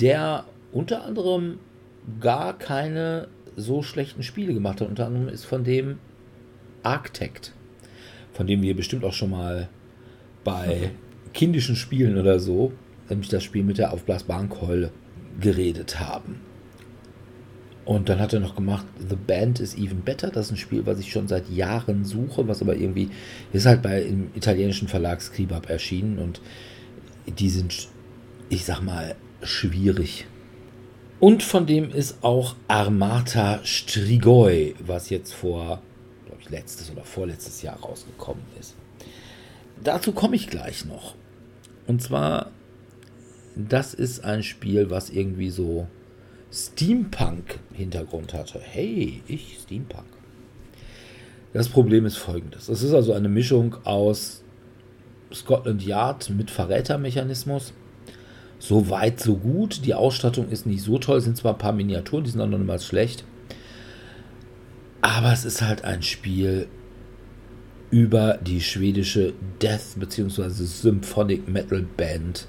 der 0.00 0.44
unter 0.72 1.04
anderem 1.04 1.58
gar 2.20 2.56
keine 2.58 3.28
so 3.56 3.82
schlechten 3.82 4.22
Spiele 4.22 4.54
gemacht 4.54 4.80
hat. 4.80 4.88
Unter 4.88 5.06
anderem 5.06 5.28
ist 5.28 5.44
von 5.44 5.64
dem 5.64 5.98
Architect, 6.82 7.52
von 8.32 8.46
dem 8.46 8.62
wir 8.62 8.76
bestimmt 8.76 9.04
auch 9.04 9.12
schon 9.12 9.30
mal 9.30 9.68
bei 10.44 10.90
kindischen 11.32 11.76
Spielen 11.76 12.18
oder 12.18 12.38
so, 12.38 12.72
nämlich 13.08 13.28
das 13.28 13.42
Spiel 13.42 13.64
mit 13.64 13.78
der 13.78 13.92
aufblasbaren 13.92 14.48
Keule, 14.48 14.90
geredet 15.40 16.00
haben. 16.00 16.40
Und 17.86 18.08
dann 18.08 18.18
hat 18.18 18.32
er 18.32 18.40
noch 18.40 18.56
gemacht, 18.56 18.84
The 18.98 19.14
Band 19.14 19.60
is 19.60 19.76
Even 19.76 20.00
Better. 20.00 20.30
Das 20.30 20.46
ist 20.46 20.52
ein 20.52 20.56
Spiel, 20.56 20.84
was 20.86 20.98
ich 20.98 21.12
schon 21.12 21.28
seit 21.28 21.48
Jahren 21.48 22.04
suche, 22.04 22.48
was 22.48 22.60
aber 22.60 22.74
irgendwie 22.74 23.10
ist 23.52 23.64
halt 23.64 23.80
bei 23.80 24.02
im 24.02 24.30
italienischen 24.34 24.88
Verlag 24.88 25.22
Scribab 25.22 25.70
erschienen 25.70 26.18
und 26.18 26.40
die 27.26 27.48
sind, 27.48 27.88
ich 28.48 28.64
sag 28.64 28.80
mal, 28.80 29.14
schwierig. 29.40 30.26
Und 31.20 31.44
von 31.44 31.64
dem 31.66 31.90
ist 31.90 32.24
auch 32.24 32.56
Armata 32.66 33.60
Strigoi, 33.62 34.74
was 34.80 35.08
jetzt 35.08 35.32
vor, 35.32 35.80
glaube 36.26 36.40
ich, 36.42 36.50
letztes 36.50 36.90
oder 36.90 37.04
vorletztes 37.04 37.62
Jahr 37.62 37.78
rausgekommen 37.78 38.42
ist. 38.58 38.74
Dazu 39.82 40.10
komme 40.10 40.34
ich 40.34 40.48
gleich 40.48 40.84
noch. 40.86 41.14
Und 41.86 42.02
zwar, 42.02 42.50
das 43.54 43.94
ist 43.94 44.24
ein 44.24 44.42
Spiel, 44.42 44.90
was 44.90 45.08
irgendwie 45.08 45.50
so 45.50 45.86
Steampunk-Hintergrund 46.56 48.32
hatte. 48.32 48.60
Hey, 48.60 49.22
ich 49.28 49.58
Steampunk. 49.62 50.06
Das 51.52 51.68
Problem 51.68 52.06
ist 52.06 52.16
folgendes. 52.16 52.68
Es 52.68 52.82
ist 52.82 52.94
also 52.94 53.12
eine 53.12 53.28
Mischung 53.28 53.76
aus 53.84 54.42
Scotland 55.32 55.84
Yard 55.84 56.30
mit 56.30 56.50
Verrätermechanismus. 56.50 57.72
So 58.58 58.88
weit, 58.88 59.20
so 59.20 59.36
gut. 59.36 59.84
Die 59.84 59.94
Ausstattung 59.94 60.48
ist 60.48 60.66
nicht 60.66 60.82
so 60.82 60.98
toll, 60.98 61.20
sind 61.20 61.36
zwar 61.36 61.52
ein 61.52 61.58
paar 61.58 61.72
Miniaturen, 61.72 62.24
die 62.24 62.30
sind 62.30 62.40
auch 62.40 62.46
noch 62.46 62.58
niemals 62.58 62.86
schlecht. 62.86 63.24
Aber 65.02 65.32
es 65.32 65.44
ist 65.44 65.62
halt 65.62 65.84
ein 65.84 66.02
Spiel, 66.02 66.68
über 67.90 68.38
die 68.42 68.60
schwedische 68.60 69.32
Death- 69.60 69.96
bzw. 69.96 70.50
Symphonic 70.50 71.48
Metal 71.48 71.84
Band 71.96 72.46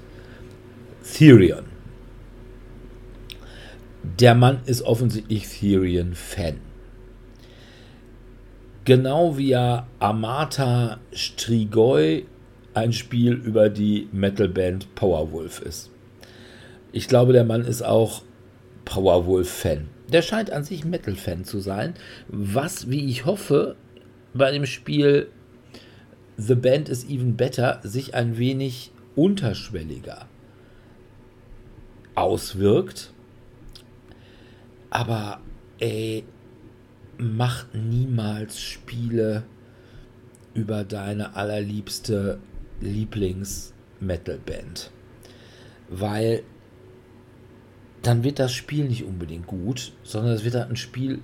Therion. 1.14 1.77
Der 4.02 4.34
Mann 4.34 4.60
ist 4.66 4.82
offensichtlich 4.82 5.48
Therion-Fan. 5.48 6.60
Genau 8.84 9.36
wie 9.36 9.52
er 9.52 9.86
Amata 9.98 10.98
Strigoi 11.12 12.24
ein 12.74 12.92
Spiel 12.92 13.34
über 13.34 13.68
die 13.68 14.08
Metalband 14.12 14.94
Powerwolf 14.94 15.60
ist. 15.60 15.90
Ich 16.92 17.08
glaube, 17.08 17.32
der 17.32 17.44
Mann 17.44 17.64
ist 17.64 17.82
auch 17.82 18.22
Powerwolf-Fan. 18.84 19.88
Der 20.10 20.22
scheint 20.22 20.50
an 20.50 20.64
sich 20.64 20.84
Metal-Fan 20.84 21.44
zu 21.44 21.58
sein, 21.58 21.94
was, 22.28 22.88
wie 22.90 23.06
ich 23.06 23.26
hoffe, 23.26 23.76
bei 24.32 24.50
dem 24.50 24.64
Spiel 24.64 25.28
The 26.36 26.54
Band 26.54 26.88
is 26.88 27.04
Even 27.04 27.36
Better 27.36 27.80
sich 27.82 28.14
ein 28.14 28.38
wenig 28.38 28.92
unterschwelliger 29.16 30.26
auswirkt. 32.14 33.12
Aber 34.98 35.40
ey, 35.78 36.24
mach 37.18 37.66
niemals 37.72 38.60
Spiele 38.60 39.44
über 40.54 40.82
deine 40.82 41.36
allerliebste 41.36 42.40
Lieblings-Metal-Band. 42.80 44.90
Weil 45.88 46.42
dann 48.02 48.24
wird 48.24 48.40
das 48.40 48.52
Spiel 48.52 48.86
nicht 48.86 49.04
unbedingt 49.04 49.46
gut, 49.46 49.92
sondern 50.02 50.32
es 50.32 50.42
wird 50.42 50.56
halt 50.56 50.68
ein 50.68 50.74
Spiel 50.74 51.20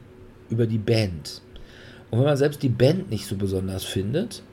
über 0.50 0.68
die 0.68 0.78
Band. 0.78 1.42
Und 2.12 2.20
wenn 2.20 2.26
man 2.26 2.36
selbst 2.36 2.62
die 2.62 2.68
Band 2.68 3.10
nicht 3.10 3.26
so 3.26 3.34
besonders 3.34 3.82
findet, 3.82 4.44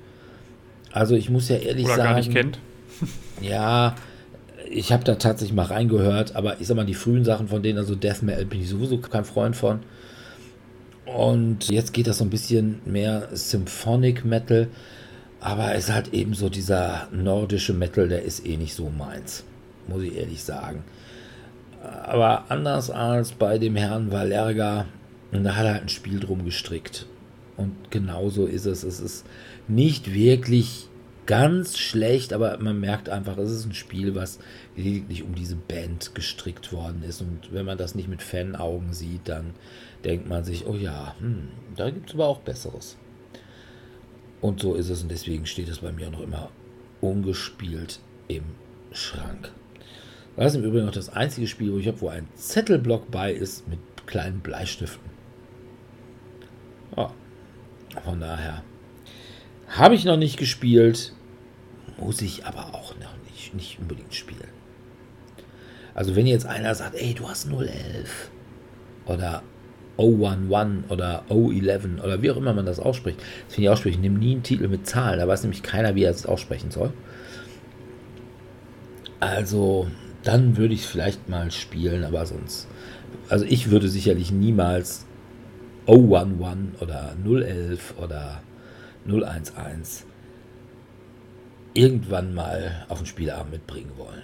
also 0.91 1.13
ich 1.13 1.29
muss 1.29 1.47
ja 1.47 1.57
ehrlich 1.57 1.85
Oder 1.85 1.97
sagen. 1.97 2.09
gar 2.09 2.17
nicht 2.17 2.31
kennt. 2.31 2.57
Ja, 3.39 3.95
ich 4.71 4.91
habe 4.91 5.03
da 5.03 5.15
tatsächlich 5.15 5.55
mal 5.55 5.65
reingehört, 5.65 6.35
aber 6.35 6.59
ich 6.59 6.67
sag 6.67 6.75
mal, 6.77 6.85
die 6.85 6.93
frühen 6.93 7.25
Sachen 7.25 7.47
von 7.47 7.61
denen, 7.61 7.77
also 7.77 7.95
Death 7.95 8.21
Metal, 8.21 8.45
bin 8.45 8.61
ich 8.61 8.69
sowieso 8.69 8.97
kein 8.97 9.25
Freund 9.25 9.55
von. 9.55 9.79
Und 11.05 11.69
jetzt 11.69 11.93
geht 11.93 12.07
das 12.07 12.19
so 12.19 12.23
ein 12.23 12.29
bisschen 12.29 12.79
mehr 12.85 13.27
Symphonic 13.33 14.23
Metal, 14.23 14.69
aber 15.41 15.75
es 15.75 15.85
ist 15.85 15.93
halt 15.93 16.13
eben 16.13 16.33
so 16.33 16.49
dieser 16.49 17.07
nordische 17.11 17.73
Metal, 17.73 18.07
der 18.07 18.23
ist 18.23 18.45
eh 18.45 18.57
nicht 18.57 18.73
so 18.73 18.89
meins, 18.89 19.43
muss 19.87 20.03
ich 20.03 20.15
ehrlich 20.15 20.43
sagen. 20.43 20.83
Aber 21.81 22.45
anders 22.49 22.91
als 22.91 23.31
bei 23.31 23.57
dem 23.57 23.75
Herrn 23.75 24.11
Valerga, 24.11 24.85
da 25.31 25.55
hat 25.55 25.65
er 25.65 25.73
halt 25.73 25.83
ein 25.83 25.89
Spiel 25.89 26.19
drum 26.19 26.45
gestrickt. 26.45 27.07
Und 27.57 27.75
genauso 27.89 28.45
ist 28.45 28.65
es. 28.65 28.83
Es 28.83 28.99
ist 28.99 29.25
nicht 29.67 30.13
wirklich 30.13 30.87
ganz 31.31 31.77
schlecht, 31.77 32.33
aber 32.33 32.57
man 32.57 32.81
merkt 32.81 33.07
einfach, 33.07 33.37
es 33.37 33.51
ist 33.51 33.65
ein 33.65 33.73
Spiel, 33.73 34.15
was 34.15 34.39
lediglich 34.75 35.23
um 35.23 35.33
diese 35.33 35.55
Band 35.55 36.13
gestrickt 36.13 36.73
worden 36.73 37.03
ist. 37.07 37.21
Und 37.21 37.53
wenn 37.53 37.65
man 37.65 37.77
das 37.77 37.95
nicht 37.95 38.09
mit 38.09 38.21
Fanaugen 38.21 38.91
sieht, 38.91 39.29
dann 39.29 39.53
denkt 40.03 40.27
man 40.27 40.43
sich, 40.43 40.67
oh 40.67 40.75
ja, 40.75 41.15
hm, 41.19 41.47
da 41.77 41.89
gibt 41.89 42.09
es 42.09 42.15
aber 42.15 42.27
auch 42.27 42.39
Besseres. 42.39 42.97
Und 44.41 44.59
so 44.59 44.75
ist 44.75 44.89
es 44.89 45.03
und 45.03 45.09
deswegen 45.09 45.45
steht 45.45 45.69
es 45.69 45.79
bei 45.79 45.93
mir 45.93 46.07
auch 46.07 46.11
noch 46.11 46.21
immer 46.21 46.51
ungespielt 46.99 48.01
im 48.27 48.43
Schrank. 48.91 49.53
Das 50.35 50.53
ist 50.53 50.59
im 50.59 50.65
Übrigen 50.65 50.89
auch 50.89 50.93
das 50.93 51.13
einzige 51.13 51.47
Spiel, 51.47 51.71
wo 51.71 51.77
ich 51.77 51.87
habe, 51.87 52.01
wo 52.01 52.09
ein 52.09 52.27
Zettelblock 52.35 53.09
bei 53.09 53.31
ist 53.31 53.69
mit 53.69 53.79
kleinen 54.05 54.41
Bleistiften. 54.41 55.09
Oh. 56.97 57.07
Von 58.03 58.19
daher 58.19 58.63
habe 59.69 59.95
ich 59.95 60.03
noch 60.03 60.17
nicht 60.17 60.35
gespielt, 60.35 61.13
muss 62.01 62.21
ich 62.21 62.45
aber 62.45 62.73
auch 62.73 62.95
noch 62.99 63.15
nicht, 63.29 63.53
nicht 63.53 63.79
unbedingt 63.79 64.13
spielen. 64.13 64.49
Also 65.93 66.15
wenn 66.15 66.25
jetzt 66.25 66.45
einer 66.45 66.73
sagt, 66.75 66.95
ey, 66.95 67.13
du 67.13 67.29
hast 67.29 67.49
011 67.49 68.31
oder 69.05 69.43
011 69.97 70.89
oder 70.89 71.23
011 71.29 72.03
oder 72.03 72.21
wie 72.21 72.31
auch 72.31 72.37
immer 72.37 72.53
man 72.53 72.65
das 72.65 72.79
ausspricht, 72.79 73.19
das 73.19 73.55
finde 73.55 73.65
ich 73.65 73.69
aussprechen, 73.69 73.95
ich 73.95 74.01
nehme 74.01 74.19
nie 74.19 74.33
einen 74.33 74.43
Titel 74.43 74.67
mit 74.67 74.87
Zahlen, 74.87 75.19
da 75.19 75.27
weiß 75.27 75.43
nämlich 75.43 75.63
keiner, 75.63 75.95
wie 75.95 76.03
er 76.03 76.11
es 76.11 76.25
aussprechen 76.25 76.71
soll. 76.71 76.91
Also 79.19 79.87
dann 80.23 80.57
würde 80.57 80.73
ich 80.73 80.81
es 80.81 80.85
vielleicht 80.87 81.29
mal 81.29 81.51
spielen, 81.51 82.03
aber 82.03 82.25
sonst, 82.25 82.67
also 83.29 83.45
ich 83.45 83.69
würde 83.69 83.87
sicherlich 83.89 84.31
niemals 84.31 85.05
011 85.87 86.81
oder 86.81 87.15
011 87.23 87.93
oder 87.99 88.41
011 89.05 90.05
irgendwann 91.73 92.33
mal 92.33 92.85
auf 92.89 92.99
den 92.99 93.07
Spielabend 93.07 93.51
mitbringen 93.51 93.91
wollen. 93.97 94.23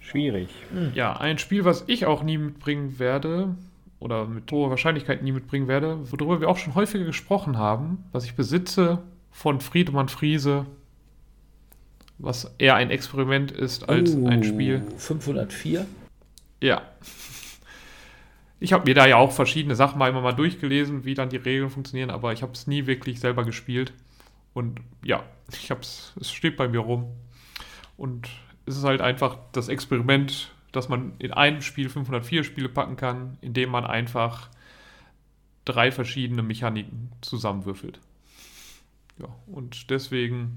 Schwierig. 0.00 0.48
Ja, 0.94 1.16
ein 1.16 1.38
Spiel, 1.38 1.64
was 1.64 1.84
ich 1.86 2.06
auch 2.06 2.22
nie 2.22 2.38
mitbringen 2.38 2.98
werde, 2.98 3.54
oder 4.00 4.26
mit 4.26 4.50
hoher 4.50 4.70
Wahrscheinlichkeit 4.70 5.22
nie 5.22 5.32
mitbringen 5.32 5.68
werde, 5.68 5.98
worüber 6.10 6.40
wir 6.40 6.48
auch 6.48 6.56
schon 6.56 6.74
häufiger 6.74 7.04
gesprochen 7.04 7.58
haben, 7.58 8.04
was 8.12 8.24
ich 8.24 8.34
besitze 8.34 9.02
von 9.30 9.60
Friedemann 9.60 10.08
Friese, 10.08 10.66
was 12.18 12.54
eher 12.58 12.74
ein 12.74 12.90
Experiment 12.90 13.50
ist 13.50 13.88
als 13.88 14.14
Oh, 14.14 14.26
ein 14.26 14.44
Spiel. 14.44 14.82
504? 14.96 15.86
Ja. 16.60 16.82
Ich 18.60 18.72
habe 18.72 18.88
mir 18.88 18.94
da 18.94 19.06
ja 19.06 19.16
auch 19.16 19.30
verschiedene 19.30 19.76
Sachen 19.76 19.98
mal 19.98 20.08
immer 20.08 20.20
mal 20.20 20.32
durchgelesen, 20.32 21.04
wie 21.04 21.14
dann 21.14 21.28
die 21.28 21.36
Regeln 21.36 21.70
funktionieren, 21.70 22.10
aber 22.10 22.32
ich 22.32 22.42
habe 22.42 22.52
es 22.52 22.66
nie 22.66 22.86
wirklich 22.86 23.20
selber 23.20 23.44
gespielt. 23.44 23.92
Und 24.58 24.80
ja, 25.04 25.22
ich 25.52 25.70
hab's, 25.70 26.14
es 26.20 26.32
steht 26.32 26.56
bei 26.56 26.66
mir 26.66 26.80
rum. 26.80 27.12
Und 27.96 28.28
es 28.66 28.76
ist 28.76 28.82
halt 28.82 29.00
einfach 29.00 29.38
das 29.52 29.68
Experiment, 29.68 30.50
dass 30.72 30.88
man 30.88 31.12
in 31.20 31.30
einem 31.32 31.62
Spiel 31.62 31.88
504 31.88 32.42
Spiele 32.42 32.68
packen 32.68 32.96
kann, 32.96 33.38
indem 33.40 33.70
man 33.70 33.84
einfach 33.84 34.50
drei 35.64 35.92
verschiedene 35.92 36.42
Mechaniken 36.42 37.12
zusammenwürfelt. 37.20 38.00
Ja, 39.20 39.28
und 39.46 39.90
deswegen, 39.90 40.56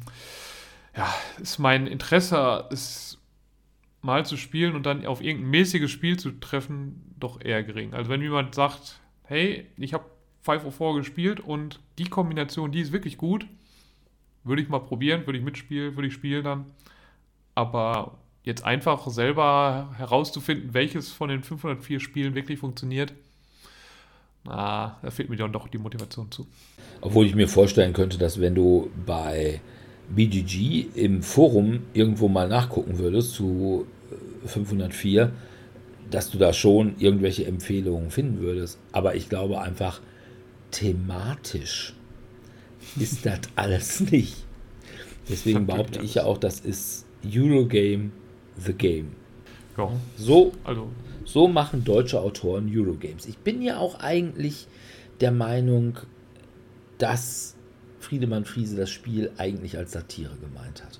ja, 0.98 1.08
ist 1.40 1.60
mein 1.60 1.86
Interesse, 1.86 2.68
es 2.72 3.20
mal 4.02 4.26
zu 4.26 4.36
spielen 4.36 4.76
und 4.76 4.88
dann 4.88 5.06
auf 5.06 5.22
irgendein 5.22 5.52
mäßiges 5.52 5.92
Spiel 5.92 6.18
zu 6.18 6.32
treffen, 6.40 7.14
doch 7.20 7.40
eher 7.40 7.62
gering. 7.62 7.94
Also 7.94 8.10
wenn 8.10 8.24
jemand 8.24 8.56
sagt, 8.56 9.00
hey, 9.26 9.68
ich 9.78 9.94
habe 9.94 10.06
504 10.42 10.96
gespielt 10.96 11.40
und 11.40 11.80
die 12.00 12.06
Kombination, 12.06 12.72
die 12.72 12.82
ist 12.82 12.94
wirklich 12.94 13.20
gut, 13.20 13.46
würde 14.44 14.62
ich 14.62 14.70
mal 14.70 14.80
probieren, 14.80 15.26
würde 15.26 15.40
ich 15.40 15.46
mitspielen, 15.46 15.96
würde 15.96 16.08
ich 16.08 16.14
spielen 16.14 16.44
dann. 16.44 16.66
Aber 17.56 18.18
jetzt 18.44 18.64
einfach 18.64 19.08
selber 19.10 19.94
herauszufinden, 19.98 20.74
welches 20.74 21.12
von 21.12 21.30
den 21.30 21.44
504 21.44 22.00
Spielen 22.00 22.36
wirklich 22.36 22.60
funktioniert, 22.60 23.14
na, 24.44 24.98
da 25.04 25.12
fehlt 25.12 25.30
mir 25.30 25.36
dann 25.36 25.52
doch 25.52 25.68
die 25.68 25.78
Motivation 25.78 26.32
zu. 26.32 26.48
Obwohl 27.02 27.28
ich 27.28 27.36
mir 27.36 27.48
vorstellen 27.48 27.94
könnte, 27.94 28.18
dass 28.18 28.42
wenn 28.42 28.56
du 28.56 28.90
bei 29.06 29.62
BGG 30.10 30.88
im 30.96 31.22
Forum 31.22 31.82
irgendwo 31.94 32.28
mal 32.28 32.48
nachgucken 32.48 32.98
würdest 32.98 33.34
zu 33.34 33.86
äh, 34.44 34.48
504, 34.48 35.32
dass 36.10 36.32
du 36.32 36.38
da 36.38 36.54
schon 36.54 36.96
irgendwelche 36.98 37.46
Empfehlungen 37.46 38.10
finden 38.10 38.42
würdest. 38.42 38.80
Aber 38.92 39.16
ich 39.16 39.30
glaube 39.30 39.62
einfach, 39.62 40.02
thematisch 40.72 41.94
ist 43.00 43.26
das 43.26 43.42
alles 43.56 44.00
nicht. 44.12 44.36
Deswegen 45.30 45.66
behaupte 45.66 46.02
ich 46.02 46.16
ja 46.16 46.24
auch, 46.26 46.38
das 46.38 46.60
ist 46.60 47.06
Eurogame 47.26 48.12
the 48.58 48.74
Game. 48.74 49.16
Ja, 49.78 49.92
So 50.18 50.54
also 50.64 50.90
so 51.26 51.48
machen 51.48 51.84
deutsche 51.84 52.20
Autoren 52.20 52.70
Eurogames. 52.74 53.26
Ich 53.26 53.38
bin 53.38 53.62
ja 53.62 53.78
auch 53.78 54.00
eigentlich 54.00 54.68
der 55.22 55.32
Meinung, 55.32 55.98
dass 56.98 57.56
Friedemann 58.00 58.46
Friese 58.46 58.76
das 58.76 58.90
Spiel 58.90 59.32
eigentlich 59.38 59.78
als 59.78 59.92
Satire 59.92 60.36
gemeint 60.38 60.84
hat. 60.84 61.00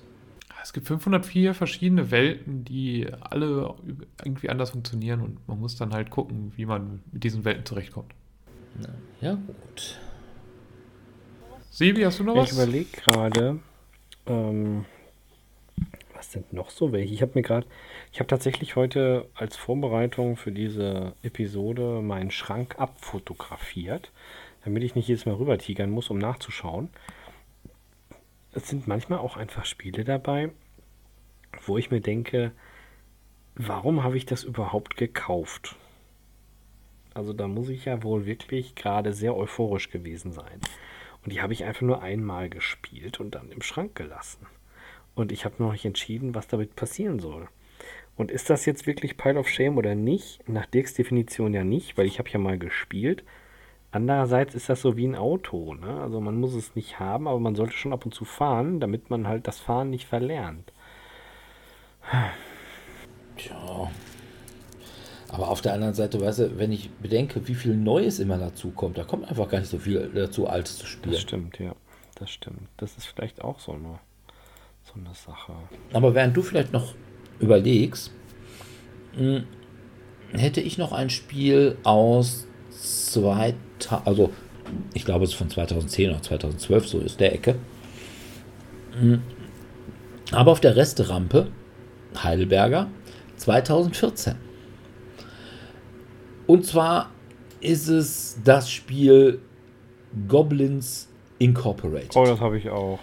Es 0.62 0.72
gibt 0.72 0.86
504 0.86 1.54
verschiedene 1.54 2.12
Welten, 2.12 2.64
die 2.64 3.08
alle 3.20 3.74
irgendwie 4.24 4.48
anders 4.48 4.70
funktionieren 4.70 5.20
und 5.20 5.48
man 5.48 5.58
muss 5.58 5.76
dann 5.76 5.92
halt 5.92 6.10
gucken, 6.10 6.52
wie 6.56 6.66
man 6.66 7.02
mit 7.10 7.24
diesen 7.24 7.44
Welten 7.44 7.66
zurechtkommt. 7.66 8.14
Ja, 9.20 9.34
gut. 9.34 9.98
Sebi, 11.72 12.02
hast 12.02 12.18
du 12.18 12.24
noch 12.24 12.36
was? 12.36 12.50
ich 12.50 12.58
überlege 12.58 12.90
gerade, 12.98 13.58
ähm, 14.26 14.84
was 16.12 16.30
sind 16.30 16.52
noch 16.52 16.68
so 16.68 16.92
welche? 16.92 17.14
Ich 17.14 17.22
habe 17.22 17.32
mir 17.34 17.40
gerade, 17.40 17.66
ich 18.12 18.20
habe 18.20 18.26
tatsächlich 18.26 18.76
heute 18.76 19.26
als 19.34 19.56
Vorbereitung 19.56 20.36
für 20.36 20.52
diese 20.52 21.14
Episode 21.22 22.02
meinen 22.02 22.30
Schrank 22.30 22.74
abfotografiert, 22.78 24.12
damit 24.66 24.82
ich 24.82 24.94
nicht 24.96 25.08
jedes 25.08 25.24
Mal 25.24 25.36
rüber 25.36 25.56
tigern 25.56 25.88
muss, 25.88 26.10
um 26.10 26.18
nachzuschauen. 26.18 26.90
Es 28.52 28.68
sind 28.68 28.86
manchmal 28.86 29.20
auch 29.20 29.38
einfach 29.38 29.64
Spiele 29.64 30.04
dabei, 30.04 30.50
wo 31.64 31.78
ich 31.78 31.90
mir 31.90 32.02
denke, 32.02 32.52
warum 33.54 34.04
habe 34.04 34.18
ich 34.18 34.26
das 34.26 34.44
überhaupt 34.44 34.98
gekauft? 34.98 35.76
Also 37.14 37.32
da 37.32 37.48
muss 37.48 37.70
ich 37.70 37.86
ja 37.86 38.02
wohl 38.02 38.26
wirklich 38.26 38.74
gerade 38.74 39.14
sehr 39.14 39.34
euphorisch 39.34 39.88
gewesen 39.88 40.32
sein. 40.32 40.60
Und 41.24 41.32
die 41.32 41.40
habe 41.40 41.52
ich 41.52 41.64
einfach 41.64 41.82
nur 41.82 42.02
einmal 42.02 42.48
gespielt 42.48 43.20
und 43.20 43.34
dann 43.34 43.50
im 43.50 43.62
Schrank 43.62 43.94
gelassen. 43.94 44.46
Und 45.14 45.30
ich 45.30 45.44
habe 45.44 45.62
noch 45.62 45.72
nicht 45.72 45.84
entschieden, 45.84 46.34
was 46.34 46.48
damit 46.48 46.74
passieren 46.74 47.20
soll. 47.20 47.48
Und 48.16 48.30
ist 48.30 48.50
das 48.50 48.66
jetzt 48.66 48.86
wirklich 48.86 49.16
Pile 49.16 49.38
of 49.38 49.48
Shame 49.48 49.78
oder 49.78 49.94
nicht? 49.94 50.46
Nach 50.48 50.66
Dirks 50.66 50.94
Definition 50.94 51.54
ja 51.54 51.64
nicht, 51.64 51.96
weil 51.96 52.06
ich 52.06 52.18
habe 52.18 52.28
ja 52.28 52.38
mal 52.38 52.58
gespielt. 52.58 53.24
Andererseits 53.90 54.54
ist 54.54 54.68
das 54.68 54.80
so 54.80 54.96
wie 54.96 55.06
ein 55.06 55.16
Auto. 55.16 55.74
Ne? 55.74 56.00
Also 56.00 56.20
man 56.20 56.40
muss 56.40 56.54
es 56.54 56.74
nicht 56.74 56.98
haben, 56.98 57.28
aber 57.28 57.40
man 57.40 57.54
sollte 57.54 57.74
schon 57.74 57.92
ab 57.92 58.04
und 58.04 58.14
zu 58.14 58.24
fahren, 58.24 58.80
damit 58.80 59.10
man 59.10 59.28
halt 59.28 59.46
das 59.46 59.60
Fahren 59.60 59.90
nicht 59.90 60.06
verlernt. 60.06 60.72
Tja. 63.36 63.90
Aber 65.32 65.48
auf 65.48 65.62
der 65.62 65.72
anderen 65.72 65.94
Seite, 65.94 66.20
weißt 66.20 66.38
du, 66.40 66.58
wenn 66.58 66.70
ich 66.72 66.90
bedenke, 66.90 67.48
wie 67.48 67.54
viel 67.54 67.74
Neues 67.74 68.18
immer 68.18 68.36
dazu 68.36 68.70
kommt, 68.70 68.98
da 68.98 69.04
kommt 69.04 69.26
einfach 69.28 69.48
gar 69.48 69.58
nicht 69.58 69.70
so 69.70 69.78
viel 69.78 70.10
dazu, 70.14 70.46
Altes 70.46 70.76
zu 70.78 70.86
spielen. 70.86 71.12
Das 71.12 71.22
stimmt, 71.22 71.58
ja. 71.58 71.74
Das 72.16 72.30
stimmt. 72.30 72.68
Das 72.76 72.96
ist 72.98 73.06
vielleicht 73.06 73.42
auch 73.42 73.58
so 73.58 73.72
eine, 73.72 73.98
so 74.84 75.00
eine 75.00 75.14
Sache. 75.14 75.54
Aber 75.94 76.14
während 76.14 76.36
du 76.36 76.42
vielleicht 76.42 76.72
noch 76.72 76.94
überlegst, 77.40 78.12
mh, 79.18 79.44
hätte 80.32 80.60
ich 80.60 80.76
noch 80.76 80.92
ein 80.92 81.08
Spiel 81.08 81.78
aus 81.82 82.46
2000, 82.70 83.56
also 84.04 84.30
ich 84.92 85.04
glaube 85.06 85.24
es 85.24 85.30
ist 85.30 85.36
von 85.36 85.48
2010 85.48 86.10
oder 86.10 86.22
2012, 86.22 86.86
so 86.88 86.98
ist 87.00 87.20
der 87.20 87.32
Ecke. 87.34 87.54
Mh, 89.00 89.18
Aber 90.32 90.52
auf 90.52 90.60
der 90.60 90.76
Resterampe 90.76 91.48
Heidelberger 92.22 92.88
2014. 93.38 94.51
Und 96.52 96.66
zwar 96.66 97.10
ist 97.60 97.88
es 97.88 98.38
das 98.44 98.70
Spiel 98.70 99.40
Goblins 100.28 101.08
Incorporated 101.38 102.14
Oh, 102.14 102.26
das 102.26 102.40
habe 102.40 102.58
ich 102.58 102.68
auch. 102.68 102.98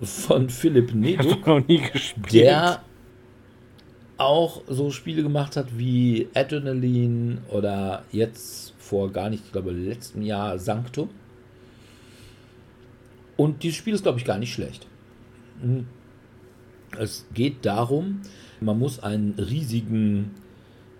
von 0.00 0.48
Philipp 0.48 0.94
Neduk. 0.94 1.44
noch 1.44 1.66
nie 1.66 1.78
gespielt. 1.92 2.32
der 2.32 2.84
auch 4.16 4.62
so 4.68 4.92
Spiele 4.92 5.24
gemacht 5.24 5.56
hat 5.56 5.76
wie 5.76 6.28
Adrenaline 6.34 7.38
oder 7.50 8.04
jetzt 8.12 8.74
vor 8.78 9.10
gar 9.10 9.28
nicht, 9.28 9.46
ich 9.46 9.50
glaube, 9.50 9.72
letztem 9.72 10.22
Jahr 10.22 10.56
Sanctum. 10.60 11.10
Und 13.36 13.64
dieses 13.64 13.76
Spiel 13.76 13.92
ist, 13.94 14.04
glaube 14.04 14.20
ich, 14.20 14.24
gar 14.24 14.38
nicht 14.38 14.52
schlecht. 14.52 14.86
Hm. 15.60 15.88
Es 16.96 17.26
geht 17.34 17.66
darum, 17.66 18.20
man 18.60 18.78
muss 18.78 19.00
einen 19.02 19.32
riesigen, 19.36 20.30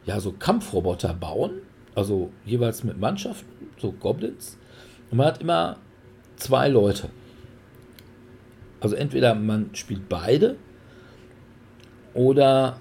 ja, 0.07 0.21
so 0.21 0.33
Kampfroboter 0.33 1.15
bauen, 1.15 1.53
also 1.95 2.31
jeweils 2.45 2.85
mit 2.85 2.99
Mannschaften, 2.99 3.49
so 3.79 3.93
Goblins. 3.93 4.59
Und 5.11 5.19
man 5.19 5.27
hat 5.27 5.41
immer 5.41 5.79
zwei 6.37 6.69
Leute. 6.69 7.09
Also 8.81 8.97
entweder 8.97 9.35
man 9.35 9.71
spielt 9.75 10.09
beide 10.09 10.57
oder 12.13 12.79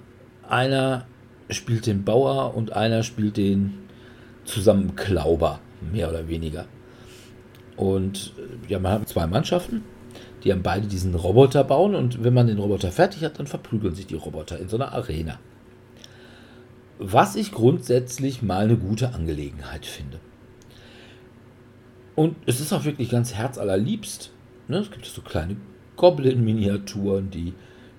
einer 0.48 1.06
spielt 1.50 1.86
den 1.86 2.04
Bauer 2.04 2.56
und 2.56 2.74
einer 2.74 3.04
spielt 3.04 3.38
den 3.38 3.80
Zusammenklauber, 4.45 5.60
mehr 5.91 6.10
oder 6.10 6.28
weniger. 6.28 6.66
Und 7.78 8.34
äh, 8.38 8.72
ja, 8.72 8.80
man 8.80 8.94
hat 8.94 9.10
zwei 9.10 9.28
Mannschaften. 9.28 9.84
Die 10.44 10.52
haben 10.52 10.62
beide 10.62 10.88
diesen 10.88 11.16
Roboter 11.16 11.64
bauen 11.64 11.95
und 11.95 12.24
wenn 12.24 12.34
man 12.34 12.48
den 12.48 12.58
Roboter 12.58 12.91
fertig 12.91 13.24
hat, 13.24 13.40
dann 13.40 13.48
verprügeln 13.48 13.95
sich 13.95 14.08
die 14.08 14.16
Roboter 14.16 14.60
in 14.60 14.68
so 14.68 14.76
einer 14.76 14.91
Arena. 14.91 15.40
Was 16.99 17.36
ich 17.36 17.52
grundsätzlich 17.52 18.41
mal 18.41 18.65
eine 18.65 18.78
gute 18.78 19.14
Angelegenheit 19.14 19.86
finde. 19.86 20.20
Und 22.15 22.36
es 22.45 22.60
ist 22.60 22.72
auch 22.72 22.86
wirklich 22.86 23.10
ganz 23.10 23.34
herzallerliebst. 23.34 24.32
Ne? 24.68 24.78
Es 24.78 24.91
gibt 24.91 25.06
so 25.06 25.22
kleine 25.22 25.57
Goblin-Miniaturen, 25.95 27.30
die 27.32 27.53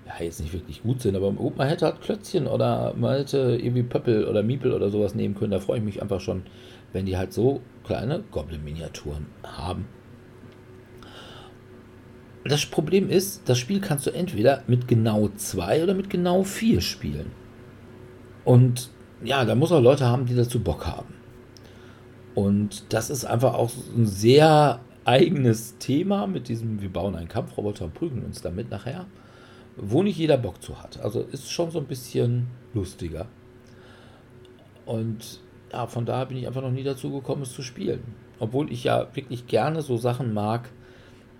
ja 0.05 0.23
jetzt 0.23 0.39
nicht 0.39 0.53
wirklich 0.53 0.83
gut 0.83 1.01
sind, 1.01 1.15
aber 1.15 1.31
man 1.31 1.67
hätte 1.67 1.85
halt 1.85 2.01
Klötzchen 2.01 2.47
oder 2.47 2.93
man 2.95 3.17
hätte 3.17 3.57
irgendwie 3.59 3.83
Pöppel 3.83 4.25
oder 4.25 4.43
Miepel 4.43 4.71
oder 4.71 4.89
sowas 4.89 5.15
nehmen 5.15 5.35
können. 5.35 5.51
Da 5.51 5.59
freue 5.59 5.79
ich 5.79 5.83
mich 5.83 6.01
einfach 6.01 6.21
schon, 6.21 6.43
wenn 6.93 7.05
die 7.05 7.17
halt 7.17 7.33
so 7.33 7.61
kleine 7.83 8.23
Goblin-Miniaturen 8.31 9.25
haben. 9.43 9.85
Das 12.43 12.65
Problem 12.67 13.09
ist, 13.09 13.49
das 13.49 13.57
Spiel 13.57 13.81
kannst 13.81 14.05
du 14.05 14.11
entweder 14.11 14.63
mit 14.67 14.87
genau 14.87 15.29
zwei 15.35 15.81
oder 15.81 15.95
mit 15.95 16.11
genau 16.11 16.43
vier 16.43 16.79
spielen. 16.79 17.31
Und 18.45 18.89
ja, 19.23 19.43
da 19.43 19.55
muss 19.55 19.71
auch 19.71 19.81
Leute 19.81 20.05
haben, 20.05 20.25
die 20.25 20.35
dazu 20.35 20.59
Bock 20.59 20.85
haben. 20.85 21.13
Und 22.35 22.93
das 22.93 23.09
ist 23.09 23.25
einfach 23.25 23.55
auch 23.55 23.71
ein 23.95 24.05
sehr 24.05 24.79
eigenes 25.03 25.77
Thema 25.77 26.27
mit 26.27 26.47
diesem, 26.47 26.81
wir 26.81 26.91
bauen 26.91 27.15
einen 27.15 27.27
Kampfroboter 27.27 27.85
und 27.85 27.93
prügeln 27.93 28.23
uns 28.23 28.41
damit 28.41 28.69
nachher, 28.69 29.05
wo 29.77 30.03
nicht 30.03 30.17
jeder 30.17 30.37
Bock 30.37 30.61
zu 30.61 30.81
hat. 30.81 30.99
Also 31.01 31.21
ist 31.21 31.51
schon 31.51 31.71
so 31.71 31.79
ein 31.79 31.85
bisschen 31.85 32.47
lustiger. 32.73 33.27
Und 34.85 35.39
ja, 35.71 35.87
von 35.87 36.05
daher 36.05 36.25
bin 36.27 36.37
ich 36.37 36.47
einfach 36.47 36.61
noch 36.61 36.71
nie 36.71 36.83
dazu 36.83 37.11
gekommen, 37.11 37.41
es 37.41 37.53
zu 37.53 37.61
spielen. 37.61 38.03
Obwohl 38.39 38.71
ich 38.71 38.83
ja 38.83 39.07
wirklich 39.13 39.47
gerne 39.47 39.81
so 39.81 39.97
Sachen 39.97 40.33
mag, 40.33 40.69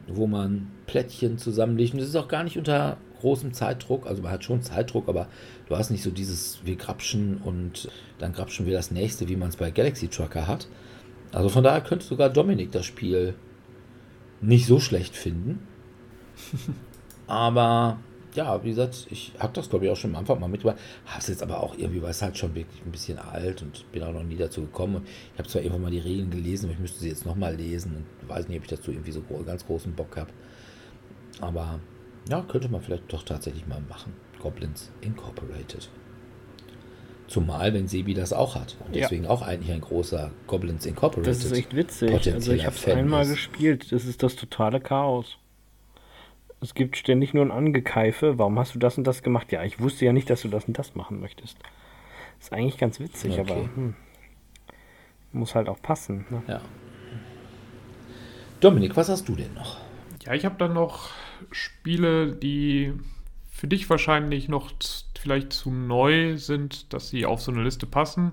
wo 0.08 0.28
man 0.28 0.72
Plättchen 0.88 1.38
zusammenlegt. 1.38 1.94
Und 1.94 2.00
das 2.00 2.10
ist 2.10 2.16
auch 2.16 2.28
gar 2.28 2.44
nicht 2.44 2.58
unter 2.58 2.98
großem 3.26 3.54
Zeitdruck. 3.54 4.06
Also 4.06 4.22
man 4.22 4.32
hat 4.32 4.44
schon 4.44 4.62
Zeitdruck, 4.62 5.10
aber 5.10 5.28
du 5.68 5.76
hast 5.76 5.90
nicht 5.90 6.04
so 6.04 6.12
dieses, 6.12 6.60
wir 6.64 6.76
grapschen 6.76 7.38
und 7.38 7.90
dann 8.20 8.34
grapschen 8.34 8.68
wir 8.68 8.74
das 8.74 8.92
nächste, 8.92 9.28
wie 9.28 9.36
man 9.36 9.50
es 9.50 9.56
bei 9.56 9.72
Galaxy 9.72 10.08
Trucker 10.08 10.48
hat. 10.48 10.68
Also 11.32 11.50
von 11.50 11.64
daher 11.64 11.82
könnte 11.82 12.06
sogar 12.06 12.30
Dominik 12.30 12.72
das 12.72 12.86
Spiel 12.86 13.34
nicht 14.42 14.68
so 14.68 14.80
schlecht 14.80 15.16
finden. 15.16 15.68
aber 17.28 17.98
ja, 18.36 18.64
wie 18.64 18.70
gesagt, 18.70 19.08
ich 19.10 19.34
habe 19.40 19.54
das 19.54 19.72
glaube 19.72 19.86
ich 19.86 19.92
auch 19.92 19.98
schon 19.98 20.12
am 20.12 20.18
Anfang 20.18 20.40
mal 20.40 20.48
mitgebracht. 20.48 20.78
Habe 21.08 21.20
es 21.20 21.28
jetzt 21.28 21.42
aber 21.42 21.64
auch 21.64 21.76
irgendwie, 21.76 22.04
weil 22.04 22.12
es 22.12 22.22
halt 22.22 22.38
schon 22.38 22.54
wirklich 22.54 22.86
ein 22.86 22.92
bisschen 22.92 23.18
alt 23.18 23.64
und 23.64 23.92
bin 23.92 24.04
auch 24.04 24.14
noch 24.14 24.24
nie 24.24 24.36
dazu 24.36 24.62
gekommen. 24.62 25.04
Ich 25.34 25.40
habe 25.40 25.50
zwar 25.50 25.64
irgendwann 25.64 25.82
mal 25.82 25.92
die 25.92 26.00
Regeln 26.00 26.30
gelesen, 26.30 26.66
aber 26.66 26.74
ich 26.74 26.80
müsste 26.80 27.00
sie 27.00 27.10
jetzt 27.10 27.26
nochmal 27.26 27.56
lesen 27.56 28.06
und 28.22 28.30
weiß 28.30 28.48
nicht, 28.50 28.58
ob 28.58 28.66
ich 28.66 28.70
dazu 28.70 28.92
irgendwie 28.92 29.14
so 29.14 29.24
ganz 29.48 29.66
großen 29.66 29.94
Bock 29.94 30.16
habe. 30.16 30.30
Aber 31.42 31.80
ja, 32.30 32.42
könnte 32.48 32.70
man 32.70 32.82
vielleicht 32.82 33.12
doch 33.12 33.24
tatsächlich 33.24 33.68
mal 33.68 33.82
machen. 33.82 34.14
Goblins 34.40 34.92
Incorporated. 35.02 35.90
Zumal, 37.28 37.74
wenn 37.74 37.88
Sebi 37.88 38.14
das 38.14 38.34
auch 38.34 38.56
hat. 38.56 38.78
Und 38.86 38.96
deswegen 38.96 39.24
ja. 39.24 39.30
auch 39.32 39.42
eigentlich 39.42 39.72
ein 39.72 39.82
großer 39.82 40.32
Goblins 40.46 40.86
Incorporated. 40.86 41.28
Das 41.28 41.44
ist 41.44 41.52
echt 41.54 41.76
witzig. 41.76 42.12
Also 42.12 42.54
ich 42.54 42.66
habe 42.66 42.76
es 42.76 42.88
einmal 42.88 43.26
gespielt. 43.26 43.92
Das 43.92 44.06
ist 44.06 44.22
das 44.22 44.36
totale 44.36 44.80
Chaos. 44.80 45.38
Es 46.62 46.76
gibt 46.76 46.98
ständig 46.98 47.34
nur 47.34 47.44
ein 47.44 47.52
Angekeife. 47.52 48.38
Warum 48.38 48.58
hast 48.60 48.76
du 48.76 48.80
das 48.80 48.98
und 48.98 49.06
das 49.06 49.24
gemacht? 49.24 49.52
Ja, 49.52 49.64
ich 49.64 49.80
wusste 49.80 50.06
ja 50.06 50.14
nicht, 50.14 50.30
dass 50.30 50.42
du 50.42 50.48
das 50.48 50.66
und 50.66 50.78
das 50.78 50.96
machen 50.96 51.20
möchtest. 51.20 51.58
Ist 52.40 52.54
eigentlich 52.54 52.78
ganz 52.78 53.00
witzig, 53.00 53.40
okay. 53.40 53.52
aber 53.52 53.56
hm, 53.76 53.96
muss 55.32 55.56
halt 55.56 55.68
auch 55.68 55.82
passen. 55.82 56.26
Ne? 56.30 56.44
Ja. 56.48 56.62
Dominik, 58.60 58.96
was 58.96 59.10
hast 59.10 59.28
du 59.28 59.36
denn 59.36 59.54
noch? 59.54 59.78
Ja, 60.24 60.34
ich 60.34 60.46
habe 60.46 60.56
dann 60.58 60.74
noch 60.74 61.10
Spiele, 61.52 62.36
die 62.36 62.94
für 63.52 63.68
dich 63.68 63.90
wahrscheinlich 63.90 64.50
noch 64.50 64.72
vielleicht 65.18 65.54
zu 65.54 65.72
neu 65.72 66.38
sind, 66.38 66.94
dass 66.94 67.10
sie 67.10 67.26
auf 67.26 67.42
so 67.42 67.52
eine 67.52 67.64
Liste 67.64 67.86
passen. 67.86 68.32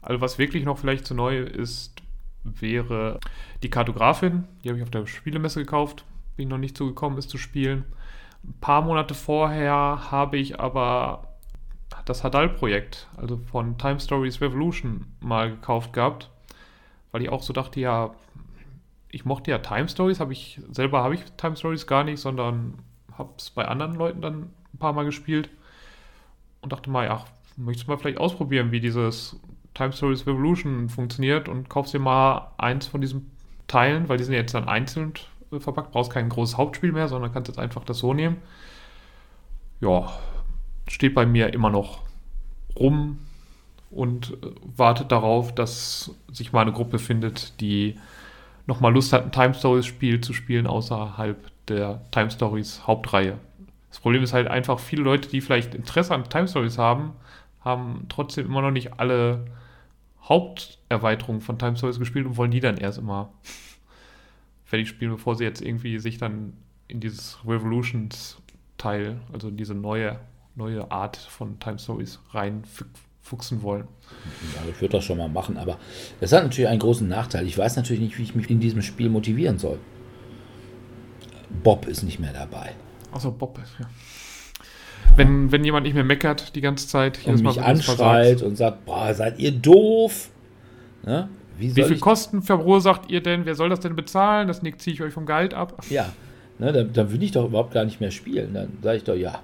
Also 0.00 0.20
was 0.20 0.38
wirklich 0.38 0.64
noch 0.64 0.78
vielleicht 0.78 1.06
zu 1.06 1.14
neu 1.14 1.38
ist, 1.38 1.94
wäre 2.42 3.20
die 3.62 3.70
Kartografin. 3.70 4.44
Die 4.62 4.68
habe 4.68 4.78
ich 4.78 4.82
auf 4.82 4.90
der 4.90 5.06
Spielemesse 5.06 5.60
gekauft. 5.60 6.04
Bin 6.36 6.48
noch 6.48 6.58
nicht 6.58 6.76
zugekommen, 6.76 7.18
es 7.18 7.28
zu 7.28 7.38
spielen. 7.38 7.84
Ein 8.42 8.54
paar 8.60 8.82
Monate 8.82 9.14
vorher 9.14 10.10
habe 10.10 10.38
ich 10.38 10.58
aber 10.58 11.28
das 12.04 12.24
Hadal-Projekt, 12.24 13.06
also 13.16 13.36
von 13.36 13.78
Time 13.78 14.00
Stories 14.00 14.40
Revolution, 14.40 15.06
mal 15.20 15.50
gekauft 15.50 15.92
gehabt. 15.92 16.30
Weil 17.12 17.22
ich 17.22 17.28
auch 17.28 17.42
so 17.42 17.52
dachte, 17.52 17.78
ja, 17.78 18.14
ich 19.12 19.24
mochte 19.24 19.50
ja 19.50 19.58
Time 19.58 19.88
Stories, 19.88 20.18
habe 20.18 20.32
ich 20.32 20.60
selber 20.70 21.04
habe 21.04 21.14
ich 21.14 21.22
Time 21.36 21.54
Stories 21.54 21.86
gar 21.86 22.02
nicht, 22.02 22.18
sondern 22.18 22.78
habe 23.16 23.30
es 23.38 23.50
bei 23.50 23.68
anderen 23.68 23.94
Leuten 23.94 24.22
dann 24.22 24.50
ein 24.74 24.78
paar 24.78 24.94
Mal 24.94 25.04
gespielt 25.04 25.50
und 26.62 26.72
dachte 26.72 26.90
mal, 26.90 27.04
ja, 27.04 27.24
möchtest 27.56 27.86
du 27.86 27.92
mal 27.92 27.98
vielleicht 27.98 28.18
ausprobieren, 28.18 28.72
wie 28.72 28.80
dieses 28.80 29.38
Time 29.74 29.92
Stories 29.92 30.26
Revolution 30.26 30.88
funktioniert 30.88 31.48
und 31.48 31.68
kaufst 31.68 31.92
dir 31.92 31.98
mal 31.98 32.52
eins 32.56 32.86
von 32.86 33.02
diesen 33.02 33.30
Teilen, 33.68 34.08
weil 34.08 34.16
die 34.16 34.24
sind 34.24 34.34
jetzt 34.34 34.54
dann 34.54 34.66
einzeln 34.68 35.12
verpackt, 35.50 35.92
brauchst 35.92 36.10
kein 36.10 36.30
großes 36.30 36.56
Hauptspiel 36.56 36.92
mehr, 36.92 37.08
sondern 37.08 37.32
kannst 37.32 37.48
jetzt 37.48 37.58
einfach 37.58 37.84
das 37.84 37.98
so 37.98 38.14
nehmen. 38.14 38.38
Ja, 39.80 40.10
steht 40.88 41.14
bei 41.14 41.26
mir 41.26 41.52
immer 41.52 41.68
noch 41.68 42.00
rum 42.78 43.18
und 43.90 44.38
wartet 44.62 45.12
darauf, 45.12 45.54
dass 45.54 46.14
sich 46.30 46.52
mal 46.52 46.62
eine 46.62 46.72
Gruppe 46.72 46.98
findet, 46.98 47.60
die 47.60 47.98
nochmal 48.66 48.92
Lust 48.92 49.12
hat, 49.12 49.24
ein 49.24 49.32
Time 49.32 49.54
Stories 49.54 49.86
Spiel 49.86 50.20
zu 50.20 50.32
spielen 50.32 50.66
außerhalb 50.66 51.50
der 51.68 52.02
Time 52.10 52.30
Stories 52.30 52.86
Hauptreihe. 52.86 53.38
Das 53.90 54.00
Problem 54.00 54.22
ist 54.22 54.32
halt 54.32 54.48
einfach, 54.48 54.78
viele 54.78 55.02
Leute, 55.02 55.28
die 55.28 55.40
vielleicht 55.40 55.74
Interesse 55.74 56.14
an 56.14 56.28
Time 56.28 56.48
Stories 56.48 56.78
haben, 56.78 57.12
haben 57.60 58.06
trotzdem 58.08 58.46
immer 58.46 58.62
noch 58.62 58.70
nicht 58.70 58.98
alle 58.98 59.44
Haupterweiterungen 60.22 61.42
von 61.42 61.58
Time 61.58 61.76
Stories 61.76 61.98
gespielt 61.98 62.26
und 62.26 62.36
wollen 62.36 62.50
die 62.50 62.60
dann 62.60 62.76
erst 62.76 62.98
immer 62.98 63.32
fertig 64.64 64.88
spielen, 64.88 65.10
bevor 65.12 65.34
sie 65.34 65.44
jetzt 65.44 65.60
irgendwie 65.60 65.98
sich 65.98 66.18
dann 66.18 66.54
in 66.88 67.00
dieses 67.00 67.38
Revolutions-Teil, 67.46 69.20
also 69.32 69.48
in 69.48 69.56
diese 69.56 69.74
neue, 69.74 70.18
neue 70.54 70.90
Art 70.90 71.16
von 71.16 71.58
Time 71.58 71.78
Stories 71.78 72.20
reinfuchsen 73.22 73.62
wollen. 73.62 73.88
Ja, 74.54 74.70
ich 74.70 74.80
würde 74.80 74.96
das 74.96 75.04
schon 75.04 75.18
mal 75.18 75.28
machen, 75.28 75.56
aber 75.56 75.78
es 76.20 76.32
hat 76.32 76.42
natürlich 76.44 76.68
einen 76.68 76.80
großen 76.80 77.08
Nachteil. 77.08 77.46
Ich 77.46 77.56
weiß 77.56 77.76
natürlich 77.76 78.02
nicht, 78.02 78.18
wie 78.18 78.22
ich 78.22 78.34
mich 78.34 78.50
in 78.50 78.60
diesem 78.60 78.82
Spiel 78.82 79.08
motivieren 79.08 79.58
soll. 79.58 79.78
Bob 81.62 81.86
ist 81.86 82.02
nicht 82.02 82.18
mehr 82.18 82.32
dabei. 82.32 82.72
Achso, 83.12 83.30
Bob 83.30 83.58
ist, 83.62 83.74
ja. 83.78 83.86
Wenn, 85.16 85.52
wenn 85.52 85.64
jemand 85.64 85.84
nicht 85.84 85.94
mehr 85.94 86.04
meckert 86.04 86.54
die 86.54 86.60
ganze 86.60 86.88
Zeit, 86.88 87.26
und 87.26 87.42
mich 87.42 87.60
anschreit 87.60 88.40
und 88.40 88.56
sagt, 88.56 88.86
boah, 88.86 89.12
seid 89.12 89.38
ihr 89.38 89.50
doof? 89.50 90.30
Ne? 91.04 91.28
Wie, 91.58 91.74
Wie 91.76 91.82
viel 91.82 91.98
Kosten 91.98 92.40
verursacht 92.40 93.10
ihr 93.10 93.22
denn? 93.22 93.44
Wer 93.44 93.54
soll 93.54 93.68
das 93.68 93.80
denn 93.80 93.94
bezahlen? 93.94 94.48
Das 94.48 94.60
ziehe 94.60 94.94
ich 94.94 95.02
euch 95.02 95.12
vom 95.12 95.26
Gehalt 95.26 95.52
ab. 95.52 95.82
Ja, 95.90 96.12
ne, 96.58 96.72
dann, 96.72 96.92
dann 96.92 97.12
will 97.12 97.22
ich 97.22 97.32
doch 97.32 97.44
überhaupt 97.44 97.74
gar 97.74 97.84
nicht 97.84 98.00
mehr 98.00 98.10
spielen. 98.10 98.54
Dann 98.54 98.78
sage 98.80 98.98
ich 98.98 99.04
doch, 99.04 99.14
ja, 99.14 99.42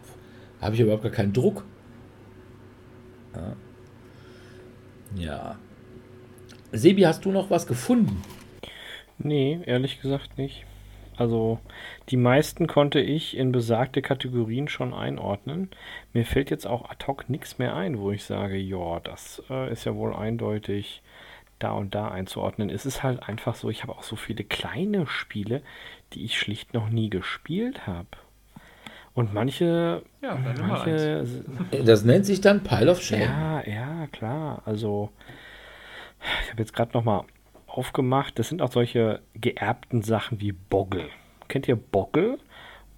habe 0.62 0.74
ich 0.74 0.80
überhaupt 0.80 1.02
gar 1.02 1.12
keinen 1.12 1.32
Druck. 1.32 1.64
Ja. 3.34 3.56
Ja. 5.14 5.56
Sebi, 6.72 7.02
hast 7.02 7.24
du 7.24 7.32
noch 7.32 7.51
was 7.51 7.66
gefunden? 7.66 8.22
Nee, 9.18 9.60
ehrlich 9.64 10.01
gesagt 10.01 10.39
nicht. 10.39 10.64
Also 11.16 11.59
die 12.10 12.16
meisten 12.16 12.68
konnte 12.68 13.01
ich 13.01 13.36
in 13.36 13.51
besagte 13.51 14.02
Kategorien 14.02 14.68
schon 14.68 14.94
einordnen. 14.94 15.70
Mir 16.12 16.24
fällt 16.24 16.51
jetzt 16.51 16.66
auch 16.66 16.89
ad 16.89 17.05
hoc 17.06 17.28
nichts 17.28 17.59
mehr 17.59 17.74
ein, 17.74 17.98
wo 17.98 18.12
ich 18.12 18.24
sage, 18.24 18.56
ja, 18.56 19.01
das 19.01 19.43
äh, 19.51 19.72
ist 19.72 19.85
ja 19.85 19.97
wohl 19.97 20.14
eindeutig 20.14 21.02
da 21.59 21.72
und 21.72 21.94
da 21.97 22.09
einzuordnen. 22.09 22.70
Es 22.70 22.86
ist 22.86 23.02
halt 23.02 23.28
einfach 23.28 23.56
so, 23.56 23.68
ich 23.68 23.82
habe 23.82 23.97
auch 23.97 24.05
so 24.05 24.14
viele 24.14 24.44
kleine 24.44 25.09
Spiele, 25.09 25.62
die 26.12 26.24
ich 26.24 26.39
schlicht 26.39 26.72
noch 26.72 26.89
nie 26.89 27.10
gespielt 27.10 27.89
habe. 27.89 28.06
Und 29.18 29.34
manche. 29.34 30.02
Ja, 30.22 30.38
manche 30.60 31.24
das 31.84 32.04
nennt 32.04 32.24
sich 32.24 32.40
dann 32.40 32.62
Pile 32.62 32.88
of 32.92 33.02
Shame. 33.02 33.22
Ja, 33.22 33.62
ja, 33.66 34.06
klar. 34.12 34.62
Also, 34.64 35.10
ich 36.44 36.50
habe 36.52 36.62
jetzt 36.62 36.72
gerade 36.72 36.92
nochmal 36.92 37.24
aufgemacht. 37.66 38.38
Das 38.38 38.48
sind 38.48 38.62
auch 38.62 38.70
solche 38.70 39.18
geerbten 39.34 40.02
Sachen 40.02 40.40
wie 40.40 40.52
Boggle. 40.52 41.08
Kennt 41.48 41.66
ihr 41.66 41.74
Boggle? 41.74 42.38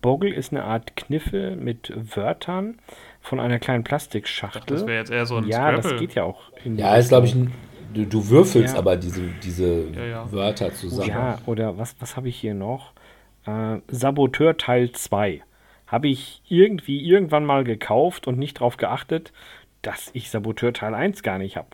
Boggle 0.02 0.34
ist 0.34 0.52
eine 0.52 0.64
Art 0.64 0.94
Kniffel 0.94 1.56
mit 1.56 1.90
Wörtern 1.97 2.76
von 3.22 3.40
einer 3.40 3.59
kleinen 3.59 3.82
Plastikschachtel. 3.82 4.62
Das 4.66 4.86
wäre 4.86 4.98
jetzt 4.98 5.10
eher 5.10 5.24
so 5.24 5.36
ein 5.36 5.44
Ja, 5.44 5.68
Scrabble. 5.70 5.90
das 5.90 6.01
geht 6.01 6.14
ja 6.16 6.24
auch. 6.24 6.52
In 6.66 6.76
ja, 6.76 6.97
ist 6.97 7.09
glaube 7.09 7.28
ich 7.28 7.34
ein 7.34 7.51
Du, 7.94 8.05
du, 8.05 8.28
würfelst 8.28 8.74
ja. 8.74 8.78
aber 8.78 8.97
diese, 8.97 9.22
diese 9.42 9.88
ja, 9.88 10.05
ja. 10.05 10.32
Wörter 10.32 10.72
zusammen. 10.72 11.09
Ja, 11.09 11.38
oder 11.47 11.76
was, 11.76 11.97
was 11.98 12.16
habe 12.16 12.28
ich 12.28 12.36
hier 12.36 12.55
noch? 12.55 12.92
Äh, 13.47 13.78
Saboteur 13.88 14.56
Teil 14.56 14.92
2 14.92 15.42
habe 15.91 16.09
ich 16.09 16.43
irgendwie 16.49 17.01
irgendwann 17.03 17.45
mal 17.45 17.65
gekauft 17.65 18.27
und 18.27 18.39
nicht 18.39 18.59
darauf 18.59 18.77
geachtet, 18.77 19.33
dass 19.83 20.11
ich 20.12 20.31
Saboteur 20.31 20.73
Teil 20.73 20.95
1 20.95 21.23
gar 21.23 21.39
nicht 21.39 21.57
habe. 21.57 21.69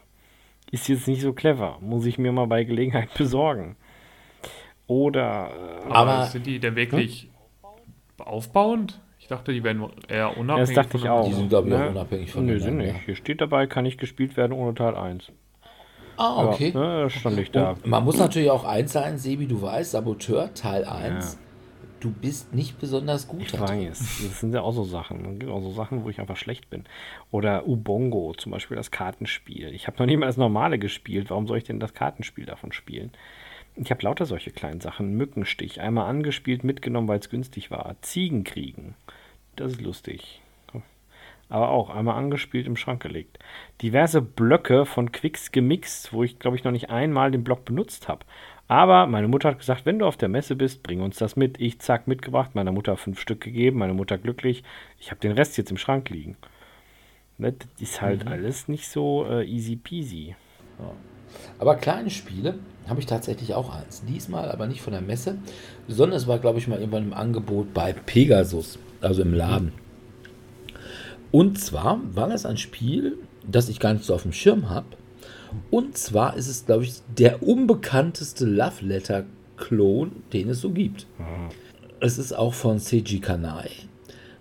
Ist 0.71 0.89
jetzt 0.89 1.07
nicht 1.09 1.21
so 1.21 1.33
clever. 1.33 1.79
Muss 1.81 2.07
ich 2.07 2.19
mir 2.19 2.33
mal 2.33 2.47
bei 2.47 2.65
Gelegenheit 2.65 3.13
besorgen. 3.19 3.77
Oder. 4.87 5.51
Äh, 5.89 5.93
Aber 5.93 6.27
sind 6.27 6.47
die 6.47 6.59
denn 6.59 6.77
wirklich 6.77 7.29
hm? 7.63 8.27
aufbauend? 8.27 9.01
Ich 9.19 9.29
dachte, 9.29 9.53
die 9.53 9.65
wären 9.65 9.83
eher 10.09 10.17
Ja, 10.19 10.27
unabhängig. 10.29 10.69
das 10.69 10.85
dachte 10.85 10.97
ich 10.99 11.09
auch. 11.09 11.27
Die 11.27 11.33
sind, 11.35 11.49
glaube 11.49 11.69
ich, 11.69 11.75
auch 11.75 11.79
Ne? 11.79 11.89
unabhängig 11.91 12.27
Nö, 12.29 12.33
voneinander. 12.33 12.65
sind 12.65 12.77
nicht. 12.79 12.97
Hier 13.05 13.17
steht 13.17 13.41
dabei, 13.41 13.67
kann 13.67 13.83
nicht 13.85 13.99
gespielt 13.99 14.37
werden 14.37 14.53
ohne 14.53 14.75
Teil 14.75 14.95
1. 14.95 15.33
Ah, 16.17 16.47
okay. 16.47 16.71
Ja, 16.73 16.81
ne, 16.81 17.03
das 17.03 17.13
stand 17.13 17.37
nicht 17.37 17.55
da. 17.55 17.71
Und 17.73 17.87
man 17.89 18.05
muss 18.05 18.19
natürlich 18.19 18.51
auch 18.51 18.65
eins 18.65 18.93
sein, 18.93 19.19
Sebi, 19.19 19.47
du 19.47 19.61
weißt, 19.61 19.91
Saboteur 19.91 20.55
Teil 20.55 20.85
1, 20.85 21.39
du 22.01 22.11
bist 22.11 22.55
nicht 22.55 22.79
besonders 22.79 23.29
gut. 23.29 23.43
Ich 23.43 23.59
weiß, 23.59 23.99
das 23.99 24.41
sind 24.41 24.55
ja 24.55 24.63
auch 24.63 24.73
so 24.73 24.85
Sachen. 24.85 25.25
Es 25.33 25.39
gibt 25.39 25.51
auch 25.51 25.63
so 25.63 25.73
Sachen, 25.73 26.05
wo 26.05 26.11
ich 26.11 26.21
einfach 26.21 26.37
schlecht 26.37 26.71
bin. 26.71 26.85
Oder 27.31 27.67
Ubongo, 27.67 28.35
zum 28.35 28.53
Beispiel 28.53 28.77
das 28.77 28.91
Kartenspiel. 28.91 29.75
Ich 29.75 29.87
habe 29.87 29.99
noch 29.99 30.07
nie 30.07 30.17
mal 30.17 30.27
das 30.27 30.37
normale 30.37 30.79
gespielt. 30.79 31.31
Warum 31.31 31.47
soll 31.47 31.59
ich 31.59 31.65
denn 31.65 31.81
das 31.81 31.95
Kartenspiel 31.95 32.47
davon 32.47 32.73
spielen? 32.73 33.11
Ich 33.77 33.91
habe 33.91 34.03
lauter 34.03 34.25
solche 34.25 34.51
kleinen 34.51 34.81
Sachen. 34.81 35.17
Mückenstich, 35.17 35.81
einmal 35.81 36.09
angespielt, 36.09 36.65
mitgenommen, 36.65 37.09
weil 37.09 37.19
es 37.19 37.29
günstig 37.29 37.71
war. 37.71 37.97
Ziegenkriegen, 38.01 38.95
das 39.57 39.73
ist 39.73 39.83
lustig. 39.83 40.41
Aber 41.49 41.69
auch 41.69 41.91
einmal 41.91 42.17
angespielt, 42.17 42.67
im 42.67 42.77
Schrank 42.77 43.03
gelegt. 43.03 43.39
Diverse 43.81 44.21
Blöcke 44.21 44.85
von 44.85 45.13
Quicks 45.13 45.53
gemixt, 45.53 46.13
wo 46.13 46.25
ich, 46.25 46.41
glaube 46.41 46.57
ich, 46.57 46.65
noch 46.65 46.73
nicht 46.73 46.91
einmal 46.91 47.31
den 47.31 47.45
Block 47.45 47.65
benutzt 47.65 48.09
habe. 48.09 48.25
Aber 48.69 49.07
meine 49.07 49.29
Mutter 49.29 49.51
hat 49.51 49.59
gesagt, 49.59 49.87
wenn 49.87 49.99
du 49.99 50.07
auf 50.07 50.17
der 50.17 50.29
Messe 50.29 50.57
bist, 50.57 50.83
bring 50.83 51.01
uns 51.01 51.19
das 51.19 51.37
mit. 51.37 51.61
Ich 51.61 51.79
zack 51.79 52.09
mitgebracht, 52.09 52.55
meiner 52.55 52.73
Mutter 52.73 52.97
fünf 52.97 53.21
Stück 53.21 53.41
gegeben, 53.41 53.79
meine 53.79 53.95
Mutter 53.95 54.19
glücklich. 54.19 54.65
Ich 54.99 55.11
habe 55.11 55.21
den 55.21 55.33
Rest 55.33 55.57
jetzt 55.57 55.71
im 55.71 55.77
Schrank 55.77 56.11
liegen. 56.11 56.37
Ne, 57.39 57.53
Das 57.53 57.69
ist 57.81 58.03
halt 58.03 58.27
alles 58.27 58.67
nicht 58.67 58.89
so 58.89 59.27
äh, 59.29 59.45
easy 59.45 59.77
peasy. 59.77 60.35
Aber 61.59 61.77
kleine 61.77 62.11
Spiele 62.11 62.59
habe 62.89 63.01
ich 63.01 63.07
tatsächlich 63.07 63.55
auch 63.55 63.75
eins. 63.75 64.05
Diesmal 64.05 64.51
aber 64.51 64.67
nicht 64.67 64.81
von 64.81 64.93
der 64.93 65.03
Messe, 65.03 65.39
sondern 65.87 66.17
es 66.17 66.27
war, 66.27 66.39
glaube 66.39 66.59
ich, 66.59 66.69
mal 66.69 66.79
irgendwann 66.79 67.05
im 67.05 67.15
Angebot 67.15 67.73
bei 67.75 67.93
Pegasus, 67.93 68.79
also 69.01 69.23
im 69.23 69.35
Laden. 69.35 69.73
Und 71.31 71.59
zwar 71.61 72.01
war 72.15 72.29
das 72.29 72.47
ein 72.47 72.57
Spiel, 72.57 73.19
das 73.47 73.69
ich 73.69 73.81
gar 73.81 73.93
nicht 73.93 74.05
so 74.05 74.15
auf 74.15 74.23
dem 74.23 74.33
Schirm 74.33 74.71
habe. 74.71 74.87
Und 75.71 75.97
zwar 75.97 76.37
ist 76.37 76.49
es, 76.49 76.67
glaube 76.67 76.85
ich, 76.85 77.01
der 77.17 77.43
unbekannteste 77.43 78.45
Love 78.45 78.85
Letter 78.85 79.25
Klon, 79.57 80.23
den 80.33 80.51
es 80.51 80.61
so 80.61 80.71
gibt. 80.71 81.07
Es 82.01 82.19
ist 82.19 82.33
auch 82.33 82.55
von 82.55 82.79
Seiji 82.79 83.21
Kanai 83.21 83.71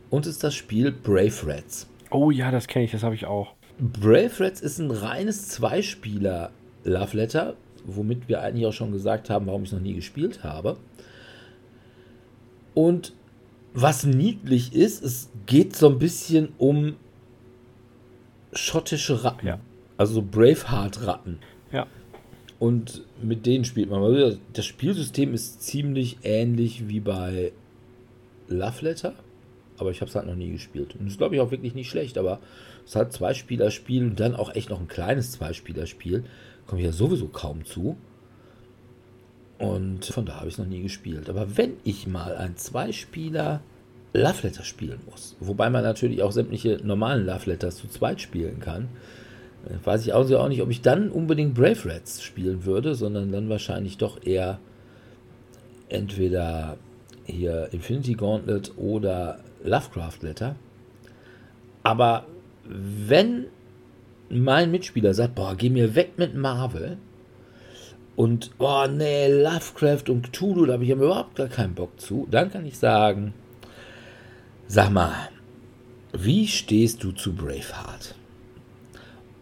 und 0.09 0.27
ist 0.27 0.43
das 0.43 0.53
Spiel 0.53 0.91
Brave 0.91 1.35
Rats. 1.45 1.87
Oh 2.11 2.31
ja, 2.31 2.51
das 2.51 2.67
kenne 2.67 2.85
ich, 2.85 2.91
das 2.91 3.03
habe 3.03 3.15
ich 3.15 3.25
auch. 3.25 3.53
Brave 3.79 4.31
Rats 4.39 4.61
ist 4.61 4.79
ein 4.79 4.91
reines 4.91 5.49
Zweispieler 5.49 6.51
Love 6.83 7.17
Letter, 7.17 7.55
womit 7.85 8.27
wir 8.27 8.41
eigentlich 8.41 8.65
auch 8.65 8.73
schon 8.73 8.91
gesagt 8.91 9.29
haben, 9.29 9.47
warum 9.47 9.63
ich 9.63 9.69
es 9.69 9.73
noch 9.73 9.81
nie 9.81 9.93
gespielt 9.93 10.43
habe. 10.43 10.77
Und 12.73 13.13
was 13.73 14.05
niedlich 14.05 14.73
ist, 14.73 15.03
es 15.03 15.29
geht 15.45 15.75
so 15.75 15.89
ein 15.89 15.99
bisschen 15.99 16.49
um 16.57 16.95
schottische 18.53 19.23
Ratten. 19.23 19.47
Ja. 19.47 19.59
Also 19.97 20.15
so 20.15 20.21
Braveheart-Ratten. 20.21 21.39
Ja. 21.71 21.87
Und 22.59 23.03
mit 23.21 23.45
denen 23.45 23.65
spielt 23.65 23.89
man. 23.89 24.01
Also 24.01 24.37
Das 24.53 24.65
Spielsystem 24.65 25.33
ist 25.33 25.61
ziemlich 25.61 26.17
ähnlich 26.23 26.87
wie 26.87 26.99
bei 26.99 27.51
Love 28.47 28.85
Letter, 28.85 29.13
aber 29.77 29.91
ich 29.91 30.01
habe 30.01 30.09
es 30.09 30.15
halt 30.15 30.27
noch 30.27 30.35
nie 30.35 30.51
gespielt. 30.51 30.95
Und 30.95 31.05
das 31.05 31.13
ist, 31.13 31.17
glaube 31.17 31.35
ich, 31.35 31.41
auch 31.41 31.51
wirklich 31.51 31.75
nicht 31.75 31.89
schlecht, 31.89 32.17
aber 32.17 32.39
es 32.83 32.91
ist 32.91 32.95
halt 32.95 33.13
Zweispielerspiel 33.13 34.03
und 34.03 34.19
dann 34.19 34.35
auch 34.35 34.55
echt 34.55 34.69
noch 34.69 34.79
ein 34.79 34.87
kleines 34.87 35.31
Zweispielerspiel. 35.31 36.23
Komme 36.67 36.81
ich 36.81 36.85
ja 36.85 36.93
sowieso 36.93 37.27
kaum 37.27 37.65
zu. 37.65 37.97
Und 39.57 40.05
von 40.05 40.25
da 40.25 40.35
habe 40.37 40.47
ich 40.47 40.55
es 40.55 40.57
noch 40.57 40.65
nie 40.65 40.81
gespielt. 40.81 41.29
Aber 41.29 41.57
wenn 41.57 41.73
ich 41.83 42.07
mal 42.07 42.35
ein 42.35 42.57
Zweispieler 42.57 43.61
Love 44.13 44.43
Letter 44.43 44.63
spielen 44.63 44.99
muss, 45.09 45.35
wobei 45.39 45.69
man 45.69 45.83
natürlich 45.83 46.23
auch 46.23 46.31
sämtliche 46.31 46.79
normalen 46.83 47.25
Love 47.25 47.49
Letters 47.49 47.77
zu 47.77 47.87
zweit 47.87 48.21
spielen 48.21 48.59
kann, 48.59 48.89
weiß 49.83 50.05
ich 50.05 50.13
also 50.13 50.37
auch 50.39 50.47
nicht, 50.47 50.61
ob 50.61 50.69
ich 50.69 50.81
dann 50.81 51.09
unbedingt 51.09 51.55
Brave 51.55 51.85
Rats 51.85 52.23
spielen 52.23 52.65
würde, 52.65 52.95
sondern 52.95 53.31
dann 53.31 53.49
wahrscheinlich 53.49 53.97
doch 53.97 54.23
eher 54.23 54.59
entweder 55.89 56.77
hier 57.25 57.69
Infinity 57.71 58.13
Gauntlet 58.13 58.73
oder 58.77 59.39
Lovecraft 59.63 60.21
Letter. 60.21 60.55
Aber 61.83 62.25
wenn 62.67 63.47
mein 64.29 64.71
Mitspieler 64.71 65.13
sagt, 65.13 65.35
boah, 65.35 65.55
geh 65.55 65.69
mir 65.69 65.95
weg 65.95 66.13
mit 66.17 66.35
Marvel 66.35 66.97
und, 68.15 68.51
oh 68.59 68.85
nee, 68.89 69.27
Lovecraft 69.27 70.09
und 70.09 70.31
Cthulhu, 70.31 70.65
da 70.65 70.73
habe 70.73 70.83
ich 70.83 70.89
überhaupt 70.89 71.35
gar 71.35 71.47
keinen 71.47 71.75
Bock 71.75 71.99
zu, 71.99 72.27
dann 72.29 72.51
kann 72.51 72.65
ich 72.65 72.77
sagen, 72.77 73.33
sag 74.67 74.91
mal, 74.91 75.29
wie 76.13 76.47
stehst 76.47 77.03
du 77.03 77.11
zu 77.11 77.33
Braveheart? 77.33 78.15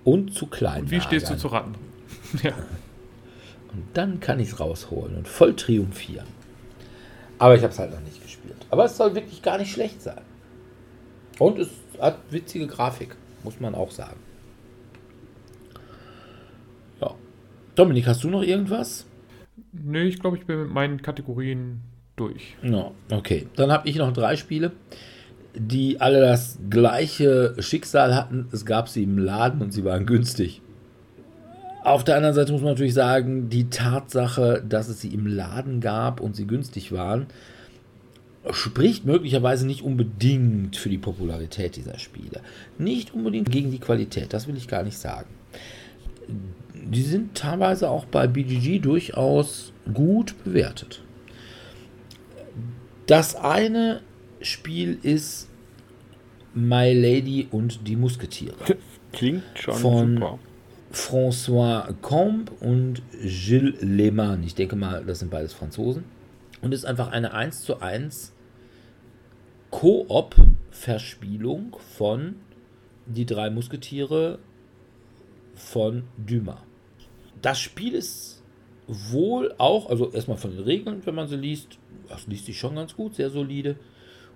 Und 0.04 0.34
zu 0.34 0.48
klein. 0.48 0.84
Und 0.84 0.92
wie 0.92 1.02
stehst 1.02 1.30
du 1.30 1.38
zu 1.38 1.48
Ratten? 1.48 1.76
ja. 2.44 2.54
Und 3.74 3.84
dann 3.94 4.20
kann 4.20 4.40
ich 4.40 4.50
es 4.50 4.60
rausholen 4.60 5.16
und 5.16 5.28
voll 5.28 5.56
triumphieren. 5.56 6.28
Aber 7.40 7.56
ich 7.56 7.64
habe 7.64 7.74
es 7.74 7.80
halt 7.80 7.92
noch 7.92 8.02
nicht 8.02 8.22
gespielt. 8.22 8.56
Aber 8.70 8.86
es 8.86 8.98
soll 8.98 9.16
wirklich 9.16 9.42
gar 9.42 9.58
nicht 9.58 9.72
schlecht 9.72 10.02
sein. 10.02 10.22
Und 11.40 11.58
es 11.60 11.70
hat 12.00 12.20
witzige 12.30 12.68
Grafik, 12.68 13.16
muss 13.44 13.60
man 13.60 13.76
auch 13.76 13.92
sagen. 13.92 14.20
Ja. 17.02 17.16
Dominik, 17.76 18.08
hast 18.08 18.24
du 18.24 18.30
noch 18.30 18.44
irgendwas? 18.44 19.06
Nee, 19.72 20.04
ich 20.04 20.20
glaube, 20.20 20.38
ich 20.38 20.46
bin 20.46 20.62
mit 20.62 20.72
meinen 20.72 21.02
Kategorien 21.02 21.82
durch. 22.16 22.56
Ja, 22.62 22.92
okay. 23.12 23.48
Dann 23.56 23.72
habe 23.72 23.90
ich 23.90 23.96
noch 23.96 24.14
drei 24.14 24.36
Spiele, 24.36 24.72
die 25.56 26.02
alle 26.02 26.20
das 26.20 26.58
gleiche 26.70 27.56
Schicksal 27.60 28.16
hatten. 28.16 28.48
Es 28.52 28.66
gab 28.66 28.90
sie 28.90 29.04
im 29.04 29.18
Laden 29.18 29.62
und 29.62 29.72
sie 29.72 29.84
waren 29.86 30.06
günstig. 30.06 30.62
Auf 31.84 32.04
der 32.04 32.16
anderen 32.16 32.34
Seite 32.34 32.54
muss 32.54 32.62
man 32.62 32.72
natürlich 32.72 32.94
sagen, 32.94 33.50
die 33.50 33.70
Tatsache, 33.70 34.64
dass 34.68 34.88
es 34.88 35.02
sie 35.02 35.10
im 35.10 35.28
Laden 35.28 35.82
gab 35.82 36.22
und 36.22 36.36
sie 36.36 36.48
günstig 36.48 36.92
waren, 36.94 37.28
spricht 38.52 39.06
möglicherweise 39.06 39.68
nicht 39.68 39.82
unbedingt 39.82 40.78
für 40.78 40.90
die 40.90 40.98
Popularität 40.98 41.76
dieser 41.76 42.00
Spiele. 42.00 42.42
Nicht 42.78 43.14
unbedingt 43.14 43.52
gegen 43.52 43.72
die 43.72 43.80
Qualität, 43.80 44.34
das 44.34 44.48
will 44.48 44.58
ich 44.58 44.68
gar 44.68 44.84
nicht 44.84 44.98
sagen. 44.98 45.30
Die 46.74 47.02
sind 47.02 47.36
teilweise 47.36 47.90
auch 47.90 48.06
bei 48.06 48.28
BGG 48.28 48.80
durchaus 48.80 49.74
gut 49.94 50.36
bewertet. 50.44 51.02
Das 53.08 53.36
eine 53.36 54.02
Spiel 54.44 55.00
ist 55.02 55.50
My 56.54 56.94
Lady 56.94 57.48
und 57.50 57.88
die 57.88 57.96
Musketiere. 57.96 58.56
Klingt 59.12 59.44
schon 59.56 59.74
Von- 59.76 60.14
super. 60.16 60.40
François 60.92 61.92
Combe 62.02 62.52
und 62.60 63.02
Gilles 63.24 63.82
Lehmann. 63.82 64.44
Ich 64.44 64.54
denke 64.54 64.76
mal, 64.76 65.04
das 65.04 65.20
sind 65.20 65.32
beides 65.32 65.54
Franzosen. 65.54 66.04
Und 66.62 66.72
ist 66.72 66.86
einfach 66.86 67.12
eine 67.12 67.34
1 67.34 67.64
zu 67.64 67.82
1 67.82 68.32
Koop-Verspielung 69.72 71.76
von 71.98 72.36
Die 73.06 73.26
drei 73.26 73.50
Musketiere 73.50 74.40
von 75.56 76.04
Dumas. 76.18 76.60
Das 77.42 77.60
Spiel 77.60 77.96
ist 77.96 78.42
wohl 78.88 79.54
auch, 79.58 79.90
also 79.90 80.10
erstmal 80.12 80.38
von 80.38 80.52
den 80.52 80.64
Regeln, 80.64 81.02
wenn 81.06 81.16
man 81.16 81.28
sie 81.28 81.36
liest, 81.36 81.78
das 82.08 82.28
liest 82.28 82.46
sich 82.46 82.58
schon 82.58 82.76
ganz 82.76 82.96
gut, 82.96 83.16
sehr 83.16 83.30
solide. 83.30 83.76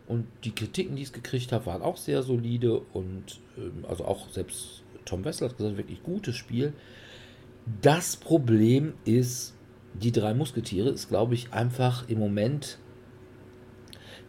Und 0.08 0.26
die 0.44 0.52
Kritiken, 0.52 0.96
die 0.96 1.04
es 1.04 1.12
gekriegt 1.12 1.52
hat, 1.52 1.66
waren 1.66 1.82
auch 1.82 1.98
sehr 1.98 2.24
solide 2.24 2.80
und 2.94 3.40
ähm, 3.58 3.86
also 3.88 4.06
auch 4.06 4.30
selbst 4.30 4.84
Tom 5.06 5.26
Wessel 5.26 5.50
hat 5.50 5.58
gesagt, 5.58 5.78
wirklich 5.78 6.04
gutes 6.04 6.36
Spiel. 6.36 6.74
Das 7.82 8.16
Problem 8.16 8.94
ist, 9.06 9.56
die 9.94 10.12
drei 10.12 10.34
Musketiere 10.34 10.90
ist, 10.90 11.10
glaube 11.10 11.34
ich, 11.34 11.54
einfach 11.54 12.08
im 12.08 12.20
Moment 12.20 12.78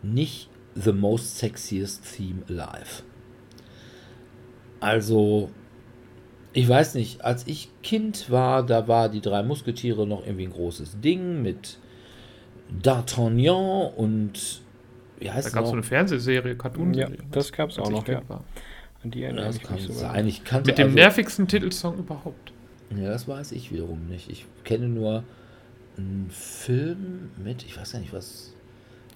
nicht 0.03 0.49
the 0.75 0.93
most 0.93 1.39
sexiest 1.39 2.17
theme 2.17 2.43
alive. 2.49 3.03
Also, 4.81 5.51
ich 6.53 6.69
weiß 6.69 6.95
nicht, 6.95 7.25
als 7.25 7.47
ich 7.47 7.71
Kind 7.83 8.31
war, 8.31 8.65
da 8.65 8.89
war 8.89 9.09
die 9.09 9.21
drei 9.21 9.43
Musketiere 9.43 10.07
noch 10.07 10.25
irgendwie 10.25 10.47
ein 10.47 10.53
großes 10.53 11.01
Ding 11.01 11.43
mit 11.43 11.79
D'Artagnan 12.83 13.95
und 13.95 14.63
wie 15.19 15.31
heißt 15.31 15.47
Da 15.47 15.49
es 15.49 15.55
gab 15.55 15.65
es 15.65 15.71
so 15.71 15.75
eine 15.75 15.83
Fernsehserie, 15.83 16.57
Cartoon-Serie. 16.57 17.17
Ja, 17.17 17.25
das 17.31 17.53
gab's 17.53 17.79
als 17.79 17.87
auch 17.87 17.91
ich 17.91 17.97
noch, 17.97 18.09
ja. 18.09 18.23
war. 18.29 18.45
An 19.05 19.11
die 19.11 19.23
erinnere 19.23 19.51
ich 19.51 19.71
mich 19.71 19.83
sogar. 19.83 20.13
sein. 20.13 20.27
Ich 20.27 20.45
kannte 20.45 20.71
Mit 20.71 20.79
dem 20.79 20.87
also- 20.89 20.97
nervigsten 20.97 21.47
Titelsong 21.49 21.99
überhaupt. 21.99 22.53
Ja, 22.97 23.11
das 23.11 23.29
weiß 23.29 23.53
ich 23.53 23.71
wiederum 23.73 24.07
nicht. 24.09 24.31
Ich 24.31 24.47
kenne 24.65 24.89
nur 24.89 25.23
einen 25.97 26.29
Film 26.31 27.31
mit, 27.43 27.65
ich 27.65 27.77
weiß 27.79 27.93
ja 27.93 28.01
nicht 28.01 28.13
was. 28.13 28.55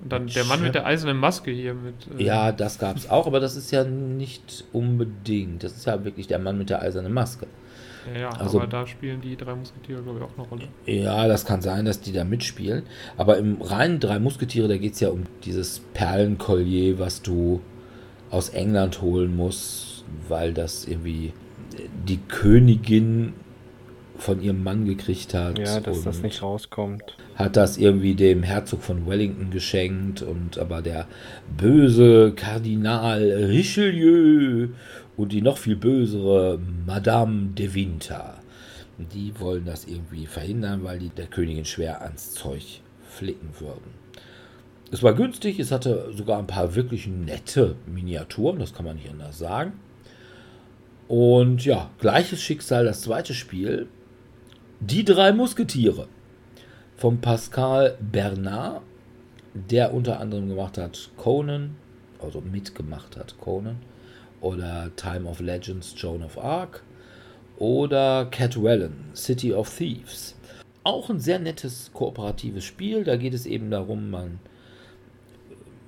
Und 0.03 0.12
dann 0.12 0.27
der 0.27 0.45
Mann 0.45 0.62
mit 0.62 0.74
der 0.74 0.85
eisernen 0.85 1.16
Maske 1.16 1.51
hier 1.51 1.74
mit. 1.74 1.95
Äh 2.19 2.24
ja, 2.24 2.53
das 2.53 2.79
gab 2.79 2.97
es 2.97 3.09
auch, 3.09 3.27
aber 3.27 3.41
das 3.41 3.57
ist 3.57 3.70
ja 3.70 3.85
nicht 3.85 4.65
unbedingt. 4.73 5.62
Das 5.62 5.77
ist 5.77 5.87
ja 5.87 6.05
wirklich 6.05 6.27
der 6.27 6.39
Mann 6.39 6.59
mit 6.59 6.70
der 6.70 6.83
eisernen 6.83 7.12
Maske. 7.12 7.47
Ja, 8.15 8.20
ja 8.20 8.29
also, 8.31 8.59
aber 8.59 8.66
da 8.66 8.87
spielen 8.87 9.20
die 9.20 9.37
drei 9.37 9.55
Musketiere, 9.55 10.03
glaube 10.03 10.19
ich, 10.19 10.24
auch 10.24 10.39
eine 10.39 10.49
Rolle. 10.49 10.69
Ja, 10.87 11.29
das 11.29 11.45
kann 11.45 11.62
sein, 11.62 11.85
dass 11.85 12.01
die 12.01 12.12
da 12.12 12.24
mitspielen. 12.24 12.85
Aber 13.16 13.39
im 13.39 13.61
reinen 13.61 14.01
drei 14.01 14.19
Musketiere, 14.19 14.69
da 14.69 14.77
geht 14.77 14.95
es 14.95 15.01
ja 15.01 15.11
um 15.11 15.24
dieses 15.45 15.81
Perlenkollier, 15.95 16.99
was 16.99 17.23
du 17.23 17.61
aus 18.31 18.49
England 18.49 19.03
holen 19.03 19.37
musst, 19.37 20.05
weil 20.29 20.53
das 20.53 20.87
irgendwie 20.87 21.33
die 22.07 22.19
Königin 22.29 23.35
von 24.23 24.41
ihrem 24.41 24.62
Mann 24.62 24.85
gekriegt 24.85 25.35
hat. 25.35 25.59
Ja, 25.59 25.81
dass 25.81 26.03
das 26.03 26.23
nicht 26.23 26.43
rauskommt. 26.43 27.16
Hat 27.35 27.57
das 27.57 27.77
irgendwie 27.77 28.15
dem 28.15 28.43
Herzog 28.43 28.83
von 28.83 29.07
Wellington 29.07 29.51
geschenkt 29.51 30.23
und 30.23 30.59
aber 30.59 30.81
der 30.81 31.07
böse 31.57 32.33
Kardinal 32.35 33.23
Richelieu 33.23 34.69
und 35.16 35.32
die 35.32 35.43
noch 35.43 35.59
viel 35.59 35.76
bösere 35.76 36.59
Madame 36.86 37.51
de 37.51 37.74
Winter, 37.74 38.39
die 38.98 39.39
wollen 39.39 39.64
das 39.64 39.86
irgendwie 39.86 40.26
verhindern, 40.26 40.84
weil 40.84 40.98
die 40.98 41.09
der 41.09 41.26
Königin 41.26 41.64
schwer 41.64 42.02
ans 42.02 42.32
Zeug 42.32 42.80
flicken 43.02 43.51
würden. 43.59 44.02
Es 44.90 45.02
war 45.02 45.14
günstig, 45.14 45.59
es 45.59 45.72
hatte 45.72 46.12
sogar 46.12 46.39
ein 46.39 46.47
paar 46.47 46.74
wirklich 46.74 47.06
nette 47.06 47.76
Miniaturen, 47.86 48.59
das 48.59 48.74
kann 48.74 48.84
man 48.84 48.97
nicht 48.97 49.10
anders 49.10 49.39
sagen. 49.39 49.72
Und 51.09 51.64
ja, 51.64 51.90
gleiches 51.98 52.43
Schicksal, 52.43 52.84
das 52.84 53.02
zweite 53.02 53.34
Spiel. 53.34 53.89
Die 54.80 55.05
drei 55.05 55.32
Musketiere 55.32 56.09
von 56.97 57.20
Pascal 57.20 57.97
Bernard, 58.01 58.82
der 59.55 59.94
unter 59.94 60.20
anderem 60.20 60.48
gemacht 60.48 60.78
hat 60.78 61.10
Conan, 61.16 61.76
also 62.20 62.40
mitgemacht 62.40 63.16
hat 63.16 63.39
Conan, 63.39 63.76
oder 64.43 64.90
Time 64.97 65.27
of 65.27 65.40
Legends, 65.40 65.94
Joan 65.97 66.23
of 66.23 66.36
Arc, 66.36 66.82
oder 67.56 68.27
Catwallen, 68.27 68.93
City 69.14 69.55
of 69.55 69.74
Thieves. 69.74 70.36
Auch 70.85 71.09
ein 71.09 71.20
sehr 71.20 71.39
nettes 71.39 71.90
kooperatives 71.94 72.64
Spiel. 72.64 73.05
Da 73.05 73.16
geht 73.16 73.32
es 73.32 73.47
eben 73.47 73.70
darum, 73.70 74.10
man 74.10 74.40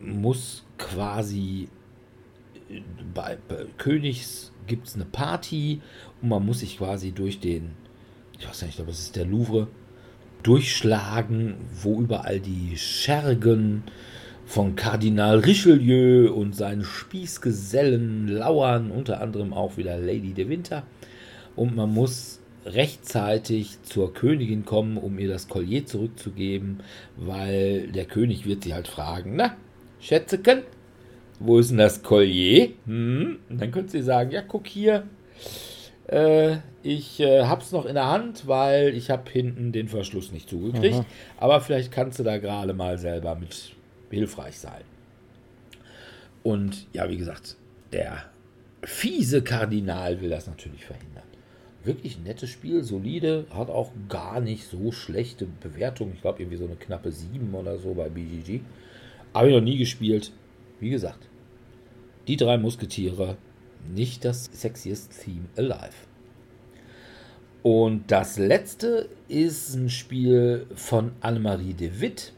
muss 0.01 0.65
quasi 0.79 1.69
bei, 3.13 3.37
bei 3.49 3.67
Königs 3.77 4.53
gibt 4.67 4.87
es 4.87 4.95
eine 4.95 5.05
Party 5.05 5.83
und 6.23 6.31
man 6.31 6.47
muss 6.47 6.61
sich 6.61 6.79
quasi 6.79 7.13
durch 7.13 7.41
den 7.41 7.73
ich 8.39 8.49
weiß 8.49 8.63
nicht, 8.63 8.71
ich 8.71 8.77
glaube, 8.77 8.91
es 8.91 9.01
ist 9.01 9.17
der 9.17 9.27
Louvre, 9.27 9.69
durchschlagen, 10.43 11.57
wo 11.83 12.01
überall 12.01 12.41
die 12.41 12.77
Schergen 12.77 13.85
von 14.47 14.77
Kardinal 14.77 15.39
Richelieu 15.39 16.33
und 16.33 16.55
seinen 16.55 16.85
Spießgesellen 16.85 18.29
lauern, 18.29 18.91
unter 18.91 19.21
anderem 19.21 19.53
auch 19.53 19.77
wieder 19.77 19.99
Lady 19.99 20.33
de 20.33 20.49
Winter. 20.49 20.85
Und 21.57 21.77
man 21.77 21.93
muss 21.93 22.41
rechtzeitig 22.67 23.83
zur 23.83 24.15
Königin 24.15 24.65
kommen, 24.65 24.97
um 24.97 25.19
ihr 25.19 25.29
das 25.29 25.49
Collier 25.49 25.87
zurückzugeben, 25.87 26.81
weil 27.17 27.89
der 27.89 28.07
König 28.07 28.47
wird 28.47 28.65
sie 28.65 28.75
halt 28.75 28.89
fragen, 28.89 29.37
na, 29.37 29.57
Schätzeken, 30.01 30.63
wo 31.41 31.59
ist 31.59 31.71
denn 31.71 31.79
das 31.79 32.03
Collier? 32.03 32.71
Hm? 32.87 33.39
Und 33.49 33.61
dann 33.61 33.71
könnte 33.71 33.93
sie 33.93 34.03
sagen, 34.03 34.31
ja, 34.31 34.43
guck 34.43 34.67
hier, 34.67 35.05
äh, 36.07 36.57
ich 36.83 37.21
äh, 37.21 37.45
hab's 37.45 37.73
noch 37.73 37.87
in 37.87 37.95
der 37.95 38.11
Hand, 38.11 38.47
weil 38.47 38.95
ich 38.95 39.11
habe 39.11 39.31
hinten 39.31 39.73
den 39.73 39.89
Verschluss 39.89 40.33
nicht 40.33 40.49
zugekriegt. 40.49 40.97
Aha. 40.97 41.07
Aber 41.39 41.61
vielleicht 41.61 41.93
kannst 41.93 42.19
du 42.19 42.23
da 42.23 42.39
gerade 42.39 42.75
mal 42.75 42.99
selber 42.99 43.35
mit 43.35 43.74
hilfreich 44.15 44.59
sein. 44.59 44.83
Und 46.43 46.87
ja, 46.93 47.09
wie 47.09 47.17
gesagt, 47.17 47.57
der 47.93 48.25
fiese 48.83 49.43
Kardinal 49.43 50.21
will 50.21 50.31
das 50.31 50.47
natürlich 50.47 50.85
verhindern. 50.85 51.25
Wirklich 51.85 52.19
nettes 52.19 52.51
Spiel, 52.51 52.83
solide, 52.83 53.47
hat 53.51 53.69
auch 53.69 53.93
gar 54.09 54.41
nicht 54.41 54.65
so 54.65 54.91
schlechte 54.93 55.47
Bewertungen. 55.47 56.15
Ich 56.15 56.23
glaube, 56.23 56.43
irgendwie 56.43 56.57
so 56.59 56.65
eine 56.65 56.77
knappe 56.77 57.13
7 57.13 57.55
oder 57.55 57.79
so 57.79 57.95
bei 57.95 58.09
BGG. 58.09 58.61
Habe 59.35 59.49
ich 59.49 59.55
noch 59.55 59.61
nie 59.61 59.77
gespielt. 59.77 60.33
Wie 60.81 60.91
gesagt, 60.91 61.29
die 62.27 62.37
drei 62.37 62.57
Musketiere 62.57 63.37
nicht 63.95 64.25
das 64.25 64.47
sexiest 64.53 65.23
Theme 65.23 65.47
alive. 65.57 66.07
Und 67.63 68.11
das 68.11 68.39
letzte 68.39 69.09
ist 69.29 69.75
ein 69.75 69.89
Spiel 69.89 70.67
von 70.75 71.13
Annemarie 71.21 71.75
de 71.75 72.01
Witt, 72.01 72.33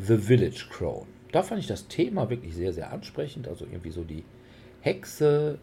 The 0.00 0.16
Village 0.16 0.66
Crown. 0.70 1.06
Da 1.32 1.42
fand 1.42 1.60
ich 1.60 1.66
das 1.66 1.88
Thema 1.88 2.30
wirklich 2.30 2.54
sehr, 2.54 2.72
sehr 2.72 2.92
ansprechend. 2.92 3.48
Also 3.48 3.64
irgendwie 3.64 3.90
so 3.90 4.04
die 4.04 4.24
Hexe 4.80 5.58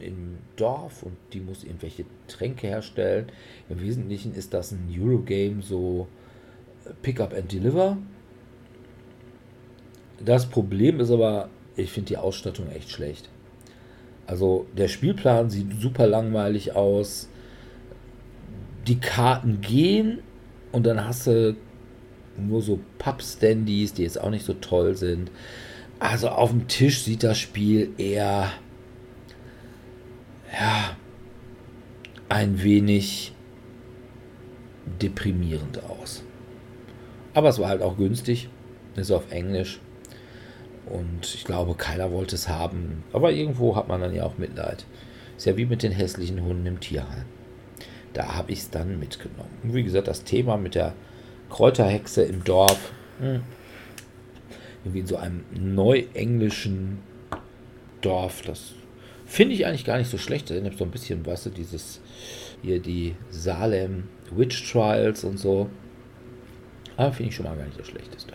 im 0.00 0.38
Dorf 0.56 1.02
und 1.02 1.16
die 1.32 1.40
muss 1.40 1.64
irgendwelche 1.64 2.04
Tränke 2.26 2.66
herstellen. 2.66 3.26
Im 3.68 3.80
Wesentlichen 3.80 4.34
ist 4.34 4.52
das 4.52 4.72
ein 4.72 4.88
Eurogame, 4.90 5.62
so 5.62 6.08
Pick 7.02 7.20
up 7.20 7.32
and 7.32 7.52
Deliver. 7.52 7.96
Das 10.24 10.46
Problem 10.46 11.00
ist 11.00 11.10
aber, 11.10 11.48
ich 11.76 11.90
finde 11.90 12.08
die 12.08 12.16
Ausstattung 12.16 12.68
echt 12.70 12.90
schlecht. 12.90 13.28
Also 14.26 14.66
der 14.76 14.88
Spielplan 14.88 15.50
sieht 15.50 15.80
super 15.80 16.06
langweilig 16.06 16.74
aus. 16.74 17.28
Die 18.86 18.98
Karten 18.98 19.60
gehen 19.60 20.20
und 20.72 20.86
dann 20.86 21.06
hast 21.06 21.26
du 21.26 21.56
nur 22.36 22.62
so 22.62 22.80
Pub-Standys, 22.98 23.94
die 23.94 24.02
jetzt 24.02 24.20
auch 24.20 24.30
nicht 24.30 24.44
so 24.44 24.54
toll 24.54 24.96
sind. 24.96 25.30
Also 25.98 26.28
auf 26.28 26.50
dem 26.50 26.68
Tisch 26.68 27.02
sieht 27.02 27.22
das 27.22 27.38
Spiel 27.38 27.90
eher 27.98 28.50
ja 30.52 30.96
ein 32.28 32.62
wenig 32.62 33.32
deprimierend 35.00 35.82
aus. 35.84 36.24
Aber 37.34 37.48
es 37.48 37.58
war 37.58 37.68
halt 37.68 37.82
auch 37.82 37.96
günstig. 37.96 38.48
Ist 38.96 39.10
auf 39.10 39.30
Englisch. 39.30 39.80
Und 40.86 41.34
ich 41.34 41.44
glaube, 41.44 41.74
keiner 41.74 42.10
wollte 42.12 42.34
es 42.34 42.48
haben. 42.48 43.04
Aber 43.12 43.32
irgendwo 43.32 43.76
hat 43.76 43.88
man 43.88 44.00
dann 44.00 44.14
ja 44.14 44.24
auch 44.24 44.38
Mitleid. 44.38 44.84
Ist 45.36 45.46
ja 45.46 45.56
wie 45.56 45.64
mit 45.64 45.82
den 45.82 45.92
hässlichen 45.92 46.42
Hunden 46.42 46.66
im 46.66 46.80
Tierheim. 46.80 47.24
Da 48.12 48.34
habe 48.34 48.52
ich 48.52 48.58
es 48.60 48.70
dann 48.70 48.98
mitgenommen. 48.98 49.50
Und 49.62 49.74
wie 49.74 49.82
gesagt, 49.82 50.08
das 50.08 50.24
Thema 50.24 50.56
mit 50.56 50.74
der 50.74 50.94
Kräuterhexe 51.52 52.22
im 52.22 52.42
Dorf. 52.42 52.92
Hm, 53.20 53.42
irgendwie 54.82 55.00
in 55.00 55.06
so 55.06 55.16
einem 55.16 55.44
neuenglischen 55.52 56.98
Dorf. 58.00 58.42
Das 58.42 58.72
finde 59.26 59.54
ich 59.54 59.66
eigentlich 59.66 59.84
gar 59.84 59.98
nicht 59.98 60.10
so 60.10 60.18
schlecht. 60.18 60.50
Da 60.50 60.54
erinnert 60.54 60.78
so 60.78 60.84
ein 60.84 60.90
bisschen, 60.90 61.24
weißt 61.24 61.46
du, 61.46 61.50
dieses 61.50 62.00
hier 62.62 62.80
die 62.80 63.14
Salem 63.30 64.04
Witch 64.30 64.72
Trials 64.72 65.24
und 65.24 65.38
so. 65.38 65.68
Aber 66.96 67.12
finde 67.12 67.30
ich 67.30 67.36
schon 67.36 67.44
mal 67.44 67.56
gar 67.56 67.66
nicht 67.66 67.78
das 67.78 67.86
Schlechteste. 67.86 68.32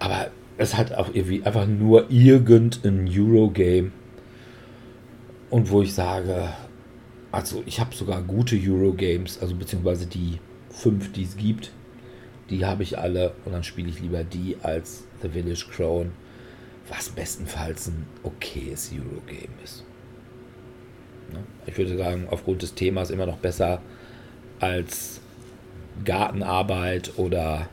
Aber 0.00 0.30
es 0.58 0.76
hat 0.76 0.92
auch 0.92 1.14
irgendwie 1.14 1.44
einfach 1.44 1.66
nur 1.66 2.10
irgendein 2.10 3.08
Eurogame. 3.08 3.92
Und 5.50 5.70
wo 5.70 5.82
ich 5.82 5.94
sage, 5.94 6.50
also 7.32 7.62
ich 7.64 7.80
habe 7.80 7.94
sogar 7.94 8.22
gute 8.22 8.58
Eurogames, 8.60 9.40
also 9.40 9.54
beziehungsweise 9.54 10.06
die 10.06 10.40
fünf, 10.68 11.12
die 11.12 11.22
es 11.22 11.36
gibt, 11.36 11.72
die 12.50 12.64
habe 12.64 12.82
ich 12.82 12.98
alle 12.98 13.34
und 13.44 13.52
dann 13.52 13.64
spiele 13.64 13.88
ich 13.88 14.00
lieber 14.00 14.24
die 14.24 14.56
als 14.62 15.04
The 15.22 15.28
Village 15.28 15.66
Crown, 15.70 16.12
was 16.88 17.10
bestenfalls 17.10 17.88
ein 17.88 18.06
okayes 18.22 18.90
Eurogame 18.92 19.62
ist. 19.62 19.84
Ne? 21.32 21.40
Ich 21.66 21.76
würde 21.76 21.96
sagen, 21.96 22.26
aufgrund 22.30 22.62
des 22.62 22.74
Themas 22.74 23.10
immer 23.10 23.26
noch 23.26 23.38
besser 23.38 23.82
als 24.60 25.20
Gartenarbeit 26.04 27.12
oder 27.16 27.68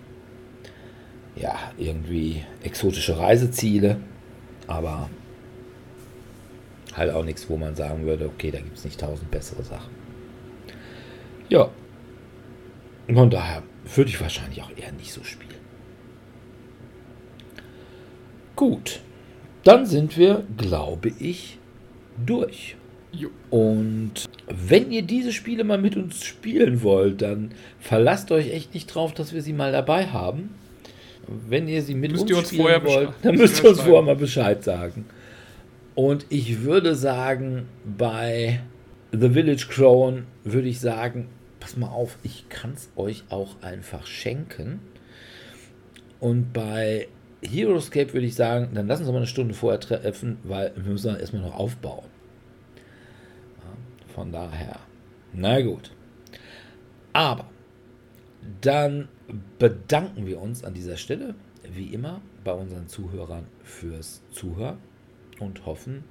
ja, 1.35 1.55
irgendwie 1.77 2.43
exotische 2.63 3.17
Reiseziele, 3.17 3.97
aber 4.67 5.09
halt 6.95 7.11
auch 7.11 7.23
nichts, 7.23 7.49
wo 7.49 7.57
man 7.57 7.75
sagen 7.75 8.05
würde, 8.05 8.25
okay, 8.25 8.51
da 8.51 8.59
gibt 8.59 8.77
es 8.77 8.85
nicht 8.85 8.99
tausend 8.99 9.29
bessere 9.31 9.63
Sachen. 9.63 9.93
Ja, 11.49 11.69
von 13.13 13.29
daher 13.29 13.63
würde 13.95 14.09
ich 14.09 14.19
wahrscheinlich 14.19 14.61
auch 14.61 14.71
eher 14.75 14.91
nicht 14.93 15.11
so 15.11 15.23
spielen. 15.23 15.45
Gut, 18.55 19.01
dann 19.63 19.85
sind 19.85 20.17
wir, 20.17 20.43
glaube 20.57 21.11
ich, 21.19 21.59
durch. 22.25 22.77
Und 23.49 24.11
wenn 24.47 24.91
ihr 24.91 25.01
diese 25.01 25.31
Spiele 25.31 25.63
mal 25.63 25.77
mit 25.77 25.95
uns 25.95 26.23
spielen 26.23 26.83
wollt, 26.83 27.21
dann 27.21 27.51
verlasst 27.79 28.31
euch 28.31 28.51
echt 28.51 28.73
nicht 28.73 28.87
drauf, 28.87 29.13
dass 29.13 29.33
wir 29.33 29.41
sie 29.41 29.53
mal 29.53 29.71
dabei 29.71 30.07
haben. 30.07 30.49
Wenn 31.27 31.67
ihr 31.67 31.81
sie 31.81 31.95
mit 31.95 32.11
müsst 32.11 32.23
uns, 32.23 32.39
uns 32.39 32.47
spielen 32.49 32.83
wollt, 32.83 33.09
dann 33.23 33.35
müsst 33.35 33.63
ihr 33.63 33.69
uns 33.69 33.81
vorher 33.81 34.03
mal 34.03 34.15
Bescheid 34.15 34.63
sagen. 34.63 35.05
Und 35.95 36.25
ich 36.29 36.63
würde 36.63 36.93
sagen, 36.95 37.67
bei 37.97 38.59
The 39.11 39.29
Village 39.29 39.67
Crown 39.69 40.25
würde 40.43 40.67
ich 40.67 40.79
sagen, 40.79 41.29
pass 41.65 41.77
mal 41.77 41.89
auf, 41.89 42.19
ich 42.21 42.47
kann 42.47 42.73
es 42.73 42.91
euch 42.95 43.23
auch 43.29 43.59
einfach 43.63 44.05
schenken. 44.05 44.81
Und 46.19 46.53
bei 46.53 47.07
Heroescape 47.41 48.13
würde 48.13 48.27
ich 48.27 48.35
sagen, 48.35 48.75
dann 48.75 48.85
lassen 48.85 49.03
Sie 49.03 49.11
mal 49.11 49.17
eine 49.17 49.25
Stunde 49.25 49.55
vorher 49.55 49.79
treffen, 49.79 50.37
weil 50.43 50.73
wir 50.75 50.91
müssen 50.91 51.07
dann 51.07 51.19
erstmal 51.19 51.41
noch 51.41 51.55
aufbauen. 51.55 52.05
Von 54.13 54.31
daher, 54.31 54.79
na 55.33 55.59
gut. 55.61 55.89
Aber 57.13 57.49
dann 58.61 59.07
bedanken 59.57 60.27
wir 60.27 60.39
uns 60.39 60.63
an 60.63 60.75
dieser 60.75 60.97
Stelle, 60.97 61.33
wie 61.73 61.95
immer, 61.95 62.21
bei 62.43 62.53
unseren 62.53 62.87
Zuhörern 62.87 63.47
fürs 63.63 64.21
Zuhören 64.29 64.77
und 65.39 65.65
hoffen, 65.65 66.03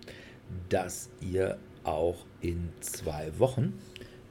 dass 0.68 1.10
ihr 1.20 1.58
auch 1.84 2.26
in 2.40 2.70
zwei 2.80 3.38
Wochen 3.38 3.74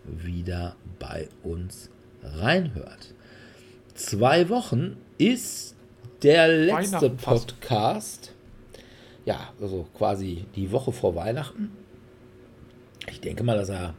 wieder 0.05 0.75
bei 0.99 1.27
uns 1.43 1.89
reinhört. 2.21 3.13
Zwei 3.93 4.49
Wochen 4.49 4.97
ist 5.17 5.75
der 6.23 6.47
letzte 6.47 7.09
Podcast. 7.09 8.33
Ja, 9.25 9.53
also 9.61 9.87
quasi 9.95 10.45
die 10.55 10.71
Woche 10.71 10.91
vor 10.91 11.15
Weihnachten. 11.15 11.71
Ich 13.09 13.21
denke 13.21 13.43
mal, 13.43 13.57
dass 13.57 13.69
er 13.69 13.93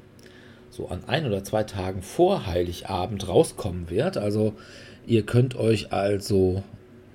so 0.71 0.89
an 0.89 1.05
ein 1.07 1.27
oder 1.27 1.45
zwei 1.45 1.63
Tagen 1.63 2.03
vor 2.03 2.47
Heiligabend 2.47 3.29
rauskommen 3.29 3.91
wird. 3.91 4.17
Also 4.17 4.55
ihr 5.07 5.25
könnt 5.25 5.55
euch 5.57 5.93
also 5.93 6.63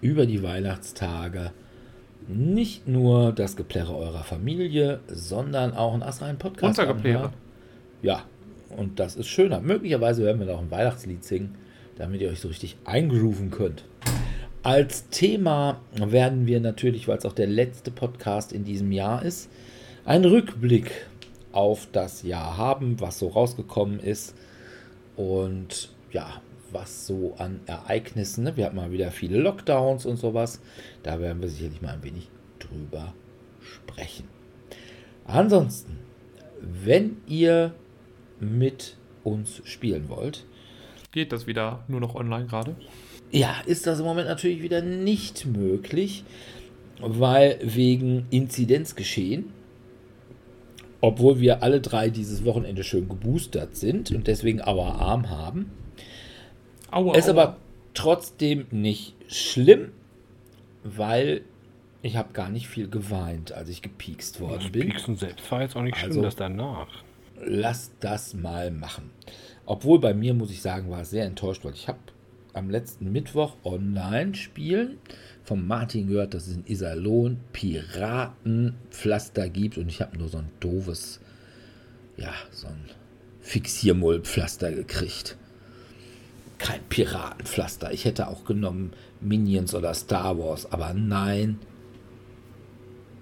über 0.02 0.26
die 0.26 0.44
Weihnachtstage 0.44 1.52
nicht 2.28 2.88
nur 2.88 3.32
das 3.32 3.56
Geplärre 3.56 3.96
eurer 3.96 4.24
Familie, 4.24 5.00
sondern 5.08 5.74
auch 5.74 5.94
ein 5.94 6.04
astreinen 6.04 6.38
Podcast. 6.38 6.80
Unser 6.80 6.94
Geplärre. 6.94 7.34
Ja, 8.02 8.24
und 8.76 9.00
das 9.00 9.16
ist 9.16 9.28
schöner. 9.28 9.60
Möglicherweise 9.62 10.24
werden 10.24 10.40
wir 10.40 10.48
noch 10.48 10.62
ein 10.62 10.72
Weihnachtslied 10.72 11.24
singen, 11.24 11.56
damit 11.98 12.22
ihr 12.22 12.30
euch 12.30 12.40
so 12.40 12.48
richtig 12.48 12.78
eingrooven 12.86 13.52
könnt. 13.52 13.86
Als 14.62 15.08
Thema 15.10 15.80
werden 15.96 16.46
wir 16.46 16.60
natürlich, 16.60 17.08
weil 17.08 17.18
es 17.18 17.26
auch 17.26 17.34
der 17.34 17.48
letzte 17.48 17.92
Podcast 17.92 18.52
in 18.52 18.66
diesem 18.66 18.92
Jahr 18.92 19.24
ist, 19.24 19.50
einen 20.06 20.26
Rückblick 20.26 20.92
auf 21.52 21.88
das 21.92 22.24
Jahr 22.24 22.58
haben, 22.58 23.00
was 23.00 23.20
so 23.20 23.30
rausgekommen 23.30 24.00
ist 24.00 24.36
und 25.16 25.90
ja, 26.12 26.42
was 26.72 27.08
so 27.08 27.36
an 27.38 27.62
Ereignissen, 27.66 28.44
ne? 28.44 28.58
wir 28.58 28.66
hatten 28.66 28.76
mal 28.76 28.92
wieder 28.92 29.12
viele 29.12 29.40
Lockdowns 29.40 30.06
und 30.06 30.18
sowas, 30.18 30.62
da 31.04 31.20
werden 31.20 31.42
wir 31.42 31.50
sicherlich 31.50 31.82
mal 31.82 31.94
ein 31.94 32.04
wenig 32.04 32.30
drüber 32.60 33.14
sprechen. 33.62 34.28
Ansonsten, 35.26 35.98
wenn 36.62 37.18
ihr 37.28 37.74
mit 38.40 38.98
uns 39.24 39.62
spielen 39.66 40.10
wollt, 40.10 40.46
geht 41.12 41.32
das 41.32 41.48
wieder 41.48 41.84
nur 41.88 42.00
noch 42.00 42.16
online 42.16 42.48
gerade? 42.48 42.76
Ja, 43.32 43.56
ist 43.66 43.86
das 43.88 44.00
im 44.00 44.06
Moment 44.06 44.28
natürlich 44.28 44.62
wieder 44.62 44.82
nicht 44.82 45.46
möglich, 45.46 46.24
weil 47.00 47.60
wegen 47.62 48.26
Inzidenzgeschehen 48.30 49.54
obwohl 51.02 51.40
wir 51.40 51.64
alle 51.64 51.82
drei 51.82 52.10
dieses 52.10 52.44
Wochenende 52.46 52.84
schön 52.84 53.08
geboostert 53.08 53.76
sind 53.76 54.12
und 54.12 54.28
deswegen 54.28 54.62
Aua 54.62 54.96
Arm 54.96 55.30
haben. 55.30 55.72
Aua, 56.92 57.16
ist 57.16 57.30
aua. 57.30 57.42
aber 57.42 57.58
trotzdem 57.94 58.68
nicht 58.72 59.16
schlimm, 59.28 59.92
weil 60.84 61.42
ich 62.02 62.16
habe 62.16 62.34
gar 62.34 62.50
nicht 62.50 62.68
viel 62.68 62.90
geweint, 62.90 63.52
als 63.52 63.70
ich 63.70 63.82
gepiekst 63.82 64.40
worden 64.40 64.62
das 64.64 64.72
bin. 64.72 64.90
Pieksen 64.90 65.16
selbst 65.16 65.50
war 65.52 65.62
jetzt 65.62 65.76
auch 65.76 65.82
nicht 65.82 65.98
schlimm, 65.98 66.12
also, 66.12 66.22
das 66.22 66.36
danach. 66.36 66.88
Lass 67.44 67.92
das 68.00 68.34
mal 68.34 68.72
machen. 68.72 69.12
Obwohl 69.66 70.00
bei 70.00 70.14
mir, 70.14 70.34
muss 70.34 70.52
ich 70.52 70.62
sagen, 70.62 70.90
war 70.90 71.06
sehr 71.06 71.26
enttäuscht, 71.26 71.64
weil 71.64 71.74
ich 71.74 71.88
habe 71.88 72.00
am 72.54 72.70
letzten 72.70 73.12
Mittwoch 73.12 73.56
online 73.64 74.36
spielen 74.36 74.98
vom 75.44 75.66
Martin 75.66 76.08
gehört, 76.08 76.36
dass 76.36 76.48
es 76.48 76.56
in 76.58 76.68
Iserlohn 76.68 77.40
Piratenpflaster 77.54 79.50
gibt 79.50 79.78
und 79.80 79.90
ich 79.90 80.00
habe 80.00 80.16
nur 80.16 80.30
so 80.30 80.38
ein 80.38 80.50
doofes, 80.60 81.20
ja, 82.18 82.34
so 82.52 82.68
ein 82.68 82.86
Fixiermullpflaster 83.42 84.72
gekriegt. 84.72 85.38
Kein 86.60 86.84
Piratenpflaster. 86.90 87.92
Ich 87.94 88.06
hätte 88.06 88.28
auch 88.28 88.46
genommen 88.46 88.94
Minions 89.22 89.74
oder 89.74 89.94
Star 89.96 90.38
Wars, 90.38 90.72
aber 90.72 90.94
nein. 90.94 91.58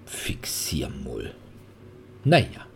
Fixiermull. 0.04 1.32
Naja. 2.24 2.67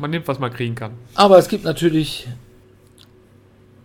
Man 0.00 0.10
nimmt, 0.10 0.26
was 0.28 0.38
man 0.38 0.52
kriegen 0.52 0.74
kann. 0.74 0.92
Aber 1.14 1.36
es 1.36 1.48
gibt 1.48 1.64
natürlich 1.64 2.26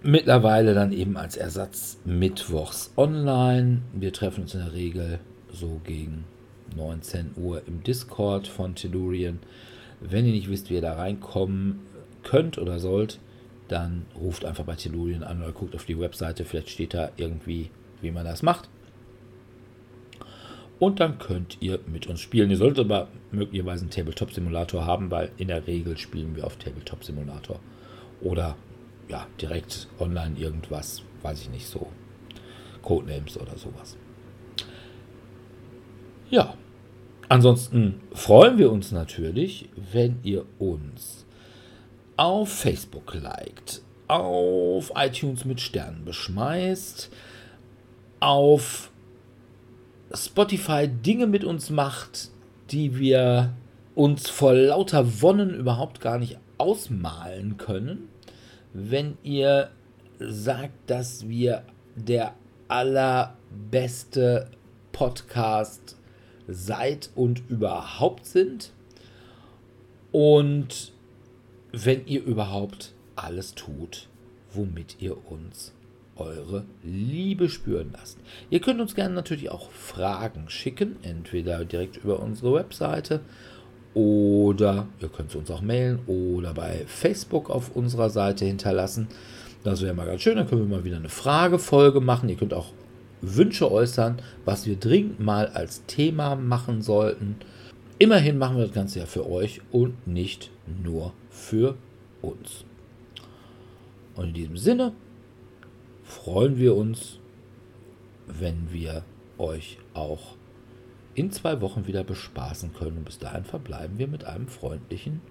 mittlerweile 0.02 0.74
dann 0.74 0.94
eben 0.94 1.18
als 1.18 1.36
Ersatz 1.36 1.98
mittwochs 2.06 2.94
online. 2.96 3.82
Wir 3.94 4.14
treffen 4.14 4.44
uns 4.44 4.54
in 4.54 4.62
der 4.62 4.74
Regel 4.74 5.20
so 5.52 5.82
gegen 5.84 6.24
19 6.76 7.32
Uhr 7.36 7.62
im 7.68 7.84
Discord 7.84 8.48
von 8.48 8.76
Tellurien. 8.76 9.40
Wenn 10.00 10.26
ihr 10.26 10.32
nicht 10.32 10.50
wisst, 10.50 10.70
wie 10.70 10.76
ihr 10.76 10.82
da 10.82 10.94
reinkommen 10.94 11.80
könnt 12.24 12.58
oder 12.58 12.80
sollt, 12.80 13.20
dann 13.68 14.06
ruft 14.18 14.46
einfach 14.46 14.64
bei 14.64 14.76
Tellurien 14.76 15.24
an 15.24 15.42
oder 15.42 15.52
guckt 15.52 15.76
auf 15.76 15.86
die 15.86 16.00
Webseite. 16.00 16.46
Vielleicht 16.46 16.70
steht 16.70 16.94
da 16.94 17.10
irgendwie, 17.18 17.72
wie 18.02 18.12
man 18.12 18.26
das 18.26 18.42
macht. 18.42 18.70
Und 20.80 21.00
dann 21.00 21.20
könnt 21.20 21.58
ihr 21.62 21.80
mit 21.88 22.08
uns 22.08 22.20
spielen. 22.20 22.52
Ihr 22.52 22.58
solltet 22.58 22.86
aber 22.86 23.08
möglicherweise 23.32 23.84
einen 23.84 23.92
Tabletop-Simulator 23.92 24.86
haben, 24.86 25.10
weil 25.10 25.32
in 25.38 25.48
der 25.48 25.66
Regel 25.68 25.98
spielen 25.98 26.36
wir 26.36 26.46
auf 26.46 26.58
Tabletop-Simulator. 26.58 27.60
Oder 28.22 28.58
ja, 29.08 29.28
direkt 29.40 29.88
online 30.00 30.38
irgendwas, 30.38 31.04
weiß 31.22 31.42
ich 31.42 31.50
nicht, 31.50 31.68
so 31.68 31.88
Codenames 32.82 33.38
oder 33.40 33.58
sowas. 33.58 33.98
Ja, 36.30 36.56
ansonsten 37.30 38.02
freuen 38.14 38.58
wir 38.58 38.72
uns 38.72 38.92
natürlich, 38.92 39.70
wenn 39.94 40.20
ihr 40.24 40.46
uns 40.60 41.26
auf 42.18 42.50
Facebook 42.50 43.14
liked, 43.14 43.82
auf 44.08 44.92
iTunes 44.96 45.46
mit 45.46 45.62
Sternen 45.62 46.04
beschmeißt, 46.06 47.12
auf 48.20 48.92
Spotify 50.16 50.88
Dinge 50.88 51.28
mit 51.28 51.44
uns 51.44 51.70
macht, 51.70 52.30
die 52.72 52.98
wir 52.98 53.54
uns 53.94 54.30
vor 54.30 54.54
lauter 54.54 55.22
Wonnen 55.22 55.54
überhaupt 55.54 56.02
gar 56.02 56.18
nicht 56.18 56.38
ausmalen 56.58 57.58
können 57.58 58.10
wenn 58.78 59.18
ihr 59.24 59.70
sagt, 60.20 60.90
dass 60.90 61.30
wir 61.30 61.64
der 61.96 62.36
allerbeste 62.68 64.52
Podcast 64.92 65.96
seid 66.46 67.10
und 67.16 67.50
überhaupt 67.50 68.26
sind. 68.26 68.74
Und 70.12 70.92
wenn 71.72 72.06
ihr 72.06 72.22
überhaupt 72.24 72.94
alles 73.16 73.56
tut, 73.56 74.10
womit 74.54 74.98
ihr 75.00 75.16
uns 75.32 75.74
eure 76.16 76.66
Liebe 76.84 77.50
spüren 77.50 77.92
lasst. 77.94 78.18
Ihr 78.50 78.62
könnt 78.62 78.80
uns 78.80 78.96
gerne 78.96 79.16
natürlich 79.16 79.50
auch 79.52 79.70
Fragen 79.72 80.50
schicken, 80.50 80.96
entweder 81.02 81.66
direkt 81.66 81.98
über 81.98 82.20
unsere 82.20 82.54
Webseite 82.54 83.22
oder 83.94 84.88
ihr 85.00 85.10
könnt 85.10 85.36
uns 85.36 85.50
auch 85.50 85.62
mailen 85.62 86.00
oder 86.08 86.54
bei 86.54 86.84
Facebook 86.86 87.50
auf 87.50 87.76
unserer 87.76 88.10
Seite 88.10 88.46
hinterlassen. 88.46 89.08
Das 89.64 89.82
wäre 89.82 89.94
mal 89.94 90.06
ganz 90.06 90.22
schön. 90.22 90.36
Dann 90.36 90.48
können 90.48 90.70
wir 90.70 90.78
mal 90.78 90.84
wieder 90.84 90.98
eine 90.98 91.10
Fragefolge 91.10 92.02
machen. 92.02 92.30
Ihr 92.30 92.36
könnt 92.36 92.54
auch 92.54 92.72
Wünsche 93.22 93.72
äußern, 93.72 94.18
was 94.44 94.68
wir 94.68 94.76
dringend 94.76 95.20
mal 95.20 95.48
als 95.48 95.86
Thema 95.86 96.36
machen 96.36 96.82
sollten. 96.82 97.38
Immerhin 97.98 98.38
machen 98.38 98.58
wir 98.58 98.66
das 98.66 98.76
Ganze 98.76 99.00
ja 99.00 99.06
für 99.06 99.30
euch 99.30 99.62
und 99.72 100.06
nicht 100.06 100.52
nur 100.84 101.14
für 101.30 101.76
uns. 102.22 102.66
Und 104.16 104.28
in 104.28 104.34
diesem 104.34 104.58
Sinne 104.58 104.92
freuen 106.16 106.58
wir 106.58 106.76
uns, 106.76 107.20
wenn 108.28 108.72
wir 108.72 109.04
euch 109.38 109.78
auch 109.94 110.36
in 111.14 111.32
zwei 111.32 111.62
Wochen 111.62 111.88
wieder 111.88 112.04
bespaßen 112.04 112.74
können. 112.74 112.98
Und 112.98 113.06
bis 113.06 113.20
dahin 113.20 113.44
verbleiben 113.44 113.98
wir 113.98 114.08
mit 114.08 114.26
einem 114.26 114.48
freundlichen 114.48 115.22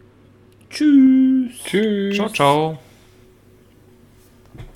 Tschüss. 0.71 1.53
Tschüss. 1.65 2.17
Ciao, 2.17 2.29
ciao. 2.29 2.79